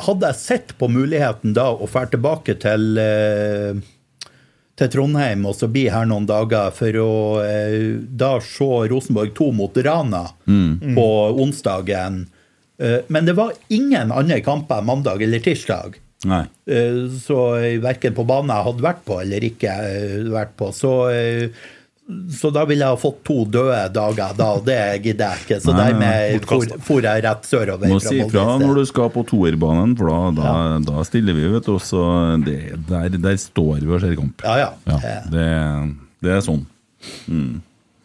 hadde 0.00 0.28
jeg 0.30 0.40
sett 0.40 0.70
på 0.80 0.86
muligheten 0.88 1.52
da 1.56 1.66
å 1.68 1.84
dra 1.84 2.06
tilbake 2.08 2.54
til 2.62 2.96
til 4.74 4.88
Trondheim 4.90 5.44
og 5.44 5.52
så 5.58 5.68
bli 5.68 5.82
her 5.92 6.08
noen 6.08 6.24
dager 6.24 6.72
for 6.72 6.96
å 7.02 7.10
da 8.08 8.30
se 8.40 8.70
Rosenborg 8.88 9.34
2 9.36 9.50
mot 9.60 9.76
Rana 9.84 10.22
på 10.96 11.06
onsdagen. 11.44 12.22
Eh, 12.82 12.98
men 13.08 13.28
det 13.28 13.36
var 13.38 13.52
ingen 13.68 14.10
andre 14.12 14.40
kamper 14.44 14.82
mandag 14.82 15.22
eller 15.22 15.42
tirsdag. 15.44 16.00
Nei. 16.24 16.42
Eh, 16.66 17.04
så 17.20 17.38
verken 17.84 18.14
på 18.16 18.24
banen 18.26 18.50
jeg 18.54 18.66
hadde 18.70 18.84
vært 18.86 19.04
på 19.06 19.20
eller 19.20 19.44
ikke 19.44 19.72
eh, 19.84 20.20
vært 20.32 20.54
på. 20.58 20.70
Så, 20.74 20.92
eh, 21.12 21.50
så 22.32 22.50
da 22.52 22.64
ville 22.68 22.84
jeg 22.84 22.92
ha 22.96 23.00
fått 23.00 23.22
to 23.24 23.36
døde 23.48 23.78
dager 23.94 24.34
da, 24.36 24.48
og 24.58 24.64
det 24.66 24.78
gidder 25.04 25.30
jeg 25.36 25.44
ikke. 25.44 25.58
Så 25.64 25.72
Nei, 25.72 25.86
dermed 25.92 26.48
for, 26.48 26.74
for 26.84 27.06
jeg 27.06 27.22
rett 27.24 27.46
sørover 27.48 27.88
Må 27.92 28.00
si 28.04 28.18
ifra 28.20 28.44
når 28.60 28.80
du 28.82 28.84
skal 28.90 29.12
på 29.14 29.22
toerbanen, 29.30 29.94
for 29.96 30.10
da, 30.12 30.18
da, 30.36 30.56
da 30.84 31.04
stiller 31.08 31.36
vi, 31.36 31.46
vet 31.54 31.68
du. 31.68 31.78
Så 31.80 32.02
det, 32.44 32.58
der, 32.90 33.16
der 33.28 33.38
står 33.40 33.78
vi 33.84 33.88
og 33.92 34.02
ser 34.04 34.16
kamp. 34.20 34.44
Ja, 34.44 34.58
ja. 34.66 34.72
Ja, 34.88 34.98
Eh, 35.04 35.30
det, 35.32 35.46
det 36.24 36.34
er 36.38 36.44
sånn. 36.44 36.64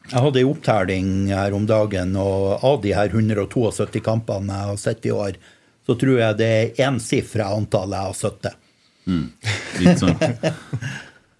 Jeg 0.10 0.23
hadde 0.26 0.41
en 0.41 0.49
opptelling 0.49 1.10
her 1.30 1.53
om 1.53 1.65
dagen, 1.69 2.15
og 2.18 2.64
av 2.65 2.80
de 2.81 2.95
her 2.98 3.11
172 3.14 4.02
kampene 4.06 4.56
jeg 4.56 4.72
har 4.72 4.80
sett 4.81 5.06
i 5.06 5.14
år, 5.14 5.38
så 5.86 5.95
tror 5.98 6.18
jeg 6.22 6.38
det 6.40 6.49
er 6.49 6.81
ensifra 6.88 7.52
antall 7.53 7.94
jeg 7.94 8.07
har 8.07 8.18
sittet. 8.18 8.57
Litt 9.80 10.02
sånn. 10.02 10.15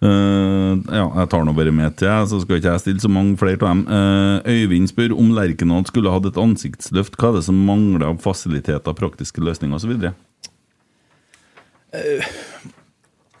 uh, 0.06 0.74
ja, 0.98 1.04
jeg 1.04 1.30
tar 1.32 1.46
nå 1.46 1.54
bare 1.56 1.74
med 1.74 1.96
til, 1.98 2.08
jeg, 2.10 2.28
så 2.30 2.40
skal 2.42 2.60
ikke 2.60 2.74
jeg 2.76 2.84
stille 2.84 3.02
så 3.02 3.10
mange 3.10 3.38
flere 3.40 3.58
av 3.58 3.66
dem. 3.72 3.82
Uh, 3.90 4.38
Øyvind 4.46 4.90
spør 4.90 5.16
om 5.18 5.34
Lerkendal 5.34 5.86
skulle 5.90 6.14
hatt 6.14 6.30
et 6.30 6.40
ansiktsløft. 6.40 7.18
Hva 7.18 7.32
er 7.32 7.40
det 7.40 7.46
som 7.48 7.58
mangler 7.66 8.06
av 8.12 8.22
fasiliteter, 8.22 8.98
praktiske 8.98 9.42
løsninger 9.42 9.82
osv.? 9.82 10.12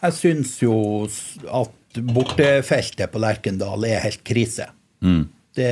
Jeg 0.00 0.16
syns 0.16 0.58
jo 0.58 0.74
at 1.06 2.02
bortefeltet 2.02 3.10
på 3.12 3.22
Lerkendal 3.22 3.86
er 3.86 4.02
helt 4.08 4.26
krise. 4.26 4.66
Det 5.56 5.70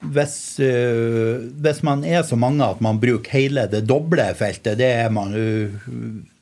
hvis, 0.00 0.56
øh, 0.64 1.50
hvis 1.60 1.82
man 1.84 2.04
er 2.08 2.22
så 2.24 2.36
mange 2.36 2.64
at 2.64 2.80
man 2.80 3.00
bruker 3.00 3.36
hele 3.36 3.66
det 3.68 3.84
doble 3.88 4.30
feltet, 4.36 4.78
det 4.80 4.88
er 5.04 5.10
man 5.12 5.34
jo 5.36 5.70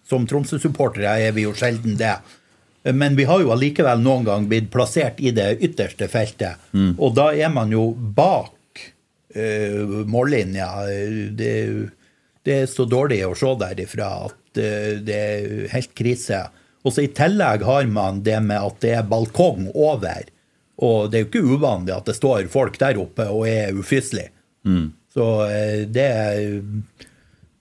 Som 0.08 0.24
Tromsø-supportere 0.24 1.18
er 1.20 1.34
vi 1.36 1.42
jo 1.42 1.52
sjelden 1.52 1.98
det. 2.00 2.14
Men 2.96 3.16
vi 3.16 3.26
har 3.28 3.42
jo 3.42 3.50
allikevel 3.52 4.00
noen 4.00 4.24
gang 4.24 4.46
blitt 4.48 4.70
plassert 4.72 5.18
i 5.20 5.34
det 5.36 5.58
ytterste 5.60 6.08
feltet. 6.08 6.56
Og 6.96 7.12
da 7.12 7.26
er 7.36 7.50
man 7.52 7.68
jo 7.68 7.90
bak 7.92 8.80
uh, 9.36 10.00
mållinja. 10.08 10.70
Det, 11.36 11.52
det 12.40 12.56
er 12.56 12.72
så 12.72 12.88
dårlig 12.88 13.20
å 13.26 13.34
se 13.36 13.52
derifra 13.60 14.08
at 14.30 14.62
uh, 14.62 14.96
det 15.04 15.18
er 15.18 15.68
helt 15.74 15.92
krise. 15.92 16.40
Og 16.88 16.96
så 16.96 17.04
I 17.04 17.12
tillegg 17.12 17.68
har 17.68 17.84
man 17.92 18.24
det 18.24 18.40
med 18.48 18.64
at 18.64 18.80
det 18.80 18.94
er 18.96 19.12
balkong 19.12 19.68
over. 19.74 20.24
Og 20.78 21.08
det 21.10 21.18
er 21.18 21.24
jo 21.24 21.28
ikke 21.32 21.56
uvanlig 21.56 21.94
at 21.96 22.06
det 22.06 22.14
står 22.18 22.46
folk 22.52 22.76
der 22.78 23.00
oppe 23.02 23.26
og 23.34 23.48
er 23.50 23.74
ufyselig. 23.74 24.28
Så 25.14 25.24
eh, 25.48 25.80
det 25.90 26.04
er 26.04 26.36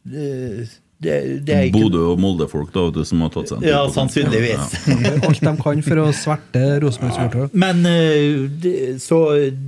det, 0.07 0.67
det, 0.97 1.15
det 1.45 1.53
er 1.55 1.65
ikke 1.67 1.81
Bodø- 1.81 2.05
og 2.13 2.21
Molde-folk 2.21 2.69
da, 2.73 2.87
du, 2.93 3.01
som 3.05 3.21
har 3.25 3.31
tatt 3.33 3.51
seg 3.51 3.59
en 3.59 3.65
tur 3.65 3.69
Ja, 3.71 3.81
sannsynligvis. 3.93 4.77
Ja. 4.87 5.11
alt 5.27 5.41
de 5.43 5.53
kan 5.63 5.83
for 5.85 6.03
å 6.03 6.07
sverte 6.15 6.63
Rosenborg-supportere. 6.83 7.49
Men 7.65 7.83
eh, 7.89 8.95
så 9.03 9.19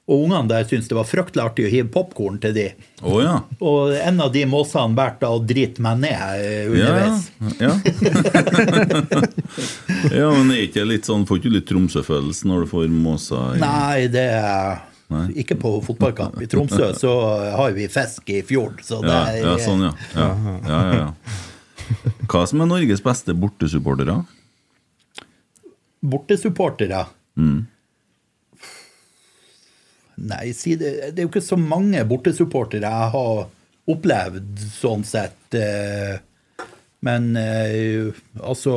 Og 0.07 0.21
ungene 0.23 0.47
der 0.47 0.63
syntes 0.63 0.87
det 0.87 0.95
var 0.95 1.03
fryktelig 1.03 1.43
artig 1.43 1.65
å 1.67 1.71
hive 1.71 1.89
popkorn 1.91 2.37
til 2.39 2.53
de. 2.55 2.65
Oh, 3.03 3.17
ja. 3.19 3.41
Og 3.59 3.91
en 3.97 4.21
av 4.23 4.29
de 4.31 4.45
måsene 4.47 4.95
valgte 4.95 5.27
å 5.27 5.41
drite 5.43 5.83
meg 5.83 5.99
ned 6.05 6.69
underveis. 6.71 7.25
Ja, 7.59 7.67
ja. 7.67 7.73
ja, 10.21 10.29
men 10.31 10.53
er 10.55 10.61
ikke 10.63 10.85
litt 10.87 11.07
sånn, 11.09 11.25
får 11.27 11.41
ikke 11.41 11.51
litt 11.57 11.67
Tromsø-følelse 11.67 12.47
når 12.47 12.63
du 12.63 12.69
får 12.71 12.87
måser 12.93 13.57
i 13.57 13.61
Nei, 13.65 14.07
det 14.13 14.25
er 14.37 14.79
Nei. 15.11 15.25
ikke 15.43 15.59
på 15.59 15.73
fotballkamp. 15.89 16.39
I 16.43 16.47
Tromsø 16.51 16.93
så 17.03 17.13
har 17.59 17.75
vi 17.75 17.89
fisk 17.91 18.31
i 18.31 18.39
fjord, 18.47 18.79
så 18.87 19.01
det 19.03 19.11
Ja, 19.11 19.21
er 19.35 19.43
ja, 19.43 19.57
sånn, 19.67 19.85
ja. 19.89 19.93
ja. 20.15 20.29
ja, 20.47 20.57
ja, 20.71 20.79
ja. 21.03 22.17
Hva 22.31 22.47
som 22.47 22.63
er 22.63 22.71
Norges 22.71 23.03
beste 23.03 23.35
bortesupportere? 23.35 24.21
bortesupportere. 26.07 27.05
Mm. 27.35 27.65
Nei, 30.17 30.49
det, 30.51 30.91
det 31.13 31.21
er 31.21 31.25
jo 31.27 31.29
ikke 31.29 31.43
så 31.45 31.57
mange 31.61 32.01
bortesupportere 32.09 32.89
jeg 32.89 33.11
har 33.13 33.43
opplevd 33.87 34.63
sånn 34.73 35.05
sett. 35.07 35.53
eh, 35.55 36.17
Men 37.05 37.35
eh, 37.37 38.09
altså 38.41 38.73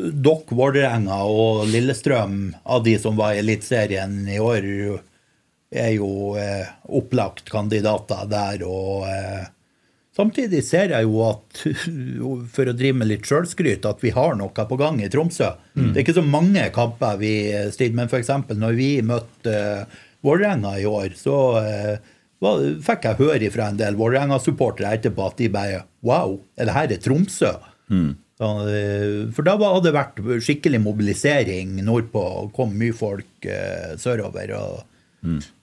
Dokk, 0.00 0.54
Vålerenga 0.56 1.18
og 1.28 1.66
Lillestrøm, 1.68 2.54
av 2.64 2.82
de 2.86 2.94
som 2.98 3.18
var 3.18 3.34
i 3.36 3.42
Eliteserien 3.42 4.22
i 4.32 4.38
år, 4.40 4.64
er 5.70 5.90
jo 5.92 6.34
eh, 6.40 6.66
opplagt 6.88 7.50
kandidater 7.52 8.24
der. 8.30 8.64
Og 8.64 9.04
eh, 9.10 9.44
samtidig 10.16 10.62
ser 10.64 10.94
jeg 10.96 11.04
jo 11.04 11.20
at, 11.28 11.64
for 12.54 12.70
å 12.72 12.76
drive 12.80 12.96
med 13.02 13.10
litt 13.12 13.28
sjølskryt, 13.28 13.84
at 13.86 14.00
vi 14.02 14.14
har 14.16 14.38
noe 14.40 14.66
på 14.72 14.80
gang 14.80 15.02
i 15.04 15.10
Tromsø. 15.12 15.52
Det 15.76 16.00
er 16.00 16.06
ikke 16.06 16.16
så 16.22 16.24
mange 16.26 16.64
kamper 16.74 17.20
vi 17.20 17.34
stiller, 17.76 18.00
men 18.00 18.08
f.eks. 18.10 18.32
når 18.56 18.78
vi 18.80 18.90
møtte 19.04 19.58
eh, 19.84 20.00
Vålerenga 20.26 20.74
i 20.80 20.86
år, 20.88 21.14
så 21.16 21.36
eh, 21.64 21.96
fikk 22.84 23.04
jeg 23.08 23.18
høre 23.20 23.50
fra 23.52 23.68
en 23.70 23.78
del 23.80 23.96
Vålerenga-supportere 24.00 24.94
etterpå 24.98 25.26
at 25.30 25.36
de 25.40 25.48
bare 25.52 25.82
Wow, 26.06 26.38
er 26.56 26.68
det 26.70 26.74
her 26.76 26.92
er 26.94 27.00
Tromsø? 27.04 27.54
Så, 28.40 28.48
eh, 28.72 29.26
for 29.36 29.44
da 29.44 29.56
hadde 29.60 29.82
det 29.90 29.92
vært 29.96 30.20
skikkelig 30.46 30.80
mobilisering 30.80 31.74
nordpå, 31.84 32.22
kom 32.56 32.72
mye 32.80 32.94
folk 32.96 33.44
eh, 33.48 33.96
sørover. 34.00 34.54
og 34.56 34.86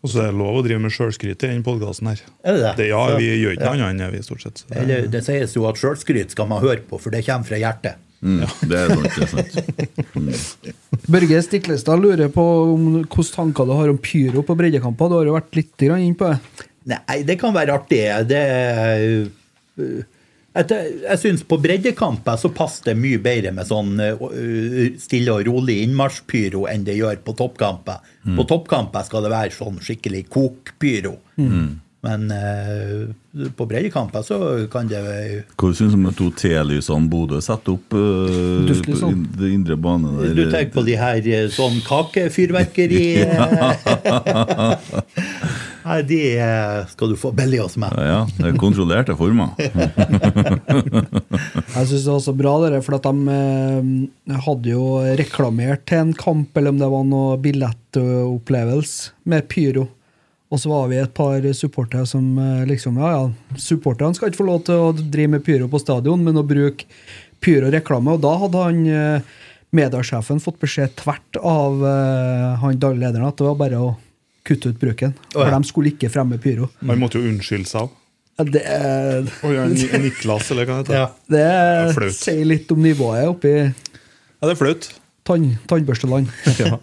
Og 0.04 0.10
så 0.12 0.20
er 0.22 0.28
det 0.30 0.38
lov 0.38 0.60
å 0.60 0.64
drive 0.66 0.84
med 0.84 0.94
sjølskryt 0.94 1.42
i 1.42 1.48
den 1.50 1.64
podkasten 1.66 2.12
her. 2.12 2.20
Er 2.46 2.54
det 2.54 2.62
det? 2.62 2.74
Det, 2.78 2.88
ja, 2.92 3.00
Så- 3.10 3.18
vi 3.18 3.30
gjør 3.42 3.56
ikke 3.58 3.72
noe 3.72 3.74
annet 3.74 3.90
enn 3.90 4.04
det, 4.04 4.12
vi, 4.14 4.22
stort 4.28 4.42
sett. 4.46 4.58
Så 4.62 4.68
det, 4.70 4.78
Eller, 4.84 5.08
det 5.08 5.24
sies 5.26 5.56
jo 5.58 5.66
at 5.66 5.80
sjølskryt 5.82 6.30
skal 6.36 6.48
man 6.52 6.62
høre 6.62 6.84
på, 6.86 7.00
for 7.02 7.10
det 7.10 7.26
kommer 7.26 7.50
fra 7.50 7.58
hjertet. 7.58 7.96
Mm, 8.22 8.41
det 8.65 8.77
er 8.80 8.91
sant. 8.91 9.14
det 9.14 9.26
er 9.26 10.38
sant. 10.39 10.69
Børge 11.07 11.41
Stiklestad 11.45 12.02
lurer 12.02 12.31
på 12.34 12.45
om 12.73 12.88
hvilke 12.95 13.26
tanker 13.34 13.68
du 13.69 13.76
har 13.77 13.94
om 13.94 13.99
pyro 14.02 14.44
på 14.45 14.57
breddekamper. 14.57 15.11
Du 15.11 15.19
har 15.19 15.30
jo 15.30 15.38
vært 15.38 15.57
litt 15.60 15.85
innpå 15.85 16.02
inn 16.02 16.18
på 16.18 16.31
det. 16.34 16.68
Nei, 16.88 17.22
det 17.27 17.38
kan 17.41 17.53
være 17.56 17.76
artig. 17.76 18.03
Det 18.30 18.41
er, 18.41 19.06
øh, 19.77 20.03
jeg, 20.57 20.91
jeg 21.03 21.22
syns 21.22 21.44
på 21.45 21.60
breddekamper 21.61 22.39
så 22.41 22.49
passer 22.56 22.91
det 22.91 22.99
mye 22.99 23.19
bedre 23.22 23.52
med 23.53 23.68
sånn 23.69 23.99
øh, 24.02 24.95
stille 25.02 25.35
og 25.35 25.45
rolig 25.49 25.81
innmarsjpyro 25.85 26.65
enn 26.72 26.88
det 26.88 26.98
gjør 26.98 27.19
på 27.26 27.35
toppkamper. 27.38 28.02
På 28.38 28.48
toppkamper 28.49 29.06
skal 29.06 29.27
det 29.27 29.35
være 29.35 29.53
sånn 29.56 29.77
skikkelig 29.84 30.26
kokpyro. 30.34 31.18
Men 32.06 32.32
øh, 32.32 33.10
på 33.57 33.65
breddekamper 33.65 34.22
så 34.22 34.68
kan 34.72 34.88
det 34.90 34.99
Hva 35.57 35.74
syns 35.74 35.94
du 35.95 35.98
om 35.98 36.03
de 36.06 36.11
to 36.15 36.30
T-lysene 36.38 37.10
Bodø 37.10 37.40
setter 37.41 37.72
opp 37.74 37.94
uh, 37.98 38.69
på 38.69 39.10
det 39.40 39.49
indre 39.49 39.78
bane? 39.82 40.11
Du 40.38 40.44
tenker 40.45 40.74
på 40.76 40.84
de 40.86 40.95
her 40.99 41.18
øh, 41.41 41.49
sånn 41.53 41.82
kakefyrverkeri 41.88 43.07
Nei, 45.88 46.02
de 46.03 46.36
øh, 46.36 46.82
skal 46.91 47.14
du 47.14 47.15
få 47.19 47.30
billig 47.36 47.60
hos 47.61 47.78
meg. 47.80 47.94
Ja, 47.95 48.06
ja, 48.07 48.22
det 48.36 48.48
er 48.49 48.57
kontrollerte 48.60 49.15
former. 49.15 49.49
Jeg 51.78 51.88
syns 51.88 52.03
det 52.03 52.11
var 52.11 52.19
så 52.26 52.34
bra, 52.36 52.53
dere, 52.65 52.82
for 52.84 52.94
at 52.98 53.06
de 53.07 53.14
eh, 53.38 53.84
hadde 54.48 54.69
jo 54.74 54.84
reklamert 55.19 55.82
til 55.88 55.99
en 56.03 56.14
kamp, 56.18 56.49
eller 56.60 56.72
om 56.74 56.80
det 56.82 56.90
var 56.91 57.03
noe 57.07 57.38
billettopplevelse 57.44 58.98
med 59.32 59.41
pyro. 59.52 59.84
Og 60.48 60.61
så 60.61 60.72
var 60.72 60.86
vi 60.88 60.99
et 61.02 61.14
par 61.15 61.44
supportere 61.57 62.07
som 62.07 62.38
eh, 62.40 62.65
liksom 62.69 62.99
Ja, 63.02 63.10
ja, 63.18 63.57
supporterne 63.60 64.15
skal 64.15 64.32
ikke 64.32 64.44
få 64.44 64.48
lov 64.48 64.64
til 64.68 64.80
å 64.80 64.94
drive 64.95 65.36
med 65.36 65.44
pyro 65.44 65.68
på 65.72 65.82
stadion, 65.84 66.24
men 66.24 66.40
å 66.40 66.45
bruke 66.48 66.88
pyro-reklame. 67.44 68.15
Og 68.15 68.24
da 68.24 68.34
hadde 68.45 68.64
han 68.64 68.80
mediesjefen 68.88 69.45
mediasjefen 69.76 70.40
fått 70.40 70.60
beskjed 70.61 70.95
tvert 70.99 71.40
av 71.44 71.82
eh, 71.86 72.60
han 72.61 72.80
daglig 72.80 73.03
lederen 73.03 73.28
at 73.28 73.40
det 73.40 73.48
var 73.48 73.57
bare 73.60 73.80
å 73.84 73.94
kutte 74.48 74.72
ut 74.72 74.80
bruken. 74.80 75.15
For 75.34 75.44
oh, 75.44 75.49
ja. 75.49 75.57
de 75.57 75.68
skulle 75.68 75.91
ikke 75.91 76.11
fremme 76.11 76.40
pyro. 76.40 76.69
Han 76.88 77.02
måtte 77.02 77.19
jo 77.19 77.28
unnskylde 77.28 77.68
seg 77.68 77.88
òg. 77.88 77.95
Det, 78.53 78.61
er- 78.61 79.26
Niklas, 79.98 80.52
eller 80.53 80.68
hva 80.69 80.84
det 80.86 80.94
heter. 80.94 80.99
Ja. 81.02 81.07
det 81.34 81.44
er 81.44 81.94
flaut. 81.98 82.15
sier 82.15 82.45
litt 82.45 82.72
om 82.72 82.84
nivået 82.86 83.26
oppi 83.32 83.53
Ja, 83.57 84.45
det 84.45 84.53
er 84.53 84.60
flaut. 84.60 84.91
Tann, 85.28 85.49
tannbørsteland. 85.70 86.32
Ja. 86.58 86.78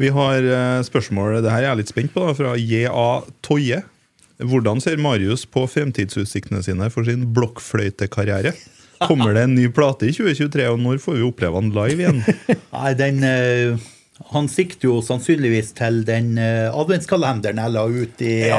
Vi 0.00 0.10
har 0.14 0.44
eh, 0.44 0.82
spørsmål 0.86 1.40
det 1.44 1.52
her 1.52 1.64
er 1.64 1.70
jeg 1.72 1.80
litt 1.82 1.92
spent 1.92 2.12
på, 2.14 2.24
da, 2.24 2.34
fra 2.36 2.54
J.A. 2.56 3.08
Toje. 3.44 3.82
Hvordan 4.40 4.80
ser 4.80 5.00
Marius 5.00 5.44
på 5.44 5.66
fremtidsutsiktene 5.68 6.62
sine 6.64 6.88
for 6.92 7.08
sin 7.08 7.26
blokkfløytekarriere? 7.36 8.54
Kommer 9.00 9.32
det 9.36 9.46
en 9.46 9.56
ny 9.56 9.68
plate 9.72 10.08
i 10.08 10.12
2023, 10.12 10.66
og 10.68 10.80
når 10.80 11.00
får 11.00 11.16
vi 11.16 11.24
oppleve 11.24 11.56
han 11.56 11.72
live 11.76 12.04
igjen? 12.04 12.20
Nei, 12.76 12.92
den 13.00 13.24
Uh... 13.24 13.88
Han 14.34 14.50
sikter 14.52 14.90
jo 14.90 14.98
sannsynligvis 15.00 15.70
til 15.78 16.02
den 16.04 16.34
uh, 16.36 16.68
adventskalenderen 16.76 17.56
jeg 17.62 17.72
la 17.72 17.84
ut 17.88 18.20
i 18.20 18.34
Ja, 18.50 18.58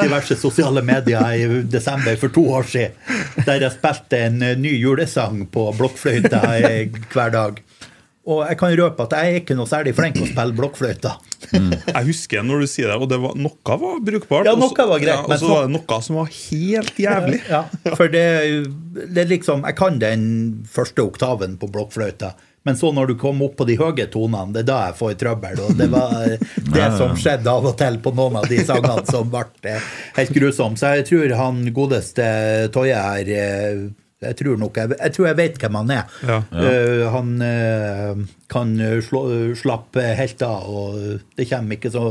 diverse 0.00 0.38
sosiale 0.40 0.80
medier 0.80 1.34
i 1.36 1.60
desember 1.68 2.16
for 2.16 2.32
to 2.32 2.46
år 2.56 2.64
siden. 2.72 2.96
Der 3.44 3.60
jeg 3.60 3.74
spilte 3.74 4.22
en 4.30 4.40
ny 4.62 4.72
julesang 4.72 5.44
på 5.52 5.66
blokkfløyte 5.76 6.40
eh, 6.56 6.96
hver 7.12 7.34
dag. 7.36 7.60
Og 8.22 8.44
jeg 8.46 8.58
kan 8.60 8.74
røpe 8.78 9.02
at 9.02 9.14
jeg 9.18 9.30
er 9.30 9.40
ikke 9.40 9.54
noe 9.58 9.66
særlig 9.66 9.96
flink 9.98 10.14
til 10.14 10.28
å 10.28 10.30
spille 10.30 10.54
blokkfløyte. 10.54 11.10
Jeg 11.50 12.06
husker 12.06 12.44
når 12.46 12.62
du 12.62 12.68
sier 12.70 12.92
det, 12.92 12.98
og 13.02 13.08
det 13.10 13.18
var, 13.18 13.34
noe 13.34 13.78
var 13.82 13.98
brukbart. 14.06 14.46
Ja, 14.46 14.54
noe 14.58 14.86
var 14.92 15.02
greit, 15.02 15.26
og 15.26 15.34
så 15.40 15.50
var 15.50 15.66
det 15.66 15.74
noe 15.74 15.98
som 16.06 16.20
var 16.20 16.30
helt 16.36 17.00
jævlig. 17.02 17.40
Ja, 17.50 17.64
for 17.98 18.12
det, 18.12 18.24
det 19.16 19.26
liksom 19.32 19.66
Jeg 19.66 19.78
kan 19.78 19.98
den 20.02 20.24
første 20.70 21.02
oktaven 21.02 21.58
på 21.58 21.70
blokkfløyta. 21.74 22.34
Men 22.62 22.76
så 22.78 22.92
når 22.94 23.10
du 23.10 23.14
kom 23.18 23.42
opp 23.42 23.56
på 23.58 23.66
de 23.66 23.74
høye 23.80 24.06
tonene, 24.10 24.54
det 24.54 24.62
er 24.62 24.68
da 24.68 24.76
jeg 24.86 24.98
får 25.00 25.16
trøbbel. 25.18 25.62
Og 25.64 25.80
det 25.80 25.88
var 25.90 26.14
det 26.76 26.90
som 26.98 27.16
skjedde 27.18 27.50
av 27.50 27.66
og 27.72 27.74
til 27.80 27.98
på 28.04 28.12
noen 28.14 28.38
av 28.38 28.46
de 28.50 28.60
sangene 28.62 29.02
som 29.08 29.32
ble 29.32 29.72
eh, 29.72 29.88
helt 30.20 30.36
grusomme. 30.36 30.78
Så 30.78 30.94
jeg 31.00 31.08
tror 31.10 31.34
han 31.40 31.64
godeste 31.74 32.28
Toje 32.74 33.02
her 33.02 33.34
eh, 33.34 33.82
jeg 34.22 34.38
tror, 34.38 34.58
nok, 34.60 34.78
jeg, 34.78 34.96
jeg 34.98 35.14
tror 35.16 35.28
jeg 35.28 35.38
vet 35.40 35.58
hvem 35.62 35.78
han 35.80 35.92
er. 35.96 36.14
Ja. 36.28 36.38
Uh, 36.52 37.02
han 37.14 37.32
uh, 37.42 38.22
kan 38.52 38.74
slå, 39.04 39.22
slappe 39.58 40.04
helt 40.18 40.44
av, 40.46 40.68
og 40.68 41.20
det 41.38 41.48
kommer 41.50 41.78
ikke 41.78 41.92
så 41.92 42.04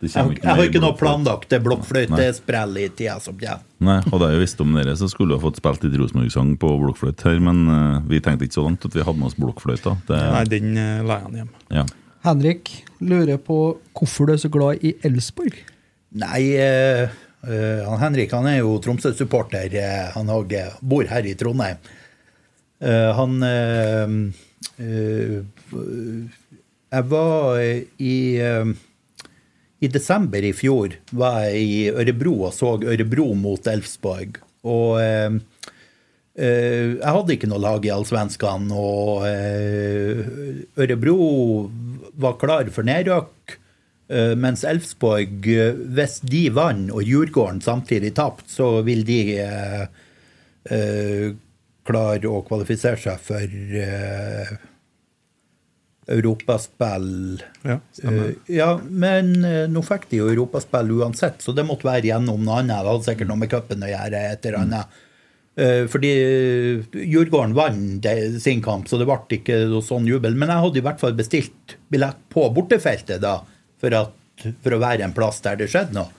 Jeg, 0.00 0.12
kommer 0.14 0.34
ikke 0.34 0.44
jeg 0.44 0.50
har 0.50 0.60
mer 0.60 0.70
ikke 0.70 0.82
noe 0.84 0.98
planlagt 0.98 1.52
det 1.52 1.62
blokkfløytesprell 1.66 2.82
i 2.82 2.88
tida 2.90 3.18
som 3.22 3.38
kommer. 3.38 3.64
Nei, 3.78 4.00
Hadde 4.08 4.32
jeg 4.32 4.42
visst 4.42 4.62
om 4.64 4.74
dere, 4.74 4.96
så 4.98 5.06
skulle 5.10 5.36
jeg 5.36 5.44
fått 5.44 5.60
spilt 5.60 5.86
litt 5.86 5.96
Rosenborg-sang 6.00 6.56
på 6.58 6.74
blokkfløyte 6.82 7.30
her, 7.30 7.40
men 7.44 7.64
uh, 7.70 8.02
vi 8.10 8.22
tenkte 8.24 8.48
ikke 8.48 8.58
så 8.58 8.66
langt 8.66 8.86
at 8.88 8.98
vi 8.98 9.06
hadde 9.06 9.20
med 9.20 9.30
oss 9.30 9.38
blokkfløyta. 9.38 9.96
Det, 10.10 10.20
Nei, 10.34 10.44
den 10.50 10.74
uh, 10.74 11.06
la 11.06 11.20
jeg 11.20 11.26
han 11.28 11.40
hjem. 11.42 11.56
ja. 11.80 11.88
Henrik 12.26 12.70
lurer 13.00 13.38
på 13.40 13.78
hvorfor 13.96 14.28
du 14.28 14.34
er 14.34 14.40
så 14.42 14.50
glad 14.52 14.84
i 14.84 14.94
Elsborg? 15.06 15.54
Nei, 16.18 16.42
eh, 16.56 17.02
eh, 17.04 17.16
han 17.42 18.00
Henrik 18.02 18.32
han 18.34 18.46
er 18.50 18.58
jo 18.60 18.78
Tromsø-supporter. 18.82 19.70
Eh, 19.74 20.10
han 20.14 20.28
eh, 20.28 20.74
bor 20.80 21.06
her 21.06 21.26
i 21.26 21.36
Trondheim. 21.38 21.78
Eh, 22.80 23.10
han 23.14 23.42
eh, 23.42 24.12
eh, 24.78 25.38
Jeg 26.90 27.04
var 27.10 27.58
i 27.98 28.16
eh, 28.42 28.72
I 29.78 29.90
desember 29.94 30.42
i 30.42 30.52
fjor 30.56 30.96
var 31.10 31.44
jeg 31.46 31.62
i 31.62 31.78
Ørebro 31.90 32.34
og 32.48 32.52
så 32.54 32.74
Ørebro 32.82 33.32
mot 33.38 33.66
Elfsborg. 33.70 34.40
Og 34.66 34.98
eh, 35.02 35.38
eh, 36.34 36.98
jeg 36.98 37.14
hadde 37.18 37.36
ikke 37.36 37.50
noe 37.50 37.62
lag 37.62 37.86
i 37.86 37.92
Allsvenskan, 37.94 38.66
og 38.74 39.22
eh, 39.28 40.26
Ørebro 40.78 41.70
var 42.18 42.38
klar 42.42 42.70
for 42.74 42.86
nedrykk. 42.86 43.58
Eh, 44.08 44.32
mens 44.40 44.64
Elfsborg, 44.64 45.44
eh, 45.52 45.76
hvis 45.96 46.20
de 46.24 46.46
vant 46.56 46.88
og 46.94 47.04
Djurgården 47.04 47.60
samtidig 47.60 48.14
tapte, 48.16 48.48
så 48.48 48.78
vil 48.86 49.04
de 49.04 49.20
eh, 49.42 49.84
eh, 50.72 51.28
klare 51.88 52.28
å 52.28 52.40
kvalifisere 52.46 53.00
seg 53.00 53.20
for 53.24 53.58
eh, 53.82 54.54
europaspill. 56.08 57.42
Ja. 57.62 57.76
Eh, 58.02 58.30
ja, 58.46 58.70
men 58.88 59.34
uh, 59.44 59.66
nå 59.68 59.82
fikk 59.84 60.08
de 60.08 60.22
jo 60.22 60.30
europaspill 60.32 60.94
uansett, 60.98 61.42
så 61.44 61.52
det 61.52 61.66
måtte 61.68 61.88
være 61.88 62.08
gjennom 62.08 62.40
noe 62.46 62.62
annet. 62.62 62.80
Det 62.80 62.92
hadde 62.94 63.08
sikkert 63.10 63.30
noe 63.30 63.42
med 63.42 63.52
cupen 63.52 63.84
å 63.84 63.92
gjøre, 63.92 64.24
et 64.32 64.48
eller 64.48 64.62
annet. 64.62 64.98
Uh, 65.58 65.84
fordi 65.90 66.14
Djurgården 66.94 67.56
vant 67.58 68.08
sin 68.40 68.64
kamp, 68.64 68.88
så 68.88 69.00
det 69.00 69.08
ble 69.10 69.20
ikke 69.36 69.60
sånn 69.84 70.08
jubel. 70.08 70.38
Men 70.38 70.54
jeg 70.54 70.64
hadde 70.64 70.80
i 70.80 70.86
hvert 70.88 71.04
fall 71.04 71.16
bestilt 71.18 71.76
billett 71.92 72.24
på 72.32 72.48
bortefeltet 72.56 73.20
da, 73.24 73.42
for, 73.80 73.94
at, 73.94 74.46
for 74.62 74.76
å 74.76 74.82
være 74.82 75.06
en 75.06 75.16
plass 75.16 75.42
der 75.44 75.60
det 75.60 75.70
skjedde 75.72 75.98
noe. 75.98 76.14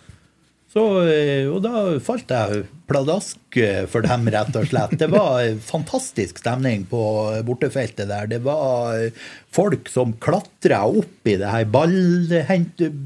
Så, 0.70 0.84
eh, 1.10 1.48
og 1.50 1.64
da 1.66 1.96
falt 2.06 2.30
jeg 2.30 2.68
pladask 2.90 3.58
for 3.90 4.06
dem, 4.06 4.28
rett 4.30 4.54
og 4.58 4.68
slett. 4.70 4.94
Det 5.02 5.08
var 5.10 5.42
fantastisk 5.66 6.42
stemning 6.42 6.84
på 6.90 7.02
bortefeltet 7.46 8.10
der. 8.10 8.30
Det 8.30 8.40
var 8.46 9.10
folk 9.54 9.90
som 9.90 10.14
klatra 10.22 10.84
opp 10.86 11.30
i 11.30 11.40
det 11.42 11.50
her 11.50 11.66
ball, 11.74 11.98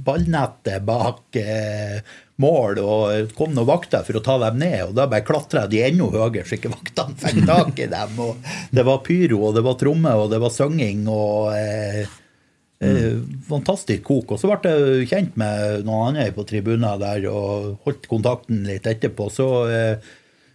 ballnettet 0.03 0.83
bak 0.87 1.39
eh, 1.39 2.03
mål, 2.43 2.79
og 2.81 3.35
kom 3.37 3.53
noen 3.53 3.69
vakter 3.69 4.03
for 4.07 4.19
å 4.19 4.23
ta 4.25 4.37
dem 4.47 4.59
ned. 4.63 4.89
Og 4.89 4.97
da 4.97 5.07
bare 5.07 5.25
klatra 5.27 5.63
de 5.71 5.83
enda 5.85 6.09
høyere, 6.11 6.43
så 6.47 6.57
ikke 6.57 6.73
vaktene 6.73 7.19
fikk 7.21 7.45
tak 7.47 7.79
i 7.79 7.87
dem. 7.91 8.19
Og 8.27 8.51
det 8.75 8.85
var 8.87 9.05
pyro, 9.07 9.39
og 9.47 9.55
det 9.57 9.63
var 9.65 9.79
tromme, 9.79 10.17
og 10.19 10.33
det 10.33 10.43
var 10.43 10.53
synging. 10.53 11.07
og... 11.07 11.55
Eh, 11.55 12.19
Eh, 12.83 13.21
fantastisk 13.47 14.03
kok. 14.07 14.35
Og 14.35 14.41
så 14.41 14.51
ble 14.51 14.73
jeg 14.73 15.07
kjent 15.11 15.39
med 15.39 15.87
noen 15.87 16.11
andre 16.11 16.27
på 16.35 16.45
tribunen 16.49 16.99
der 17.01 17.29
og 17.31 17.79
holdt 17.87 18.09
kontakten 18.11 18.65
litt 18.67 18.87
etterpå. 18.89 19.29
Så 19.33 19.47
eh, 19.71 20.11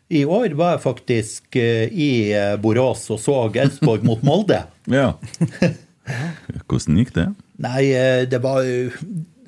i 0.08 0.24
år 0.24 0.54
var 0.56 0.76
jeg 0.76 0.84
faktisk 0.86 1.58
eh, 1.60 1.88
i 1.92 2.10
eh, 2.32 2.54
Borås 2.60 3.04
og 3.12 3.20
så 3.20 3.40
Elsborg 3.52 4.06
mot 4.08 4.24
Molde. 4.26 4.64
Ja. 4.88 5.12
Hvordan 6.68 6.96
gikk 6.96 7.10
det? 7.18 7.26
Nei, 7.60 7.82
eh, 7.92 8.22
det 8.30 8.38
var 8.40 8.64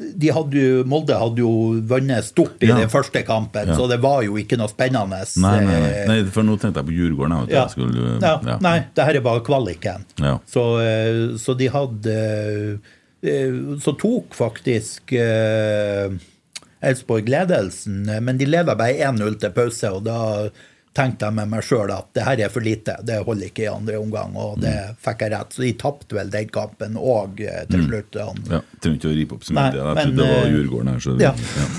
de 0.00 0.30
hadde 0.32 0.56
jo, 0.56 0.84
Molde 0.88 1.16
hadde 1.20 1.42
jo 1.42 1.50
vunnet 1.90 2.24
stort 2.24 2.62
i 2.64 2.70
Ja. 2.70 2.78
den 2.78 2.88
første 2.88 3.20
kampen, 3.26 3.68
Ja. 3.68 3.74
så 3.76 3.88
det 3.90 4.00
var 4.00 4.22
jo 4.24 4.38
ikke 4.40 4.56
noe 4.56 4.68
spennende. 4.72 5.20
Nei, 5.36 5.60
nei, 5.60 5.80
nei. 5.80 5.90
Eh, 5.90 6.06
nei 6.08 6.18
for 6.32 6.42
nå 6.42 6.56
tenkte 6.58 6.80
jeg 6.80 6.88
på 6.88 6.96
Djurgården. 6.96 7.36
Jeg, 7.46 7.52
ja. 7.52 7.66
jeg 7.66 7.70
skulle, 7.76 8.06
ja. 8.22 8.40
ja. 8.46 8.58
Nei, 8.64 8.78
det 8.96 9.04
her 9.04 9.14
er 9.20 9.20
bare 9.20 9.44
kvaliken. 9.44 10.06
Så, 10.48 10.64
eh, 10.80 11.36
så 11.36 11.56
de 11.56 11.68
hadde 11.68 12.16
eh, 13.22 13.52
Så 13.84 13.92
tok 14.00 14.32
faktisk 14.32 15.12
Elsborg 16.80 17.28
ledelsen, 17.28 18.08
eh, 18.08 18.20
men 18.24 18.38
de 18.40 18.46
leda 18.48 18.74
bare 18.78 18.96
1-0 19.04 19.38
til 19.42 19.52
pause, 19.52 19.90
og 19.92 20.04
da 20.06 20.48
tenkte 20.94 21.26
jeg 21.28 21.34
med 21.34 21.48
meg 21.52 21.62
sjøl 21.62 21.90
at 21.94 22.08
det 22.14 22.24
her 22.26 22.40
er 22.44 22.48
for 22.50 22.60
lite, 22.66 22.96
det 23.06 23.20
holder 23.24 23.46
ikke 23.46 23.62
i 23.62 23.68
andre 23.70 23.98
omgang, 24.00 24.34
og 24.36 24.58
det 24.60 24.72
Mm. 24.74 24.96
fikk 25.04 25.20
jeg 25.20 25.30
rett. 25.32 25.52
Så 25.54 25.62
de 25.62 25.72
tapte 25.78 26.16
vel 26.16 26.30
den 26.30 26.48
kampen 26.48 26.94
òg 26.98 27.36
til 27.70 27.84
slutt. 27.86 28.10
Mm. 28.18 28.50
Ja, 28.50 28.60
Trenger 28.80 28.98
ikke 28.98 29.12
å 29.12 29.16
ripe 29.16 29.34
opp 29.38 29.44
så 29.44 29.52
mye. 29.54 29.72
Jeg 29.72 29.94
men, 29.94 30.06
trodde 30.06 30.16
det 30.16 30.26
var 30.34 30.50
jurgården 30.50 30.60
Djurgården 30.60 30.88
her. 30.88 31.00
Så, 31.00 31.20
ja. 31.20 31.34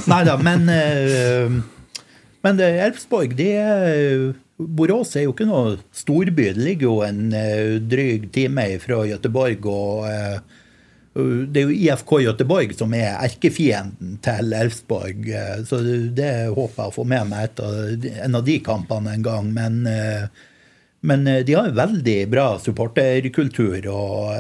Nei 0.08 0.24
da, 0.24 0.38
men 0.38 0.70
eh, 0.70 1.62
Men 2.44 2.58
det- 2.58 2.80
Elfsborg, 2.88 3.36
de 3.36 4.34
Borås 4.58 5.16
er 5.16 5.24
jo 5.28 5.34
ikke 5.34 5.46
noe 5.48 5.78
storby. 5.94 6.54
Det 6.54 6.58
ligger 6.58 6.82
jo 6.88 7.02
en 7.02 7.34
eh, 7.34 7.80
dryg 7.80 8.32
time 8.32 8.80
fra 8.80 9.04
Gøteborg. 9.06 9.66
og 9.66 10.06
eh, 10.10 10.40
det 11.14 11.60
er 11.60 11.68
jo 11.68 11.76
IFK 11.76 12.12
Göteborg 12.24 12.72
som 12.78 12.94
er 12.96 13.18
erkefienden 13.20 14.16
til 14.24 14.54
Elfsborg. 14.56 15.28
eh, 15.28 15.64
Så 15.68 15.82
det 16.16 16.32
håper 16.56 16.78
jeg 16.78 16.88
å 16.88 16.96
få 16.96 17.04
med 17.04 17.28
meg 17.28 17.50
etter 17.50 18.24
en 18.24 18.36
av 18.40 18.46
de 18.48 18.60
kampene 18.64 19.18
en 19.18 19.26
gang. 19.26 19.52
Men, 19.54 19.86
eh, 19.88 20.30
men 21.02 21.28
eh, 21.28 21.44
de 21.44 21.58
har 21.58 21.68
en 21.68 21.76
veldig 21.76 22.30
bra 22.32 22.48
supporterkultur 22.60 23.90
og 23.92 24.32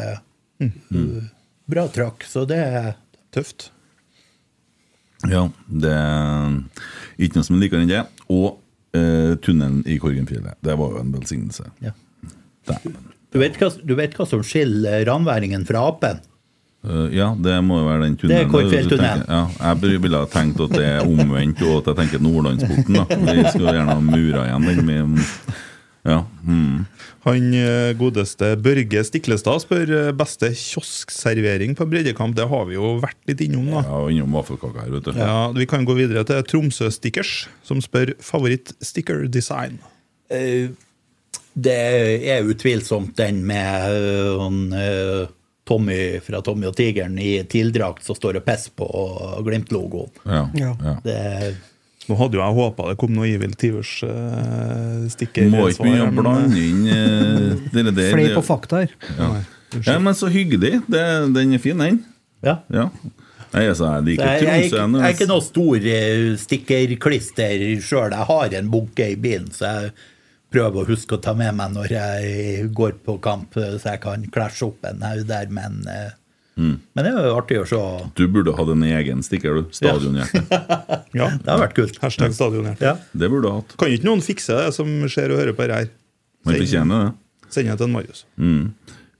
mm. 0.63 1.29
bra 1.67 1.87
trøkk, 1.91 2.23
så 2.23 2.45
det 2.47 2.63
er 2.63 2.93
Tøft. 3.31 3.69
Ja, 5.31 5.45
det 5.67 5.91
er 5.91 6.57
ikke 7.15 7.39
noe 7.39 7.47
som 7.47 7.55
er 7.55 7.61
likere 7.63 7.85
enn 7.85 7.91
det. 7.91 8.01
Og 8.27 8.59
eh, 8.95 9.37
tunnelen 9.43 9.83
i 9.87 9.95
Korgenfjellet. 10.01 10.59
Det 10.59 10.75
var 10.75 10.95
jo 10.95 11.03
en 11.03 11.13
velsignelse. 11.15 11.67
ja. 11.83 11.95
Dæven. 12.67 12.97
Du 13.31 13.39
vet, 13.39 13.55
hva, 13.55 13.69
du 13.71 13.93
vet 13.95 14.15
hva 14.19 14.25
som 14.27 14.43
skiller 14.43 15.05
ranværingen 15.07 15.63
fra 15.63 15.85
apen? 15.87 16.19
Eh, 16.81 17.07
ja, 17.13 17.31
det 17.37 17.59
må 17.65 17.81
jo 17.81 17.89
være 17.89 18.05
den 18.07 18.15
tunnelen. 18.17 18.31
Det 18.31 18.39
er 18.39 18.47
tunnelen. 18.47 18.53
Korgfjelltunnelen. 18.55 19.25
Ja, 19.29 19.41
jeg 19.69 20.01
ville 20.05 20.21
ha 20.23 20.29
tenkt 20.31 20.63
at 20.65 20.73
det 20.73 20.87
er 20.87 21.03
omvendt, 21.05 21.61
og 21.67 21.81
at 21.81 21.91
jeg 21.91 21.99
tenker 22.01 22.23
Nordlandsporten. 22.25 22.97
da. 22.97 23.35
Vi 23.41 23.45
skulle 23.53 23.75
gjerne 23.77 23.97
ha 23.97 24.01
mura 24.05 24.47
igjen 24.49 24.71
den 24.71 24.87
med 24.87 25.27
Ja. 26.01 26.23
Mm. 26.41 26.85
Han 27.27 27.51
eh, 27.53 27.91
godeste 27.93 28.55
Børge 28.57 29.03
Stiklestad 29.05 29.61
spør 29.61 29.91
eh, 29.93 30.07
beste 30.17 30.49
kioskservering 30.57 31.75
på 31.77 31.85
breddekamp. 31.85 32.33
Det 32.37 32.47
har 32.49 32.63
vi 32.65 32.79
jo 32.79 32.95
vært 33.03 33.19
litt 33.29 33.43
innom, 33.45 33.67
da. 33.75 33.83
Ja, 33.85 33.99
innom 34.09 34.33
vaffelkaka 34.39 34.87
her, 34.87 34.95
vet 34.95 35.05
du. 35.05 35.19
Ja, 35.19 35.51
Vi 35.53 35.67
kan 35.69 35.85
gå 35.85 35.93
videre 35.99 36.25
til 36.25 36.41
Tromsø 36.49 36.89
Stickers, 36.89 37.45
som 37.67 37.83
spør 37.85 38.15
favoritt-sticker-design. 38.25 39.77
Uh, 40.33 40.73
Det 41.53 41.77
er 42.31 42.47
utvilsomt 42.47 43.13
den 43.19 43.43
med 43.45 43.91
uh, 43.91 44.49
eh, 44.79 45.29
Tommy 45.71 45.97
fra 46.25 46.43
Tommy 46.45 46.67
og 46.69 46.75
Tigeren 46.77 47.15
i 47.23 47.37
TIL-drakt 47.47 48.03
som 48.05 48.17
står 48.19 48.41
og 48.41 48.45
pisser 48.47 48.75
på 48.77 48.87
Glimt-logoen. 49.47 50.11
Ja, 50.27 50.43
Ja. 50.59 50.73
ja. 50.83 50.95
Det 51.07 51.19
Nå 52.09 52.15
hadde 52.17 52.35
jo 52.35 52.41
jeg 52.41 52.55
håpa 52.57 52.87
det 52.89 52.97
kom 52.99 53.11
noe 53.15 53.27
Evil 53.29 53.51
Tivers-sticker. 53.61 55.47
Må 55.53 55.67
ikke 55.69 55.85
begynne 55.85 56.07
å 56.09 56.15
blande 56.17 56.59
inn 56.59 56.83
uh, 56.89 57.61
det 57.71 57.93
der. 57.95 58.11
Flere 58.15 58.35
på 58.37 58.43
fakta 58.45 58.81
her. 58.83 58.95
Ja. 59.19 59.29
ja, 59.85 59.97
men 60.01 60.17
så 60.17 60.27
hyggelig. 60.33 60.79
Det, 60.91 61.03
den 61.37 61.53
er 61.55 61.61
fin, 61.63 61.77
den. 61.79 62.01
Ja. 62.43 62.57
Ja. 62.73 62.87
Nei, 63.51 63.65
altså, 63.67 63.85
jeg 63.91 64.01
Så 64.01 64.07
liker 64.07 64.23
jeg, 64.25 64.41
jeg, 64.41 64.49
er 64.49 64.65
ikke- 64.65 64.81
jeg 64.81 65.05
er 65.09 65.15
ikke 65.15 65.29
noe 65.29 65.43
stor 65.43 65.87
eh, 65.93 66.37
stikkerklister 66.39 67.65
sjøl. 67.83 68.13
Jeg 68.15 68.27
har 68.31 68.55
en 68.59 68.69
bunke 68.71 69.09
i 69.11 69.17
bilen, 69.19 69.49
så 69.53 69.67
jeg 69.67 69.91
prøver 70.51 70.83
å 70.83 70.87
huske 70.89 71.15
å 71.17 71.21
ta 71.23 71.33
med 71.37 71.55
meg 71.55 71.71
når 71.75 71.91
jeg 71.95 72.65
går 72.75 72.97
på 73.05 73.15
kamp, 73.23 73.53
så 73.55 73.79
jeg 73.93 74.01
kan 74.03 74.25
klasje 74.33 74.67
opp 74.67 74.83
en 74.89 75.01
haug 75.07 75.25
der. 75.29 75.47
Men, 75.49 75.83
eh, 75.87 76.09
Mm. 76.59 76.79
men 76.93 77.05
det 77.05 77.11
er 77.15 77.25
jo 77.29 77.35
artig 77.39 77.57
å 77.61 77.65
se. 77.65 77.77
Du 78.13 78.27
burde 78.27 78.51
hatt 78.53 78.67
en 78.69 78.83
egen 78.83 79.21
stikker, 79.23 79.55
du. 79.55 79.69
Stadionhjerte. 79.71 80.41
Ja, 81.15 81.29
Det 81.39 81.47
har 81.47 81.61
vært 81.63 81.73
kult. 81.77 81.97
Hashtag 82.03 82.33
stadionhjerte. 82.35 82.81
Ja. 82.83 82.97
Det 83.15 83.29
burde 83.31 83.47
du 83.47 83.51
hatt. 83.55 83.71
Kan 83.79 83.87
ikke 83.95 84.03
noen 84.09 84.21
fikse 84.21 84.57
det, 84.59 84.73
som 84.75 84.91
ser 85.09 85.31
og 85.31 85.39
hører 85.39 85.55
på 85.55 85.63
her? 85.71 85.87
Man 86.45 86.55
fortjener 86.59 87.05
det. 87.07 87.13
Send 87.55 87.67
det 87.71 87.77
til 87.79 87.87
en 87.87 87.95
Marius. 87.95 88.25
Mm. 88.37 88.73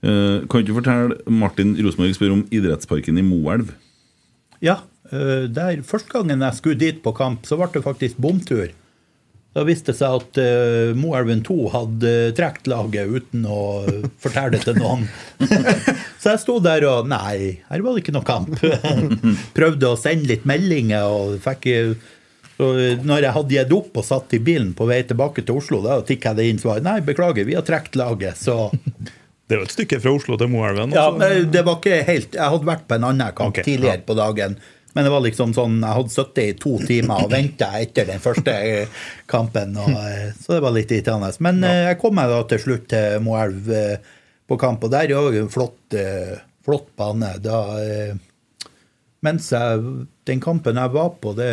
Eh, 0.04 0.36
kan 0.46 0.60
ikke 0.60 0.66
du 0.70 0.76
fortelle 0.76 1.18
Martin 1.32 1.72
Rosenborg 1.80 2.14
spør 2.18 2.32
om 2.36 2.44
idrettsparken 2.52 3.18
i 3.18 3.24
Moelv? 3.26 3.72
Ja, 4.62 4.76
eh, 5.10 5.48
der, 5.48 5.82
Første 5.88 6.12
gangen 6.12 6.44
jeg 6.44 6.54
skulle 6.60 6.78
dit 6.78 7.02
på 7.02 7.14
kamp, 7.16 7.42
så 7.48 7.56
ble 7.58 7.68
det 7.72 7.82
faktisk 7.88 8.20
bomtur. 8.22 8.68
Da 9.52 9.66
viste 9.68 9.92
det 9.92 9.98
seg 9.98 10.14
at 10.16 10.38
uh, 10.40 10.94
Moelven 10.96 11.42
2 11.44 11.56
hadde 11.74 12.12
uh, 12.30 12.30
trukket 12.36 12.70
laget 12.72 13.10
uten 13.12 13.44
å 13.44 13.58
eh, 13.84 14.06
fortelle 14.22 14.54
det 14.54 14.62
til 14.64 14.78
noen. 14.80 15.04
så 16.22 16.32
jeg 16.32 16.40
sto 16.40 16.56
der 16.64 16.86
og 16.88 17.10
Nei, 17.10 17.58
her 17.68 17.84
var 17.84 17.92
det 17.92 18.04
ikke 18.04 18.16
noe 18.16 18.24
kamp. 18.24 18.56
Prøvde 19.58 19.92
å 19.92 20.00
sende 20.00 20.30
litt 20.32 20.48
meldinger 20.48 21.04
og 21.04 21.36
fikk 21.44 21.68
og 22.62 22.78
eh, 22.78 23.00
når 23.02 23.26
jeg 23.26 23.36
hadde 23.36 23.56
gitt 23.56 23.74
opp 23.76 23.98
og 24.00 24.06
satt 24.06 24.36
i 24.36 24.42
bilen 24.42 24.72
på 24.76 24.86
vei 24.90 25.02
tilbake 25.08 25.44
til 25.46 25.58
Oslo, 25.60 25.80
da 25.84 26.00
tikka 26.06 26.34
det 26.38 26.48
inn 26.50 26.60
svar. 26.62 26.82
Nei, 26.84 27.00
beklager, 27.04 27.46
vi 27.48 27.56
har 27.58 27.66
trukket 27.66 27.98
laget, 28.00 28.40
så 28.40 28.66
Det 29.42 29.58
er 29.58 29.60
jo 29.60 29.66
et 29.66 29.74
stykke 29.74 29.98
fra 30.00 30.12
Oslo 30.16 30.36
til 30.40 30.48
Moelven. 30.48 30.94
ja, 30.96 31.08
altså. 31.10 31.18
men 31.20 31.48
det 31.52 31.60
var 31.66 31.74
ikke 31.76 31.96
helt 32.06 32.36
Jeg 32.38 32.52
hadde 32.54 32.68
vært 32.70 32.86
på 32.88 32.96
en 32.96 33.02
annen 33.10 33.34
kamp 33.36 33.52
okay, 33.52 33.66
tidligere 33.66 33.98
ja. 33.98 34.04
på 34.06 34.14
dagen. 34.16 34.54
Men 34.94 35.06
det 35.06 35.12
var 35.14 35.22
liksom 35.24 35.54
sånn 35.56 35.78
Jeg 35.80 35.96
hadde 35.96 36.12
sittet 36.12 36.42
i 36.44 36.56
to 36.60 36.74
timer 36.84 37.24
og 37.24 37.30
venta 37.32 37.70
etter 37.80 38.08
den 38.10 38.20
første 38.22 38.52
eh, 38.52 39.04
kampen. 39.30 39.76
Og, 39.80 39.94
eh, 39.96 40.32
så 40.36 40.56
det 40.56 40.64
var 40.64 40.74
litt 40.76 40.92
irriterende. 40.92 41.30
Men 41.44 41.62
ja. 41.64 41.72
jeg 41.90 42.00
kom 42.02 42.16
meg 42.18 42.28
da 42.32 42.42
til 42.50 42.60
slutt 42.66 42.88
til 42.92 43.22
Moelv 43.24 43.70
eh, 43.72 44.10
på 44.50 44.58
kamp, 44.60 44.84
og 44.84 44.92
der 44.92 45.08
er 45.08 45.14
jo 45.16 45.44
en 45.44 45.52
flott, 45.52 45.96
eh, 45.96 46.34
flott 46.66 46.90
bane. 46.98 47.30
Da, 47.40 47.60
eh, 47.80 48.68
mens 49.24 49.48
jeg, 49.54 49.80
den 50.28 50.42
kampen 50.42 50.76
jeg 50.80 50.92
var 50.92 51.14
på, 51.22 51.32
det 51.38 51.48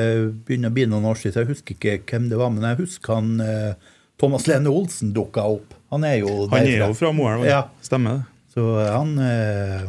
begynner 0.47 0.71
å 0.73 0.75
bli 0.75 0.87
noen 0.89 1.07
år 1.11 1.19
siden, 1.21 1.35
så 1.37 1.43
jeg 1.45 1.51
husker 1.53 1.77
ikke 1.77 1.99
hvem 2.09 2.27
det 2.31 2.39
var, 2.41 2.51
men 2.53 2.65
jeg 2.65 2.81
husker 2.81 3.19
han 3.19 3.31
eh, 3.45 3.93
Thomas 4.19 4.49
Lene 4.49 4.73
Olsen 4.73 5.13
dukka 5.15 5.45
opp. 5.47 5.77
Han 5.93 6.03
er 6.03 6.19
jo 6.23 6.49
Han 6.51 6.65
er 6.65 6.83
jo 6.89 6.91
fra 6.97 7.13
Moelv, 7.15 7.45
Ja. 7.47 7.63
stemmer 7.85 8.19
det? 8.19 8.25
Så 8.53 8.65
han 8.83 9.13
eh, 9.23 9.85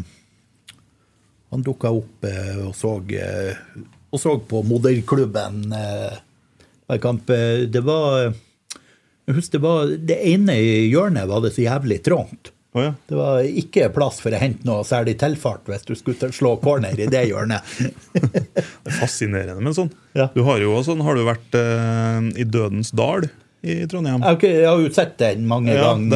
Han 1.51 1.64
dukka 1.66 1.90
opp 1.90 2.27
eh, 2.28 2.60
og 2.62 2.74
så 2.78 2.97
eh, 3.16 3.59
Og 4.10 4.22
så 4.22 4.36
på 4.51 4.62
moderklubben 4.66 5.72
eh, 5.74 6.20
hver 6.90 7.02
kamp. 7.02 7.27
Det 7.70 7.82
var 7.86 8.31
Jeg 8.31 9.36
husker 9.36 9.59
det 9.59 9.64
var 9.66 9.93
Det 10.10 10.16
ene 10.32 10.56
hjørnet 10.60 11.28
var 11.31 11.44
det 11.44 11.55
så 11.55 11.66
jævlig 11.66 12.01
trangt. 12.06 12.52
Oh, 12.72 12.85
ja. 12.85 12.94
Det 13.10 13.16
var 13.18 13.43
ikke 13.43 13.89
plass 13.90 14.20
for 14.22 14.31
å 14.31 14.39
hente 14.39 14.66
noe 14.68 14.85
særlig 14.86 15.16
tilfart 15.18 15.66
hvis 15.66 15.86
du 15.89 15.97
skulle 15.98 16.31
slå 16.35 16.52
corner 16.62 16.94
i 17.02 17.09
det 17.10 17.24
hjørnet. 17.27 17.66
Det 18.14 18.62
er 18.62 18.94
fascinerende, 18.94 19.59
men 19.59 19.74
sånn. 19.74 19.90
Ja. 20.14 20.28
Du 20.35 20.44
har 20.47 20.62
jo 20.62 20.77
også 20.77 20.93
sånn, 20.93 21.02
har 21.02 21.18
du 21.18 21.24
vært 21.27 21.56
eh, 21.59 22.28
i 22.39 22.47
Dødens 22.47 22.93
dal 22.94 23.27
i 23.62 23.87
Trondheim? 23.87 24.23
Jeg 24.23 24.28
har, 24.28 24.45
jeg 24.49 24.69
har 24.69 24.78
jo 24.81 24.91
sett 24.97 25.19
den 25.20 25.47
mange 25.47 25.73
Ja, 25.74 25.82
ganger. 25.91 26.11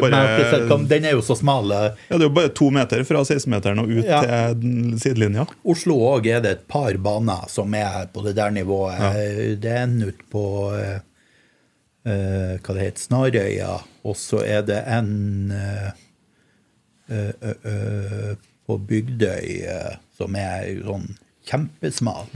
bare- 0.00 0.86
Den 0.88 1.04
er 1.04 1.10
jo 1.12 1.20
så 1.22 1.36
smal. 1.38 1.70
eh, 1.70 1.92
Ja, 2.10 2.16
Det 2.18 2.22
er 2.24 2.28
jo 2.28 2.34
bare 2.34 2.48
to 2.48 2.70
meter 2.70 3.04
fra 3.04 3.22
16-meteren 3.24 3.78
og 3.78 3.88
ut 3.90 4.04
Ja. 4.04 4.22
til 4.54 4.98
sidelinja. 4.98 5.46
Oslo 5.64 5.94
òg 6.16 6.26
er 6.26 6.40
det 6.40 6.50
et 6.50 6.68
par 6.68 6.92
baner 6.94 7.48
som 7.48 7.72
er 7.74 8.06
på 8.12 8.24
det 8.24 8.34
der 8.36 8.50
nivået. 8.50 8.98
Ja. 8.98 9.12
Det 9.54 9.64
er 9.70 9.82
en 9.84 10.02
ute 10.02 10.24
på 10.32 10.44
eh, 10.74 10.98
hva 12.04 12.74
det 12.74 12.82
heter, 12.82 13.00
Snarøya, 13.04 13.80
og 14.04 14.14
så 14.16 14.40
er 14.46 14.62
det 14.62 14.82
en 14.86 15.52
uh, 15.52 15.90
uh, 17.12 18.34
på 18.66 18.76
Bygdøy 18.88 19.66
som 20.16 20.34
er 20.36 20.70
sånn 20.84 21.08
kjempesmal. 21.48 22.28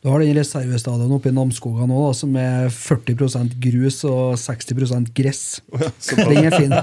Du 0.00 0.08
har 0.08 0.22
den 0.22 0.34
reservestadion 0.36 1.12
oppe 1.12 1.28
i 1.28 1.34
Namsskogan 1.36 1.90
nå, 1.92 2.02
som 2.16 2.34
er 2.40 2.70
40% 2.72 3.56
grus 3.62 4.00
og 4.08 4.38
60% 4.40 5.10
gress. 5.16 5.42
Den 6.10 6.40
er 6.40 6.56
fin. 6.56 6.76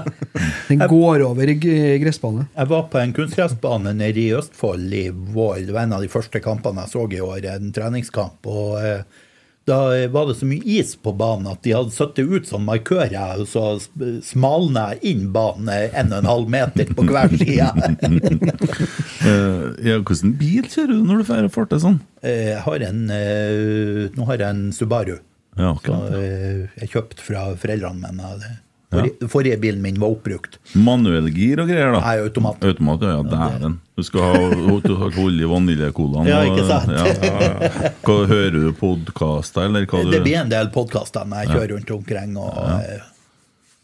Den 0.68 0.84
går 0.88 1.24
over 1.26 1.50
i 1.50 1.56
gressbane. 2.02 2.46
Jeg 2.54 2.70
var 2.70 2.86
på 2.92 3.00
en 3.02 3.14
kunstgressbane 3.16 3.94
nede 3.98 4.22
i 4.22 4.28
Østfold 4.38 4.94
i 4.94 5.08
vår. 5.10 5.64
Det 5.66 5.74
var 5.74 5.88
en 5.88 5.96
av 5.98 6.04
de 6.04 6.12
første 6.12 6.42
kampene 6.44 6.86
jeg 6.86 6.94
så 6.94 7.08
i 7.10 7.24
år, 7.24 7.48
en 7.56 7.72
treningskamp. 7.74 8.46
og 8.48 8.78
eh, 8.84 9.24
Da 9.68 9.78
var 10.14 10.30
det 10.30 10.38
så 10.38 10.46
mye 10.48 10.64
is 10.78 10.94
på 10.96 11.12
banen 11.18 11.50
at 11.50 11.60
de 11.66 11.74
hadde 11.76 11.92
satt 11.92 12.14
det 12.16 12.24
ut 12.24 12.48
som 12.48 12.64
markører, 12.64 13.42
og 13.42 13.48
så 13.50 13.64
smalna 14.24 14.94
inn 15.04 15.26
banen 15.34 15.68
en 15.92 16.12
og 16.14 16.22
en 16.22 16.30
halv 16.30 16.48
meter 16.54 16.88
på 16.96 17.04
hver 17.08 17.34
side. 17.36 17.68
Eh, 19.28 19.64
ja, 19.82 19.96
hvordan 20.06 20.30
bil 20.38 20.68
kjører 20.70 20.92
du 20.94 21.00
når 21.04 21.18
du 21.20 21.24
drar 21.26 21.46
og 21.48 21.70
til 21.72 21.80
sånn? 21.82 21.96
Eh, 22.22 22.52
Jeg 22.54 22.60
har 22.64 22.84
en, 22.86 23.00
eh, 23.10 24.04
nå 24.14 24.28
har 24.28 24.38
jeg 24.38 24.48
en 24.54 24.62
Subaru. 24.72 25.16
Ja, 25.58 25.72
akkurat. 25.74 26.14
ja. 26.14 26.68
jeg 26.78 26.90
kjøpte 26.92 27.24
fra 27.26 27.42
foreldrene 27.58 28.12
mine. 28.14 28.52
Det- 28.90 29.28
Forrige, 29.28 29.58
bilen 29.60 29.82
min 29.84 29.98
var 30.00 30.14
oppbrukt. 30.14 30.58
Manuellgir 30.72 31.60
og 31.60 31.68
greier, 31.68 31.92
da? 31.92 32.00
Nei, 32.00 32.14
automat. 32.24 32.62
Automat, 32.64 33.02
ja, 33.04 33.16
ja 33.18 33.22
dæven. 33.34 33.74
Du 33.98 34.02
skal 34.06 34.20
ha 34.22 35.10
holde 35.18 35.42
i 35.44 35.50
vaniljekolaen. 35.50 36.26
Ja, 36.30 36.38
ikke 36.48 36.64
sant? 36.68 36.94
Ja, 36.94 37.04
ja, 37.04 37.42
ja. 37.42 37.90
Hva, 38.06 38.16
hører 38.30 38.56
du 38.56 38.72
podkaster, 38.78 39.66
eller 39.68 39.84
hva, 39.90 40.00
Det 40.08 40.22
du, 40.22 40.24
blir 40.24 40.38
en 40.40 40.48
del 40.54 40.70
podkaster 40.72 41.28
når 41.28 41.42
jeg 41.44 41.52
kjører 41.52 41.74
rundt 41.74 41.90
omkring. 41.98 42.36
og... 42.40 42.56
eh, 42.78 43.04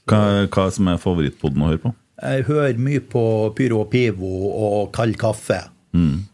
hva, 0.09 0.23
hva 0.49 0.67
som 0.73 0.89
er 0.89 0.97
favorittpodden 1.03 1.67
å 1.67 1.69
høre 1.75 1.83
på? 1.85 1.95
Jeg 2.25 2.47
hører 2.49 2.81
mye 2.81 3.01
på 3.13 3.27
Pyro 3.59 3.83
og 3.85 3.91
Pivo 3.93 4.33
og 4.55 4.93
Kald 4.97 5.19
kaffe. 5.21 5.61
Mm. 5.93 6.25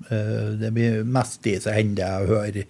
Det 0.60 0.70
blir 0.76 1.02
mest 1.04 1.42
de 1.42 1.56
som 1.60 1.74
hender 1.76 2.06
jeg 2.06 2.30
hører 2.30 2.62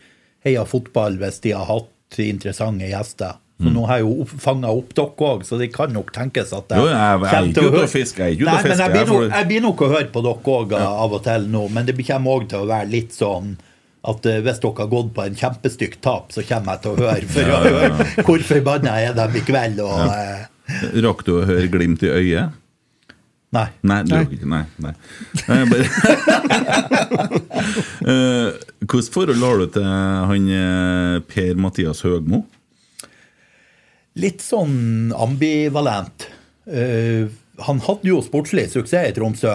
Heia 0.47 0.65
fotball 0.65 1.19
hvis 1.21 1.39
de 1.45 1.53
har 1.53 1.67
hatt 1.69 2.19
interessante 2.25 2.89
gjester. 2.89 3.37
Så 3.61 3.69
nå 3.75 3.83
har 3.87 3.99
jeg 4.01 4.07
jo 4.09 4.25
fanga 4.41 4.69
opp 4.73 4.95
dere 4.97 5.27
òg, 5.31 5.43
så 5.45 5.59
det 5.61 5.67
kan 5.75 5.93
nok 5.93 6.13
tenkes 6.17 6.53
at 6.57 6.71
Jo, 6.73 6.87
jeg- 6.89 7.21
jeg 7.23 7.49
er 7.51 7.53
til 7.53 7.63
å 7.69 7.73
høre- 7.75 7.89
fisker, 7.93 8.25
jeg 8.31 8.41
Nei, 8.41 8.63
men 8.63 8.79
jeg 8.79 8.91
blir, 8.95 9.07
nok, 9.07 9.33
jeg 9.35 9.47
blir 9.51 9.61
nok 9.61 9.77
å 9.85 9.89
høre 9.93 10.09
på 10.15 10.23
dere 10.23 10.55
òg 10.55 10.73
av 10.81 11.13
og 11.13 11.23
til 11.25 11.45
nå, 11.53 11.69
men 11.71 11.85
det 11.87 11.97
kommer 12.07 12.31
òg 12.41 12.49
til 12.49 12.59
å 12.65 12.67
være 12.71 12.89
litt 12.91 13.13
sånn 13.13 13.57
at 14.03 14.25
eh, 14.27 14.41
hvis 14.41 14.61
dere 14.63 14.75
har 14.79 14.87
gått 14.89 15.13
på 15.13 15.27
en 15.27 15.35
kjempestygt 15.37 16.01
tap, 16.01 16.33
så 16.33 16.41
kommer 16.49 16.73
jeg 16.73 16.81
til 16.83 16.91
å 16.91 16.97
høre 16.97 17.27
for 17.29 17.43
å 17.43 17.59
høre 17.67 18.25
hvor 18.25 18.39
forbanna 18.49 18.95
er 18.97 19.13
de 19.13 19.27
i 19.39 19.43
kveld. 19.45 19.79
Og, 19.85 20.09
eh, 20.09 20.47
Rakk 21.05 21.25
du 21.27 21.33
å 21.43 21.45
høre 21.45 21.69
glimt 21.69 22.03
i 22.03 22.09
øyet? 22.09 22.51
nei. 23.53 23.67
Nei, 23.83 24.03
du 24.05 24.15
Nei. 24.15 24.39
Nei. 24.47 24.65
nei. 24.79 24.93
nei 25.49 25.65
bare. 25.69 25.87
Eh, 28.01 28.53
Hvilket 28.81 29.13
forhold 29.13 29.43
har 29.45 29.59
du 29.61 29.67
til 29.75 29.85
han 29.85 30.47
eh, 30.55 31.21
Per-Mathias 31.29 32.01
Høgmo? 32.07 32.45
Litt 34.19 34.43
sånn 34.43 35.13
ambivalent. 35.15 36.27
Uh, 36.67 37.31
han 37.61 37.83
hadde 37.85 38.09
jo 38.09 38.23
sportslig 38.25 38.71
suksess 38.73 39.11
i 39.11 39.15
Tromsø, 39.15 39.55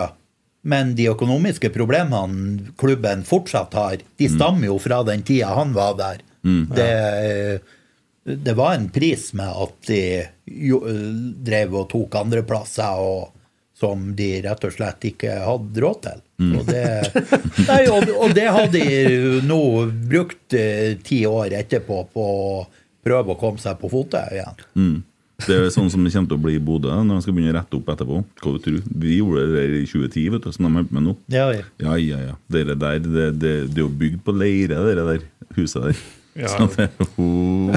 men 0.66 0.94
de 0.98 1.10
økonomiske 1.12 1.70
problemene 1.74 2.72
klubben 2.80 3.26
fortsatt 3.28 3.76
har, 3.78 4.00
de 4.18 4.30
stammer 4.32 4.70
jo 4.70 4.78
fra 4.82 5.02
den 5.06 5.26
tida 5.26 5.54
han 5.58 5.74
var 5.76 5.98
der. 6.00 6.24
Det, 6.46 6.90
ja. 6.90 8.36
det 8.38 8.54
var 8.58 8.76
en 8.76 8.90
pris 8.94 9.32
med 9.34 9.50
at 9.50 9.88
de 9.90 10.02
jo, 10.46 10.84
eh, 10.86 11.08
drev 11.46 11.74
og 11.82 11.88
tok 11.90 12.18
andreplasser 12.20 13.02
og 13.02 13.32
som 13.76 14.12
de 14.16 14.30
rett 14.46 14.64
og 14.64 14.72
slett 14.72 15.08
ikke 15.10 15.34
hadde 15.44 15.82
råd 15.84 15.98
til. 16.06 16.22
Og, 16.46 16.62
det, 16.70 16.84
nei, 17.70 17.82
og, 17.92 18.12
og 18.16 18.36
det 18.38 18.46
hadde 18.48 18.80
de 18.80 19.42
nå 19.44 19.62
brukt 20.08 20.56
eh, 20.56 20.96
ti 21.04 21.26
år 21.28 21.58
etterpå 21.60 22.00
på 22.14 22.26
å 22.26 22.62
prøve 23.06 23.36
å 23.36 23.40
komme 23.40 23.62
seg 23.62 23.78
på 23.82 23.90
fote 23.92 24.22
igjen. 24.34 24.64
Mm. 24.76 24.96
Det 25.44 25.52
er 25.52 25.66
sånn 25.74 25.90
som 25.92 26.04
det 26.06 26.14
kommer 26.14 26.30
til 26.32 26.38
å 26.38 26.44
bli 26.46 26.54
i 26.56 26.62
Bodø 26.64 26.94
når 26.96 27.18
de 27.18 27.24
skal 27.26 27.34
begynne 27.36 27.52
å 27.52 27.58
rette 27.58 27.76
opp 27.78 27.90
etterpå. 27.92 28.22
Hva 28.40 28.54
du 28.56 28.60
tror? 28.64 28.78
Vi 29.04 29.18
gjorde 29.18 29.42
det 29.50 29.56
der 29.58 29.74
i 29.82 29.84
2010, 29.84 30.30
vet 30.32 30.46
du, 30.46 30.52
som 30.56 30.68
de 30.68 30.72
holder 30.72 30.88
på 30.88 30.96
med 30.98 31.06
nå. 31.10 31.14
Ja, 31.34 31.48
Ja, 31.84 31.98
ja, 32.00 32.20
ja. 32.32 32.36
Dere 32.56 32.78
der, 32.80 33.02
det, 33.04 33.26
det, 33.42 33.52
det 33.74 33.82
er 33.82 33.84
jo 33.84 33.90
bygd 34.00 34.22
på 34.26 34.36
leire, 34.36 34.80
dere 34.88 35.04
der 35.12 35.26
huset 35.58 35.90
der. 35.90 36.06
Ja. 36.36 36.50
Så 36.52 36.66
det 36.68 36.90
oh, 37.16 37.72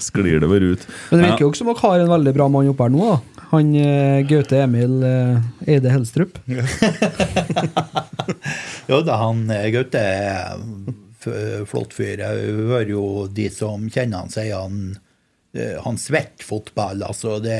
sklir 0.00 0.38
det 0.40 0.48
bare 0.48 0.70
ut. 0.72 0.84
Men 1.10 1.20
det 1.20 1.26
virker 1.26 1.42
jo 1.44 1.48
ikke 1.50 1.58
som 1.58 1.68
dere 1.68 1.82
har 1.82 2.00
en 2.00 2.08
veldig 2.14 2.32
bra 2.32 2.46
mann 2.48 2.70
oppe 2.70 2.86
her 2.86 2.94
nå. 2.94 3.08
da. 3.10 3.42
Han 3.50 3.74
eh, 3.76 4.22
Gaute 4.24 4.56
Emil 4.62 4.94
eh, 5.04 5.74
Eide 5.74 5.92
Helstrup. 5.92 6.38
Jo 8.88 9.02
da, 9.04 9.18
han 9.20 9.42
eh, 9.52 9.66
Gaute 9.74 10.00
er 10.00 10.56
flott 11.68 11.94
fyr. 11.96 12.20
Jeg 12.22 12.56
hører 12.70 12.92
jo 12.92 13.04
de 13.32 13.48
som 13.52 13.88
kjenner 13.90 14.24
han, 14.24 14.32
sier 14.32 14.58
han 14.58 14.82
eh, 15.56 15.78
han 15.84 15.98
svetter 16.00 16.46
fotball. 16.46 17.02
Altså, 17.06 17.38
det, 17.44 17.58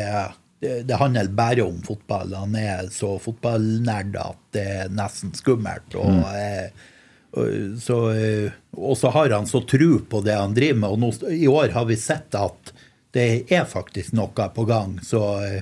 det, 0.62 0.82
det 0.88 1.00
handler 1.00 1.32
bare 1.38 1.66
om 1.66 1.80
fotball. 1.86 2.34
Han 2.38 2.56
er 2.58 2.90
så 2.94 3.16
fotballnerd 3.22 4.18
at 4.22 4.42
det 4.56 4.66
er 4.84 4.92
nesten 4.94 5.34
skummelt. 5.36 5.96
Og, 5.98 6.22
mm. 6.22 7.78
så, 7.82 7.98
eh, 8.14 8.60
og 8.78 8.98
så 8.98 9.14
har 9.16 9.34
han 9.36 9.48
så 9.50 9.64
tro 9.66 9.98
på 10.08 10.22
det 10.26 10.38
han 10.38 10.56
driver 10.56 10.84
med. 10.84 10.94
Og 10.94 11.02
nå, 11.02 11.34
i 11.34 11.48
år 11.50 11.74
har 11.74 11.90
vi 11.90 11.98
sett 12.00 12.38
at 12.38 12.74
det 13.16 13.28
er 13.50 13.64
faktisk 13.66 14.12
noe 14.14 14.48
på 14.54 14.68
gang. 14.68 14.98
Så 15.02 15.24
eh, 15.46 15.60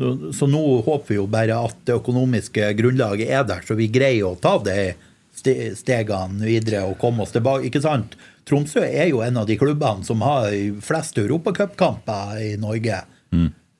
så, 0.00 0.32
så 0.32 0.46
nå 0.48 0.80
håper 0.80 1.12
vi 1.12 1.16
jo 1.18 1.26
bare 1.28 1.58
at 1.60 1.82
det 1.84 1.98
økonomiske 1.98 2.70
grunnlaget 2.78 3.28
er 3.36 3.42
der, 3.44 3.60
så 3.68 3.76
vi 3.76 3.90
greier 3.92 4.30
å 4.30 4.38
ta 4.40 4.54
de 4.64 4.76
ste- 4.94 5.09
stegene 5.40 6.44
videre 6.44 6.84
og 6.88 6.98
komme 7.00 7.24
oss 7.24 7.34
tilbake. 7.34 7.68
Ikke 7.68 7.82
sant? 7.84 8.16
Tromsø 8.48 8.82
er 8.86 9.10
jo 9.10 9.22
en 9.24 9.40
av 9.40 9.46
de 9.48 9.58
klubbene 9.60 10.06
som 10.06 10.24
har 10.26 10.50
flest 10.84 11.18
europacupkamper 11.20 12.40
i 12.42 12.56
Norge. 12.60 13.02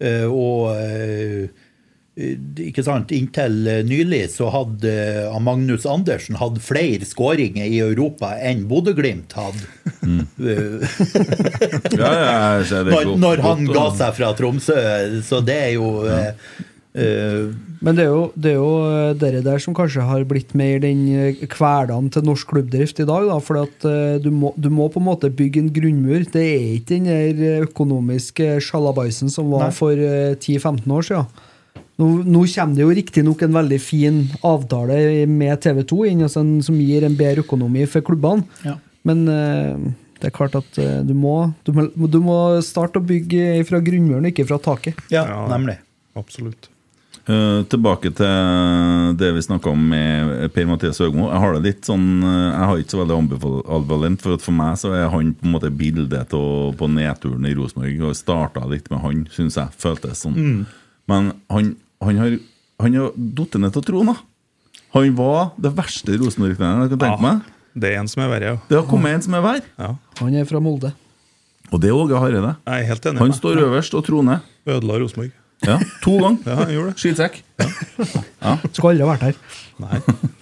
Eh, 0.01 0.25
og 0.25 0.71
eh, 0.77 1.51
ikke 2.21 2.85
sant? 2.85 3.13
Inntil 3.15 3.85
nylig 3.87 4.25
så 4.35 4.51
hadde 4.53 4.91
eh, 4.91 5.39
Magnus 5.43 5.87
Andersen 5.89 6.39
hatt 6.41 6.59
flere 6.65 7.07
skåringer 7.09 7.69
i 7.69 7.81
Europa 7.85 8.33
enn 8.45 8.67
Bodø-Glimt 8.71 9.37
hadde. 9.39 9.69
Mm. 10.01 10.25
Ja, 12.01 12.11
ja, 12.17 12.83
når, 12.87 13.11
når 13.21 13.43
han 13.45 13.67
ga 13.69 13.83
seg 13.97 14.15
fra 14.17 14.31
Tromsø. 14.37 14.77
Så 15.27 15.41
det 15.45 15.57
er 15.67 15.73
jo 15.75 15.91
eh, 16.09 16.33
eh, 16.95 17.51
Men 17.81 17.97
det 17.97 18.05
er 18.05 18.11
jo, 18.11 18.23
det 18.35 18.51
er 18.53 18.57
jo 18.59 18.71
eh, 18.89 19.13
dere 19.21 19.43
der 19.45 19.59
som 19.63 19.75
kanskje 19.77 20.05
har 20.09 20.25
blitt 20.29 20.55
mer 20.59 20.81
den 20.83 21.05
eh, 21.15 21.43
hverdagen 21.47 22.11
til 22.13 22.27
norsk 22.27 22.49
klubbdrift 22.51 23.01
i 23.01 23.07
dag. 23.09 23.29
da, 23.31 23.39
For 23.45 23.61
at 23.63 23.87
eh, 23.89 24.17
du, 24.23 24.31
må, 24.31 24.55
du 24.57 24.71
må 24.71 24.89
på 24.93 25.01
en 25.03 25.09
måte 25.11 25.31
bygge 25.31 25.63
en 25.65 25.71
grunnmur. 25.77 26.25
Det 26.33 26.43
er 26.47 26.67
ikke 26.79 26.97
den 26.99 27.09
der 27.11 27.45
eh, 27.61 27.63
økonomiske 27.69 28.59
sjalabaisen 28.65 29.31
som 29.33 29.53
var 29.55 29.69
Nei. 29.69 29.77
for 29.77 29.93
eh, 29.95 30.35
10-15 30.37 30.85
år 30.99 31.09
siden. 31.11 31.47
Nå, 32.01 32.07
nå 32.25 32.47
kommer 32.49 32.79
det 32.79 32.81
jo 32.87 32.93
riktignok 32.97 33.43
en 33.45 33.53
veldig 33.59 33.79
fin 33.85 34.23
avtale 34.49 35.27
med 35.29 35.61
TV 35.61 35.83
2 35.85 35.99
inn, 36.09 36.23
altså 36.25 36.41
en, 36.41 36.55
som 36.65 36.79
gir 36.81 37.05
en 37.05 37.17
bedre 37.19 37.43
økonomi 37.45 37.85
for 37.93 38.01
klubbene. 38.07 38.47
Ja. 38.65 38.79
Men 39.05 39.21
uh, 39.29 39.77
det 40.17 40.31
er 40.31 40.33
klart 40.33 40.57
at 40.57 40.79
uh, 40.81 41.03
du, 41.05 41.13
må, 41.13 41.35
du, 41.69 41.75
må, 41.77 42.09
du 42.09 42.17
må 42.25 42.39
starte 42.65 43.03
å 43.03 43.05
bygge 43.05 43.61
fra 43.69 43.83
grunnmuren, 43.85 44.31
ikke 44.33 44.47
fra 44.49 44.57
taket. 44.65 44.97
Ja, 45.13 45.27
Ja. 45.29 45.43
nemlig. 45.53 45.77
Absolutt. 46.17 46.70
Eh, 47.29 47.63
tilbake 47.71 48.11
til 48.17 49.17
det 49.21 49.29
vi 49.37 49.43
snakka 49.45 49.71
om 49.71 49.83
med 49.93 50.51
Per-Mathias 50.55 50.99
Høgmo. 51.03 51.29
Jeg 51.31 51.41
har 51.43 51.53
det 51.55 51.63
litt 51.67 51.83
sånn 51.87 52.07
eh, 52.25 52.47
Jeg 52.57 52.67
har 52.71 52.81
ikke 52.81 52.95
så 52.95 53.01
veldig 53.03 53.17
ambival- 53.19 53.61
ambivalent, 53.77 54.23
for 54.25 54.35
at 54.35 54.43
for 54.43 54.57
meg 54.57 54.79
så 54.81 54.95
er 54.97 55.09
han 55.13 55.35
på 55.37 55.45
en 55.47 55.53
måte 55.53 55.71
bildet 55.71 56.33
av- 56.35 56.75
på 56.81 56.89
nedturen 56.91 57.45
i 57.47 57.55
Rosenborg. 57.55 58.01
Og 58.09 58.17
starta 58.17 58.65
litt 58.71 58.89
med 58.91 59.01
han, 59.05 59.27
syns 59.31 59.57
jeg. 59.61 59.69
Føltes 59.79 60.25
sånn. 60.25 60.67
Men 61.07 61.33
han, 61.51 61.77
han 62.03 62.17
har 62.25 62.39
Han 62.81 62.95
har 62.97 63.11
falt 63.37 63.55
ned 63.61 63.73
til 63.75 63.83
troen, 63.83 64.07
da. 64.07 64.15
Han 64.95 65.15
var 65.15 65.51
det 65.61 65.75
verste 65.77 66.17
Rosenborg-treneren 66.17 66.89
jeg 66.89 66.95
kan 66.97 67.03
tenke 67.05 67.21
meg. 67.21 67.43
Det 67.77 67.91
er 67.93 67.99
en 68.01 68.09
som 68.09 68.23
er 68.25 68.29
verre, 68.33 68.49
ja. 68.55 68.57
Det 68.71 68.79
har 68.81 68.87
kommet 68.89 69.13
en 69.15 69.23
som 69.23 69.35
er 69.37 69.43
verre. 69.45 69.63
ja. 69.79 69.91
Han 70.19 70.35
er 70.35 70.45
fra 70.49 70.59
Molde. 70.65 70.95
Og 71.71 71.79
det 71.79 71.91
er 71.91 71.95
Åge 71.95 72.17
Hareide. 72.19 72.57
Han 73.21 73.31
står 73.37 73.61
øverst 73.69 73.95
og 73.95 74.03
troner. 74.09 74.41
Ødela 74.67 74.97
Rosenborg. 74.99 75.31
Ja, 75.67 75.77
To 76.05 76.15
ganger. 76.23 76.39
Ja, 76.47 76.55
han 76.63 76.71
gjorde 76.73 76.93
det. 76.95 77.01
Skitsekk. 77.03 77.35
Skulle 78.73 78.93
aldri 78.95 79.09
vært 79.11 79.25
her. 79.29 79.41
Nei, 79.81 79.99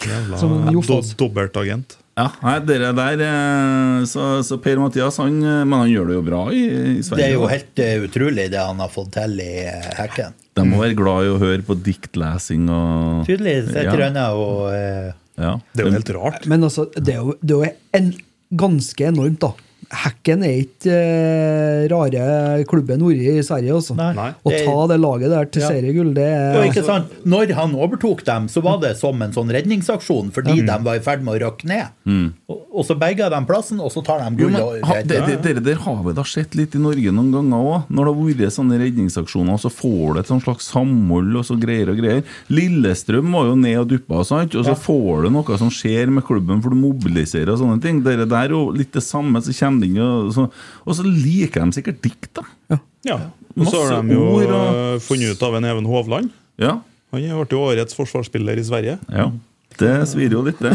jævla 0.07 0.39
Som 0.41 0.53
en 0.57 0.69
do 0.69 0.77
Jofoss. 0.79 1.11
dobbeltagent. 1.19 1.97
Ja, 2.19 2.25
nei, 2.43 2.55
dere 2.67 2.89
der 2.99 3.21
eh, 3.23 4.05
Så, 4.11 4.23
så 4.43 4.57
Per-Mathias, 4.59 5.21
han 5.23 5.37
eh, 5.39 5.61
Men 5.63 5.85
han 5.85 5.91
gjør 5.93 6.09
det 6.11 6.17
jo 6.17 6.23
bra 6.27 6.41
i, 6.51 6.63
i 6.99 7.03
Sverige. 7.07 7.21
Det 7.21 7.27
er 7.29 7.35
jo 7.37 7.45
da. 7.45 7.51
helt 7.53 7.83
eh, 7.85 7.93
utrolig 8.09 8.47
det 8.51 8.59
han 8.63 8.83
har 8.83 8.91
fått 8.91 9.13
til 9.15 9.37
i 9.45 9.51
eh, 9.71 9.87
hekken. 10.01 10.35
De 10.59 10.65
må 10.67 10.81
være 10.83 10.97
glad 10.99 11.29
i 11.29 11.31
å 11.31 11.39
høre 11.39 11.63
på 11.67 11.77
diktlesing 11.87 12.67
og 12.75 13.23
Tydeligvis 13.29 13.71
et 13.71 13.85
Ja. 13.87 13.93
eller 13.93 14.07
annet 14.09 14.43
og 14.43 14.65
eh, 14.75 15.13
Ja. 15.39 15.53
Det 15.71 15.85
er 15.85 15.87
jo 15.93 15.95
helt 16.01 16.11
rart. 16.19 16.49
Men 16.51 16.67
altså, 16.67 16.89
det 16.99 17.15
er 17.15 17.23
jo, 17.23 17.37
det 17.39 17.55
er 17.55 17.61
jo 17.63 17.73
en, 18.01 18.11
ganske 18.59 19.07
enormt, 19.13 19.39
da. 19.45 19.53
Hekken 19.89 20.43
er 20.45 20.57
ikke 20.67 20.93
eh, 20.93 21.87
rare 21.89 22.65
klubben 22.69 23.01
nord 23.01 23.17
i 23.17 23.39
Sverige, 23.45 23.73
altså. 23.79 23.95
Nei. 23.97 24.33
Å 24.37 24.53
ta 24.53 24.75
det 24.91 24.99
laget 25.01 25.33
der 25.33 25.49
til 25.49 25.63
Ja. 25.63 25.69
seriegull, 25.73 26.11
det 26.15 26.27
er 26.29 26.67
ikke 26.69 26.85
sant, 26.85 27.13
Når 27.25 27.55
han 27.57 27.73
overtok 27.75 28.25
dem, 28.25 28.49
så 28.53 28.61
var 28.63 28.79
det 28.83 28.97
som 28.99 29.21
en 29.23 29.33
sånn 29.33 29.49
redningsaksjon 29.49 30.31
fordi 30.35 30.61
de 30.67 30.77
var 30.85 30.97
i 30.99 31.01
ferd 31.01 31.23
med 31.25 31.39
å 31.39 31.47
røkke 31.47 31.65
ned. 31.71 32.35
Og, 32.49 32.59
og 32.73 32.85
så 32.85 32.97
berga 32.99 33.31
de 33.33 33.41
plassen, 33.49 33.81
og 33.81 33.91
så 33.93 34.05
tar 34.05 34.21
de 34.21 34.37
gull. 34.37 34.55
og 34.57 34.85
ha, 34.85 35.01
det, 35.03 35.19
redder. 35.23 35.27
det, 35.27 35.39
Dere 35.49 35.65
der 35.65 35.81
har 35.87 36.03
vi 36.05 36.13
da 36.13 36.25
sett 36.29 36.55
litt 36.59 36.75
i 36.77 36.83
Norge 36.83 37.13
noen 37.15 37.33
ganger 37.33 37.57
òg. 37.73 37.89
Når 37.89 38.05
det 38.05 38.13
har 38.13 38.29
vært 38.29 38.57
sånne 38.59 38.79
redningsaksjoner, 38.85 39.57
og 39.57 39.63
så 39.65 39.73
får 39.73 40.15
du 40.15 40.21
et 40.21 40.31
sånt 40.35 40.45
slags 40.45 40.69
samhold 40.69 41.41
og 41.41 41.45
så 41.49 41.57
greier 41.61 41.93
og 41.93 41.97
greier. 42.01 42.23
Lillestrøm 42.53 43.33
var 43.33 43.49
jo 43.51 43.57
ned 43.57 43.79
og 43.83 43.89
duppa, 43.93 44.21
sant? 44.29 44.55
og 44.59 44.65
så 44.69 44.77
får 44.77 45.25
du 45.25 45.31
noe 45.33 45.59
som 45.61 45.71
skjer 45.73 46.11
med 46.13 46.25
klubben, 46.29 46.61
for 46.63 46.75
du 46.75 46.79
mobiliserer 46.81 47.55
og 47.55 47.61
sånne 47.63 47.81
ting. 47.83 48.03
Dere 48.05 48.27
der 48.29 48.49
er 48.49 48.57
jo 48.57 48.69
litt 48.75 48.93
det 48.93 49.03
samme, 49.05 49.41
så 49.45 49.55
kommer 49.57 49.78
det 49.81 49.89
inn 49.91 49.99
og 50.05 50.33
så, 50.37 50.47
og 50.87 50.95
så 50.99 51.05
liker 51.07 51.65
de 51.67 51.79
sikkert 51.79 52.01
dikt, 52.05 52.31
da. 52.39 52.79
Ja. 53.07 53.19
Og 53.59 53.67
så 53.71 53.85
har 53.89 54.03
de 54.03 54.15
jo 54.17 54.25
ord 54.37 54.51
og- 54.53 54.79
eh, 54.95 54.99
funnet 55.05 55.35
ut 55.37 55.43
av 55.49 55.55
en 55.59 55.65
Even 55.65 55.87
Hovland. 55.87 56.31
Ja, 56.59 56.81
Han 57.13 57.21
ble 57.23 57.47
jo 57.57 57.61
årets 57.65 57.95
forsvarsspiller 57.97 58.59
i 58.59 58.65
Sverige. 58.67 58.99
ja. 59.09 59.31
Det 59.79 59.93
svir 60.11 60.33
jo 60.33 60.41
litt, 60.43 60.59
det. 60.59 60.73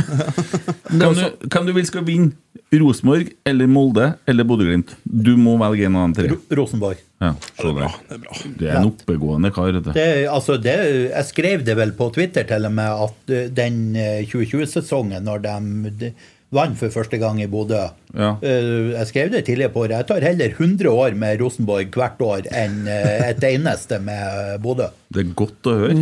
Hvem 0.94 1.16
du, 1.18 1.24
hvem 1.52 1.66
du 1.68 1.72
vil 1.76 1.86
skal 1.90 2.06
vinne? 2.08 2.32
Rosenborg 2.72 3.34
eller 3.46 3.68
Molde 3.68 4.06
eller 4.30 4.46
Bodø-Glimt? 4.48 4.94
Du 5.04 5.34
må 5.36 5.58
velge 5.60 5.90
en 5.90 5.98
av 6.00 6.14
de 6.14 6.22
tre. 6.30 6.38
Rosenborg. 6.56 7.02
Ja, 7.20 7.34
se 7.60 7.74
der. 7.76 7.98
Det 8.08 8.16
er 8.16 8.22
bra. 8.24 8.38
Det 8.62 8.70
er 8.70 8.78
en 8.80 8.88
oppegående 8.94 9.52
kar. 9.54 9.76
Det, 9.90 10.06
altså 10.32 10.56
det, 10.62 10.78
jeg 11.12 11.28
skrev 11.28 11.66
det 11.68 11.76
vel 11.82 11.92
på 11.98 12.08
Twitter 12.16 12.48
til 12.48 12.70
og 12.70 12.74
med 12.80 13.04
at 13.10 13.34
eh, 13.36 13.50
den 13.60 13.82
eh, 14.00 14.24
2020-sesongen, 14.32 15.28
når 15.28 15.44
de, 15.50 15.92
de 16.00 16.14
vant 16.54 16.78
for 16.80 16.94
første 16.94 17.18
gang 17.22 17.42
i 17.44 17.48
Bodø 17.50 17.80
Ja. 18.14 18.36
eh, 18.42 18.92
Jeg 18.94 19.08
skrev 19.10 19.32
det 19.34 19.46
tidligere 19.46 19.74
på 19.74 19.84
året. 19.86 19.98
Jeg 20.04 20.08
tar 20.12 20.22
heller 20.28 20.54
100 20.54 20.90
år 20.92 21.16
med 21.18 21.42
Rosenborg 21.42 21.90
hvert 21.96 22.22
år 22.22 22.48
enn 22.54 22.88
eh, 22.88 23.30
et 23.32 23.44
eneste 23.50 24.00
med 24.00 24.60
Bodø. 24.62 24.88
Det 25.14 25.26
er 25.26 25.34
godt 25.36 25.70
å 25.72 25.78
høre. 25.82 25.98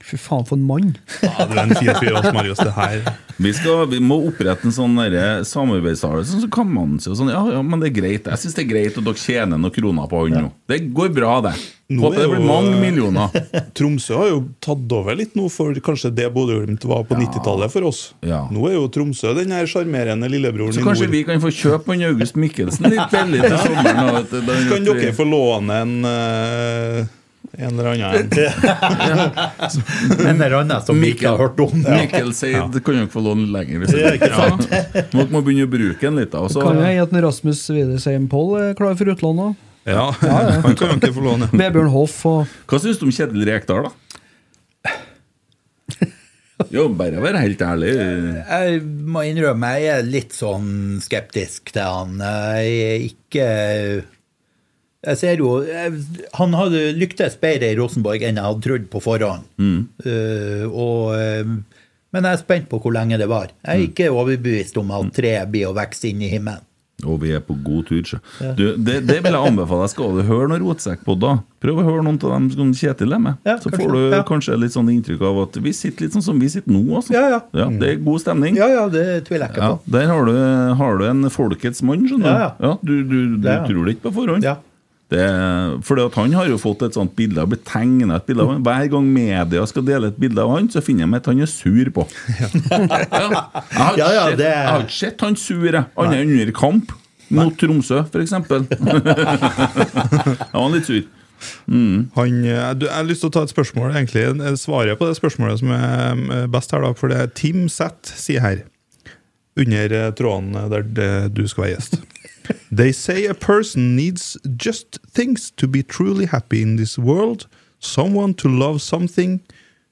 Fy 0.00 0.16
faen, 0.16 0.46
for 0.48 0.56
en 0.56 0.64
mann! 0.64 0.94
Ja, 1.22 1.44
du 1.46 1.52
er 1.54 1.62
en 1.66 1.74
fin 1.76 1.90
fyr, 2.00 2.14
ass, 2.16 2.30
Marius. 2.32 2.58
Det 2.64 2.72
her 2.72 3.02
Vi, 3.40 3.50
skal, 3.56 3.82
vi 3.92 3.98
må 4.02 4.16
opprette 4.30 4.64
en 4.68 4.72
sånn 4.74 4.96
samarbeidsavtale. 5.46 6.24
Sånn, 6.28 6.40
så 6.44 6.48
kan 6.52 6.70
man 6.72 6.96
si 7.00 7.12
sånn, 7.16 7.28
ja, 7.32 7.42
ja, 7.54 7.60
men 7.64 7.82
det 7.82 7.90
er 7.90 7.98
greit. 8.00 8.30
Jeg 8.32 8.40
syns 8.42 8.56
det 8.56 8.64
er 8.64 8.70
greit 8.72 8.96
at 8.96 9.04
dere 9.06 9.20
tjener 9.20 9.60
noen 9.60 9.74
kroner 9.74 10.08
på 10.10 10.22
han 10.24 10.38
nå. 10.46 10.50
Det 10.72 10.80
går 10.96 11.12
bra, 11.16 11.34
det. 11.44 11.52
Nå 11.90 12.04
Håper 12.06 12.20
er 12.20 12.22
det 12.22 12.30
blir 12.32 12.40
jo- 12.42 12.48
mange 12.48 12.74
millioner. 12.80 13.38
Tromsø 13.76 14.18
har 14.20 14.28
jo 14.32 14.40
tatt 14.62 14.92
over 14.94 15.16
litt 15.18 15.36
nå, 15.38 15.48
for 15.52 15.76
kanskje 15.84 16.12
det 16.16 16.28
Bodø-Glimt 16.34 16.84
var 16.88 17.04
på 17.08 17.18
90-tallet 17.18 17.72
for 17.72 17.88
oss. 17.90 18.02
Ja. 18.24 18.44
Nå 18.52 18.66
er 18.70 18.76
jo 18.78 18.88
Tromsø 18.94 19.32
den 19.36 19.52
her 19.56 19.66
sjarmerende 19.70 20.30
lillebroren 20.30 20.72
Så 20.76 20.80
i 20.84 20.86
kanskje 20.86 21.10
vi 21.12 21.24
kan 21.28 21.42
få 21.42 21.50
kjøpe 21.54 21.92
han 21.92 22.04
August 22.12 22.38
Mikkelsen 22.40 22.88
litt 22.92 23.12
billig 23.14 23.42
til 23.44 23.58
sommeren. 23.66 24.28
Kan 24.70 24.86
dere 24.90 25.14
få 25.18 25.26
låne 25.28 25.80
en 25.84 25.96
eh, 26.08 27.08
en 27.58 27.72
eller 27.78 27.86
annen 27.90 28.30
en? 30.28 30.42
Eller 30.42 30.54
annen 30.60 30.82
som 30.86 31.00
vi 31.00 31.10
ikke 31.14 31.32
har 31.32 31.40
hørt 31.40 31.58
om. 31.64 31.72
Mikkel 31.82 32.30
sier 32.36 32.68
det 32.72 32.82
kan 32.86 32.98
jo 33.00 33.06
ikke 33.08 33.16
få 33.16 33.24
låne 33.26 33.48
lenger. 33.54 33.82
Hvis 33.82 33.96
Ja, 33.98 34.12
ikke 34.16 34.30
sant? 34.36 34.68
Dere 35.10 35.26
må 35.34 35.42
begynne 35.46 35.66
å 35.66 35.72
bruke 35.72 36.00
den 36.04 36.20
litt. 36.22 36.36
Også. 36.38 36.62
Kan 36.62 36.78
jo 36.78 36.86
hende 36.86 37.08
at 37.08 37.16
Rasmus 37.26 37.64
Widersheim 37.74 38.28
Poll 38.30 38.54
er 38.60 38.76
klar 38.78 38.94
for 39.00 39.10
utlån 39.14 39.42
òg. 39.48 39.66
Ja, 39.88 40.06
han 40.20 40.76
kan 40.78 40.92
jo 40.94 41.00
ikke 41.00 41.14
få 41.16 41.24
låne. 41.24 41.48
Vebjørn 41.56 41.90
Hoff 41.94 42.20
og 42.28 42.46
Hva 42.70 42.80
syns 42.82 43.00
du 43.00 43.08
om 43.08 43.14
Kjetil 43.16 43.46
Rekdal, 43.48 43.88
da? 43.88 43.96
Jo, 46.70 46.82
bare 46.92 47.22
vær 47.24 47.38
helt 47.40 47.62
ærlig. 47.64 47.94
Jeg 47.96 48.80
må 48.84 49.22
innrømme 49.24 49.70
jeg 49.80 49.94
er 49.94 50.02
litt 50.06 50.34
sånn 50.36 50.98
skeptisk 51.02 51.72
til 51.72 51.86
han. 51.88 52.18
Jeg 52.20 52.74
er 52.84 53.06
ikke 53.06 53.46
Jeg 55.00 55.16
ser 55.16 55.40
jo 55.40 55.52
jeg, 55.64 55.94
Han 56.36 56.52
hadde 56.58 56.90
lyktes 56.98 57.38
bedre 57.40 57.70
i 57.72 57.76
Rosenborg 57.78 58.20
enn 58.26 58.36
jeg 58.36 58.44
hadde 58.44 58.64
trodd 58.66 58.88
på 58.92 59.00
forhånd. 59.04 59.46
Eh, 60.04 60.64
og, 60.68 61.14
eh, 61.16 61.54
men 62.10 62.26
jeg 62.26 62.36
er 62.36 62.42
spent 62.42 62.66
på 62.68 62.80
hvor 62.82 62.92
lenge 62.92 63.16
det 63.20 63.28
var. 63.30 63.52
Jeg 63.64 63.70
er 63.70 63.86
ikke 63.86 64.10
overbevist 64.12 64.76
om 64.80 64.90
at 64.98 65.12
treet 65.16 65.48
blir 65.52 65.70
å 65.70 65.76
vokse 65.76 66.10
inn 66.10 66.20
i 66.26 66.28
himmelen. 66.32 66.66
Og 67.08 67.22
vi 67.22 67.30
er 67.32 67.40
på 67.40 67.54
god 67.64 67.86
tur. 67.88 68.02
Så. 68.04 68.18
Du, 68.58 68.74
det, 68.76 68.98
det 69.08 69.22
vil 69.24 69.32
jeg 69.32 69.52
anbefale. 69.52 69.86
Skal 69.88 70.18
du 70.18 70.20
høre 70.28 70.50
noen 70.50 70.66
rotsekkpodder, 70.66 71.38
prøv 71.64 71.78
å 71.80 71.84
høre 71.86 72.02
noen 72.04 72.18
av 72.20 72.34
dem 72.34 72.50
som 72.52 72.74
Kjetil 72.76 73.16
er 73.16 73.22
med. 73.24 73.38
Ja, 73.48 73.54
så 73.56 73.70
kanskje, 73.72 73.86
får 73.86 73.94
du 73.96 74.16
ja. 74.18 74.20
kanskje 74.28 74.58
litt 74.60 74.74
sånn 74.76 74.90
inntrykk 74.92 75.24
av 75.30 75.40
at 75.46 75.56
vi 75.64 75.72
sitter 75.72 76.04
litt 76.04 76.18
sånn 76.18 76.26
som 76.28 76.42
vi 76.42 76.50
sitter 76.52 76.74
nå. 76.76 76.82
Altså. 76.98 77.14
Ja, 77.16 77.40
ja. 77.56 77.68
det 77.80 77.94
er 77.94 78.02
god 78.04 78.20
stemning. 78.20 78.58
Ja, 78.60 78.68
ja, 78.74 78.84
det 78.92 79.06
tviler 79.30 79.46
jeg 79.48 79.56
ikke 79.56 79.64
Ja, 79.64 79.78
på. 79.78 79.94
der 79.96 80.10
har 80.12 80.28
du, 80.28 80.34
har 80.82 81.00
du 81.00 81.06
en 81.08 81.30
folkets 81.32 81.80
mann, 81.88 82.04
skjønner 82.04 82.26
du. 82.28 82.42
Ja, 82.44 82.50
ja. 82.68 82.74
du 82.84 82.92
du, 83.00 83.16
du 83.38 83.48
Ja, 83.48 83.62
ja. 83.62 83.70
tror 83.70 83.88
det 83.88 83.96
ikke 83.96 84.10
på 84.10 84.18
forhånd. 84.20 84.44
Ja. 84.44 84.58
Det, 85.10 85.24
fordi 85.82 86.04
at 86.06 86.14
Han 86.20 86.32
har 86.38 86.46
jo 86.46 86.56
fått 86.62 86.82
et 86.86 86.94
sånt 86.94 87.16
bilde, 87.18 87.42
Og 87.42 87.48
blitt 87.50 87.64
tegnet 87.66 88.14
et 88.20 88.26
bilde 88.28 88.44
av 88.44 88.52
han. 88.52 88.62
Hver 88.62 88.86
gang 88.92 89.08
media 89.10 89.64
skal 89.66 89.82
dele 89.88 90.12
et 90.12 90.20
bilde 90.22 90.38
av 90.44 90.52
han, 90.54 90.68
så 90.70 90.78
finner 90.86 91.08
de 91.10 91.18
at 91.18 91.26
han 91.26 91.40
er 91.42 91.50
sur 91.50 91.90
på. 91.96 92.04
ja. 92.38 92.48
Jeg 92.54 93.10
har 93.10 93.90
ikke 93.90 93.98
Ja, 93.98 94.10
ja, 94.14 94.86
sett- 94.88 95.20
han 95.26 95.34
sur, 95.36 95.66
annet 95.66 95.90
Han 95.98 96.14
er 96.14 96.22
under 96.22 96.52
kamp 96.54 96.92
mot 97.30 97.54
Tromsø, 97.58 98.04
f.eks. 98.10 98.32
Han 100.52 100.62
var 100.62 100.70
litt 100.76 100.86
sur. 100.86 101.02
Han, 101.70 102.44
eh, 102.44 102.72
du, 102.76 102.84
jeg 102.86 102.94
har 102.94 103.06
lyst 103.08 103.22
til 103.24 103.30
å 103.30 103.34
ta 103.34 103.42
et 103.46 103.52
spørsmål, 103.54 103.94
egentlig 103.96 104.26
svarer 104.28 104.56
svaret 104.60 104.98
på 105.00 105.06
det 105.08 105.16
spørsmålet 105.18 105.62
som 105.62 105.70
er 105.74 106.24
eh, 106.42 106.46
best 106.52 106.74
her. 106.74 106.84
da, 106.84 106.92
For 106.98 107.08
det 107.12 107.18
er 107.22 107.30
Tim 107.38 107.68
Sett 107.72 108.10
sier 108.18 108.42
her, 108.44 108.62
under 109.60 109.94
eh, 109.96 110.10
tråden 110.18 110.52
der 110.72 110.82
du 111.32 111.42
skal 111.48 111.64
være 111.66 111.74
gjest. 111.78 111.98
They 112.70 112.92
say 112.92 113.26
a 113.26 113.34
person 113.34 113.96
needs 113.96 114.36
just 114.56 114.98
things 115.06 115.50
to 115.52 115.66
be 115.66 115.82
truly 115.82 116.26
happy 116.26 116.62
in 116.62 116.76
this 116.76 116.98
world. 116.98 117.46
Someone 117.78 118.34
to 118.34 118.48
love 118.48 118.82
something 118.82 119.40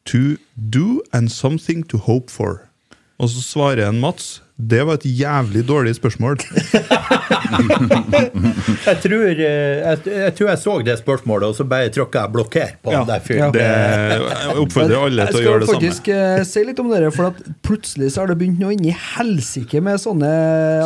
to 0.06 0.38
do 0.70 1.02
and 1.12 1.30
something 1.30 1.82
to 1.84 1.98
hope 1.98 2.30
for. 2.30 2.67
Og 3.18 3.30
så 3.32 3.42
svarer 3.42 3.88
en 3.88 3.98
Mats. 3.98 4.38
Det 4.58 4.80
var 4.86 4.98
et 4.98 5.04
jævlig 5.06 5.62
dårlig 5.66 5.94
spørsmål. 5.98 6.38
Jeg 8.88 8.98
tror 9.02 9.26
eh, 9.28 9.78
jeg, 9.80 9.98
jeg 10.06 10.32
tror 10.36 10.48
jeg 10.48 10.58
så 10.60 10.74
det 10.84 10.96
spørsmålet, 11.00 11.46
og 11.48 11.56
så 11.56 11.64
bare 11.68 11.90
tråkka 11.92 12.24
jeg 12.24 12.32
blokker 12.32 12.72
på 12.84 12.92
Ja, 12.92 13.02
den 13.08 13.22
fyren. 13.24 13.52
Det, 13.54 13.64
jeg 13.64 14.56
oppfordrer 14.62 15.04
alle 15.08 15.26
til 15.28 15.38
å 15.40 15.42
gjøre 15.44 15.62
det 15.62 15.68
samme. 15.68 15.84
Jeg 15.84 15.94
skal 15.96 16.08
faktisk 16.08 16.10
eh, 16.14 16.42
si 16.48 16.64
litt 16.68 16.82
om 16.82 16.90
det, 16.92 17.00
for 17.16 17.30
at 17.30 17.40
plutselig 17.66 18.10
så 18.14 18.22
har 18.22 18.32
det 18.32 18.38
begynt 18.40 18.60
noe 18.62 18.74
inni 18.76 18.92
helsike 18.94 19.82
med 19.84 20.00
sånne 20.02 20.32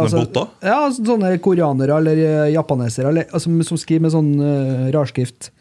Sånne 0.02 0.22
botter? 0.22 0.52
Ja, 0.72 0.78
sånne 0.94 1.34
koreanere 1.42 1.98
eller 2.02 2.22
eh, 2.26 2.52
japanesere 2.54 3.12
eller, 3.12 3.28
altså, 3.32 3.54
som 3.68 3.80
skriver 3.80 4.06
med 4.06 4.14
sånn 4.14 4.32
uh, 4.38 4.88
rarskrift. 4.94 5.52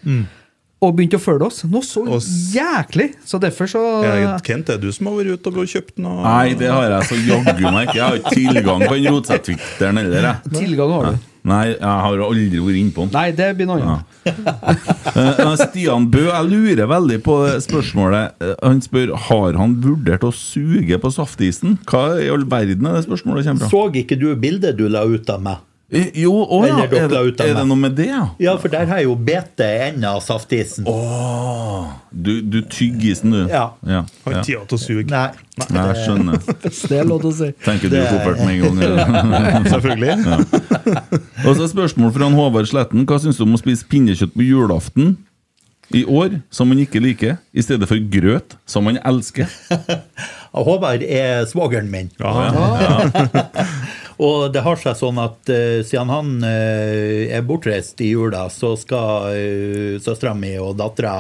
Og 0.82 0.96
begynte 0.98 1.20
å 1.20 1.22
følge 1.22 1.46
oss. 1.46 1.60
Noe 1.70 1.86
så 1.86 2.02
Og 2.10 2.24
jæklig! 2.56 3.12
Så 3.28 3.38
derfor 3.42 3.70
så 3.70 3.82
Ja, 4.02 4.32
Kent, 4.42 4.70
er 4.74 4.80
det 4.82 4.90
du 4.90 4.96
som 4.96 5.12
har 5.12 5.20
vært 5.20 5.38
ute 5.38 5.52
og 5.54 5.68
kjøpt 5.70 6.00
noe? 6.02 6.24
Nei, 6.26 6.56
det 6.58 6.72
har 6.74 6.88
jeg 6.90 7.10
så 7.12 7.20
jaggu 7.22 7.68
meg 7.68 7.84
ikke. 7.86 8.00
Jeg 8.00 8.08
har 8.08 8.18
ikke 8.18 8.34
tilgang 8.40 8.88
på 8.88 8.96
den 8.98 9.14
rotsekkvikteren 9.14 10.02
heller. 10.02 10.26
jeg. 10.32 10.56
Tilgang 10.64 10.96
har 10.98 11.12
du. 11.12 11.28
Nei, 11.52 11.62
jeg 11.74 11.86
har 12.06 12.20
aldri 12.26 12.60
vært 12.66 12.80
innpå 12.82 13.06
den. 13.06 13.14
Nei, 13.14 13.28
det 13.38 13.52
blir 13.58 13.70
noe 13.70 13.78
annet. 13.82 14.10
Ja. 14.26 15.56
Stian 15.68 16.10
Bø, 16.14 16.26
jeg 16.28 16.50
lurer 16.50 16.90
veldig 16.90 17.22
på 17.30 17.38
spørsmålet. 17.66 18.36
Eh, 18.42 18.54
Han 18.66 18.82
spør 18.82 19.14
har 19.30 19.58
han 19.62 19.78
vurdert 19.86 20.26
å 20.26 20.34
suge 20.34 20.98
på 21.02 21.14
saftisen. 21.14 21.78
Hva 21.90 22.08
i 22.22 22.30
all 22.34 22.46
verden 22.50 22.90
er 22.90 22.98
det 22.98 23.06
spørsmålet 23.06 23.50
kommer 23.50 23.68
fra? 23.68 23.74
Så 23.74 24.02
ikke 24.02 24.18
du 24.22 24.32
bildet 24.34 24.78
du 24.82 24.88
la 24.90 25.06
ut 25.06 25.30
av 25.34 25.46
meg? 25.46 25.62
Eh, 25.92 26.08
Jo, 26.22 26.32
å 26.48 26.62
ja. 26.64 26.78
Er 26.86 27.10
det, 27.12 27.20
er 27.44 27.56
det 27.58 27.64
noe 27.68 27.76
med 27.76 27.98
det, 27.98 28.06
ja? 28.08 28.22
Ja, 28.40 28.54
for 28.62 28.72
der 28.72 28.88
har 28.88 29.02
jeg 29.02 29.10
jo 29.10 29.16
bete 29.28 29.66
enda 29.90 30.14
av 30.16 30.22
saftisen. 30.24 30.86
Åh, 30.88 31.90
du, 32.12 32.38
du 32.42 32.62
tygger 32.64 33.12
isen, 33.12 33.34
du. 33.36 33.42
Ja. 33.52 33.66
ja. 33.84 34.06
Har 34.24 34.38
ikke 34.38 34.46
tida 34.48 34.62
til 34.72 34.78
å 34.78 34.82
suge. 34.82 35.08
Nei. 35.12 35.26
Nei, 35.68 35.84
jeg 35.92 36.06
skjønner. 36.06 36.40
Det 36.92 37.02
er 37.02 37.10
lov 37.10 37.20
til 37.26 37.32
å 37.32 37.36
si. 37.42 37.50
Tenker 37.66 37.92
du 37.92 37.98
koffert 38.00 38.40
med 38.40 38.54
en 38.56 38.80
gang. 38.80 38.80
Ja. 39.52 39.60
Selvfølgelig. 39.68 40.16
Og 41.44 41.60
så 41.60 41.68
spørsmål 41.74 42.16
fra 42.16 42.32
Håvard 42.38 42.72
Sletten. 42.72 43.04
Hva 43.10 43.20
syns 43.24 43.40
du 43.40 43.44
om 43.44 43.58
å 43.58 43.60
spise 43.60 43.88
pinnekjøtt 43.92 44.32
på 44.38 44.48
julaften 44.48 45.18
i 45.92 46.06
år, 46.08 46.38
som 46.56 46.70
man 46.72 46.80
ikke 46.80 47.02
liker, 47.04 47.36
i 47.52 47.64
stedet 47.66 47.84
for 47.90 48.00
grøt, 48.14 48.56
som 48.70 48.88
man 48.88 48.96
elsker? 49.04 49.52
Håvard 50.56 51.04
er 51.04 51.44
svogeren 51.52 51.92
min. 51.92 52.08
Og 54.22 54.52
det 54.54 54.62
har 54.62 54.78
seg 54.78 54.96
sånn 55.00 55.18
at 55.22 55.50
eh, 55.50 55.82
siden 55.88 56.12
han 56.14 56.32
eh, 56.46 57.34
er 57.34 57.46
bortreist 57.48 58.02
i 58.06 58.12
jula, 58.12 58.46
så 58.54 58.76
skal 58.78 59.32
uh, 59.34 59.96
søstera 60.04 60.36
mi 60.38 60.54
og 60.62 60.76
dattera 60.78 61.16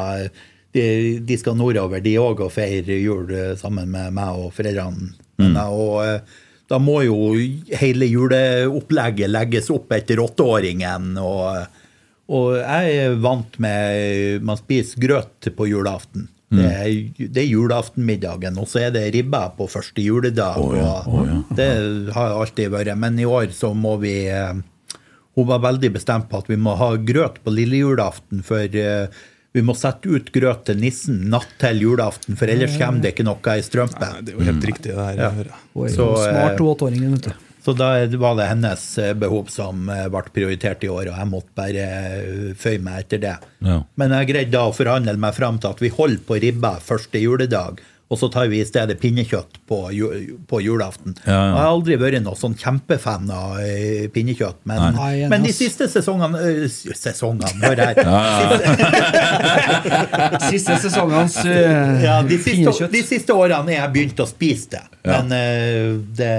de, 0.71 1.19
de 1.19 1.37
skal 1.39 1.57
nordover, 1.59 2.03
de 2.03 2.15
òg, 2.21 2.45
og 2.45 2.53
feire 2.53 2.99
jul 3.01 3.31
eh, 3.35 3.53
sammen 3.59 3.91
med 3.91 4.15
meg 4.15 4.45
og 4.45 4.55
foreldrene 4.57 5.17
Mm. 5.41 5.55
Og 5.73 6.03
eh, 6.05 6.19
da 6.69 6.77
må 6.77 6.99
jo 7.01 7.31
hele 7.79 8.05
juleopplegget 8.05 9.31
legges 9.31 9.71
opp 9.73 9.89
etter 9.95 10.19
åtteåringen. 10.21 11.15
Og, 11.17 11.79
og 12.29 12.59
jeg 12.59 12.99
er 13.07 13.15
vant 13.23 13.57
med 13.63 14.45
Man 14.45 14.59
spiser 14.59 15.01
grøt 15.01 15.49
på 15.57 15.65
julaften. 15.71 16.27
Det 16.51 16.67
er, 16.67 17.27
det 17.31 17.43
er 17.45 17.47
julaftenmiddagen, 17.47 18.57
og 18.59 18.67
så 18.67 18.81
er 18.87 18.95
det 18.95 19.05
ribba 19.15 19.45
på 19.55 19.69
første 19.71 20.03
juledag. 20.03 20.57
og 20.59 21.55
Det 21.55 21.67
har 22.11 22.33
alltid 22.35 22.73
vært. 22.73 22.91
Men 22.99 23.19
i 23.19 23.27
år 23.27 23.53
så 23.55 23.71
må 23.77 23.95
vi 24.01 24.25
eh, 24.27 24.53
Hun 25.39 25.47
var 25.47 25.61
veldig 25.63 25.93
bestemt 25.95 26.27
på 26.27 26.41
at 26.41 26.49
vi 26.51 26.57
må 26.59 26.73
ha 26.75 26.89
grøt 26.99 27.39
på 27.45 27.53
lille 27.55 27.79
julaften, 27.79 28.41
for 28.43 28.67
eh, 28.67 29.21
vi 29.55 29.63
må 29.63 29.75
sette 29.75 30.11
ut 30.11 30.27
grøt 30.35 30.65
til 30.67 30.79
nissen 30.79 31.21
natt 31.31 31.55
til 31.59 31.79
julaften, 31.85 32.35
for 32.39 32.51
ellers 32.51 32.75
kommer 32.79 33.03
det 33.03 33.13
ikke 33.15 33.27
noe 33.27 33.55
i 33.55 33.63
strømpe. 33.63 34.11
Det 34.19 34.33
er 34.33 34.39
jo 34.39 34.47
helt 34.47 34.67
riktig, 34.67 34.91
det 34.91 35.07
her. 35.07 35.23
Ja. 35.23 35.87
Så, 35.95 36.09
smart 36.19 36.59
eh, 36.59 36.67
åtteåringen, 36.67 37.15
vet 37.15 37.31
du. 37.31 37.50
Så 37.61 37.73
da 37.77 37.91
var 38.17 38.35
det 38.39 38.47
hennes 38.49 38.97
eh, 38.97 39.13
behov 39.13 39.45
som 39.53 39.89
eh, 39.89 40.07
ble 40.09 40.23
prioritert 40.33 40.83
i 40.83 40.89
år, 40.89 41.07
og 41.11 41.17
jeg 41.19 41.27
måtte 41.29 41.53
bare 41.57 41.85
eh, 41.85 42.53
føye 42.57 42.81
meg 42.81 42.99
etter 43.05 43.19
det. 43.21 43.35
Ja. 43.61 43.81
Men 44.01 44.11
jeg 44.17 44.29
greide 44.33 44.51
da 44.55 44.65
å 44.69 44.73
forhandle 44.75 45.13
meg 45.21 45.35
fram 45.37 45.59
til 45.61 45.69
at 45.75 45.81
vi 45.83 45.89
holder 45.93 46.23
på 46.25 46.33
ribba 46.41 46.71
første 46.81 47.21
juledag, 47.21 47.81
og 48.11 48.19
så 48.19 48.27
tar 48.27 48.49
vi 48.51 48.57
i 48.59 48.65
stedet 48.67 48.97
pinnekjøtt 48.99 49.61
på, 49.71 49.77
på 50.51 50.57
julaften. 50.59 51.13
Ja, 51.23 51.31
ja. 51.31 51.45
Jeg 51.45 51.55
har 51.55 51.67
aldri 51.69 51.95
vært 52.01 52.19
noen 52.25 52.35
sånn 52.35 52.57
kjempefan 52.59 53.29
av 53.31 53.55
eh, 53.63 54.09
pinnekjøtt, 54.11 54.59
men, 54.67 54.97
Nei, 54.97 55.29
men 55.31 55.45
de 55.47 55.53
siste 55.55 55.87
sesongene 55.91 56.41
eh, 56.43 56.65
Sesongene, 56.67 57.55
hør 57.63 57.79
her. 57.85 57.95
Siste 60.51 60.75
sesongens 60.83 61.37
uh, 61.45 62.03
Ja, 62.03 62.19
de, 62.25 62.35
siste, 62.35 62.49
pinnekjøtt. 62.49 62.91
de 62.91 63.03
siste 63.07 63.31
årene 63.37 63.71
er 63.71 63.77
jeg 63.79 63.91
begynt 63.95 64.19
å 64.19 64.27
spise 64.27 64.67
det, 64.75 64.83
men 65.07 65.31
eh, 65.37 65.95
det. 66.19 66.35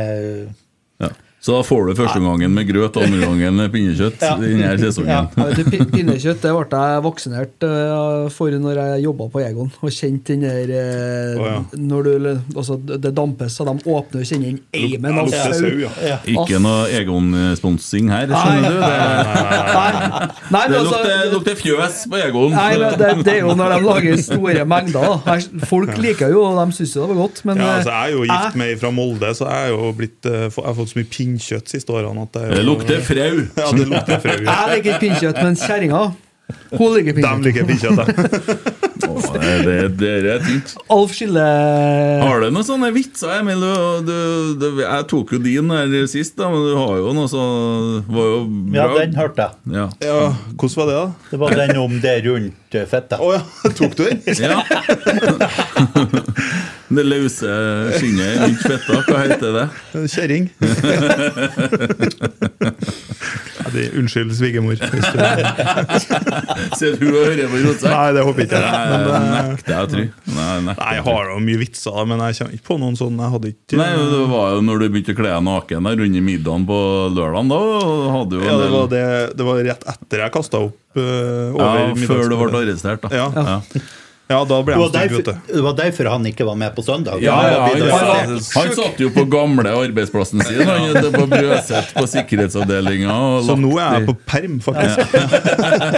Så 1.43 1.57
da 1.57 1.63
får 1.67 1.89
du 1.89 1.97
første 1.99 2.21
gangen 2.23 2.53
med 2.55 2.69
grøt, 2.69 2.95
andre 3.03 3.19
gangen 3.25 3.57
med 3.59 3.73
pinnekjøtt 3.75 4.21
Ja. 4.23 4.37
i 4.39 4.53
denne 4.53 4.77
sesongen. 4.79 5.09
Ja, 5.11 5.47
Pinnekjøtt 5.91 6.39
det 6.45 6.53
ble 6.55 6.83
jeg 6.93 7.03
vaksinert 7.03 7.65
eh, 7.67 8.29
for 8.31 8.55
når 8.63 8.79
jeg 8.79 9.03
jobba 9.09 9.27
på 9.33 9.41
Egon. 9.43 9.73
Og 9.83 9.91
kjente 9.91 10.37
den 10.37 10.45
der 10.47 10.71
oh, 11.41 11.49
ja. 11.49 11.57
Når 11.83 12.07
du, 12.07 12.29
altså, 12.55 12.77
Det 12.79 13.11
dampes, 13.17 13.57
så 13.59 13.67
de 13.67 13.75
åpner 13.75 14.23
og 14.23 14.29
kjenner 14.29 14.53
den 14.53 14.61
eimen 14.71 15.19
av 15.19 15.27
lukter 15.27 15.57
sau. 15.59 16.21
Ikke 16.31 16.61
noe 16.63 16.85
Egon-sponsing 17.01 18.13
her, 18.15 18.31
Nei. 18.31 18.45
skjønner 18.45 18.71
du. 18.71 18.79
Det, 18.79 18.93
Nei, 19.73 20.29
nei, 20.53 20.63
det 20.71 20.79
altså, 20.79 20.95
lukter, 20.95 21.27
lukter 21.35 21.59
fjøs 21.59 21.99
på 22.13 22.23
Egon. 22.23 22.55
Nei, 22.55 22.71
men 22.79 22.97
det, 23.03 23.11
det 23.27 23.35
er 23.35 23.41
jo 23.43 23.57
når 23.59 23.75
de 23.75 23.81
lager 23.89 24.23
store 24.29 24.65
mengder. 24.69 25.19
Folk 25.71 25.97
liker 25.99 26.31
jo, 26.35 26.45
og 26.53 26.61
de 26.63 26.79
syns 26.79 26.95
jo 26.97 27.03
det 27.03 27.11
var 27.17 27.21
godt, 27.25 27.43
men 27.51 27.63
Ja, 27.63 27.67
eh, 27.67 27.75
altså, 27.81 27.91
jeg 27.99 28.07
er 28.07 28.15
jo 28.15 28.25
gift 28.31 28.59
med 28.63 28.71
ei 28.77 28.79
fra 28.87 28.95
Molde, 28.95 29.35
så 29.39 29.51
jeg, 29.51 29.75
er 29.75 29.99
blitt, 29.99 30.31
jeg 30.31 30.55
har 30.55 30.79
fått 30.79 30.95
så 30.95 31.01
mye 31.03 31.11
pinnkjøtt 31.33 31.73
siste 31.73 31.93
årene 31.97 32.23
at 32.29 32.33
det, 32.37 32.43
jo- 32.49 32.57
Det 32.57 32.65
lukter 32.69 33.01
frau. 33.07 33.41
Ja, 33.63 33.71
det 33.73 33.89
lukter 33.89 34.21
frau. 34.21 34.37
ja. 34.47 34.59
Jeg 34.69 34.77
liker 34.77 34.93
ikke 34.93 35.01
pinnkjøtt, 35.07 35.43
men 35.43 35.57
kjerringa 35.57 36.03
hun 36.73 36.91
liker 36.93 37.15
De 37.17 37.23
pinnkjøtt. 37.23 37.45
liker 37.47 37.65
pinnkjøtt. 37.65 37.97
ja. 37.97 39.09
oh, 39.09 39.29
det, 39.41 39.77
det, 39.97 40.11
det 40.25 40.33
er 40.35 40.43
tynt. 40.45 40.73
Alf 40.93 41.15
Skille 41.17 41.41
Har 42.21 42.43
du 42.43 42.49
noen 42.53 42.67
sånne 42.67 42.91
vitser, 42.93 43.31
Emil? 43.39 43.63
Du, 43.63 44.11
du, 44.11 44.17
du, 44.61 44.67
jeg 44.83 45.07
tok 45.09 45.33
jo 45.33 45.41
din 45.41 45.73
her 45.73 45.95
sist, 46.13 46.35
da, 46.37 46.51
men 46.53 46.61
du 46.67 46.75
har 46.77 46.99
jo 47.01 47.15
noe 47.17 47.31
så 47.31 47.41
var 48.13 48.29
jo 48.35 48.43
Ja, 48.77 48.87
den 48.99 49.17
hørte 49.17 49.47
jeg. 49.47 49.77
Ja. 49.79 49.87
Ja, 50.05 50.19
hvordan 50.59 50.77
var 50.83 50.91
det, 50.91 50.99
da? 50.99 51.07
Det 51.33 51.41
var 51.45 51.57
den 51.63 51.81
om 51.87 51.97
det 52.05 52.17
rundt 52.29 52.79
fettet. 52.93 53.17
Å 53.21 53.33
ja, 53.33 53.43
tok 53.79 53.97
du 53.97 54.05
den? 54.11 54.21
ja. 54.37 54.61
Det 56.93 57.05
løse 57.07 57.53
skinnet 57.97 58.43
rundt 58.43 58.65
fetta, 58.67 58.99
hva 59.09 59.23
heter 59.25 59.51
det? 59.59 59.67
Kjerring. 60.13 60.51
Ja, 63.63 63.71
det, 63.73 63.83
unnskyld, 63.99 64.33
svigermor. 64.35 64.75
Ser 66.79 66.97
du 66.99 67.05
og 67.13 67.21
hører 67.29 67.47
på 67.51 67.61
rotsekk? 67.63 67.93
Nei, 67.93 68.09
det 68.17 68.25
håper 68.27 68.47
ikke 68.47 68.59
jeg. 68.59 68.73
Nei, 68.73 68.87
Men, 68.91 69.05
eh, 69.13 69.51
nekter 69.53 69.75
jeg 69.75 69.83
å 69.87 69.91
tro. 69.93 70.07
Nei, 70.37 70.57
Nei, 70.67 70.77
jeg 70.97 71.05
har 71.07 71.31
jo 71.31 71.39
mye 71.47 71.61
vitser, 71.61 72.01
men 72.11 72.25
jeg 72.27 72.39
kommer 72.41 72.57
ikke 72.59 72.69
på 72.71 72.79
noen 72.83 72.99
sånn. 72.99 73.23
Jeg 73.23 73.35
hadde 73.37 73.53
ikke 73.53 73.81
Nei, 73.81 73.89
det 74.13 74.23
var 74.33 74.47
jo 74.57 74.65
når 74.67 74.83
du 74.83 74.87
begynte 74.89 75.15
å 75.15 75.21
kle 75.21 75.31
deg 75.31 75.47
naken 75.49 75.91
der 75.91 76.05
under 76.07 76.27
middagen 76.29 76.69
på 76.73 76.79
lørdagen. 77.15 77.55
Da 77.55 77.63
hadde 78.19 78.41
jo 78.41 78.47
ja, 78.49 78.59
det, 78.59 78.71
var 78.75 78.93
det, 78.93 79.05
det 79.39 79.49
var 79.51 79.65
rett 79.71 79.91
etter 79.95 80.25
jeg 80.27 80.37
kasta 80.39 80.65
opp 80.67 80.99
uh, 80.99 81.03
over 81.55 81.83
Ja, 81.85 81.99
før 82.09 82.25
du 82.27 82.39
ble 82.41 82.65
arrestert, 82.65 83.07
da. 83.07 83.15
Ja. 83.15 83.31
ja. 83.37 83.83
Ja, 84.33 84.39
da 84.49 84.59
ble 84.65 84.77
var, 84.81 84.89
stygg, 84.93 85.13
vet 85.19 85.29
du. 85.29 85.53
det 85.53 85.63
var 85.67 85.75
derfor 85.79 86.09
han 86.13 86.25
ikke 86.31 86.47
var 86.49 86.57
med 86.63 86.73
på 86.77 86.85
søndag. 86.87 87.21
Ja, 87.21 87.35
Han 87.37 87.53
ja, 87.53 87.61
han, 87.69 87.93
han, 87.93 88.35
han 88.57 88.73
satt 88.79 89.01
jo 89.03 89.11
på 89.13 89.25
gamle 89.33 89.69
arbeidsplassen 89.83 90.41
sin 90.47 90.63
Han 90.67 90.89
ute 90.95 91.11
på 91.13 91.27
Brøset 91.31 91.93
på 91.99 92.07
sikkerhetsavdelinga. 92.15 93.17
Så 93.47 93.57
nå 93.61 93.75
er 93.77 93.99
jeg 94.01 94.09
på 94.09 94.17
perm, 94.33 94.59
faktisk. 94.65 94.97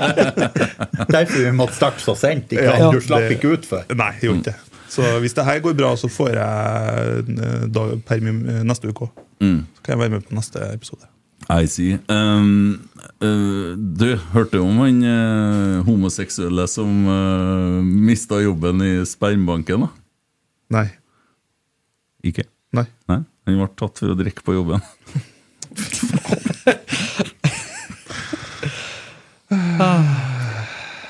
Derfor 1.15 1.39
vi 1.45 1.53
måtte 1.53 1.77
starte 1.79 2.03
så 2.05 2.15
sent 2.19 2.53
i 2.53 2.59
kveld. 2.59 2.79
Ja, 2.81 2.91
du 2.93 3.01
slapp 3.05 3.27
det- 3.29 3.37
ikke 3.39 3.55
ut 3.57 3.67
før. 3.69 3.85
Nei, 3.95 4.11
jeg 4.19 4.29
gjorde 4.29 4.41
ikke 4.43 4.53
det. 4.53 4.61
Så 4.95 5.03
hvis 5.25 5.35
det 5.35 5.45
her 5.45 5.59
går 5.65 5.75
bra, 5.75 5.95
så 5.99 6.07
får 6.13 6.37
jeg 6.39 7.25
eh, 7.35 7.65
da, 7.75 7.87
perm 8.07 8.29
i- 8.31 8.61
neste 8.69 8.91
uke 8.93 9.09
òg. 9.09 9.11
Mm. 9.43 9.57
Så 9.75 9.83
kan 9.83 9.95
jeg 9.97 10.03
være 10.05 10.13
med 10.19 10.29
på 10.29 10.37
neste 10.39 10.61
episode. 10.73 11.09
I 11.51 11.67
see. 11.67 11.97
Um, 12.09 12.89
uh, 13.23 13.77
du 13.77 14.17
hørte 14.35 14.61
om 14.63 14.79
han 14.83 15.03
uh, 15.05 15.85
homoseksuelle 15.87 16.67
som 16.71 17.07
uh, 17.09 17.83
mista 17.83 18.41
jobben 18.43 18.83
i 18.85 19.07
spermbanken? 19.09 19.81
da? 19.87 19.91
Nei. 20.79 20.89
Ikke? 22.25 22.45
Nei. 22.75 22.87
Nei? 23.11 23.21
Han 23.47 23.59
ble 23.61 23.69
tatt 23.77 23.99
for 24.01 24.09
å 24.15 24.17
drikke 24.19 24.43
på 24.47 24.55
jobben. 24.57 24.81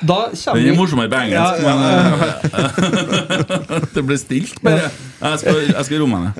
Da 0.05 0.29
kommer 0.37 0.61
Den 0.61 0.69
er 0.69 0.77
morsommere 0.77 1.09
på 1.09 1.17
engelsk, 1.17 1.65
men 1.65 1.79
uh, 1.81 1.89
Det 3.95 4.03
ble 4.05 4.19
stilt, 4.21 4.59
bare. 4.65 4.91
Jeg 5.21 5.39
skal, 5.41 5.57
jeg 5.71 5.85
skal 5.89 5.99
romme 6.03 6.17
henne. 6.21 6.33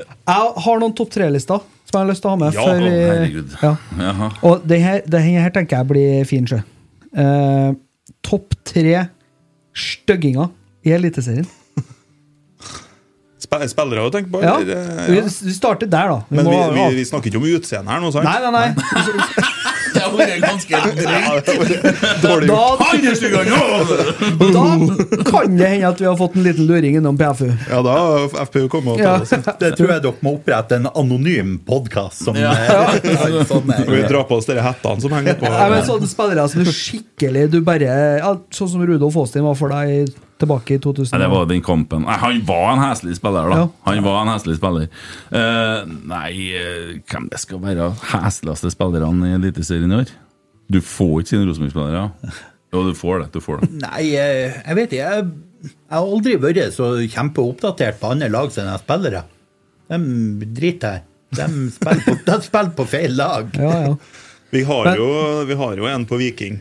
Jeg 0.00 0.42
har 0.64 0.76
noen 0.80 0.94
topp 0.96 1.10
tre-lister 1.12 1.60
som 1.92 2.00
jeg 2.00 2.06
har 2.06 2.10
lyst 2.10 2.24
til 2.24 2.30
å 2.30 2.34
ha 2.34 2.40
med. 2.40 2.56
Ja, 2.56 2.66
for, 2.66 2.84
herregud. 3.12 3.56
Ja. 3.62 4.28
Og 4.48 4.68
det 4.68 4.78
her, 4.82 5.00
det 5.12 5.24
her 5.26 5.52
tenker 5.54 5.82
jeg 5.82 5.90
blir 5.92 6.28
fin, 6.28 6.46
sjø. 6.48 6.62
Uh, 7.12 7.74
topp 8.24 8.56
tre 8.64 9.08
stygginger 9.76 10.48
i 10.86 10.94
Eliteserien. 10.96 11.48
Sp 13.42 13.58
spillere 13.68 14.06
å 14.06 14.12
tenke 14.14 14.30
på? 14.32 14.40
Ja. 14.40 14.54
eller, 14.62 15.08
Vi, 15.10 15.18
ja. 15.18 15.26
vi 15.28 15.52
starter 15.52 15.90
der, 15.90 16.14
da. 16.14 16.22
Vi 16.30 16.38
Men 16.38 16.46
må 16.48 16.54
vi, 16.54 16.78
vi, 16.78 17.02
vi 17.02 17.04
snakker 17.08 17.28
ikke 17.28 17.42
om 17.42 17.48
utseendet 17.50 17.92
her 17.92 18.00
nå, 18.00 18.12
sant? 18.14 18.24
Nei, 18.24 18.38
nei, 18.40 18.52
nei. 18.56 19.62
Det 19.92 20.00
har 20.02 20.10
vært 20.16 20.40
ganske 20.42 20.72
Ja, 20.72 20.78
Dårlig 22.22 22.48
Da, 22.48 22.76
kan 25.30 25.56
det 25.58 25.66
hende 25.68 25.88
at 25.92 26.00
vi 26.00 26.06
har 26.08 26.16
fått 26.16 26.34
en 26.36 26.42
liten 26.46 26.66
luring 26.66 26.96
innom 26.96 27.18
PFU. 27.18 27.50
Ja, 27.70 27.82
da 27.84 27.92
har 27.98 28.28
FPU 28.46 28.68
kommet 28.72 29.00
og 29.00 29.22
oss. 29.22 29.30
Det 29.60 29.72
tror 29.78 29.88
jeg 29.94 30.02
dere 30.04 30.14
må 30.24 30.30
opprette 30.38 30.72
en 30.80 30.86
anonym 30.92 31.58
podkast 31.66 32.24
som 32.26 32.34
Ja. 32.38 32.52
ja. 32.66 32.82
Sånn, 33.48 33.66
vi 33.88 34.02
drar 34.08 34.24
på 34.28 34.34
oss 34.40 34.46
de 34.48 34.54
hettene 34.62 35.00
som 35.04 35.12
henger 35.14 35.34
på. 35.40 35.44
Ja, 35.50 35.68
men 35.72 35.82
sånne 35.86 36.08
spillere 36.10 36.48
som 36.50 36.60
er 36.64 36.70
skikkelig 36.74 37.44
Du 37.52 37.58
bare 37.64 37.90
ja, 38.18 38.30
Sånn 38.54 38.70
som 38.72 38.80
Rudolf 38.86 39.16
Aastin 39.22 39.44
var 39.46 39.56
for 39.58 39.68
deg 39.72 39.88
tilbake 40.42 40.76
i 40.76 40.80
2000. 40.82 41.14
Nei, 41.14 41.22
det 41.22 41.30
var 41.32 41.48
den 41.50 41.62
kampen. 41.64 42.06
Nei, 42.06 42.18
han 42.22 42.40
var 42.48 42.66
en 42.74 42.82
heslig 42.84 43.16
spiller, 43.18 43.50
da. 43.52 43.60
Ja. 43.62 43.68
Han 43.88 44.02
var 44.06 44.20
en 44.22 44.32
heslig 44.34 44.58
spiller. 44.58 44.88
Uh, 45.32 45.92
nei, 46.10 46.32
eh, 46.58 46.88
hvem 47.10 47.28
det 47.32 47.40
skal 47.42 47.62
være 47.62 47.92
hesligste 48.12 48.72
spillerne 48.74 49.30
i 49.30 49.36
Eliteserien 49.38 49.94
i 49.94 50.00
år? 50.02 50.16
Du 50.72 50.80
får 50.84 51.20
ikke 51.20 51.34
sine 51.34 51.46
Rosenborg-spillere. 51.48 52.34
Jo, 52.72 52.82
du 52.88 52.94
får 52.96 53.22
det. 53.22 53.30
Du 53.34 53.40
får 53.44 53.62
det. 53.62 53.70
Nei, 53.86 54.04
eh, 54.16 54.58
jeg 54.58 54.78
vet 54.78 54.96
ikke. 54.96 55.14
Jeg, 55.14 55.70
jeg 55.70 55.94
har 55.94 56.10
aldri 56.16 56.36
vært 56.42 56.74
så 56.74 56.90
kjempeoppdatert 57.04 58.00
på 58.00 58.12
andre 58.14 58.30
lag 58.32 58.52
sine 58.54 58.74
spillere. 58.82 59.24
De 59.92 59.98
driter 60.56 60.98
jeg 60.98 61.02
i. 61.02 61.08
De 61.32 61.48
spiller 61.72 62.04
på, 62.04 62.18
de 62.28 62.36
spiller 62.44 62.76
på 62.76 62.86
feil 62.88 63.16
lag. 63.16 63.48
Ja, 63.56 63.72
ja. 63.86 63.96
Vi 64.52 64.66
har, 64.68 64.90
jo, 64.98 65.08
vi 65.48 65.56
har 65.56 65.78
jo 65.80 65.86
en 65.88 66.02
på 66.04 66.18
Viking. 66.20 66.58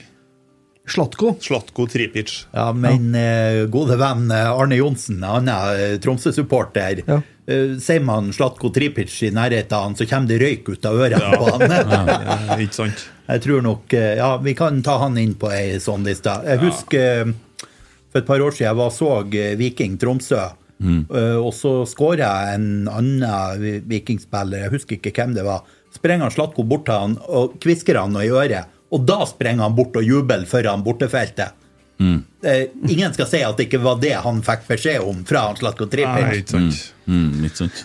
Slatko. 0.91 1.35
Slatko 1.43 1.85
Tripic. 1.89 2.34
Ja, 2.55 2.69
men 2.76 3.13
eh, 3.15 3.63
gode 3.72 3.95
venn 4.01 4.27
eh, 4.31 4.49
Arne 4.51 4.77
Johnsen, 4.80 5.22
annen 5.23 5.51
er 5.53 5.97
Tromsø-supporter, 6.03 7.01
Ja. 7.07 7.19
eh, 7.47 7.77
sier 7.81 8.03
man 8.05 8.31
Slatko 8.35 8.69
Tripic 8.76 9.13
i 9.23 9.31
nærheten 9.35 9.77
av 9.77 9.85
han, 9.88 9.95
så 9.99 10.07
kommer 10.09 10.27
det 10.34 10.41
røyk 10.43 10.69
ut 10.76 10.85
av 10.89 10.99
ørene 11.07 11.31
på 11.39 11.49
han. 11.51 11.65
ja, 12.51 12.57
Ikke 12.59 12.80
sant? 12.84 13.05
Jeg 13.31 13.43
tror 13.45 13.61
nok 13.63 13.93
eh, 13.95 14.18
Ja, 14.19 14.34
vi 14.43 14.53
kan 14.59 14.81
ta 14.84 14.97
han 15.05 15.15
inn 15.22 15.38
på 15.39 15.51
ei 15.55 15.77
sånn 15.80 16.03
liste. 16.07 16.34
Jeg 16.47 16.59
husker 16.65 17.23
eh, 17.27 17.69
for 18.11 18.19
et 18.19 18.27
par 18.27 18.41
år 18.43 18.51
siden 18.51 18.68
jeg 18.73 18.80
var 18.81 18.91
så 18.91 19.11
eh, 19.31 19.53
Viking 19.59 19.95
Tromsø. 20.01 20.41
Mm. 20.81 21.03
Og 21.45 21.51
så 21.53 21.72
skåra 21.85 22.26
jeg 22.26 22.55
en 22.57 22.88
annen 22.89 23.84
vikingspiller, 23.85 24.63
jeg 24.63 24.72
husker 24.73 24.97
ikke 24.97 25.11
hvem 25.13 25.35
det 25.38 25.43
var. 25.45 25.59
Sprenger 25.93 26.34
Slatko 26.34 26.63
bort 26.65 26.88
til 26.88 26.97
han 26.97 27.13
og 27.30 27.53
kvisker 27.61 27.99
han 28.01 28.15
noe 28.15 28.23
i 28.26 28.31
øret. 28.34 28.65
Og 28.91 29.05
da 29.07 29.22
sprenger 29.30 29.68
han 29.68 29.76
bort 29.76 29.95
og 29.99 30.03
jubler 30.03 30.45
foran 30.49 30.84
bortefeltet. 30.84 31.57
Eh, 32.01 32.63
ingen 32.89 33.13
skal 33.13 33.27
si 33.30 33.43
at 33.45 33.57
det 33.59 33.68
ikke 33.69 33.81
var 33.84 33.99
det 34.01 34.15
han 34.23 34.41
fikk 34.45 34.65
beskjed 34.72 35.05
om 35.05 35.22
fra 35.27 35.45
han 35.49 35.59
Slatko 35.59 35.85
Tripic. 35.91 36.41
ikke. 36.41 36.61
Mm, 37.05 37.43
ikke 37.45 37.59
sant. 37.63 37.84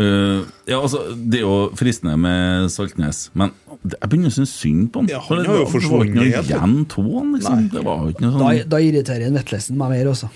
Eh, 0.00 0.40
ja, 0.66 0.80
altså, 0.80 1.04
Det 1.14 1.38
er 1.38 1.44
jo 1.44 1.58
fristende 1.78 2.16
med 2.18 2.70
Saltnes, 2.72 3.28
men 3.38 3.52
jeg 3.84 4.08
begynner 4.08 4.32
å 4.32 4.34
synes 4.34 4.54
synd 4.58 4.88
på 4.90 5.02
han. 5.02 5.12
Ja, 5.12 5.20
han 5.22 5.44
har 5.44 5.60
jo 5.60 5.66
Det 5.66 5.72
forsvunnet 5.74 5.92
var 5.92 6.08
ikke 6.08 6.40
noe 6.40 6.48
igjen 6.48 6.80
tåen, 6.90 7.28
liksom. 7.36 7.68
Det 7.70 7.84
var 7.84 8.02
jo 8.02 8.14
ikke 8.14 8.24
noe 8.24 8.32
Da, 8.32 8.48
sånn 8.48 8.72
da 8.74 8.82
irriterer 8.88 9.36
Vetlesen 9.38 9.78
meg 9.78 9.94
mer, 9.94 10.10
altså. 10.14 10.30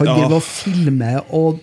Han 0.00 0.08
Ja. 0.08 0.14
driver 0.16 0.36
og 0.40 0.42
filmer 0.46 1.20
og 1.36 1.60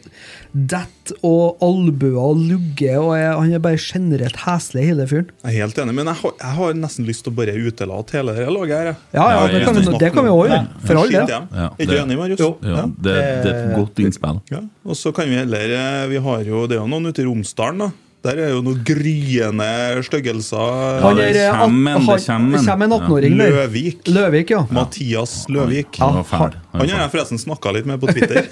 detter 0.58 1.18
og 1.28 1.60
albuer 1.62 2.18
og 2.18 2.40
lugger, 2.40 2.96
og 3.02 3.12
jeg, 3.18 3.34
han 3.38 3.52
er 3.58 3.62
bare 3.62 3.78
generelt 3.82 4.38
heslig, 4.46 4.86
hele 4.88 5.06
fyren. 5.10 5.28
Jeg 5.44 5.52
er 5.54 5.66
helt 5.66 5.78
enig, 5.84 5.94
men 6.00 6.10
jeg 6.10 6.18
har, 6.22 6.34
jeg 6.40 6.56
har 6.58 6.74
nesten 6.80 7.06
lyst 7.06 7.26
til 7.28 7.34
å 7.34 7.38
bare 7.38 7.54
utelate 7.58 8.18
hele 8.18 8.34
det 8.38 8.48
laget 8.56 8.74
her. 8.80 8.90
Ja, 9.14 9.28
ja, 9.36 9.44
det 9.54 9.62
kan, 9.68 9.76
vi, 9.78 9.98
det 10.02 10.10
kan 10.16 10.26
vi 10.26 10.34
òg 10.34 10.48
gjøre. 10.48 10.64
For 10.88 11.02
all 11.04 11.12
del. 11.14 11.30
Ja, 11.36 11.68
Er 11.68 11.86
ikke 11.86 12.00
enig, 12.02 12.18
Marius? 12.24 12.42
Jo. 12.42 12.50
ja, 12.64 12.88
det, 12.88 13.16
det 13.44 13.52
er 13.54 13.62
et 13.68 13.76
godt 13.78 14.02
innspill. 14.08 14.42
Ja, 14.54 14.64
og 14.88 14.98
så 14.98 15.14
kan 15.14 15.30
vi 15.30 15.38
heller 15.38 15.78
eh, 15.78 16.04
Vi 16.16 16.18
har 16.26 16.44
jo, 16.48 16.66
det 16.68 16.78
er 16.80 16.82
jo 16.82 16.90
noen 16.96 17.12
ute 17.12 17.22
i 17.22 17.28
Romsdalen, 17.28 17.86
da. 17.86 17.92
Der 18.28 18.40
er 18.44 18.50
jo 18.52 18.62
noen 18.66 18.82
gryende 18.84 19.68
styggelser. 20.04 21.00
Ja, 21.00 21.12
det 21.16 21.28
eh, 21.32 21.54
kommer, 21.56 21.96
det 21.96 22.26
han- 22.28 22.50
kommer. 22.58 22.84
en 22.88 22.96
18-åring 22.98 23.38
der. 23.40 23.54
Løvik. 23.56 24.02
Løvik, 24.12 24.52
ja. 24.52 24.66
Mathias 24.76 25.36
Løvik. 25.48 25.96
Han. 26.02 26.20
Han 26.28 26.90
har 26.92 27.06
jeg 27.06 27.12
forresten 27.14 27.40
snakka 27.40 27.72
litt 27.78 27.88
med 27.88 28.02
på 28.02 28.12
Twitter. 28.12 28.50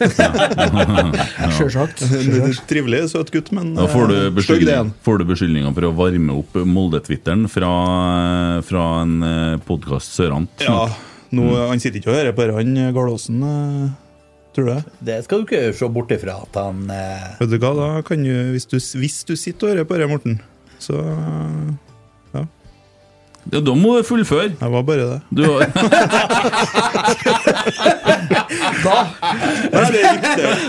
Sjølsagt. 1.57 2.05
Trivelig, 2.69 3.03
søt 3.11 3.33
gutt, 3.35 3.51
men 3.55 3.73
Da 3.75 3.89
får 3.91 4.07
du, 4.11 4.15
eh, 4.21 4.31
beskyldning, 4.35 4.93
får 5.03 5.19
du 5.19 5.27
beskyldninger 5.33 5.75
for 5.75 5.89
å 5.89 5.91
varme 5.99 6.39
opp 6.39 6.55
Molde-twitteren 6.63 7.49
fra, 7.51 7.73
fra 8.65 8.85
en 9.03 9.59
podkast 9.67 10.15
sørant. 10.15 10.63
Ja, 10.63 10.87
nå, 11.35 11.51
Han 11.67 11.83
sitter 11.83 11.99
ikke 11.99 12.13
og 12.13 12.19
hører 12.21 12.35
på 12.37 12.47
dette, 12.47 12.79
eh, 12.79 14.04
Tror 14.55 14.69
du 14.69 14.71
det? 14.71 14.93
Det 15.03 15.17
skal 15.25 15.41
du 15.41 15.49
ikke 15.49 15.73
se 15.75 15.87
bort 15.91 16.11
ifra 16.15 16.37
at 16.45 16.59
han 16.61 16.85
eh, 16.93 17.31
Vet 17.41 17.51
du 17.51 17.57
hva, 17.59 17.73
da 17.75 17.89
kan 18.07 18.23
du, 18.23 18.31
hvis 18.55 18.69
du, 18.71 18.77
hvis 19.01 19.17
du 19.27 19.35
sitter 19.35 19.67
og 19.67 19.73
hører 19.73 19.89
på 19.89 19.97
det, 19.99 20.07
Morten, 20.11 20.37
så 20.79 21.01
Ja, 23.53 23.59
da 23.61 23.73
må 23.77 23.97
du 23.99 24.03
fullføre. 24.07 24.49
Det 24.57 24.69
var 24.73 24.83
bare 24.87 25.05
det. 25.05 25.19
Du, 25.29 25.43
da! 28.85 28.95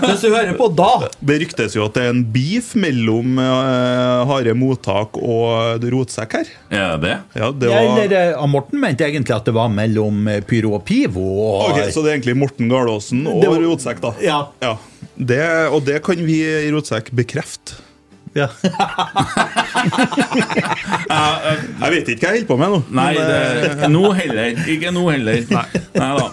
Hvis 0.07 0.23
du 0.23 0.28
hører 0.32 0.53
på 0.59 0.69
da 0.77 0.89
det 1.27 1.39
ryktes 1.43 1.77
jo 1.77 1.86
at 1.86 1.97
det 1.97 2.05
er 2.07 2.12
en 2.12 2.23
beef 2.35 2.73
mellom 2.78 3.39
uh, 3.40 4.27
Harde 4.28 4.55
mottak 4.59 5.16
og 5.20 5.85
Rotsekk 5.93 6.36
her. 6.40 6.51
Ja, 6.73 6.89
det? 7.01 7.15
Ja, 7.36 7.51
det 7.53 7.70
Ja. 7.73 7.81
Eller 8.05 8.36
uh, 8.40 8.47
Morten 8.51 8.81
mente 8.82 9.07
egentlig 9.09 9.35
at 9.36 9.48
det 9.48 9.55
var 9.57 9.69
mellom 9.73 10.27
eh, 10.31 10.40
Pyro 10.47 10.74
og 10.78 10.85
Pivo. 10.89 11.24
Og, 11.24 11.70
Ok, 11.70 11.81
Så 11.94 12.03
det 12.05 12.12
er 12.12 12.19
egentlig 12.19 12.36
Morten 12.39 12.69
Galaasen 12.70 13.24
og 13.31 13.40
Det 13.43 13.51
var- 13.53 13.65
Rotsekk, 13.66 14.01
da? 14.05 14.12
Ja. 14.23 14.39
Ja. 14.62 14.77
Det, 15.16 15.40
og 15.73 15.81
det 15.86 16.03
kan 16.05 16.20
vi 16.27 16.43
i 16.44 16.70
Rotsekk 16.74 17.11
bekrefte. 17.16 17.81
Ja. 18.36 18.48
Jeg 21.06 21.92
vet 21.92 22.08
ikke 22.12 22.26
hva 22.26 22.34
jeg 22.34 22.42
holder 22.42 22.48
på 22.50 22.56
med 22.60 22.72
nå. 22.72 22.78
Nei, 22.96 23.10
men, 23.16 23.32
eh, 23.32 23.32
det, 23.80 23.90
nå 23.96 24.04
heller. 24.16 24.62
Ikke 24.72 24.92
nå 24.94 25.04
heller. 25.10 25.42
Nei. 25.52 25.66
da. 25.96 26.24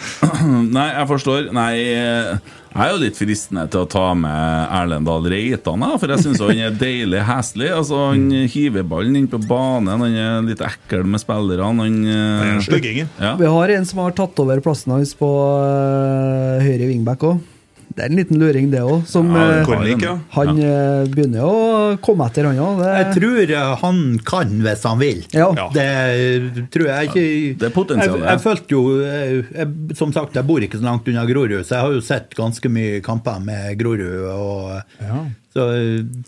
Nei, 0.76 0.86
jeg 0.94 1.06
forstår. 1.10 1.50
Nei, 1.52 1.72
jeg 1.82 2.38
er 2.86 2.92
jo 2.94 3.00
litt 3.02 3.18
fristende 3.18 3.66
til 3.72 3.82
å 3.82 3.88
ta 3.90 4.06
med 4.16 4.70
Erlendal 4.78 5.26
Reitan, 5.28 5.82
da, 5.84 5.90
for 6.00 6.14
jeg 6.14 6.22
syns 6.24 6.40
han 6.40 6.62
er 6.68 6.76
deilig 6.80 7.20
heslig. 7.28 7.68
Altså, 7.74 7.98
han 8.08 8.24
hiver 8.48 8.86
ballen 8.88 9.18
inn 9.20 9.28
på 9.28 9.42
banen, 9.44 9.90
han 9.92 10.06
er 10.08 10.46
litt 10.46 10.62
ekkel 10.64 11.04
med 11.04 11.20
spillerne. 11.20 11.66
Han, 11.66 11.84
han 11.84 12.00
er 12.00 12.56
en 12.56 12.80
eh, 12.80 13.02
ja. 13.20 13.34
Vi 13.40 13.52
har 13.56 13.74
en 13.76 13.88
som 13.90 14.00
har 14.06 14.16
tatt 14.16 14.40
over 14.40 14.62
plassen 14.64 14.94
hans 14.96 15.12
på 15.18 15.28
høyre 16.64 16.88
wingback 16.88 17.28
òg. 17.28 17.42
Det 17.90 18.04
er 18.04 18.12
en 18.12 18.18
liten 18.20 18.38
luring, 18.40 18.68
det 18.72 18.82
òg. 18.86 19.02
Som 19.10 19.32
Ja, 19.34 19.46
det 19.50 19.56
øh, 19.60 19.64
Kornik, 19.66 20.04
ja. 20.06 20.14
Han 20.36 20.60
ja. 20.60 20.74
begynner 21.10 21.46
å 21.46 21.56
komme 22.04 22.28
etter, 22.30 22.46
han 22.50 22.60
òg. 22.62 22.82
Jeg 22.86 23.16
tror 23.16 23.54
eh, 23.56 23.72
han 23.82 24.00
kan 24.26 24.54
hvis 24.64 24.86
han 24.86 25.02
vil. 25.02 25.24
Ja. 25.34 25.50
Det 25.74 25.88
tror 26.72 26.90
jeg 26.92 27.10
ikke 27.10 27.26
det 27.60 27.68
er 27.70 27.74
potensialet. 27.74 28.22
Jeg, 28.22 28.30
jeg 28.30 28.44
følte 28.46 28.76
jo 28.76 28.84
jeg, 29.02 29.42
jeg, 29.56 29.96
Som 29.98 30.14
sagt, 30.16 30.38
jeg 30.38 30.46
bor 30.48 30.62
ikke 30.64 30.80
så 30.80 30.86
langt 30.86 31.10
unna 31.10 31.26
Grorud, 31.28 31.58
så 31.66 31.76
jeg 31.76 31.86
har 31.86 31.98
jo 31.98 32.04
sett 32.04 32.34
ganske 32.38 32.72
mye 32.72 33.02
kamper 33.04 33.42
med 33.44 33.76
Grorud. 33.80 34.24
Og, 34.30 34.80
Ja. 35.00 35.24
Så 35.50 35.64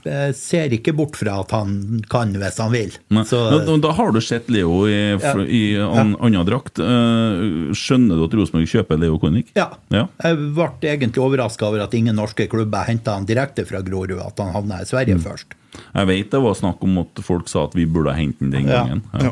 jeg 0.03 0.35
ser 0.35 0.73
ikke 0.75 0.91
bort 0.99 1.15
fra 1.15 1.37
at 1.45 1.53
han 1.55 2.01
kan 2.11 2.33
hvis 2.35 2.57
han 2.59 2.73
vil. 2.75 2.91
Så, 3.29 3.39
da, 3.55 3.77
da 3.79 3.93
har 3.95 4.11
du 4.11 4.19
sett 4.25 4.49
Leo 4.51 4.81
i, 4.91 4.97
ja, 5.15 5.35
i 5.47 5.61
an, 5.79 6.17
annen 6.19 6.43
drakt. 6.49 6.81
Eh, 6.83 7.71
skjønner 7.79 8.19
du 8.19 8.25
at 8.27 8.35
Rosenborg 8.35 8.67
kjøper 8.73 8.99
Leo 8.99 9.21
Kornik? 9.23 9.53
ja. 9.55 9.69
Ja. 9.95 10.09
Jeg 10.25 10.41
ble 10.57 10.69
egentlig 10.91 11.23
overraska 11.23 11.69
over 11.69 11.85
at 11.85 11.95
ingen 11.95 12.19
norske 12.19 12.49
klubber 12.51 12.83
henta 12.89 13.15
han 13.15 13.27
direkte 13.29 13.63
fra 13.69 13.79
Grorud, 13.87 14.19
at 14.19 14.43
han 14.43 14.51
havna 14.57 14.81
i 14.83 14.89
Sverige 14.91 15.15
Mm. 15.21 15.23
først. 15.23 15.55
Jeg 15.95 16.07
vet 16.11 16.31
det 16.35 16.41
var 16.43 16.55
snakk 16.59 16.83
om 16.85 16.99
at 17.05 17.21
folk 17.25 17.49
sa 17.49 17.65
at 17.69 17.75
vi 17.79 17.87
burde 17.87 18.13
hente 18.17 18.41
den 18.43 18.51
den 18.51 18.67
gangen. 18.67 19.03
Ja. 19.23 19.31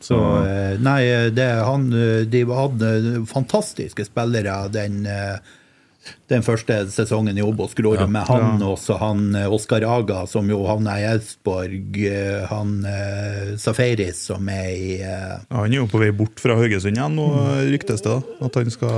Så 0.00 0.16
eh, 0.44 0.76
nei, 0.80 1.00
det, 1.32 1.48
han, 1.64 1.88
eh, 1.92 2.24
de 2.28 2.44
hadde 2.48 3.24
fantastiske 3.28 4.04
spillere 4.08 4.68
den, 4.72 5.02
eh, 5.06 5.38
den 6.30 6.44
første 6.46 6.76
sesongen 6.94 7.36
i 7.38 7.42
Obos 7.44 7.74
Grorud, 7.78 8.06
med 8.10 8.26
han 8.30 8.62
og 8.62 8.76
så 8.78 8.96
han 9.00 9.34
eh, 9.34 9.48
Oskar 9.50 9.82
Aga, 9.86 10.22
som 10.30 10.48
jo 10.50 10.60
havna 10.68 10.96
i 11.00 11.06
Elfsborg, 11.10 11.96
eh, 12.06 12.44
han 12.50 12.76
eh, 12.86 13.54
Safaris, 13.60 14.24
som 14.30 14.48
er 14.52 14.68
i 14.72 14.98
Ja, 15.02 15.40
han 15.50 15.70
er 15.72 15.80
jo 15.82 15.88
på 15.90 16.00
vei 16.02 16.10
bort 16.14 16.38
fra 16.42 16.54
Haugesund 16.58 16.96
igjen, 16.98 17.16
nå 17.18 17.26
ryktes 17.72 18.04
det 18.06 18.10
da 18.14 18.46
at 18.46 18.56
han 18.60 18.70
skal 18.72 18.94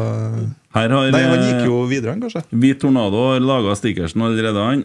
Her 0.72 0.88
har 0.92 1.10
Nei, 1.12 1.22
han 1.28 1.42
gikk 1.44 1.66
jo 1.68 1.80
videre, 1.90 2.14
han 2.14 2.22
kanskje. 2.24 2.44
Hvit 2.56 2.78
Tornado 2.80 3.24
har 3.32 3.42
laga 3.44 3.74
stickersen 3.76 4.22
allerede. 4.24 4.62
han. 4.64 4.84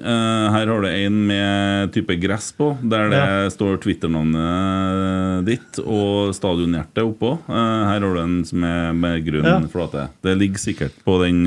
Her 0.52 0.68
har 0.68 0.82
du 0.84 0.88
en 0.90 1.20
med 1.30 1.94
type 1.96 2.18
gress 2.20 2.50
på, 2.58 2.74
der 2.84 3.08
det 3.14 3.22
står 3.56 3.78
Twitter-navnet 3.86 5.46
ditt 5.48 5.80
og 5.86 6.34
stadionhjertet 6.36 7.06
oppå. 7.08 7.38
Her 7.48 7.88
har 8.04 8.04
du 8.04 8.20
en 8.20 8.36
som 8.50 8.64
er 8.68 8.92
med 9.00 9.24
grønn 9.30 9.48
Ja. 9.48 9.62
flate. 9.72 10.10
Det 10.28 10.36
ligger 10.38 10.60
sikkert 10.60 10.98
på 11.08 11.22
den 11.24 11.46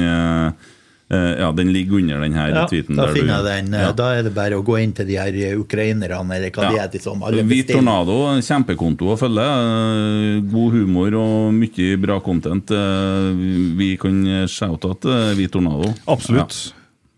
Ja, 1.11 1.49
den 1.53 1.73
ligger 1.75 1.97
under 1.99 2.21
den 2.23 2.35
her 2.39 2.49
ja, 2.55 2.61
tweeten. 2.71 2.95
Da 2.95 3.07
der 3.09 3.17
finner 3.17 3.41
jeg 3.41 3.45
den. 3.65 3.75
eh, 3.75 3.81
Ja. 3.83 3.93
Da 3.99 4.11
er 4.15 4.23
det 4.23 4.31
bare 4.37 4.55
å 4.55 4.63
gå 4.63 4.77
inn 4.79 4.93
til 4.95 5.09
de 5.09 5.17
her 5.19 5.35
eh, 5.35 5.57
ukrainerne, 5.59 6.37
eller 6.37 6.51
hva 6.55 6.69
de 6.71 6.79
heter, 6.79 7.03
som 7.03 7.23
alle 7.27 7.43
Hvit. 7.43 7.67
Tornado, 7.73 8.19
kjempekonto 8.47 9.09
å 9.11 9.17
følge. 9.19 9.47
Eh, 9.47 10.41
God 10.53 10.77
humor 10.79 11.17
og 11.19 11.55
mye 11.59 11.97
bra 11.99 12.21
content. 12.23 12.71
Eh, 12.71 13.33
Vi 13.81 13.97
kan 13.99 14.21
shoute 14.47 14.91
at 14.95 15.05
eh, 15.11 15.33
Hvit 15.35 15.51
Tornado. 15.57 15.91
Absolutt. 16.07 16.61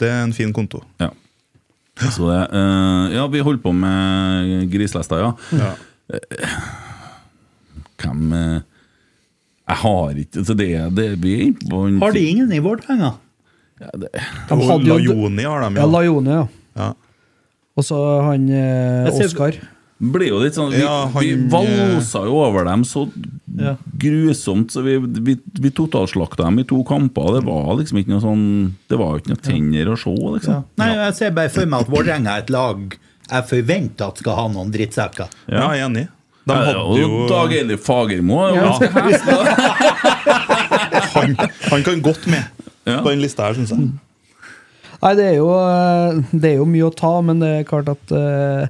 Det 0.01 0.09
er 0.09 0.23
en 0.25 0.33
fin 0.33 0.53
konto. 0.57 0.81
Ja. 0.99 1.11
Så 2.01 2.31
det, 2.33 2.41
eh, 2.57 3.13
ja, 3.19 3.27
vi 3.29 3.45
holder 3.45 3.61
på 3.63 3.75
med 3.77 4.71
grislesta, 4.73 5.21
ja. 5.21 5.35
Ja. 5.53 5.75
Hvem 8.03 8.33
eh, 8.37 8.61
Jeg 9.69 9.77
har 9.85 10.19
ikke 10.25 10.45
så 10.49 10.57
det, 10.59 10.71
det 10.97 11.11
vi 11.23 11.37
Har 12.01 12.17
de 12.17 12.25
ingen 12.29 12.51
i 12.53 12.59
Vålerenga? 12.65 13.13
Ja, 13.83 13.91
det, 13.99 14.09
De 14.49 14.57
jo- 14.59 14.79
Lajoni 14.87 15.45
har 15.49 15.61
de, 15.67 15.75
Ja, 15.77 15.83
ja. 15.83 15.87
Lajoni, 15.97 16.31
ja. 16.39 16.47
ja. 16.79 16.91
Og 17.77 17.85
så 17.89 17.99
han 18.29 18.49
eh, 18.53 19.09
Oskar. 19.13 19.57
ble 20.03 20.27
jo 20.29 20.41
litt 20.43 20.57
sånn 20.59 20.73
Vi, 20.75 20.81
Ja, 20.83 21.07
han, 21.13 21.23
vi 21.23 21.31
valsa 21.53 22.25
jo 22.29 22.41
over 22.45 22.67
dem 22.69 22.83
så 22.89 23.07
Ja. 23.59 23.75
grusomt, 24.01 24.73
så 24.73 24.83
vi, 24.85 24.97
vi, 24.99 25.37
vi 25.61 25.71
totalslakta 25.77 26.45
dem 26.47 26.59
i 26.63 26.65
to 26.69 26.79
kamper. 26.89 27.35
Det 27.39 27.45
var 27.47 27.75
liksom 27.81 27.99
ikke 28.01 28.15
noe 28.15 28.23
sånn 28.25 28.47
Det 28.89 28.97
var 29.01 29.13
jo 29.17 29.23
ikke 29.23 29.35
noe 29.35 29.43
tenner 29.45 29.93
å 29.93 29.97
se, 30.01 30.15
liksom. 30.39 30.65
Nei, 30.81 30.91
jeg 30.97 31.15
ser 31.21 31.31
bare 31.37 31.53
for 31.53 31.67
meg 31.69 31.81
at 31.87 31.93
Vålerenga 31.93 32.37
er 32.39 32.47
et 32.47 32.51
lag 32.53 32.99
jeg 33.33 33.47
forventer 33.49 34.11
at 34.11 34.19
skal 34.21 34.35
ha 34.37 34.43
noen 34.53 34.73
drittsekker. 34.75 35.29
Ja, 35.49 35.71
jeg 35.73 35.81
er 35.81 35.87
enig. 35.87 36.09
De 36.45 36.53
hadde 36.59 36.99
jo 36.99 37.21
Dag 37.31 37.53
Eilif 37.55 37.85
Fagermo 37.87 38.41
er 38.45 38.57
Ja. 38.59 38.73
han, 41.15 41.37
han 41.71 41.85
kan 41.87 42.03
godt 42.03 42.27
med 42.27 42.45
Ja. 42.87 43.01
på 43.03 43.11
den 43.13 43.21
lista 43.23 43.47
her, 43.47 43.55
syns 43.55 43.71
jeg. 43.71 43.91
Nei, 45.03 45.13
det 45.19 45.25
er, 45.33 45.37
jo, 45.41 45.49
eh, 45.51 46.21
det 46.33 46.51
er 46.53 46.57
jo 46.61 46.65
mye 46.71 46.87
å 46.89 46.95
ta, 46.95 47.21
men 47.27 47.41
det 47.43 47.49
er 47.61 47.65
klart 47.67 47.89
at 47.91 48.13
eh, 48.15 48.67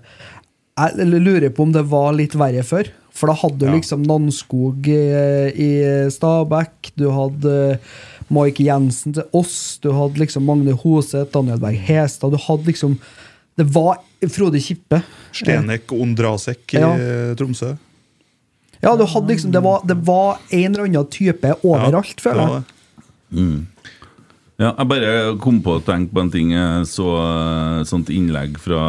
Jeg 0.81 1.07
lurer 1.13 1.51
på 1.53 1.63
om 1.67 1.73
det 1.75 1.83
var 1.91 2.13
litt 2.17 2.33
verre 2.41 2.63
før. 2.65 2.89
For 3.13 3.29
da 3.29 3.35
hadde 3.37 3.59
du 3.61 3.67
Ja. 3.67 3.75
liksom 3.77 4.03
Nanskog 4.09 4.87
i, 4.89 5.03
i 5.53 5.71
Stabæk, 6.11 6.95
du 6.97 7.11
hadde 7.13 7.79
Mike 8.33 8.65
Jensen 8.65 9.13
til 9.13 9.27
oss, 9.37 9.77
du 9.85 9.91
hadde 9.93 10.17
liksom 10.23 10.47
Magne 10.49 10.73
Hoseth, 10.81 11.29
Daniel 11.35 11.61
Berg 11.61 11.77
Hestad 11.77 12.33
Du 12.33 12.39
hadde 12.41 12.65
liksom 12.71 12.95
Det 13.61 13.67
var 13.75 13.99
Frode 14.33 14.61
Kippe. 14.65 15.03
Stenek 15.37 15.93
Ondrasek 15.93 16.73
i 16.73 16.81
Ja. 16.81 16.95
Tromsø. 17.37 17.75
Ja, 18.83 18.97
du 18.97 19.05
hadde 19.05 19.29
liksom 19.29 19.53
Det 19.53 19.61
var, 19.63 19.83
det 19.85 19.99
var 20.09 20.39
en 20.51 20.73
eller 20.75 20.85
annen 20.89 21.11
type 21.13 21.53
overalt, 21.63 22.17
det 22.17 22.25
føler 22.25 22.49
var 22.49 22.57
jeg. 22.57 22.65
det. 23.37 23.67
Ja, 24.61 24.69
jeg 24.77 24.89
bare 24.91 25.13
kom 25.43 25.63
på 25.65 25.79
å 25.79 25.83
tenke 25.83 26.13
på 26.13 26.23
en 26.23 26.31
ting. 26.31 26.51
Jeg 26.53 26.85
så 26.91 27.07
et 27.81 27.89
sånt 27.89 28.11
innlegg 28.13 28.59
fra 28.61 28.83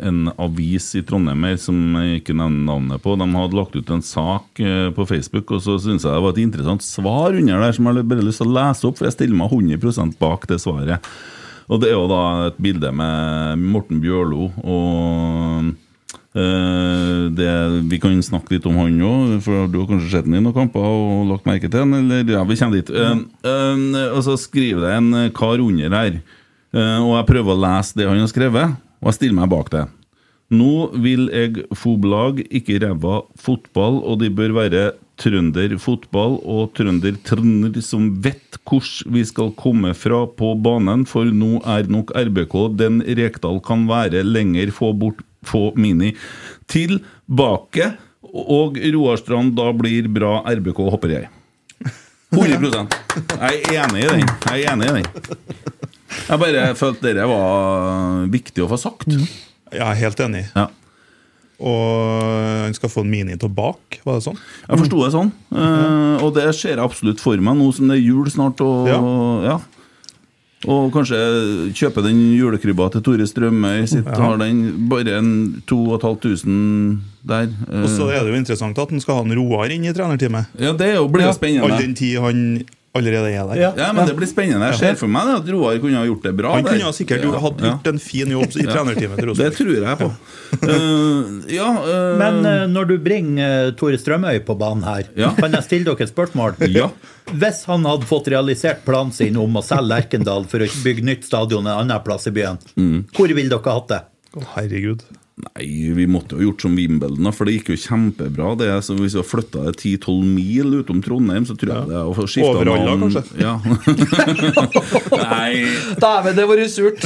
en 0.00 0.30
avis 0.40 0.88
i 0.98 1.04
Trondheim 1.06 1.44
som 1.60 1.76
jeg 2.00 2.22
ikke 2.22 2.36
nevner 2.38 2.64
navnet 2.70 3.04
på. 3.04 3.14
De 3.20 3.28
hadde 3.36 3.58
lagt 3.58 3.76
ut 3.76 3.92
en 3.94 4.02
sak 4.04 4.64
eh, 4.64 4.88
på 4.96 5.06
Facebook, 5.10 5.52
og 5.52 5.62
så 5.66 5.76
syns 5.78 6.06
jeg 6.06 6.10
det 6.10 6.24
var 6.24 6.34
et 6.34 6.42
interessant 6.42 6.86
svar 6.86 7.36
under 7.36 7.62
der 7.66 7.76
som 7.76 7.90
jeg 7.90 8.08
bare 8.10 8.26
lyst 8.26 8.42
til 8.42 8.50
å 8.50 8.56
lese 8.56 8.88
opp, 8.88 8.98
for 8.98 9.10
jeg 9.10 9.18
stiller 9.18 9.38
meg 9.38 9.52
100% 9.52 10.18
bak 10.18 10.48
det 10.50 10.60
svaret. 10.64 11.14
Og 11.68 11.80
det 11.80 11.92
er 11.92 11.96
jo 11.96 12.08
da 12.10 12.24
et 12.48 12.60
bilde 12.60 12.90
med 12.92 13.62
Morten 13.72 14.00
Bjørlo 14.02 14.50
og 14.64 15.72
Eh, 15.72 15.83
det, 16.34 17.50
vi 17.86 17.98
kan 18.02 18.16
snakke 18.26 18.56
litt 18.56 18.64
om 18.66 18.80
han 18.80 18.96
òg, 19.06 19.34
for 19.44 19.68
du 19.70 19.76
har 19.78 19.90
kanskje 19.92 20.10
sett 20.10 20.26
ham 20.26 20.34
i 20.34 20.40
noen 20.42 20.56
kamper 20.56 20.82
og 20.82 21.28
lagt 21.30 21.46
merke 21.46 21.70
til 21.70 21.84
han? 21.84 21.94
Eller, 22.00 22.24
ja, 22.26 22.42
vi 22.48 22.56
kommer 22.58 22.80
dit. 22.80 22.90
Mm. 22.90 23.20
Uh, 23.46 24.00
og 24.16 24.22
så 24.26 24.34
skriver 24.40 24.82
det 24.82 24.94
en 24.98 25.12
kar 25.36 25.62
under 25.62 25.94
her, 25.94 26.18
uh, 26.74 26.98
og 27.04 27.12
jeg 27.20 27.28
prøver 27.30 27.54
å 27.54 27.62
lese 27.68 28.00
det 28.00 28.08
han 28.10 28.18
har 28.18 28.32
skrevet, 28.32 28.74
og 28.98 29.12
jeg 29.12 29.20
stiller 29.20 29.38
meg 29.38 29.52
bak 29.54 29.70
det. 29.76 29.84
Nå 30.52 30.90
vil 31.00 31.28
jeg 31.32 31.64
fotballag, 31.72 32.42
ikke 32.52 32.82
ræva 32.82 33.22
fotball, 33.40 34.02
og 34.04 34.20
de 34.20 34.30
bør 34.34 34.58
være 34.58 34.84
trønder 35.20 35.76
fotball 35.78 36.40
og 36.42 36.72
trønder 36.74 37.14
trønder 37.26 37.78
som 37.84 38.08
vet 38.22 38.58
hvordan 38.64 39.14
vi 39.14 39.22
skal 39.28 39.52
komme 39.58 39.92
fra 39.96 40.24
på 40.26 40.54
banen, 40.64 41.04
for 41.08 41.28
nå 41.28 41.60
er 41.68 41.90
nok 41.90 42.12
RBK 42.16 42.56
den 42.80 43.00
Rekdal 43.04 43.60
kan 43.64 43.86
være 43.90 44.24
lenger, 44.26 44.72
få 44.74 44.92
bort 44.96 45.22
få 45.46 45.70
Mini 45.80 46.12
tilbake, 46.70 47.92
og 48.34 48.78
Roar 48.96 49.20
Strand 49.20 49.54
da 49.58 49.70
blir 49.76 50.08
bra 50.12 50.40
RBK, 50.50 50.80
hopper 50.90 51.12
jeg. 51.18 51.30
100 52.34 52.86
Jeg 53.38 53.60
er 53.70 53.84
enig 53.84 54.00
i 54.02 54.08
den. 54.10 54.24
Jeg 54.50 54.64
er 54.64 54.72
enig 54.72 54.88
i 54.88 54.94
den. 54.96 55.04
Jeg 56.24 56.40
bare 56.40 56.64
følte 56.78 57.06
dere 57.06 57.28
var 57.30 58.24
viktig 58.32 58.64
å 58.64 58.70
få 58.70 58.78
sagt. 58.80 59.06
Jeg 59.10 59.84
er 59.84 60.00
helt 60.00 60.22
enig. 60.24 60.48
Ja. 60.54 60.68
Og 61.64 62.24
han 62.66 62.74
skal 62.74 62.90
få 62.90 63.04
en 63.04 63.12
mini 63.12 63.36
tilbake, 63.38 64.00
var 64.04 64.18
det 64.18 64.26
sånn? 64.26 64.38
Jeg 64.66 64.80
forsto 64.80 65.02
det 65.04 65.12
sånn, 65.14 65.30
eh, 65.54 66.24
og 66.24 66.32
det 66.34 66.48
ser 66.58 66.74
jeg 66.74 66.82
absolutt 66.82 67.22
for 67.22 67.38
meg 67.38 67.54
nå 67.60 67.68
som 67.76 67.88
det 67.88 68.00
er 68.00 68.02
jul 68.02 68.26
snart. 68.32 68.58
Og, 68.64 68.90
ja. 69.46 69.60
Og 70.66 70.92
kanskje 70.94 71.18
kjøpe 71.76 72.02
den 72.06 72.20
julekrybba 72.38 72.86
til 72.94 73.02
Tore 73.04 73.26
Strømøy. 73.28 73.84
Sitt, 73.90 74.06
har 74.08 74.38
den 74.40 74.62
bare 74.90 75.18
en 75.18 75.30
2500 75.66 77.00
der. 77.24 77.48
eh. 77.70 77.82
Og 77.82 77.88
så 77.88 78.08
er 78.12 78.24
det 78.24 78.32
jo 78.34 78.38
interessant 78.40 78.78
at 78.78 78.90
han 78.90 79.00
skal 79.00 79.20
ha 79.20 79.24
en 79.26 79.34
Roar 79.38 79.72
inn 79.72 79.84
i 79.84 79.92
trenerteamet. 79.96 80.46
ja, 80.60 80.72
det 80.72 80.88
er 80.92 80.96
jo 81.00 81.08
blir 81.08 81.30
spennende 81.36 81.64
All 81.68 81.80
den 81.80 81.94
tid 81.94 82.18
han 82.20 82.42
allerede 82.94 83.30
er 83.34 83.46
der. 83.50 83.58
Ja. 83.58 83.70
Ja, 83.76 83.88
men 83.92 84.06
det 84.06 84.14
blir 84.16 84.28
spennende. 84.30 84.68
Jeg 84.72 84.78
ser 84.78 84.98
for 85.00 85.10
meg 85.10 85.30
at 85.34 85.48
Roar 85.50 85.78
kunne 85.82 85.98
ha 85.98 86.04
gjort 86.06 86.22
det 86.28 86.32
bra. 86.38 86.52
Han 86.54 86.66
kunne 86.66 86.86
ha 86.86 86.92
sikkert 86.94 87.24
Ja, 87.26 87.32
hatt 87.42 87.58
gjort 87.64 87.88
en 87.90 87.98
fin 88.02 88.30
jobb 88.30 88.54
i 88.54 88.66
trenerteamet 88.72 89.18
til 89.22 89.32
Det 89.40 89.48
tror 89.56 89.72
jeg 89.74 89.98
på. 89.98 90.08
Uh, 90.62 91.42
ja 91.58 91.66
uh, 91.74 92.14
Men 92.20 92.38
uh, 92.46 92.66
når 92.70 92.88
du 92.92 92.94
bringer 93.02 93.72
Tore 93.80 93.98
Strømøy 93.98 94.38
på 94.46 94.56
banen 94.60 94.86
her, 94.86 95.08
Ja. 95.18 95.32
kan 95.38 95.52
jeg 95.58 95.66
stille 95.66 95.88
dere 95.90 96.06
et 96.06 96.12
spørsmål? 96.14 96.54
Ja. 96.74 96.88
Hvis 97.32 97.64
han 97.70 97.84
hadde 97.88 98.06
fått 98.06 98.28
realisert 98.32 98.82
planen 98.86 99.12
sin 99.16 99.36
om 99.40 99.56
å 99.58 99.62
selge 99.64 99.88
Lerkendal 99.90 100.46
for 100.50 100.62
å 100.62 100.70
bygge 100.84 101.04
nytt 101.06 101.24
stadion 101.26 101.66
en 101.66 101.80
annen 101.84 102.02
plass 102.04 102.28
i 102.30 102.34
byen, 102.36 102.58
Mm. 102.76 103.04
hvor 103.14 103.28
ville 103.32 103.48
dere 103.50 103.74
hatt 103.78 103.88
det? 103.90 104.00
Herregud. 104.54 105.02
Nei, 105.34 105.64
vi 105.96 106.04
måtte 106.06 106.36
jo 106.38 106.44
gjort 106.52 106.62
som 106.62 106.76
Wimbledon, 106.78 107.26
for 107.34 107.48
det 107.48 107.56
gikk 107.56 107.72
jo 107.72 107.76
kjempebra. 107.82 108.52
Det, 108.60 108.68
så 108.86 108.94
Hvis 108.94 109.16
vi 109.16 109.18
hadde 109.18 109.26
flytta 109.26 109.64
det 109.66 109.72
10-12 109.82 110.28
mil 110.30 110.76
utom 110.78 111.00
Trondheim, 111.02 111.42
så 111.48 111.56
tror 111.58 111.72
jeg 111.72 111.88
det 111.90 112.02
få 112.14 112.26
skifta 112.30 112.52
Overhalla, 112.52 112.94
kanskje? 113.02 113.22
Ja. 113.42 113.54
Nei 115.24 115.64
Dæven, 115.98 116.36
det 116.38 116.44
var 116.46 116.62
surt! 116.70 117.02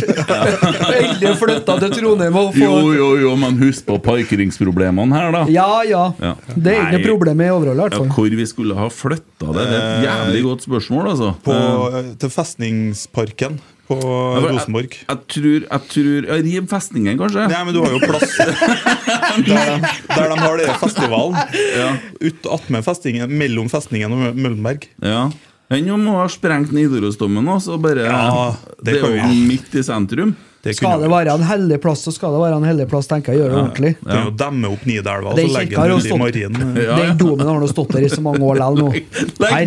Endelig 0.98 1.32
flytta 1.40 1.78
til 1.86 1.94
Trondheim 1.96 2.36
og 2.36 2.52
få 2.52 2.60
Jo, 2.66 2.92
jo, 2.98 3.09
jo, 3.22 3.32
men 3.40 3.56
husk 3.62 3.86
på 3.88 3.96
parkeringsproblemene 4.05 5.16
her, 5.22 5.32
da. 5.34 5.42
Ja, 5.52 5.68
ja. 5.88 6.05
Ja. 6.20 6.34
Det 6.52 6.74
er 6.76 6.84
ikke 6.84 7.00
noe 7.00 7.09
problem 7.14 7.42
i 7.44 7.48
Overhalla, 7.55 7.78
i 7.78 7.84
hvert 7.88 7.96
Ja, 7.96 8.05
fall. 8.05 8.12
hvor 8.18 8.38
vi 8.42 8.48
skulle 8.52 8.76
ha 8.78 8.90
flytta 8.92 9.56
det, 9.56 9.64
det 9.72 9.80
er 9.80 9.88
et 9.88 10.06
jævlig 10.10 10.44
godt 10.50 10.68
spørsmål, 10.68 11.10
altså. 11.14 11.32
På, 11.48 11.56
Eh, 11.88 12.12
til 12.20 12.30
Festningsparken 12.32 13.59
på 13.89 13.97
jeg, 13.98 14.44
Rosenborg. 14.52 14.94
jeg, 15.01 15.20
tror 15.32 15.65
Jeg 15.65 15.82
tror 15.93 16.28
jeg 16.28 16.44
Riv 16.47 16.66
festningen, 16.70 17.19
kanskje? 17.20 17.47
Nei, 17.51 17.60
men 17.65 17.77
du 17.77 17.81
har 17.82 17.94
jo 17.97 18.01
plass 18.05 18.35
der 19.48 19.73
de, 19.73 19.93
der 20.12 20.32
de 20.32 20.39
har 20.43 20.59
det 20.60 20.69
festivalen. 20.82 21.39
Ut 22.20 22.48
attmed 22.59 22.85
festningen, 22.86 23.32
mellom 23.40 23.70
festningen 23.73 24.12
og 24.15 24.36
Møllenberg. 24.36 24.89
Ja. 25.05 25.28
Enn 25.73 25.89
om 25.93 26.05
hun 26.09 26.16
har 26.16 26.31
sprengt 26.32 26.70
Nidarosdomen 26.73 27.48
også, 27.52 27.77
bare 27.82 28.06
Ja, 28.09 28.52
Det, 28.81 28.94
det 28.94 29.01
er 29.02 29.19
jo 29.20 29.32
midt 29.48 29.74
i 29.77 29.82
sentrum. 29.85 30.36
Det 30.62 30.74
Skal 30.74 30.90
kunne 30.90 31.06
det 31.06 31.10
være 31.12 31.35
en 31.39 31.44
hellig 31.47 31.76
plass, 31.82 32.01
så 32.02 32.12
skal 32.12 32.32
det 32.35 32.40
være 32.43 32.56
en 32.59 32.64
hellig 32.66 32.89
plass, 32.90 33.06
tenker 33.06 33.32
jeg. 33.32 33.44
Gjøre 33.44 33.52
det 33.52 33.59
ordentlig. 33.62 33.93
Du 34.01 34.09
kan 34.10 34.24
jo 34.26 34.32
demme 34.43 34.70
opp 34.74 34.86
Nidelva 34.90 35.30
og 35.30 35.39
legge 35.39 35.76
den 35.78 35.93
i. 35.94 36.82
Ja, 36.82 36.89
ja. 36.89 36.97
Den 36.98 37.20
domen 37.20 37.47
har 37.47 37.60
nå 37.62 37.68
stått 37.70 37.94
der 37.94 38.02
i 38.02 38.10
så 38.10 38.22
mange 38.24 38.43
år 38.43 38.59
likevel 38.59 38.78
nå. 38.82 38.89
Legg 39.39 39.66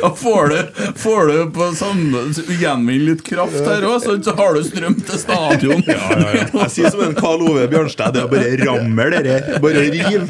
Da 0.00 0.10
får 0.16 0.48
du, 0.48 0.82
får 0.96 1.26
du 1.28 1.50
på 1.52 1.66
samme 1.76 2.22
gjenvinn 2.56 3.04
litt 3.10 3.22
kraft 3.26 3.58
her 3.66 3.84
òg, 3.84 3.98
så 4.00 4.32
har 4.38 4.56
du 4.56 4.62
strøm 4.64 4.96
til 5.04 5.20
stadion. 5.20 5.82
Ja, 5.86 5.98
ja, 6.16 6.30
ja. 6.38 6.46
Jeg 6.62 6.70
sier 6.72 6.88
som 6.94 7.02
en 7.04 7.14
Karl 7.18 7.44
Ove 7.50 7.66
Bjørnstad, 7.70 8.16
det 8.16 8.22
er 8.24 8.30
bare 8.32 8.56
rammer 8.62 9.12
dere. 9.12 9.60
Bare 9.62 9.84
riv. 9.92 10.22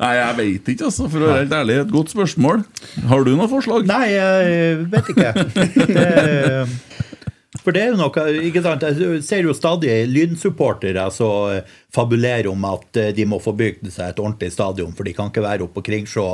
Nei, 0.00 0.12
jeg 0.18 0.36
veit 0.40 0.72
ikke, 0.74 0.88
altså. 0.90 1.06
For 1.12 1.20
å 1.22 1.30
være 1.30 1.44
helt 1.44 1.56
ærlig, 1.60 1.78
et 1.84 1.92
godt 1.94 2.14
spørsmål. 2.14 2.64
Har 3.10 3.26
du 3.26 3.32
noe 3.36 3.48
forslag? 3.52 3.86
Nei, 3.88 4.04
jeg 4.14 4.73
vet 4.92 5.10
ikke. 5.14 5.30
For 7.64 7.72
det 7.72 7.80
er 7.80 7.92
jo 7.94 8.00
noe 8.00 8.24
ikke 8.44 8.60
sant? 8.64 8.82
Jeg 8.84 9.22
ser 9.24 9.46
jo 9.46 9.54
stadig 9.56 9.94
lynsupportere 10.10 11.06
som 11.14 11.62
fabulerer 11.94 12.50
om 12.50 12.66
at 12.68 13.00
eh, 13.00 13.12
de 13.16 13.24
må 13.28 13.38
få 13.40 13.54
bygd 13.56 13.88
seg 13.94 14.10
et 14.10 14.20
ordentlig 14.20 14.50
stadion, 14.52 14.92
for 14.92 15.06
de 15.06 15.14
kan 15.16 15.30
ikke 15.30 15.44
være 15.44 15.64
oppe 15.64 15.78
på 15.78 15.86
Kringsjå. 15.88 16.26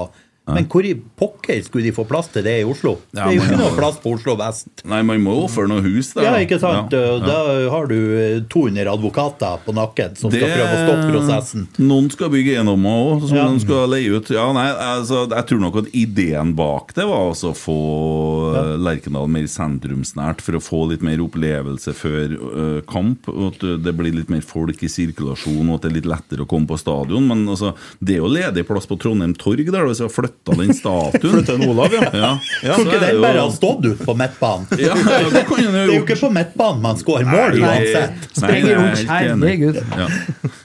Men 0.56 0.68
hvor 0.70 0.86
i 0.86 0.94
pokker 0.94 1.60
skulle 1.66 1.88
de 1.88 1.94
få 1.94 2.04
plass 2.08 2.30
til 2.34 2.44
det 2.46 2.56
i 2.62 2.66
Oslo? 2.68 2.96
Ja, 3.14 3.26
det 3.26 3.34
er 3.34 3.38
jo 3.38 3.46
ikke 3.46 3.60
noe 3.60 3.76
plass 3.76 4.00
på 4.02 4.14
Oslo 4.16 4.36
vest. 4.40 4.68
Nei, 4.88 5.00
man 5.06 5.22
må 5.24 5.34
jo 5.36 5.44
ofre 5.46 5.66
noe 5.70 5.82
hus 5.84 6.12
der. 6.16 6.26
Ja, 6.28 6.34
ikke 6.42 6.60
sant? 6.62 6.94
Ja, 6.94 7.16
ja. 7.16 7.18
Da 7.24 7.38
har 7.72 7.90
du 7.90 7.96
eh, 7.96 8.40
200 8.50 8.90
advokater 8.92 9.60
på 9.64 9.74
nakken 9.76 10.16
som 10.18 10.32
skal 10.32 10.52
prøve 10.54 10.68
å 10.70 10.82
stoppe 10.84 11.08
prosessen. 11.14 11.66
Noen 11.80 12.10
skal 12.12 12.32
bygge 12.32 12.56
eiendommer 12.56 13.04
òg, 13.04 13.26
som 13.30 13.54
de 13.54 13.64
skal 13.64 13.90
leie 13.92 14.10
ut. 14.14 14.30
Ja, 14.34 14.48
nei, 14.56 14.68
altså, 14.70 15.24
Jeg 15.30 15.48
tror 15.50 15.62
nok 15.64 15.80
at 15.82 15.90
ideen 15.96 16.54
bak 16.58 16.94
det 16.96 17.06
var 17.08 17.30
altså 17.30 17.52
å 17.52 17.58
få 17.58 17.78
eh, 18.54 18.74
Lerkendal 18.80 19.28
mer 19.30 19.46
sentrumsnært, 19.50 20.42
for 20.44 20.58
å 20.58 20.62
få 20.64 20.84
litt 20.90 21.04
mer 21.06 21.20
opplevelse 21.22 21.94
før 21.96 22.34
uh, 22.40 22.80
kamp. 22.88 23.28
At 23.50 23.62
det 23.84 23.94
blir 23.96 24.14
litt 24.16 24.30
mer 24.32 24.42
folk 24.46 24.82
i 24.84 24.90
sirkulasjon, 24.90 25.68
og 25.68 25.78
at 25.78 25.86
det 25.86 25.90
er 25.92 25.96
litt 25.98 26.10
lettere 26.10 26.44
å 26.44 26.50
komme 26.50 26.70
på 26.70 26.78
stadion. 26.80 27.26
Men 27.28 27.44
altså, 27.50 27.74
det 28.00 28.16
er 28.16 28.22
jo 28.24 28.32
ledig 28.32 28.66
plass 28.68 28.88
på 28.90 28.98
Trondheim 29.00 29.34
Torg 29.38 29.70
der, 29.70 29.86
hvis 29.88 30.02
vi 30.02 30.06
har 30.06 30.14
flytta 30.14 30.39
den 30.44 30.72
statuen. 30.74 31.20
Flytta 31.20 31.52
den 31.58 31.68
Olav, 31.68 31.92
ja. 31.92 32.00
Ja. 32.12 32.30
Ja, 32.64 32.74
Tror 32.74 32.86
ikke 32.86 33.00
den 33.00 33.14
jo- 33.14 33.20
bare 33.22 33.38
ha 33.44 33.50
stått 33.52 33.84
ut 33.84 33.98
på 34.06 34.14
midtbanen. 34.16 34.66
Ja, 34.80 34.94
ja, 34.96 35.18
det 35.30 35.44
Det 35.46 35.66
er 35.68 35.86
jo 35.86 36.00
ikke 36.02 36.16
på 36.20 36.30
midtbanen 36.32 36.80
man 36.82 36.96
skårer 36.96 37.28
mål 37.28 37.60
uansett. 37.60 38.10
nei, 38.10 38.32
Springer 38.32 38.70
er 38.70 38.80
rundt, 38.80 39.06
herregud. 39.08 39.80
Ja. 39.98 40.08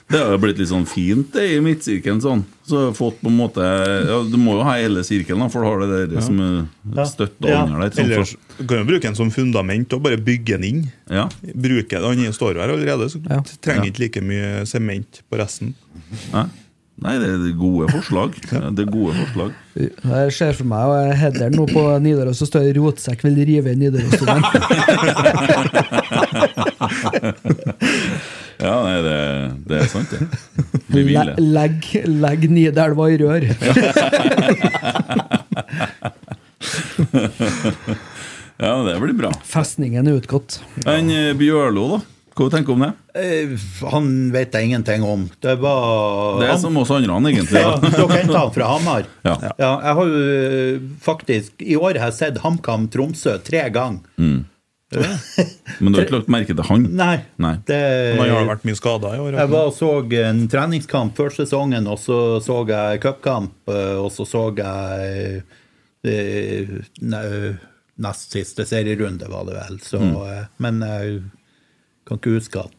Det 0.08 0.18
har 0.22 0.30
jo 0.32 0.38
blitt 0.38 0.58
litt 0.58 0.68
sånn 0.70 0.86
fint 0.86 1.32
det 1.34 1.44
i 1.56 1.60
midtsirkelen. 1.60 2.20
sånn 2.22 2.44
Så 2.66 2.86
har 2.86 2.92
fått 2.98 3.20
på 3.22 3.26
en 3.30 3.36
måte 3.36 3.62
ja, 3.62 4.22
Du 4.30 4.36
må 4.38 4.56
jo 4.58 4.62
ha 4.66 4.72
hele 4.74 5.02
sirkelen, 5.06 5.38
da, 5.44 5.48
for 5.48 5.62
du 5.62 5.66
har 5.68 5.78
det 5.86 6.10
der 6.14 6.20
som 6.22 6.38
Ja. 6.40 7.04
som 7.04 7.26
støtter 7.26 7.48
Ja. 7.48 7.62
under 7.64 7.80
deg. 7.88 7.92
Sånn, 7.94 8.04
Ellers 8.10 8.30
for, 8.32 8.62
du 8.62 8.66
kan 8.66 8.78
jo 8.78 8.84
bruke 8.90 9.02
den 9.02 9.14
som 9.14 9.30
fundament 9.30 9.92
og 9.92 10.02
bare 10.02 10.16
bygge 10.16 10.56
den 10.58 10.64
inn. 10.64 10.92
ja. 11.10 11.28
Bruke 11.54 12.00
Han 12.02 12.16
står 12.32 12.54
jo 12.54 12.60
her 12.60 12.68
allerede, 12.72 13.10
så 13.10 13.20
Ja. 13.28 13.40
trenger 13.62 13.86
ikke 13.92 13.98
like 14.00 14.20
mye 14.22 14.64
sement 14.66 15.22
på 15.30 15.38
resten. 15.38 15.74
Nei. 16.32 16.46
Nei, 17.04 17.18
det 17.20 17.26
er 17.28 17.52
gode 17.60 17.90
forslag. 17.92 18.32
Det 18.76 18.82
er 18.86 18.90
gode 18.90 19.12
forslag. 19.18 19.50
Jeg 19.76 20.32
ser 20.32 20.52
for 20.56 20.64
meg 20.70 20.84
og 20.88 21.10
Hedder 21.20 21.50
nå 21.52 21.66
på 21.68 21.82
Nidaros, 22.00 22.38
så 22.40 22.46
står 22.48 22.70
i 22.70 22.72
'Rotsekk 22.78 23.20
vil 23.26 23.36
rive 23.44 23.68
i 23.74 23.76
Nidarosdomen'. 23.76 24.44
Ja, 28.56 28.72
nei, 28.86 28.98
det, 29.04 29.18
det 29.68 29.76
er 29.82 29.88
sant, 29.92 30.08
det. 30.16 30.24
Vi 30.88 31.02
Le- 31.12 31.36
Legg, 31.36 31.84
legg 32.08 32.48
Nidelva 32.48 33.04
i 33.12 33.18
rør. 33.20 33.44
Ja, 38.56 38.70
det 38.86 38.94
blir 39.02 39.12
bra. 39.18 39.28
Festningen 39.44 40.06
er 40.08 40.14
utgått. 40.16 40.54
Men 40.86 41.10
eh, 41.12 41.34
Bjørlo, 41.36 41.82
da? 41.90 41.98
Hva 42.36 42.50
tenker 42.52 42.68
du 42.68 42.72
om 42.76 42.82
det? 42.84 42.92
Eh, 43.16 43.52
Han 43.90 44.08
vet 44.34 44.52
jeg 44.52 44.68
ingenting 44.68 45.04
om. 45.08 45.22
Det 45.40 45.54
var 45.62 46.38
Det 46.40 46.48
er 46.48 46.52
han- 46.52 46.60
som 46.60 46.76
oss 46.76 46.90
andre, 46.90 47.12
han, 47.12 47.24
egentlig. 47.30 47.62
Ja. 47.62 47.76
Dere 47.80 48.18
henta 48.20 48.38
han 48.42 48.52
fra 48.52 48.66
Hamar? 48.74 49.06
Ja. 49.24 49.36
Jeg 49.56 49.94
har 49.96 50.04
jo 50.04 50.20
eh, 50.20 50.80
faktisk 51.00 51.62
I 51.64 51.76
år 51.80 51.96
har 51.96 52.10
jeg 52.12 52.18
sett 52.18 52.42
HamKam 52.44 52.88
Tromsø 52.92 53.38
tre 53.42 53.64
ganger. 53.72 54.04
Men 55.80 55.92
du 55.92 55.98
har 55.98 56.04
ikke 56.06 56.14
lagt 56.20 56.28
merke 56.30 56.54
til 56.54 56.62
han? 56.68 56.84
Nei. 56.94 57.16
Nei. 57.42 57.54
Det, 57.66 57.78
han 58.20 58.30
har 58.30 58.46
vært 58.52 58.66
mye 58.68 58.76
skada 58.78 59.14
i 59.16 59.18
år. 59.18 59.32
jeg 59.40 59.50
var 59.50 59.70
og 59.72 59.74
så 59.74 59.88
en 60.22 60.44
treningskamp 60.48 61.16
før 61.18 61.32
sesongen, 61.34 61.88
og 61.90 61.98
så 61.98 62.38
så 62.44 62.60
jeg 62.68 63.00
cupkamp, 63.02 63.56
eh, 63.72 63.96
og 63.98 64.12
så 64.14 64.28
så 64.28 64.44
jeg 64.60 65.42
eh, 66.04 67.56
nest 67.96 68.36
siste 68.36 68.66
serierunde, 68.68 69.26
var 69.32 69.48
det 69.48 69.56
vel. 69.56 69.80
Så, 69.80 69.98
mm. 69.98 70.46
Men 70.62 70.82
kan 72.06 72.18
ikke 72.20 72.36
huske 72.38 72.64
at 72.64 72.72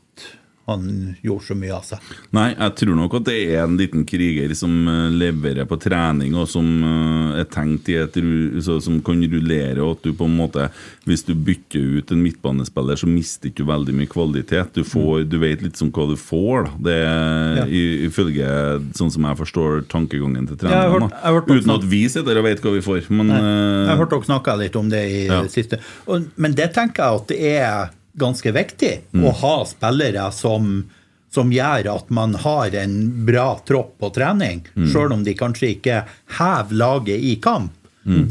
han 0.68 1.16
gjorde 1.24 1.46
så 1.48 1.56
mye 1.56 1.72
av 1.78 1.84
seg. 1.88 2.08
Nei, 2.36 2.50
jeg 2.52 2.74
tror 2.76 2.98
nok 3.00 3.14
at 3.22 3.28
det 3.30 3.36
er 3.54 3.62
en 3.64 3.78
liten 3.80 4.02
kriger 4.04 4.52
som 4.60 4.74
eh, 4.92 5.14
leverer 5.16 5.64
på 5.70 5.78
trening, 5.80 6.34
og 6.36 6.50
som 6.52 6.66
eh, 6.84 7.38
er 7.40 7.46
tenkt 7.48 7.88
i 7.88 7.96
et 8.02 8.18
Som 8.84 8.98
kan 9.00 9.22
rullere, 9.32 9.80
og 9.80 9.94
at 9.96 10.04
du 10.04 10.12
på 10.12 10.26
en 10.28 10.36
måte 10.36 10.66
Hvis 11.08 11.24
du 11.24 11.32
bytter 11.40 11.80
ut 12.02 12.12
en 12.12 12.20
midtbanespiller, 12.20 13.00
så 13.00 13.08
mister 13.08 13.48
du 13.56 13.64
veldig 13.64 13.96
mye 13.96 14.12
kvalitet. 14.12 14.74
Du, 14.76 14.84
får, 14.84 15.24
du 15.32 15.38
vet 15.40 15.64
litt 15.64 15.80
som 15.80 15.88
hva 15.96 16.10
du 16.12 16.18
får, 16.20 16.66
da. 16.68 16.72
Det 16.90 16.98
er 17.00 17.72
i- 17.72 18.04
ifølge 18.10 18.50
sånn 19.00 19.12
som 19.16 19.24
jeg 19.24 19.40
forstår 19.40 19.86
tankegangen 19.88 20.50
til 20.52 20.58
jeg 20.58 20.66
treneren. 20.68 21.08
jeg 21.16 21.62
Uten 21.62 21.76
at 21.78 21.84
vi 21.88 22.02
sitter 22.12 22.42
og 22.42 22.44
vet 22.44 22.60
hva 22.60 22.74
vi 22.76 22.82
får. 22.84 23.08
Men 23.10 23.32
Jeg 23.32 23.40
hørte 23.40 23.88
har 23.88 23.98
hørt 24.04 24.10
dere 24.18 24.28
snakke 24.34 24.58
litt 24.66 24.76
om 24.76 24.90
det 24.92 25.06
i 25.08 25.26
Ja. 25.32 25.42
det 25.48 25.52
siste. 25.56 25.80
Og, 26.12 26.28
men 26.36 26.52
det 26.60 26.74
tenker 26.76 27.08
jeg 27.08 27.22
at 27.22 27.28
det 27.32 27.40
er 27.56 27.90
ganske 28.20 28.52
viktig 28.56 28.94
å 29.22 29.34
ha 29.42 29.56
spillere 29.70 30.28
som, 30.36 30.82
som 31.34 31.52
gjør 31.54 31.92
at 31.94 32.10
man 32.14 32.36
har 32.44 32.76
en 32.82 32.96
bra 33.28 33.50
tropp 33.68 33.98
på 34.02 34.12
trening. 34.16 34.66
Selv 34.94 35.16
om 35.18 35.26
de 35.26 35.36
kanskje 35.38 35.74
ikke 35.76 36.04
hever 36.40 36.80
laget 36.82 37.24
i 37.24 37.36
kamp, 37.44 37.74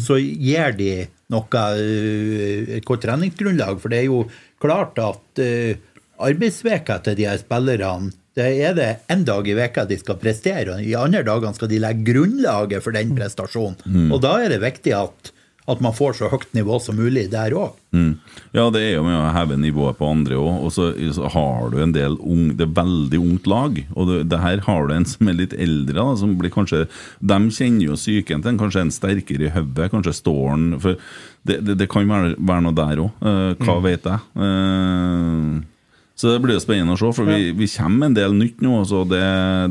så 0.01 0.19
gir 0.19 0.73
de 0.79 0.93
noe 1.33 1.63
eh, 1.77 2.77
et 2.79 2.87
godt 2.87 3.05
treningsgrunnlag. 3.07 3.81
For 3.83 3.93
det 3.93 4.03
er 4.03 4.09
jo 4.09 4.23
klart 4.63 4.99
at 5.03 5.43
uh, 5.43 5.75
arbeidsveka 6.25 7.01
til 7.05 7.19
de 7.19 7.27
her 7.29 7.43
spillerne 7.43 8.15
det 8.37 8.51
er 8.67 8.75
det 8.77 8.89
en 9.09 9.23
dag 9.25 9.47
i 9.49 9.55
veka 9.57 9.87
de 9.89 9.97
skal 9.97 10.19
prestere, 10.21 10.75
og 10.75 10.85
i 10.85 10.93
andre 10.99 11.23
dagene 11.25 11.57
skal 11.57 11.71
de 11.71 11.79
legge 11.81 12.05
grunnlaget 12.11 12.85
for 12.85 12.93
den 12.93 13.15
prestasjonen. 13.17 14.11
Og 14.13 14.21
da 14.21 14.35
er 14.45 14.53
det 14.53 14.59
viktig 14.61 14.93
at, 14.93 15.31
at 15.67 15.83
man 15.83 15.95
får 15.97 16.19
så 16.21 16.31
høyt 16.31 16.53
nivå 16.55 16.79
som 16.83 16.99
mulig 16.99 17.27
der 17.33 17.55
òg. 17.59 17.75
Mm. 17.97 18.13
Ja, 18.55 18.69
det 18.71 18.83
er 18.85 18.93
jo 18.97 19.05
med 19.07 19.17
å 19.19 19.33
heve 19.35 19.57
nivået 19.59 19.99
på 19.99 20.09
andre 20.09 20.39
òg. 20.39 20.65
Og 20.67 20.75
så, 20.75 20.91
så 21.17 21.31
har 21.35 21.71
du 21.73 21.81
en 21.83 21.95
del 21.95 22.19
ung, 22.23 22.53
det 22.59 22.69
er 22.69 22.75
veldig 22.77 23.21
ungt 23.23 23.51
lag. 23.51 23.81
Og 23.97 24.11
det, 24.11 24.21
det 24.31 24.43
her 24.45 24.63
har 24.69 24.87
du 24.87 24.95
en 24.95 25.09
som 25.09 25.31
er 25.31 25.39
litt 25.41 25.57
eldre, 25.57 25.99
da, 25.99 26.17
som 26.21 26.37
blir 26.39 26.55
kanskje 26.55 26.85
De 27.19 27.39
kjenner 27.51 27.89
jo 27.89 27.99
psyken 27.99 28.45
til 28.45 28.55
en, 28.55 28.61
kanskje 28.61 28.85
en 28.87 28.95
sterkere 28.95 29.49
i 29.49 29.55
hodet, 29.55 29.91
kanskje 29.93 30.15
står 30.21 30.43
han 30.53 30.67
For 30.83 31.01
det, 31.47 31.61
det, 31.67 31.79
det 31.83 31.89
kan 31.91 32.07
være, 32.11 32.35
være 32.39 32.67
noe 32.67 32.77
der 32.77 33.03
òg. 33.03 33.25
hva 33.63 33.81
vet 33.85 34.07
jeg? 34.07 34.23
Eh, 34.47 35.57
så 36.17 36.31
det 36.33 36.41
blir 36.47 36.57
spennende 36.63 36.95
å 36.97 37.01
se, 37.01 37.11
for 37.13 37.29
vi, 37.29 37.51
vi 37.53 37.67
kommer 37.69 38.09
en 38.09 38.17
del 38.17 38.33
nytt 38.33 38.63
nå. 38.65 38.79
Så 38.89 39.03
det, 39.09 39.21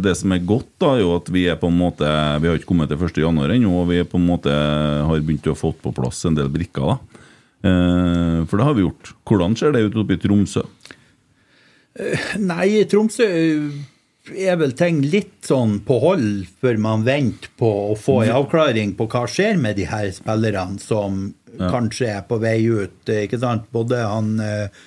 det 0.05 0.13
som 0.19 0.31
er 0.35 0.43
godt, 0.45 0.67
da, 0.81 0.91
er 0.93 1.01
jo 1.01 1.15
at 1.17 1.31
vi 1.33 1.47
er 1.49 1.57
på 1.57 1.71
en 1.71 1.79
måte 1.79 2.05
Vi 2.41 2.51
har 2.51 2.59
ikke 2.59 2.69
kommet 2.69 2.91
til 2.93 3.01
1. 3.01 3.17
januar 3.23 3.53
ennå, 3.55 3.71
og 3.81 3.89
vi 3.89 3.97
er 4.03 4.09
på 4.09 4.21
en 4.21 4.27
måte 4.29 4.53
har 4.53 5.25
begynt 5.25 5.49
å 5.49 5.57
få 5.57 5.73
på 5.81 5.93
plass 5.97 6.21
en 6.29 6.37
del 6.37 6.51
brikker. 6.53 6.93
da 6.93 7.21
Eh, 7.65 8.45
For 8.45 8.59
det 8.59 8.67
har 8.67 8.75
vi 8.77 8.85
gjort. 8.85 9.13
Hvordan 9.25 9.57
ser 9.57 9.73
det 9.73 9.85
ut 9.87 9.95
oppe 9.97 10.17
i 10.17 10.21
Tromsø? 10.21 10.61
Nei, 12.43 12.65
i 12.81 12.87
Tromsø 12.91 13.25
er 14.35 14.57
vel 14.59 14.73
ting 14.77 15.03
litt 15.05 15.45
sånn 15.45 15.79
på 15.85 15.99
hold 16.01 16.47
før 16.61 16.79
man 16.81 17.05
venter 17.05 17.51
på 17.59 17.69
å 17.91 17.95
få 17.99 18.23
en 18.25 18.33
avklaring 18.39 18.95
på 18.97 19.07
hva 19.11 19.23
skjer 19.29 19.59
med 19.61 19.77
de 19.79 19.85
her 19.89 20.09
spillerne 20.15 20.81
som 20.81 21.27
kanskje 21.55 22.09
er 22.17 22.25
på 22.27 22.39
vei 22.41 22.57
ut. 22.67 22.97
eh, 23.07 23.25
Ikke 23.25 23.39
sant? 23.39 23.69
Både 23.71 24.01
han 24.03 24.33
eh, 24.43 24.65
eh, 24.65 24.83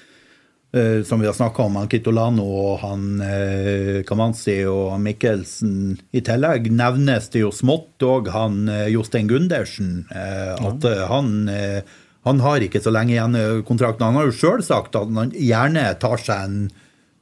som 1.05 1.21
vi 1.21 1.27
har 1.27 1.33
snakka 1.33 1.63
om, 1.65 1.79
han 1.81 1.89
Kitolano 1.89 2.45
og 2.45 2.83
han 2.83 3.23
eh, 3.25 4.03
Kamanzi 4.05 4.59
og 4.69 4.99
Mikkelsen. 5.01 5.95
I 6.13 6.21
tillegg 6.27 6.69
nevnes 6.69 7.31
det 7.33 7.41
jo 7.41 7.53
smått 7.55 8.05
òg 8.05 8.29
han 8.35 8.67
eh, 8.69 8.91
Jostein 8.93 9.31
Gundersen. 9.31 10.03
Eh, 10.13 10.53
at 10.69 10.85
eh, 10.85 11.07
han 11.09 11.33
eh, 11.49 11.97
han 12.29 12.41
har 12.45 12.61
ikke 12.61 12.83
så 12.85 12.93
lenge 12.93 13.15
igjen 13.15 13.37
kontrakten. 13.65 14.05
Han 14.11 14.19
har 14.19 14.29
jo 14.29 14.37
sjøl 14.37 14.63
sagt 14.65 14.97
at 14.99 15.11
han 15.17 15.33
gjerne 15.33 15.85
tar 16.03 16.21
seg 16.21 16.45
en, 16.45 16.57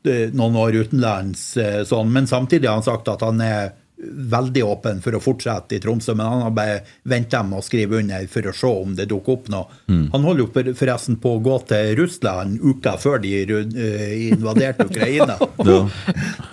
eh, 0.09 0.33
noen 0.35 0.57
år 0.59 0.81
utenlands, 0.83 1.43
eh, 1.57 1.83
sånn, 1.87 2.11
men 2.13 2.27
samtidig 2.27 2.67
har 2.67 2.81
han 2.81 2.87
sagt 2.87 3.09
at 3.13 3.23
han 3.23 3.41
er 3.41 3.75
veldig 3.99 4.63
åpen 4.65 4.99
for 5.01 5.17
å 5.17 5.21
fortsette 5.25 5.77
i 5.77 5.81
Tromsø, 5.81 6.13
men 6.19 6.27
han 6.29 6.43
har 6.45 6.51
bare 6.57 6.81
venta 7.09 7.41
med 7.47 7.63
å 7.63 7.65
skrive 7.65 7.97
under 8.03 8.27
for 8.29 8.51
å 8.51 8.53
se 8.53 8.69
om 8.69 8.93
det 8.99 9.07
dukker 9.09 9.33
opp 9.39 9.47
noe. 9.49 9.65
Han 10.13 10.27
holder 10.27 10.43
jo 10.45 10.75
forresten 10.77 11.17
på 11.23 11.33
å 11.37 11.41
gå 11.41 11.55
til 11.71 11.95
Russland 11.97 12.59
uka 12.61 12.97
før 13.01 13.23
de 13.25 13.33
eh, 13.41 14.29
invaderte 14.33 14.85
Ukraina. 14.91 15.39
Ja. 15.67 15.81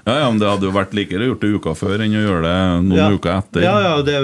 ja, 0.07 0.13
ja, 0.23 0.29
men 0.31 0.39
det 0.41 0.47
hadde 0.49 0.65
jo 0.65 0.71
vært 0.73 0.93
likere 0.97 1.27
gjort 1.27 1.41
det 1.43 1.49
uka 1.53 1.73
før 1.77 2.01
enn 2.01 2.15
å 2.17 2.21
gjøre 2.23 2.41
det 2.47 2.55
noen 2.87 2.97
Ja. 2.97 3.09
uker 3.13 3.31
etter. 3.35 3.61
Ja, 3.65 3.73
ja, 3.83 3.93
det, 4.01 4.15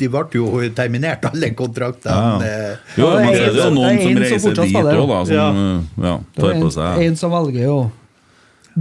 de 0.00 0.08
ble 0.08 0.22
jo 0.38 0.46
terminert, 0.76 1.26
alle 1.28 1.50
kontraktene. 1.58 2.40
Ja. 2.40 2.70
eh, 2.70 2.96
Jo, 2.96 3.10
men 3.16 3.28
det 3.34 3.42
er 3.50 3.58
jo 3.58 3.70
noen 3.74 4.00
som 4.00 4.20
reiser 4.24 4.56
dit 4.62 4.76
òg, 4.80 5.08
da, 5.10 5.20
som 5.26 5.34
Ja. 5.36 5.48
ja, 6.08 6.14
tar 6.38 6.54
på 6.54 6.68
en, 6.70 6.70
seg 6.78 7.02
en 7.08 7.16
som 7.20 7.34
velger 7.34 7.68
å 7.74 7.80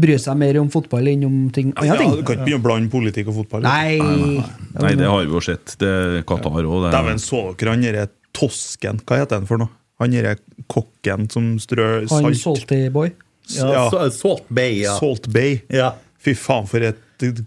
bry 0.01 0.15
seg 0.21 0.37
mer 0.39 0.57
om 0.61 0.69
fotball 0.73 1.07
enn 1.11 1.25
om 1.27 1.37
ting 1.55 1.73
Ja, 1.83 1.95
ting. 1.99 2.11
du 2.15 2.23
kan 2.23 2.37
ikke 2.37 2.45
begynne 2.47 2.61
å 2.61 2.65
blande 2.65 2.91
politikk 2.93 3.29
og 3.31 3.35
fotball. 3.41 3.63
Nei, 3.67 3.97
Nei, 3.99 4.93
det 4.95 5.07
har 5.09 5.23
vi 5.25 5.31
jo 5.33 5.41
sett. 5.43 5.75
Det 5.81 5.89
er 5.89 6.21
Qatar 6.29 6.63
òg. 6.63 6.89
Dæven, 6.93 7.19
så 7.23 7.41
dere 7.59 7.75
han 7.75 7.81
derre 7.85 8.07
Tosken? 8.33 9.01
Hva 9.05 9.17
heter 9.23 9.39
han 9.41 9.47
for 9.49 9.57
noe? 9.61 9.69
Han 9.99 10.11
derre 10.15 10.37
kokken 10.71 11.27
som 11.31 11.57
strør 11.59 12.05
Han 12.09 12.29
salt 12.33 12.41
Salty 12.63 12.89
Boy. 12.93 13.11
Ja, 13.55 13.89
Ja. 13.89 14.09
Salt 14.13 14.45
Bay, 14.53 14.81
ja. 14.83 14.95
Salt 14.99 15.27
Bay. 15.33 15.61
ja. 15.69 15.93
Fy 16.19 16.33
faen, 16.35 16.67
for 16.67 16.83
et 16.83 16.97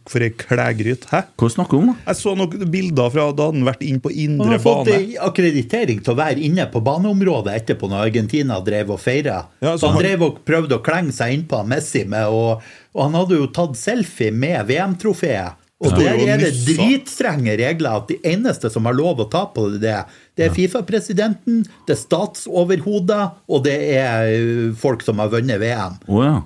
for 0.09 0.25
ei 0.25 0.31
klægryt. 0.37 1.07
Hæ? 1.11 1.23
Hva 1.41 1.49
snakker 1.53 1.79
du 1.79 1.79
om, 1.83 1.87
da? 1.93 1.95
Jeg 2.11 2.19
så 2.21 2.35
noen 2.37 2.67
bilder 2.73 3.13
fra 3.15 3.29
da 3.37 3.47
han 3.51 3.65
vært 3.67 3.83
inn 3.87 4.01
på 4.05 4.13
Han 4.13 4.53
har 4.53 4.59
fått 4.63 4.91
bane. 4.91 5.17
akkreditering 5.29 6.03
til 6.05 6.13
å 6.15 6.19
være 6.19 6.41
inne 6.45 6.67
på 6.73 6.83
baneområdet 6.85 7.55
etterpå 7.63 7.89
når 7.91 8.07
Argentina 8.11 8.61
drev 8.61 8.91
og 8.97 9.01
feira. 9.01 9.47
Ja, 9.63 9.75
så 9.77 9.81
så 9.87 9.87
han 9.93 9.97
han- 9.97 10.05
drev 10.05 10.23
og 10.29 10.45
prøvde 10.45 10.79
å 10.79 10.83
klenge 10.85 11.13
seg 11.13 11.33
innpå 11.39 11.65
Messi 11.67 12.05
med, 12.05 12.27
og, 12.29 12.63
og 12.95 13.03
han 13.03 13.15
hadde 13.21 13.41
jo 13.41 13.47
tatt 13.49 13.75
selfie 13.77 14.31
med 14.33 14.67
VM-trofeet. 14.69 15.59
Og 15.83 15.97
der 15.99 16.15
er 16.15 16.39
det 16.39 16.53
dritstrenge 16.63 17.57
regler 17.59 17.97
at 17.99 18.07
de 18.07 18.15
eneste 18.23 18.71
som 18.71 18.85
har 18.87 18.95
lov 18.95 19.19
å 19.19 19.27
ta 19.29 19.47
på 19.51 19.65
det, 19.83 19.97
det 20.39 20.45
er 20.47 20.53
Fifa-presidenten, 20.55 21.65
det 21.89 21.97
er 21.97 21.99
statsoverhodet, 21.99 23.33
og 23.51 23.65
det 23.65 23.75
er 23.99 24.29
eh, 24.31 24.73
folk 24.79 25.03
som 25.03 25.19
har 25.19 25.33
vunnet 25.33 25.59
VM. 25.59 25.99
Oh, 26.07 26.23
ja. 26.23 26.37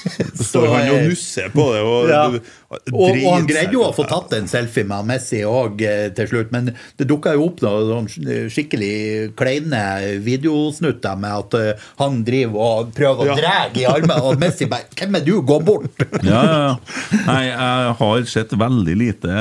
Så 0.38 0.44
står 0.48 0.66
han 0.72 0.80
eh, 0.86 0.92
og 0.94 1.08
nusser 1.10 1.52
på 1.54 1.68
det. 1.74 1.82
Og, 1.84 2.10
Ja. 2.10 2.24
Og, 2.70 2.92
og 2.94 3.16
han 3.34 3.46
greide 3.48 3.74
jo 3.74 3.80
å 3.82 3.90
få 3.90 4.04
tatt 4.06 4.30
en 4.36 4.44
selfie 4.46 4.84
med 4.86 5.02
Messi 5.08 5.40
òg 5.42 5.80
til 6.14 6.28
slutt, 6.30 6.52
men 6.54 6.68
det 7.00 7.06
dukka 7.10 7.32
jo 7.34 7.48
opp 7.48 7.58
noen 7.64 8.06
sånn 8.06 8.46
skikkelig 8.54 9.32
kleine 9.34 9.80
videosnutter 10.22 11.18
med 11.18 11.34
at 11.34 11.56
eh, 11.58 11.88
han 11.98 12.20
driver 12.26 12.62
og 12.68 12.92
prøver 12.94 13.24
å 13.24 13.26
Ja. 13.32 13.34
dra 13.40 13.56
i 13.74 13.84
armen, 13.90 14.22
og 14.22 14.38
Messi 14.38 14.68
bare 14.70 14.86
'Hvem 14.94 15.16
er 15.18 15.24
du? 15.26 15.32
Gå 15.42 15.58
bort!' 15.66 16.06
Ja, 16.22 16.42
ja, 16.46 16.60
ja. 16.68 16.76
Nei, 17.26 17.42
jeg 17.50 17.94
har 17.98 18.22
sett 18.30 18.54
veldig 18.54 18.94
lite 19.02 19.34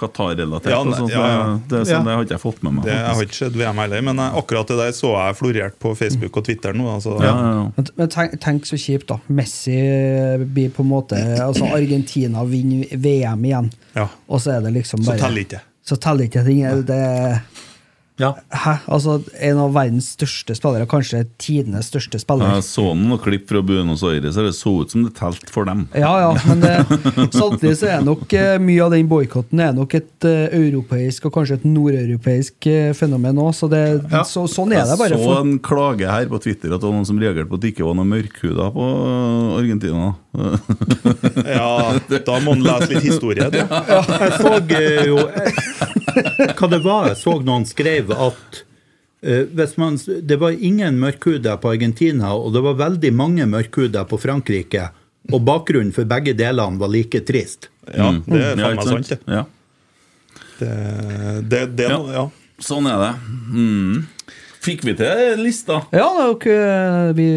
Qatar-relatert. 0.00 0.72
Ja, 0.72 0.80
og 0.80 0.94
sånt, 0.96 1.12
ja, 1.12 1.26
ja. 1.28 1.44
Det, 1.68 1.82
sånn, 1.84 1.92
Ja. 1.92 2.02
det 2.06 2.14
har 2.16 2.24
ikke 2.24 2.36
jeg 2.38 2.44
fått 2.46 2.62
med 2.64 2.72
meg. 2.78 2.84
Det, 2.88 2.94
jeg 2.96 3.14
har 3.18 3.22
ikke 3.28 3.38
sett 3.42 3.52
VM 3.60 3.82
heller, 3.84 4.02
men 4.08 4.18
eh, 4.24 4.38
akkurat 4.40 4.66
det 4.72 4.78
der 4.80 4.96
så 4.96 5.12
jeg 5.16 5.36
florert 5.42 5.76
på 5.82 5.92
Facebook 5.98 6.36
og 6.40 6.44
Twitter 6.48 6.72
nå. 6.76 6.88
Altså, 6.96 7.16
Ja, 7.20 7.32
ja, 7.36 7.52
ja. 7.60 7.70
Men, 7.76 7.86
men 8.00 8.08
tenk, 8.16 8.38
tenk 8.40 8.64
så 8.68 8.80
kjipt, 8.80 9.06
da. 9.12 9.20
Messi 9.28 9.75
blir 10.54 10.70
på 10.70 10.82
en 10.82 10.88
måte 10.90 11.18
Altså, 11.44 11.64
Argentina 11.76 12.44
vinner 12.44 12.86
VM 12.96 13.44
igjen, 13.44 13.70
Ja. 13.96 14.08
og 14.28 14.40
så 14.40 14.56
er 14.56 14.60
det 14.66 14.72
liksom 14.76 15.02
Så 15.04 15.10
bare 15.12 15.18
teller 15.24 15.44
ikke. 15.46 15.60
Så 15.86 15.96
teller 16.02 16.24
ikke 16.26 16.44
ting. 16.44 16.62
Det 16.86 17.00
Ja. 18.16 18.30
Hæ? 18.48 18.78
Altså, 18.88 19.18
en 19.44 19.58
av 19.60 19.74
verdens 19.76 20.08
største 20.16 20.54
spillere, 20.56 20.86
kanskje 20.88 21.24
tidenes 21.42 21.90
største 21.90 22.16
spiller. 22.22 22.48
Jeg 22.56 22.64
så 22.64 22.86
noen 22.96 23.20
klipp 23.20 23.44
fra 23.50 23.60
Buenos 23.66 24.04
Aires, 24.08 24.38
og 24.40 24.48
det 24.48 24.54
så 24.56 24.72
ut 24.80 24.94
som 24.94 25.04
det 25.04 25.12
telte 25.18 25.52
for 25.52 25.68
dem. 25.68 25.84
Ja, 25.92 26.14
ja, 26.24 26.30
men 26.48 26.62
det, 26.64 26.72
samtidig 27.36 27.74
så 27.82 27.90
er 27.92 28.06
nok 28.06 28.32
eh, 28.36 28.56
mye 28.62 28.86
av 28.86 28.94
den 28.96 29.10
boikotten 29.10 29.60
er 29.60 29.76
nok 29.76 29.98
et 29.98 30.28
uh, 30.28 30.46
europeisk 30.56 31.28
og 31.28 31.36
kanskje 31.36 31.60
et 31.60 31.68
nordeuropeisk 31.68 32.70
uh, 32.72 32.90
fenomen 32.96 33.42
òg, 33.42 33.52
så, 33.56 33.68
Ja. 33.76 34.24
så 34.24 34.46
sånn 34.48 34.72
er 34.72 34.86
det 34.88 34.96
bare. 34.96 35.12
Jeg 35.12 35.20
så 35.20 35.28
For, 35.34 35.42
en 35.44 35.58
klage 35.60 36.08
her 36.08 36.30
på 36.32 36.40
Twitter 36.40 36.72
at 36.72 36.80
det 36.80 36.88
var 36.88 36.96
noen 36.96 37.08
som 37.08 37.20
reagerte 37.20 37.50
på 37.50 37.60
at 37.60 37.66
det 37.66 37.74
ikke 37.74 37.84
var 37.84 37.98
noen 38.00 38.14
mørkhuder 38.14 38.72
på 38.72 38.88
Argentina. 39.60 40.14
Ja, 41.56 41.96
da 42.26 42.38
må 42.42 42.54
han 42.54 42.64
lese 42.64 42.90
litt 42.92 43.06
historie. 43.06 43.48
Du. 43.52 43.58
Jeg 43.60 44.32
så 44.40 44.52
eh, 44.76 45.02
jo 45.08 45.18
eh, 45.28 46.54
Hva 46.56 46.68
det 46.72 46.80
var 46.84 47.10
jeg 47.10 47.18
så 47.20 47.36
noen 47.44 47.66
skrev 47.68 48.12
at 48.14 48.64
Eh, 49.26 49.42
hvis 49.58 49.76
man, 49.76 49.98
det 50.22 50.36
var 50.36 50.50
ingen 50.50 51.00
mørkhuder 51.00 51.56
på 51.56 51.72
Argentina, 51.72 52.34
og 52.36 52.52
det 52.54 52.62
var 52.62 52.76
veldig 52.78 53.12
mange 53.16 53.46
mørkhuder 53.50 54.04
på 54.06 54.18
Frankrike. 54.22 54.90
Og 55.32 55.40
bakgrunnen 55.42 55.90
for 55.94 56.06
begge 56.06 56.36
delene 56.38 56.78
var 56.78 56.92
like 56.92 57.20
trist. 57.26 57.70
Ja, 57.90 58.12
det 58.26 58.42
er 58.42 58.54
Mm. 58.54 58.62
Faen 58.62 58.76
meg 58.76 58.86
sant, 58.86 59.08
det. 59.08 59.18
Ja. 59.26 59.44
Det, 60.58 61.48
det, 61.50 61.62
det 61.76 61.88
Ja. 61.90 61.98
ja. 62.12 62.30
Sånn 62.62 62.86
er 62.86 62.98
det. 63.02 63.14
Mm. 63.52 64.06
Fikk 64.66 64.82
vi 64.86 64.96
til 64.98 65.38
lista? 65.44 65.78
Ja, 65.94 66.08
dere, 66.42 67.12
vi, 67.14 67.28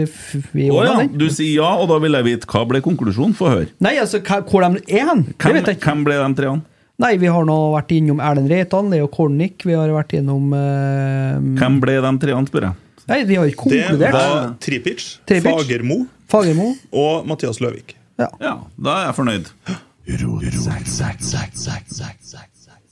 vi 0.55 0.69
Å 0.71 0.79
ordna 0.79 0.89
ja, 0.89 0.97
den. 1.03 1.13
du 1.21 1.27
sier 1.29 1.59
ja, 1.59 1.69
og 1.77 1.91
da 1.91 1.99
vil 2.01 2.17
jeg 2.17 2.25
vite 2.25 2.49
hva 2.49 2.63
ble 2.69 2.81
konklusjonen. 2.85 3.35
Få 3.37 3.51
høre. 3.51 3.69
Nei, 3.85 3.95
altså, 4.01 4.21
hvor 4.25 4.65
de 4.65 4.81
er 4.89 5.05
hen, 5.11 5.25
det 5.29 5.37
Hvem, 5.37 5.59
vet 5.59 5.69
jeg 5.69 5.77
ikke. 5.77 5.91
hvem 5.91 6.05
ble 6.07 6.17
de 6.17 6.29
treene? 6.39 6.65
Nei, 6.99 7.13
vi 7.21 7.29
har 7.31 7.45
nå 7.47 7.57
vært 7.77 7.93
innom 7.95 8.19
Erlend 8.19 8.49
Reitan, 8.51 8.89
Leo 8.91 9.07
Kornic, 9.13 9.63
vi 9.63 9.77
har 9.77 9.91
vært 9.93 10.17
innom 10.17 10.49
uh, 10.51 11.37
Hvem 11.61 11.77
ble 11.79 11.95
de 12.03 12.11
treene, 12.25 12.49
spør 12.49 12.67
jeg. 12.67 12.75
Nei, 13.09 13.19
vi 13.29 13.37
har 13.39 13.47
ikke 13.49 13.63
konkludert. 13.63 14.01
Det 14.01 14.09
var 14.13 14.49
Tripic, 14.61 15.05
Tripic. 15.29 15.47
Fagermo 15.47 16.01
Fagermo. 16.29 16.73
og 16.91 17.29
Mathias 17.29 17.61
Løvik. 17.63 17.95
Ja. 18.19 18.27
Ja, 18.43 18.53
da 18.75 18.97
er 18.97 19.07
jeg 19.07 19.15
fornøyd. 19.17 19.47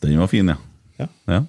Den 0.02 0.20
var 0.22 0.32
fin, 0.32 0.48
ja. 0.54 0.58
Ja. 0.98 1.08
ja. 1.30 1.42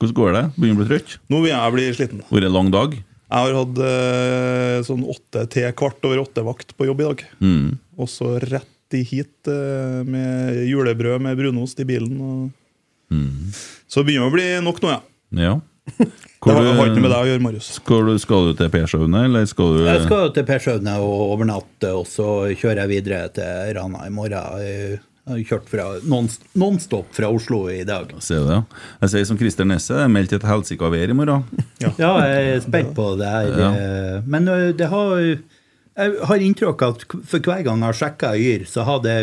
Hvordan 0.00 0.16
går 0.16 0.34
det? 0.36 0.42
Begynner 0.56 0.76
å 0.76 0.80
bli 0.82 0.88
trøtt? 0.90 1.14
Nå 1.32 1.40
vil 1.44 1.52
jeg 1.52 1.74
bli 1.76 1.86
sliten. 1.96 2.22
Vært 2.30 2.48
en 2.48 2.56
lang 2.56 2.70
dag? 2.74 2.96
Jeg 3.30 3.46
har 3.46 3.56
hatt 3.60 3.80
eh, 3.86 4.76
sånn 4.88 5.04
åtte 5.06 5.44
til 5.54 5.68
kvart 5.78 6.06
over 6.08 6.24
åtte-vakt 6.24 6.74
på 6.74 6.88
jobb 6.88 7.02
i 7.02 7.06
dag. 7.06 7.24
Mm. 7.38 7.66
Og 8.00 8.10
så 8.10 8.32
rett 8.42 8.96
i 8.98 9.04
hit 9.06 9.50
eh, 9.50 10.00
med 10.02 10.64
julebrød 10.66 11.22
med 11.22 11.38
brunost 11.38 11.78
i 11.78 11.86
bilen. 11.86 12.16
Og... 12.18 12.48
Så 13.90 14.02
begynner 14.06 14.26
det 14.26 14.32
å 14.32 14.34
bli 14.34 14.48
nok 14.66 14.82
nå, 14.82 14.96
ja. 14.96 15.02
Ja. 15.46 15.54
Det 16.40 16.48
Hvor 16.48 16.62
du- 16.64 16.70
har 16.72 16.88
ikke 16.88 17.02
med 17.04 17.10
deg 17.12 17.18
å 17.20 17.28
gjøre, 17.28 17.40
Marius. 17.44 17.66
Skal 17.76 18.06
du, 18.08 18.14
skal 18.22 18.46
du 18.48 18.54
til 18.56 18.70
Persjøene, 18.72 19.24
eller 19.28 19.44
skal 19.50 19.74
du 19.76 19.82
Jeg 19.84 20.06
skal 20.06 20.30
til 20.32 20.46
Persjøene 20.48 20.94
og 21.04 21.34
overnatte, 21.34 21.90
og 21.92 22.06
så 22.08 22.28
kjører 22.56 22.80
jeg 22.86 22.90
videre 22.94 23.18
til 23.36 23.74
Rana 23.76 24.06
i 24.06 24.12
morgen. 24.14 25.02
Jeg 25.30 25.44
har 25.46 25.50
kjørt 25.52 25.68
fra 25.70 25.84
non- 26.10 26.40
nonstop 26.58 27.12
fra 27.14 27.28
Oslo 27.30 27.60
i 27.70 27.84
dag. 27.86 28.10
Se 28.24 28.34
det. 28.42 28.58
Jeg 29.04 29.12
sier 29.14 29.24
som 29.30 29.38
Christer 29.38 29.64
Nesse, 29.68 29.94
det 29.94 30.02
er 30.08 30.12
meldt 30.12 30.34
et 30.34 30.42
helsike 30.48 30.82
av 30.88 30.92
vær 30.96 31.12
i 31.12 31.16
morgen. 31.16 31.44
Ja, 31.80 31.92
jeg 32.26 32.50
er 32.56 32.60
spent 32.66 32.90
på 32.98 33.06
det 33.20 33.30
her. 33.30 33.48
Ja. 33.62 33.70
Men 34.26 34.42
det 34.76 34.88
har 34.90 35.14
Jeg 36.00 36.12
har 36.24 36.38
inntrykk 36.40 36.82
av 36.86 36.92
at 36.94 37.02
for 37.28 37.38
hver 37.44 37.62
gang 37.66 37.80
jeg 37.82 37.86
har 37.90 37.96
sjekka 37.98 38.28
Yr, 38.38 38.62
så 38.70 38.84
har 38.86 39.00
det 39.04 39.16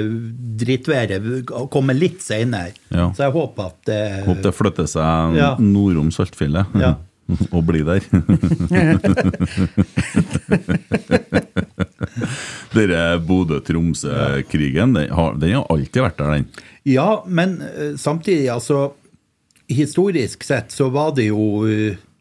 drittværet 0.62 1.48
kommet 1.74 1.96
litt 1.98 2.20
seinere. 2.22 2.74
Ja. 2.92 3.08
Så 3.18 3.24
jeg 3.26 3.34
håper 3.34 3.64
at 3.72 3.78
det 3.88 4.02
Håper 4.28 4.44
det 4.50 4.54
flytter 4.54 4.86
seg 4.92 5.36
Ja. 5.40 5.56
nordom 5.60 6.12
Saltfjellet. 6.14 6.66
Ja. 6.78 6.92
Og 7.56 7.64
blir 7.68 7.84
der. 7.88 8.02
Denne 12.74 13.20
Bodø-Tromsø-krigen, 13.28 14.94
den, 14.98 15.10
har- 15.14 15.36
den 15.40 15.54
har 15.56 15.66
alltid 15.74 16.02
vært 16.04 16.18
der, 16.18 16.32
den. 16.38 16.48
Ja, 16.88 17.24
men 17.28 17.60
samtidig, 18.00 18.50
altså 18.54 18.94
Historisk 19.68 20.44
sett 20.48 20.72
så 20.72 20.86
var 20.90 21.10
det 21.18 21.26
jo 21.28 21.42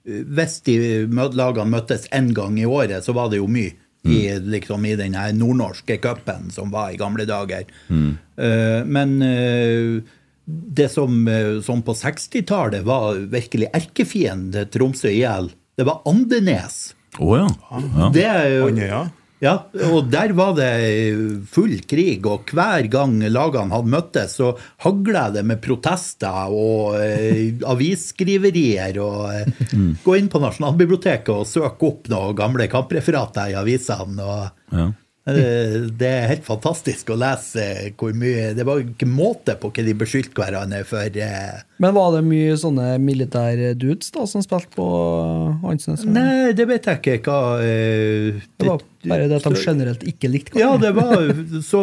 Hvis 0.06 0.56
de 0.66 1.06
lagene 1.35 1.70
møttes 1.70 2.09
én 2.14 2.32
gang 2.35 2.59
i 2.59 2.64
året, 2.66 3.05
så 3.06 3.12
var 3.14 3.31
det 3.31 3.39
jo 3.43 3.47
mye. 3.51 3.73
I, 4.06 4.39
liksom, 4.39 4.85
i 4.86 4.93
den 4.94 5.14
her 5.18 5.32
nordnorske 5.35 5.97
cupen 5.98 6.44
som 6.55 6.70
var 6.70 6.93
i 6.94 6.98
gamle 7.01 7.24
dager. 7.27 7.64
Eh, 7.90 8.85
men 8.86 9.16
uh, 9.18 9.97
det 10.47 10.86
som, 10.93 11.16
eh, 11.27 11.56
som 11.66 11.82
på 11.82 11.90
60-tallet 11.98 12.85
var 12.86 13.18
virkelig 13.32 13.66
erkefiende 13.74 14.62
Tromsø 14.70 15.10
IL, 15.10 15.48
det 15.74 15.89
var 15.89 16.05
Andenes. 16.06 16.93
Å 17.18 17.32
ja. 17.40 17.48
ja. 17.73 18.10
Det 18.14 18.27
er 18.31 18.47
jo 18.60 18.68
Andøya. 18.70 19.01
Ja, 19.45 19.55
og 19.91 20.07
der 20.09 20.33
var 20.37 20.55
det 20.57 20.71
full 21.53 21.75
krig, 21.89 22.25
og 22.25 22.49
hver 22.57 22.89
gang 22.93 23.19
lagene 23.29 23.75
hadde 23.75 23.93
møttes, 23.93 24.37
så 24.39 24.55
hagla 24.85 25.27
det 25.35 25.45
med 25.49 25.61
protester 25.65 26.53
og 26.53 26.97
eh, 27.03 27.53
avisskriverier. 27.69 29.01
Og 29.05 29.27
eh, 29.35 29.75
gå 30.05 30.17
inn 30.17 30.31
på 30.33 30.41
Nasjonalbiblioteket 30.41 31.35
og 31.35 31.49
søke 31.49 31.91
opp 31.91 32.09
noen 32.13 32.39
gamle 32.39 32.69
kampreferater 32.73 33.53
i 33.53 33.59
avisene. 33.61 34.25
og 34.25 34.79
ja. 34.81 34.89
Eh, 35.31 35.77
det 35.98 36.09
er 36.09 36.28
helt 36.31 36.44
fantastisk 36.47 37.11
å 37.11 37.16
lese 37.19 37.65
hvor 37.98 38.15
mye 38.16 38.53
Det 38.57 38.66
var 38.66 38.82
ikke 38.82 39.09
måte 39.11 39.57
på 39.59 39.70
hva 39.74 39.85
de 39.86 39.94
beskyldte 39.98 40.39
hverandre 40.39 40.85
for. 40.86 41.03
eh. 41.03 41.65
Men 41.82 41.97
var 41.97 42.15
det 42.15 42.23
mye 42.28 42.55
sånne 42.61 42.93
militære 43.03 43.74
dudes 43.74 44.12
da, 44.15 44.27
som 44.31 44.44
spilte 44.44 44.70
på 44.77 44.86
Hansnes? 45.65 46.07
Nei, 46.07 46.53
det 46.57 46.69
vet 46.70 46.86
jeg 46.86 47.03
ikke 47.03 47.19
hva 47.27 47.59
det, 47.61 48.40
Det 48.57 48.70
var 48.70 48.86
bare 49.07 49.28
det 49.28 49.40
at 49.43 49.51
de 49.51 49.65
generelt 49.66 50.07
ikke 50.07 50.31
likte 50.32 50.59
Ja, 50.62 50.77
det 50.81 50.94
var 50.97 51.28
så 51.66 51.82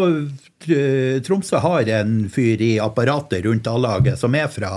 Tromsø 1.28 1.60
har 1.60 1.90
en 2.00 2.30
fyr 2.32 2.62
i 2.64 2.74
apparatet 2.80 3.44
rundt 3.44 3.68
A-laget 3.68 4.20
som 4.20 4.36
er 4.40 4.48
fra 4.48 4.70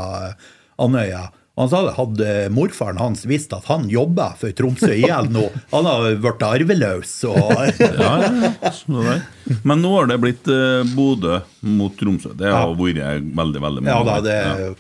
Andøya. 0.83 1.29
Han 1.57 1.71
sa 1.73 1.79
hadde 1.97 2.33
morfaren 2.53 2.99
hans 3.01 3.23
visst 3.25 3.55
at 3.57 3.65
han 3.71 3.87
jobba 3.89 4.35
for 4.37 4.53
Tromsø 4.53 4.91
IL 4.93 5.31
nå, 5.33 5.47
han 5.73 5.87
hadde 5.89 6.19
blitt 6.21 6.43
arveløs. 6.45 7.15
Og, 7.31 7.39
Ja, 7.81 8.11
ja, 8.21 8.51
ja. 8.61 8.73
der. 8.93 9.23
Men 9.65 9.81
nå 9.81 9.95
har 9.95 10.11
det 10.11 10.19
blitt 10.21 10.51
eh, 10.53 10.83
Bodø 10.93 11.39
mot 11.65 11.97
Tromsø. 11.97 12.35
Det 12.37 12.53
har 12.53 12.75
vært 12.77 13.33
veldig 13.41 13.65
veldig 13.65 13.87
mange 13.87 13.95
ja 13.95 14.05
da, 14.05 14.19
det, 14.27 14.37
Ja. 14.37 14.75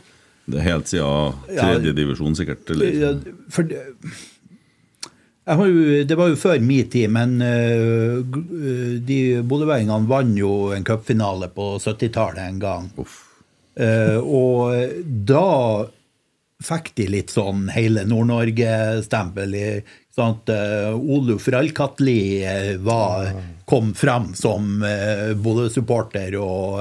Det 0.46 0.60
er 0.60 0.66
helt 0.68 0.86
siden 0.92 1.32
Ja. 1.56 1.62
tredje 1.64 1.96
divisjon, 1.96 2.36
sikkert. 2.38 2.68
Eller? 2.70 2.92
Ja, 3.00 3.14
for 3.50 3.66
jo, 5.70 6.04
det 6.06 6.16
var 6.18 6.28
jo 6.30 6.38
før 6.38 6.60
min 6.62 6.88
tid, 6.90 7.08
men 7.14 7.36
uh, 7.40 8.20
de 9.06 9.18
bodøværingene 9.46 10.08
vant 10.10 10.38
jo 10.38 10.72
en 10.74 10.84
cupfinale 10.86 11.48
på 11.54 11.76
70-tallet 11.82 12.42
en 12.50 12.58
gang. 12.62 12.88
Uh, 12.98 14.18
og 14.22 15.02
da 15.28 15.44
fikk 16.64 16.94
de 16.96 17.06
litt 17.12 17.32
sånn 17.34 17.66
hele 17.74 18.06
Nord-Norge-stempel. 18.08 19.56
sånn 19.56 20.04
Sant? 20.16 20.48
Eh, 20.48 20.94
Oluf 20.96 21.48
Rallkatli 21.48 22.44
eh, 22.44 22.76
var, 22.80 23.34
kom 23.68 23.92
fram 23.94 24.30
som 24.34 24.80
eh, 24.82 25.34
Bodø-supporter 25.36 26.38
og 26.40 26.80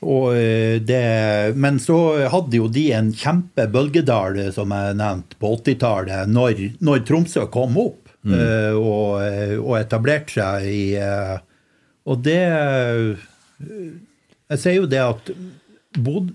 det, 0.00 1.52
men 1.60 1.76
så 1.76 1.96
hadde 2.32 2.56
jo 2.56 2.70
de 2.72 2.86
en 2.96 3.10
kjempebølgedal, 3.12 4.38
bølgedal, 4.38 4.54
som 4.56 4.72
jeg 4.72 4.94
nevnte, 4.96 5.36
på 5.36 5.50
80-tallet, 5.58 6.30
når, 6.32 6.62
når 6.80 7.02
Tromsø 7.04 7.44
kom 7.52 7.76
opp 7.82 8.08
mm. 8.24 8.32
og, 8.80 9.20
og 9.60 9.74
etablerte 9.76 10.38
seg 10.38 10.70
i 10.72 10.86
Og 12.08 12.24
det 12.24 12.40
Jeg 14.48 14.62
sier 14.62 14.78
jo 14.78 14.88
det 14.88 15.04
at 15.04 15.30
Bod, 16.00 16.32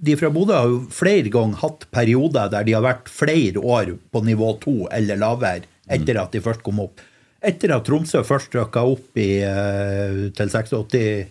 de 0.00 0.14
fra 0.16 0.30
Bodø 0.32 0.54
har 0.56 0.68
jo 0.70 0.78
flere 0.94 1.28
ganger 1.32 1.60
hatt 1.60 1.86
perioder 1.92 2.48
der 2.52 2.64
de 2.64 2.72
har 2.76 2.84
vært 2.86 3.08
flere 3.12 3.60
år 3.60 3.94
på 4.12 4.22
nivå 4.24 4.54
to 4.62 4.74
eller 4.90 5.18
lavere 5.20 5.66
etter 5.90 6.16
at 6.22 6.32
de 6.32 6.40
først 6.44 6.62
kom 6.64 6.78
opp. 6.80 7.00
Etter 7.42 7.72
at 7.74 7.84
Tromsø 7.88 8.20
først 8.24 8.52
røkka 8.56 8.82
opp 8.86 9.16
i, 9.20 9.40
eh, 9.44 10.30
til 10.36 10.48
86 10.52 11.30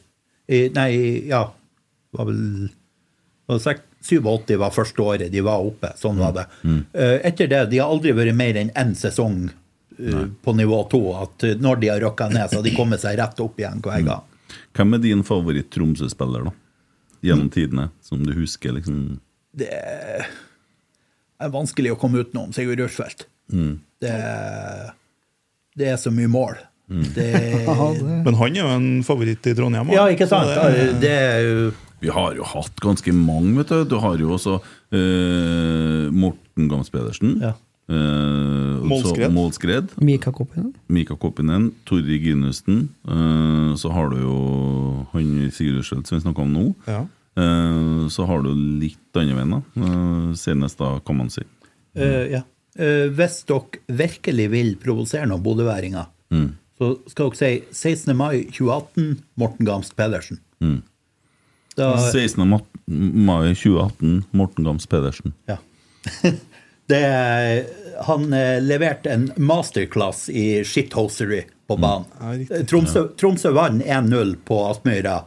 i, 0.49 0.59
Nei, 0.73 0.89
ja 1.29 1.43
var 2.17 2.25
vel 2.25 2.69
var 3.49 3.59
sek- 3.61 3.85
87 4.01 4.55
var 4.57 4.71
første 4.71 5.01
året 5.03 5.31
de 5.33 5.41
var 5.45 5.59
oppe. 5.65 5.91
Sånn 5.99 6.17
var 6.21 6.31
det. 6.37 6.45
Eh, 6.93 7.19
Etter 7.29 7.47
det, 7.51 7.63
de 7.69 7.77
har 7.81 7.89
aldri 7.91 8.13
vært 8.15 8.33
mer 8.37 8.55
enn 8.61 8.71
én 8.73 8.93
sesong 8.95 9.49
eh, 9.99 10.25
på 10.45 10.53
nivå 10.55 10.83
to. 10.89 11.01
At 11.19 11.43
når 11.59 11.79
de 11.81 11.89
har 11.91 11.99
røkka 12.05 12.29
ned, 12.31 12.49
så 12.49 12.61
har 12.61 12.63
de 12.63 12.75
kommet 12.77 13.01
seg 13.03 13.17
rett 13.19 13.39
opp 13.43 13.59
igjen 13.59 13.81
hver 13.83 14.05
gang. 14.07 14.23
Hvem 14.73 14.95
er 14.95 15.03
din 15.03 15.21
favoritt-Tromsø-spiller, 15.27 16.47
da? 16.49 16.51
Gjennom 17.21 17.49
tidene, 17.51 17.89
som 18.01 18.21
du 18.25 18.31
husker, 18.33 18.71
liksom? 18.77 19.19
Det 19.55 19.67
er 19.71 21.49
vanskelig 21.51 21.91
å 21.93 21.99
komme 21.99 22.21
utenom 22.23 22.53
Sigurd 22.55 22.79
Rushfeldt. 22.83 23.25
Det, 23.49 24.13
det 25.79 25.87
er 25.93 25.97
så 25.99 26.11
mye 26.13 26.29
mål. 26.31 26.57
Det, 26.89 27.27
Ja, 27.67 27.75
det- 27.93 28.23
Men 28.25 28.33
han 28.39 28.55
er 28.55 28.61
jo 28.63 28.67
en 28.73 28.89
favoritt 29.05 29.45
i 29.47 29.53
Trondheim. 29.57 29.91
ja, 29.93 30.07
ikke 30.09 30.27
sant? 30.29 30.49
Det- 30.49 30.99
Det 31.01 31.11
er 31.13 31.41
jo 31.45 31.71
Vi 32.01 32.07
har 32.15 32.33
jo 32.33 32.43
hatt 32.47 32.75
ganske 32.79 33.11
mange, 33.13 33.57
vet 33.57 33.67
du. 33.67 33.83
Du 33.85 33.97
har 33.99 34.15
jo 34.17 34.29
også 34.37 34.61
eh, 34.95 36.09
Morten 36.15 36.69
Gams 36.71 36.89
Pedersen. 36.89 37.39
Ja. 37.43 37.53
Eh, 37.89 38.79
så 38.79 38.85
Målskred. 38.89 39.31
Målskred. 39.33 39.87
Mika 40.05 40.31
Koppinen. 40.31 40.73
Mika 40.87 41.15
Koppinen, 41.17 41.71
Tor 41.89 42.01
Reginussen. 42.05 42.89
Eh, 43.07 43.75
så 43.81 43.91
har 43.95 44.09
du 44.13 44.19
jo 44.21 44.35
han 45.13 45.31
Sigurd 45.51 45.83
Skjølt 45.87 46.07
som 46.09 46.19
vi 46.19 46.23
snakka 46.27 46.43
om 46.45 46.53
nå. 46.53 46.67
Ja. 46.87 47.05
Uh, 47.39 48.09
så 48.11 48.25
har 48.27 48.41
du 48.43 48.49
litt 48.81 49.15
andre 49.15 49.35
veien, 49.37 49.51
da. 49.53 49.59
Eh, 49.79 50.31
senest 50.35 50.77
da, 50.81 50.89
kan 51.07 51.15
man 51.21 51.29
si. 51.31 51.41
Eh, 51.95 52.25
ja. 52.33 52.41
Eh, 52.75 53.05
hvis 53.15 53.37
dere 53.47 53.79
virkelig 53.87 54.47
vil 54.51 54.73
provosere 54.81 55.27
noen 55.29 55.43
bodøværinger, 55.45 56.09
Mm. 56.33 56.49
så 56.77 56.89
skal 57.09 57.29
dere 57.31 57.37
si 57.39 57.63
16. 57.71 58.13
mai 58.17 58.43
2018, 58.51 59.21
Morten 59.37 59.65
Gamst 59.65 59.95
Pedersen. 59.95 60.39
Mm. 60.61 60.81
Da, 61.77 61.93
16. 62.11 62.43
mai 63.25 63.53
2018, 63.55 64.25
Morten 64.33 64.65
Gamst 64.65 64.89
Pedersen. 64.89 65.33
ja. 65.47 65.57
Det, 66.89 66.99
han 68.07 68.33
eh, 68.33 68.61
leverte 68.61 69.11
en 69.13 69.31
masterclass 69.35 70.29
i 70.29 70.63
shithosery 70.65 71.43
på 71.67 71.77
banen. 71.77 72.05
Ja. 72.49 72.63
Tromsø, 72.65 73.07
Tromsø 73.19 73.51
vant 73.51 73.83
1-0 73.83 74.35
på 74.45 74.59
Aspmyra. 74.69 75.21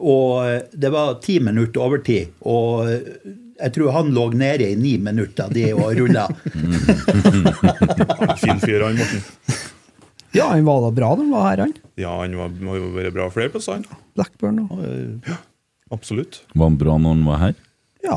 Og 0.00 0.46
eh, 0.48 0.60
det 0.72 0.90
var 0.94 1.18
ti 1.24 1.38
minutter 1.40 1.84
overtid. 1.84 2.34
Og 2.40 2.90
eh, 2.90 3.32
jeg 3.60 3.74
tror 3.76 3.92
han 3.94 4.10
lå 4.14 4.28
nede 4.34 4.70
i 4.72 4.76
ni 4.76 4.96
minutter, 4.98 5.50
de 5.54 5.68
og 5.76 5.94
rulla. 5.98 6.26
Fin 8.42 8.58
fyr, 8.62 8.82
han 8.82 8.98
Morten. 8.98 9.22
Ja, 10.34 10.48
han 10.50 10.64
var 10.66 10.80
da 10.82 10.90
bra 10.90 11.12
da 11.14 11.22
han 11.22 11.30
var 11.30 11.44
her, 11.46 11.60
han. 11.68 11.74
Ja, 11.94 12.16
han 12.18 12.34
var, 12.34 12.54
må 12.58 12.74
jo 12.80 12.90
være 12.96 13.14
bra 13.14 13.28
flere 13.30 13.52
plasser, 13.54 13.78
han. 13.78 14.02
Blackburn 14.18 14.64
og 14.66 14.82
Absolutt. 15.94 16.40
Var 16.54 16.66
han 16.66 16.78
bra 16.80 16.96
når 16.98 17.14
han 17.14 17.26
var 17.28 17.38
her? 17.44 17.54
Ja, 18.02 18.16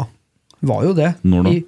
var 0.65 0.87
jo 0.87 0.95
det. 0.97 1.11
Når 1.21 1.45
da? 1.45 1.53
I, 1.53 1.65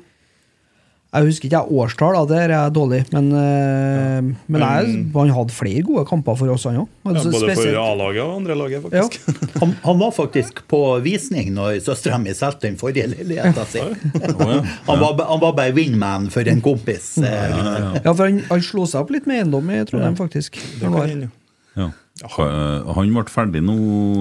jeg 1.10 1.26
husker 1.26 1.48
ikke 1.48 1.58
jeg 1.58 1.74
årstall, 1.82 2.14
da, 2.14 2.22
der 2.30 2.44
er 2.44 2.52
jeg 2.54 2.74
dårlig. 2.76 3.00
Men, 3.16 3.30
ja. 3.34 4.20
men 4.22 4.62
jeg, 4.62 4.92
han 5.16 5.32
hadde 5.34 5.56
flere 5.58 5.82
gode 5.88 6.04
kamper 6.06 6.36
for 6.38 6.52
oss, 6.54 6.68
han 6.70 6.78
òg. 6.84 6.90
Ja, 7.10 7.24
både 7.34 7.56
for 7.58 7.80
A-laget 7.82 8.22
og 8.22 8.36
andre 8.36 8.58
laget, 8.60 8.86
Ja. 8.94 9.06
Han, 9.64 9.74
han 9.84 9.98
var 10.00 10.12
faktisk 10.14 10.62
på 10.70 10.80
visning 11.04 11.50
når 11.56 11.80
søstera 11.84 12.20
mi 12.22 12.32
solgte 12.38 12.68
den 12.68 12.78
forrige 12.80 13.08
leiligheta 13.10 13.66
si. 13.68 13.82
Han, 14.22 15.00
var, 15.02 15.26
han 15.26 15.42
var 15.42 15.56
bare 15.58 15.74
wingman 15.76 16.30
for 16.32 16.46
en 16.48 16.62
kompis. 16.62 17.16
eh, 17.18 17.58
Ja, 18.06 18.14
for 18.14 18.28
han, 18.30 18.44
han 18.52 18.62
slo 18.64 18.86
seg 18.88 19.02
opp 19.02 19.12
litt 19.16 19.26
med 19.30 19.42
eiendom 19.42 19.74
i 19.74 19.82
Trondheim, 19.90 20.16
faktisk. 20.20 20.62
Det 20.78 20.86
kan 20.86 21.02
hende, 21.10 21.32
ja. 21.80 21.90
Ja. 22.22 22.28
Ha- 22.36 22.94
Han 22.98 23.14
ble 23.16 23.24
ferdig 23.32 23.62
nå, 23.64 23.76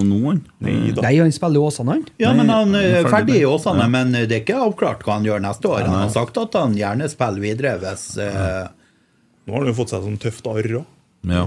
nå 0.07 0.19
han? 0.29 0.41
Nei 0.63 0.93
da. 0.95 1.03
Nei, 1.03 1.15
han 1.19 1.33
spiller 1.35 1.59
jo 1.61 1.67
Åsane, 1.69 1.97
han. 1.97 2.05
Ja, 2.23 2.33
men 2.37 2.49
han 2.53 2.75
er 2.79 3.03
ferdig 3.03 3.11
ferdig 3.13 3.39
i 3.41 3.47
Åsane, 3.49 3.85
Ja. 3.87 3.89
men 3.89 4.13
det 4.13 4.31
er 4.31 4.43
ikke 4.45 4.61
avklart 4.69 5.03
hva 5.07 5.17
han 5.19 5.25
gjør 5.27 5.43
neste 5.43 5.69
år. 5.73 5.83
Han 5.89 6.03
har 6.05 6.13
sagt 6.15 6.39
at 6.39 6.55
han 6.61 6.77
gjerne 6.79 7.09
spiller 7.11 7.41
videre 7.43 7.77
hvis 7.83 8.05
uh... 8.23 8.69
Nå 9.49 9.55
har 9.57 9.63
han 9.65 9.71
jo 9.73 9.77
fått 9.81 9.95
seg 9.95 10.03
sånn 10.05 10.19
tøft 10.21 10.47
arr 10.51 10.71
òg. 10.83 10.89
Ja. 11.29 11.45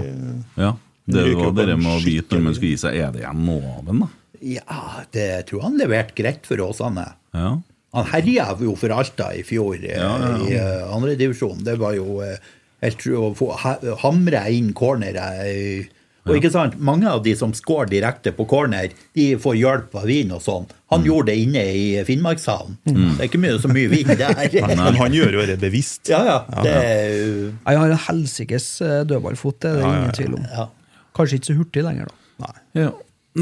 ja. 0.58 0.72
Det 1.06 1.22
var 1.38 1.52
det 1.66 1.76
med 1.78 1.92
å 1.96 2.00
vite 2.02 2.36
når 2.36 2.42
man 2.48 2.54
skulle 2.54 2.58
skal 2.58 2.68
gi 2.68 2.80
seg. 2.84 2.96
Er 2.98 3.12
det 3.14 3.22
igjen 3.22 3.44
noe 3.46 3.76
av 3.78 3.84
den, 3.88 4.02
da? 4.04 4.08
Ja, 4.42 4.80
det 5.14 5.28
tror 5.48 5.60
jeg 5.60 5.66
han 5.68 5.78
leverte 5.78 6.16
greit 6.18 6.48
for 6.48 6.60
Åsane. 6.66 7.04
Ja. 7.32 7.52
Han 7.94 8.06
herja 8.10 8.48
jo 8.60 8.74
for 8.80 8.90
Alta 8.96 9.30
i 9.36 9.42
fjor 9.46 9.76
eh, 9.78 9.96
Ja, 10.00 10.12
ja, 10.18 10.28
ja. 10.32 10.44
i 10.48 10.58
uh, 10.58 10.94
andredivisjon. 10.96 11.62
Det 11.66 11.76
var 11.80 11.94
jo 11.94 12.18
uh, 12.24 12.36
helt 12.82 12.98
tro 13.02 13.28
å 13.28 13.32
få 13.38 13.50
ha, 13.62 13.74
hamre 14.02 14.42
inn 14.56 14.72
cornere. 14.76 15.26
eh, 15.46 15.90
og 16.26 16.36
ikke 16.38 16.50
sant, 16.54 16.76
Mange 16.78 17.08
av 17.10 17.22
de 17.24 17.32
som 17.34 17.50
scorer 17.56 17.88
direkte 17.90 18.30
på 18.36 18.46
corner, 18.46 18.92
de 19.14 19.24
får 19.42 19.56
hjelp 19.58 19.94
av 19.98 20.04
vind 20.06 20.32
og 20.32 20.42
sånn. 20.44 20.66
Han 20.92 21.00
Mm. 21.02 21.06
gjorde 21.08 21.26
det 21.26 21.36
inne 21.42 21.62
i 21.74 22.04
Finnmarkshallen. 22.04 22.76
Det 22.84 23.20
er 23.20 23.28
ikke 23.30 23.40
mye, 23.42 23.58
så 23.58 23.68
mye 23.72 23.88
vind 23.90 24.12
der. 24.20 24.34
Men 24.68 24.78
han 25.00 25.12
gjør 25.12 25.32
jo 25.40 25.46
det 25.46 25.58
bevisst. 25.60 26.08
ja, 26.12 26.20
ja. 26.24 26.36
Det 26.62 26.74
er 26.74 27.16
jo 27.16 27.52
har 27.66 27.90
en 27.90 28.04
helsikes 28.08 28.66
eh, 28.84 29.00
dødballfot, 29.08 29.58
det 29.64 29.70
er 29.72 29.74
det 29.80 29.82
Ja, 29.82 29.88
ja, 29.92 29.98
ingen 30.02 30.12
tvil 30.20 30.34
om. 30.38 30.46
ja. 30.52 30.68
Kanskje 31.16 31.38
ikke 31.40 31.50
så 31.50 31.56
hurtig 31.58 31.82
lenger, 31.84 32.06
da. 32.12 32.46
Nei. 32.46 32.84
Ja. 32.84 32.90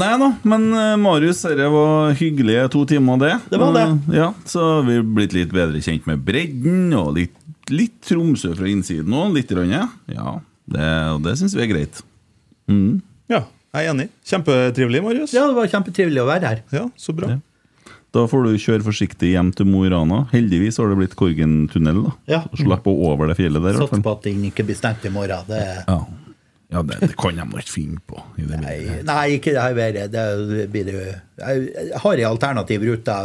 Nei 0.01 0.11
da, 0.17 0.27
men 0.47 0.69
eh, 0.73 0.95
Marius, 0.97 1.41
dette 1.43 1.67
var 1.71 2.13
hyggelige 2.15 2.69
to 2.71 2.85
timer, 2.87 3.17
det. 3.19 3.33
Det 3.51 3.59
var 3.59 3.73
det. 3.75 3.85
Ja, 4.15 4.33
Så 4.47 4.85
vi 4.87 4.95
har 4.95 5.03
blitt 5.03 5.33
litt 5.35 5.51
bedre 5.51 5.81
kjent 5.83 6.07
med 6.07 6.23
bredden, 6.25 6.93
og 6.95 7.13
litt, 7.19 7.35
litt 7.69 7.99
Tromsø 8.07 8.55
fra 8.55 8.67
innsiden 8.71 9.11
òg. 9.13 9.35
Litt. 9.35 9.51
grann, 9.51 9.69
ja. 9.71 10.39
Det, 10.71 10.87
det 11.27 11.37
syns 11.37 11.53
vi 11.55 11.61
er 11.67 11.71
greit. 11.75 12.01
Mm. 12.71 13.01
Ja, 13.31 13.43
jeg 13.75 13.85
er 13.87 13.93
enig. 13.93 14.09
Kjempetrivelig, 14.27 15.01
Marius. 15.05 15.33
ja, 15.35 15.45
det 15.47 15.55
var 15.55 15.67
kjempetrivelig 15.71 16.21
å 16.23 16.27
være 16.27 16.47
her. 16.51 16.61
Ja, 16.75 16.85
så 16.99 17.13
bra. 17.15 17.29
Ja. 17.35 17.39
Da 18.11 18.25
får 18.27 18.43
du 18.43 18.57
kjøre 18.59 18.83
forsiktig 18.83 19.29
hjem 19.31 19.53
til 19.55 19.69
Mo 19.71 19.85
i 19.87 19.89
Rana. 19.93 20.25
Heldigvis 20.33 20.77
har 20.81 20.89
det 20.91 20.97
blitt 20.99 21.13
Korgen-tunnel. 21.15 22.01
da. 22.09 22.11
Ja. 22.27 22.41
Slipp 22.59 22.89
å 22.91 22.95
over 23.07 23.29
det 23.31 23.37
fjellet 23.39 23.63
der. 23.63 23.77
i 23.77 23.79
Satser 23.79 24.01
på 24.03 24.11
at 24.17 24.25
den 24.27 24.41
ikke 24.49 24.65
blir 24.67 24.75
stengt 24.75 25.05
i 25.07 25.11
morgen. 25.13 25.45
Det, 25.47 25.61
Ja, 25.87 25.95
ja 26.75 26.81
det, 26.89 26.97
det 26.99 27.15
kan 27.15 27.39
de 27.39 27.45
ikke 27.61 27.71
finne 27.71 28.01
på. 28.07 28.19
I 28.35 28.43
det 28.49 28.59
nei, 28.59 28.75
nei, 29.07 29.23
ikke 29.37 29.53
det 29.55 29.63
her 29.63 29.77
været. 29.79 30.11
Det 30.11 30.67
blir 30.73 30.89
det 30.91 30.97
Jeg 31.39 31.71
jeg 31.93 32.01
har 32.03 32.13
en 32.25 32.29
alternativ 32.33 32.83
rute. 32.89 33.15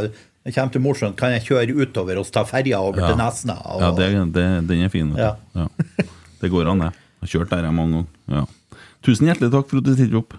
Det 0.46 0.54
kommer 0.54 0.72
til 0.76 0.80
morsomt. 0.86 1.16
Kan 1.18 1.34
jeg 1.34 1.42
kjøre 1.48 1.74
utover 1.82 2.20
og 2.22 2.30
ta 2.30 2.44
ferja 2.46 2.78
over 2.78 3.00
Ja. 3.02 3.08
til 3.10 3.18
Nesna? 3.18 3.58
Og, 3.66 3.80
Ja, 3.82 3.90
det, 3.90 4.32
det, 4.38 4.46
den 4.70 4.84
er 4.86 4.88
fin. 4.94 5.10
Ja. 5.18 5.32
Ja. 5.58 5.66
Det 6.40 6.50
går 6.52 6.70
an, 6.70 6.78
det. 6.78 6.92
Jeg 6.94 7.26
har 7.26 7.32
kjørt 7.34 7.50
der 7.50 7.64
jeg 7.66 7.74
mange 7.74 8.04
ganger. 8.28 8.46
Tusen 9.06 9.28
hjertelig 9.28 9.52
takk 9.54 9.68
for 9.70 9.78
at 9.78 9.86
du 9.86 9.92
stilte 9.94 10.18
opp. 10.18 10.34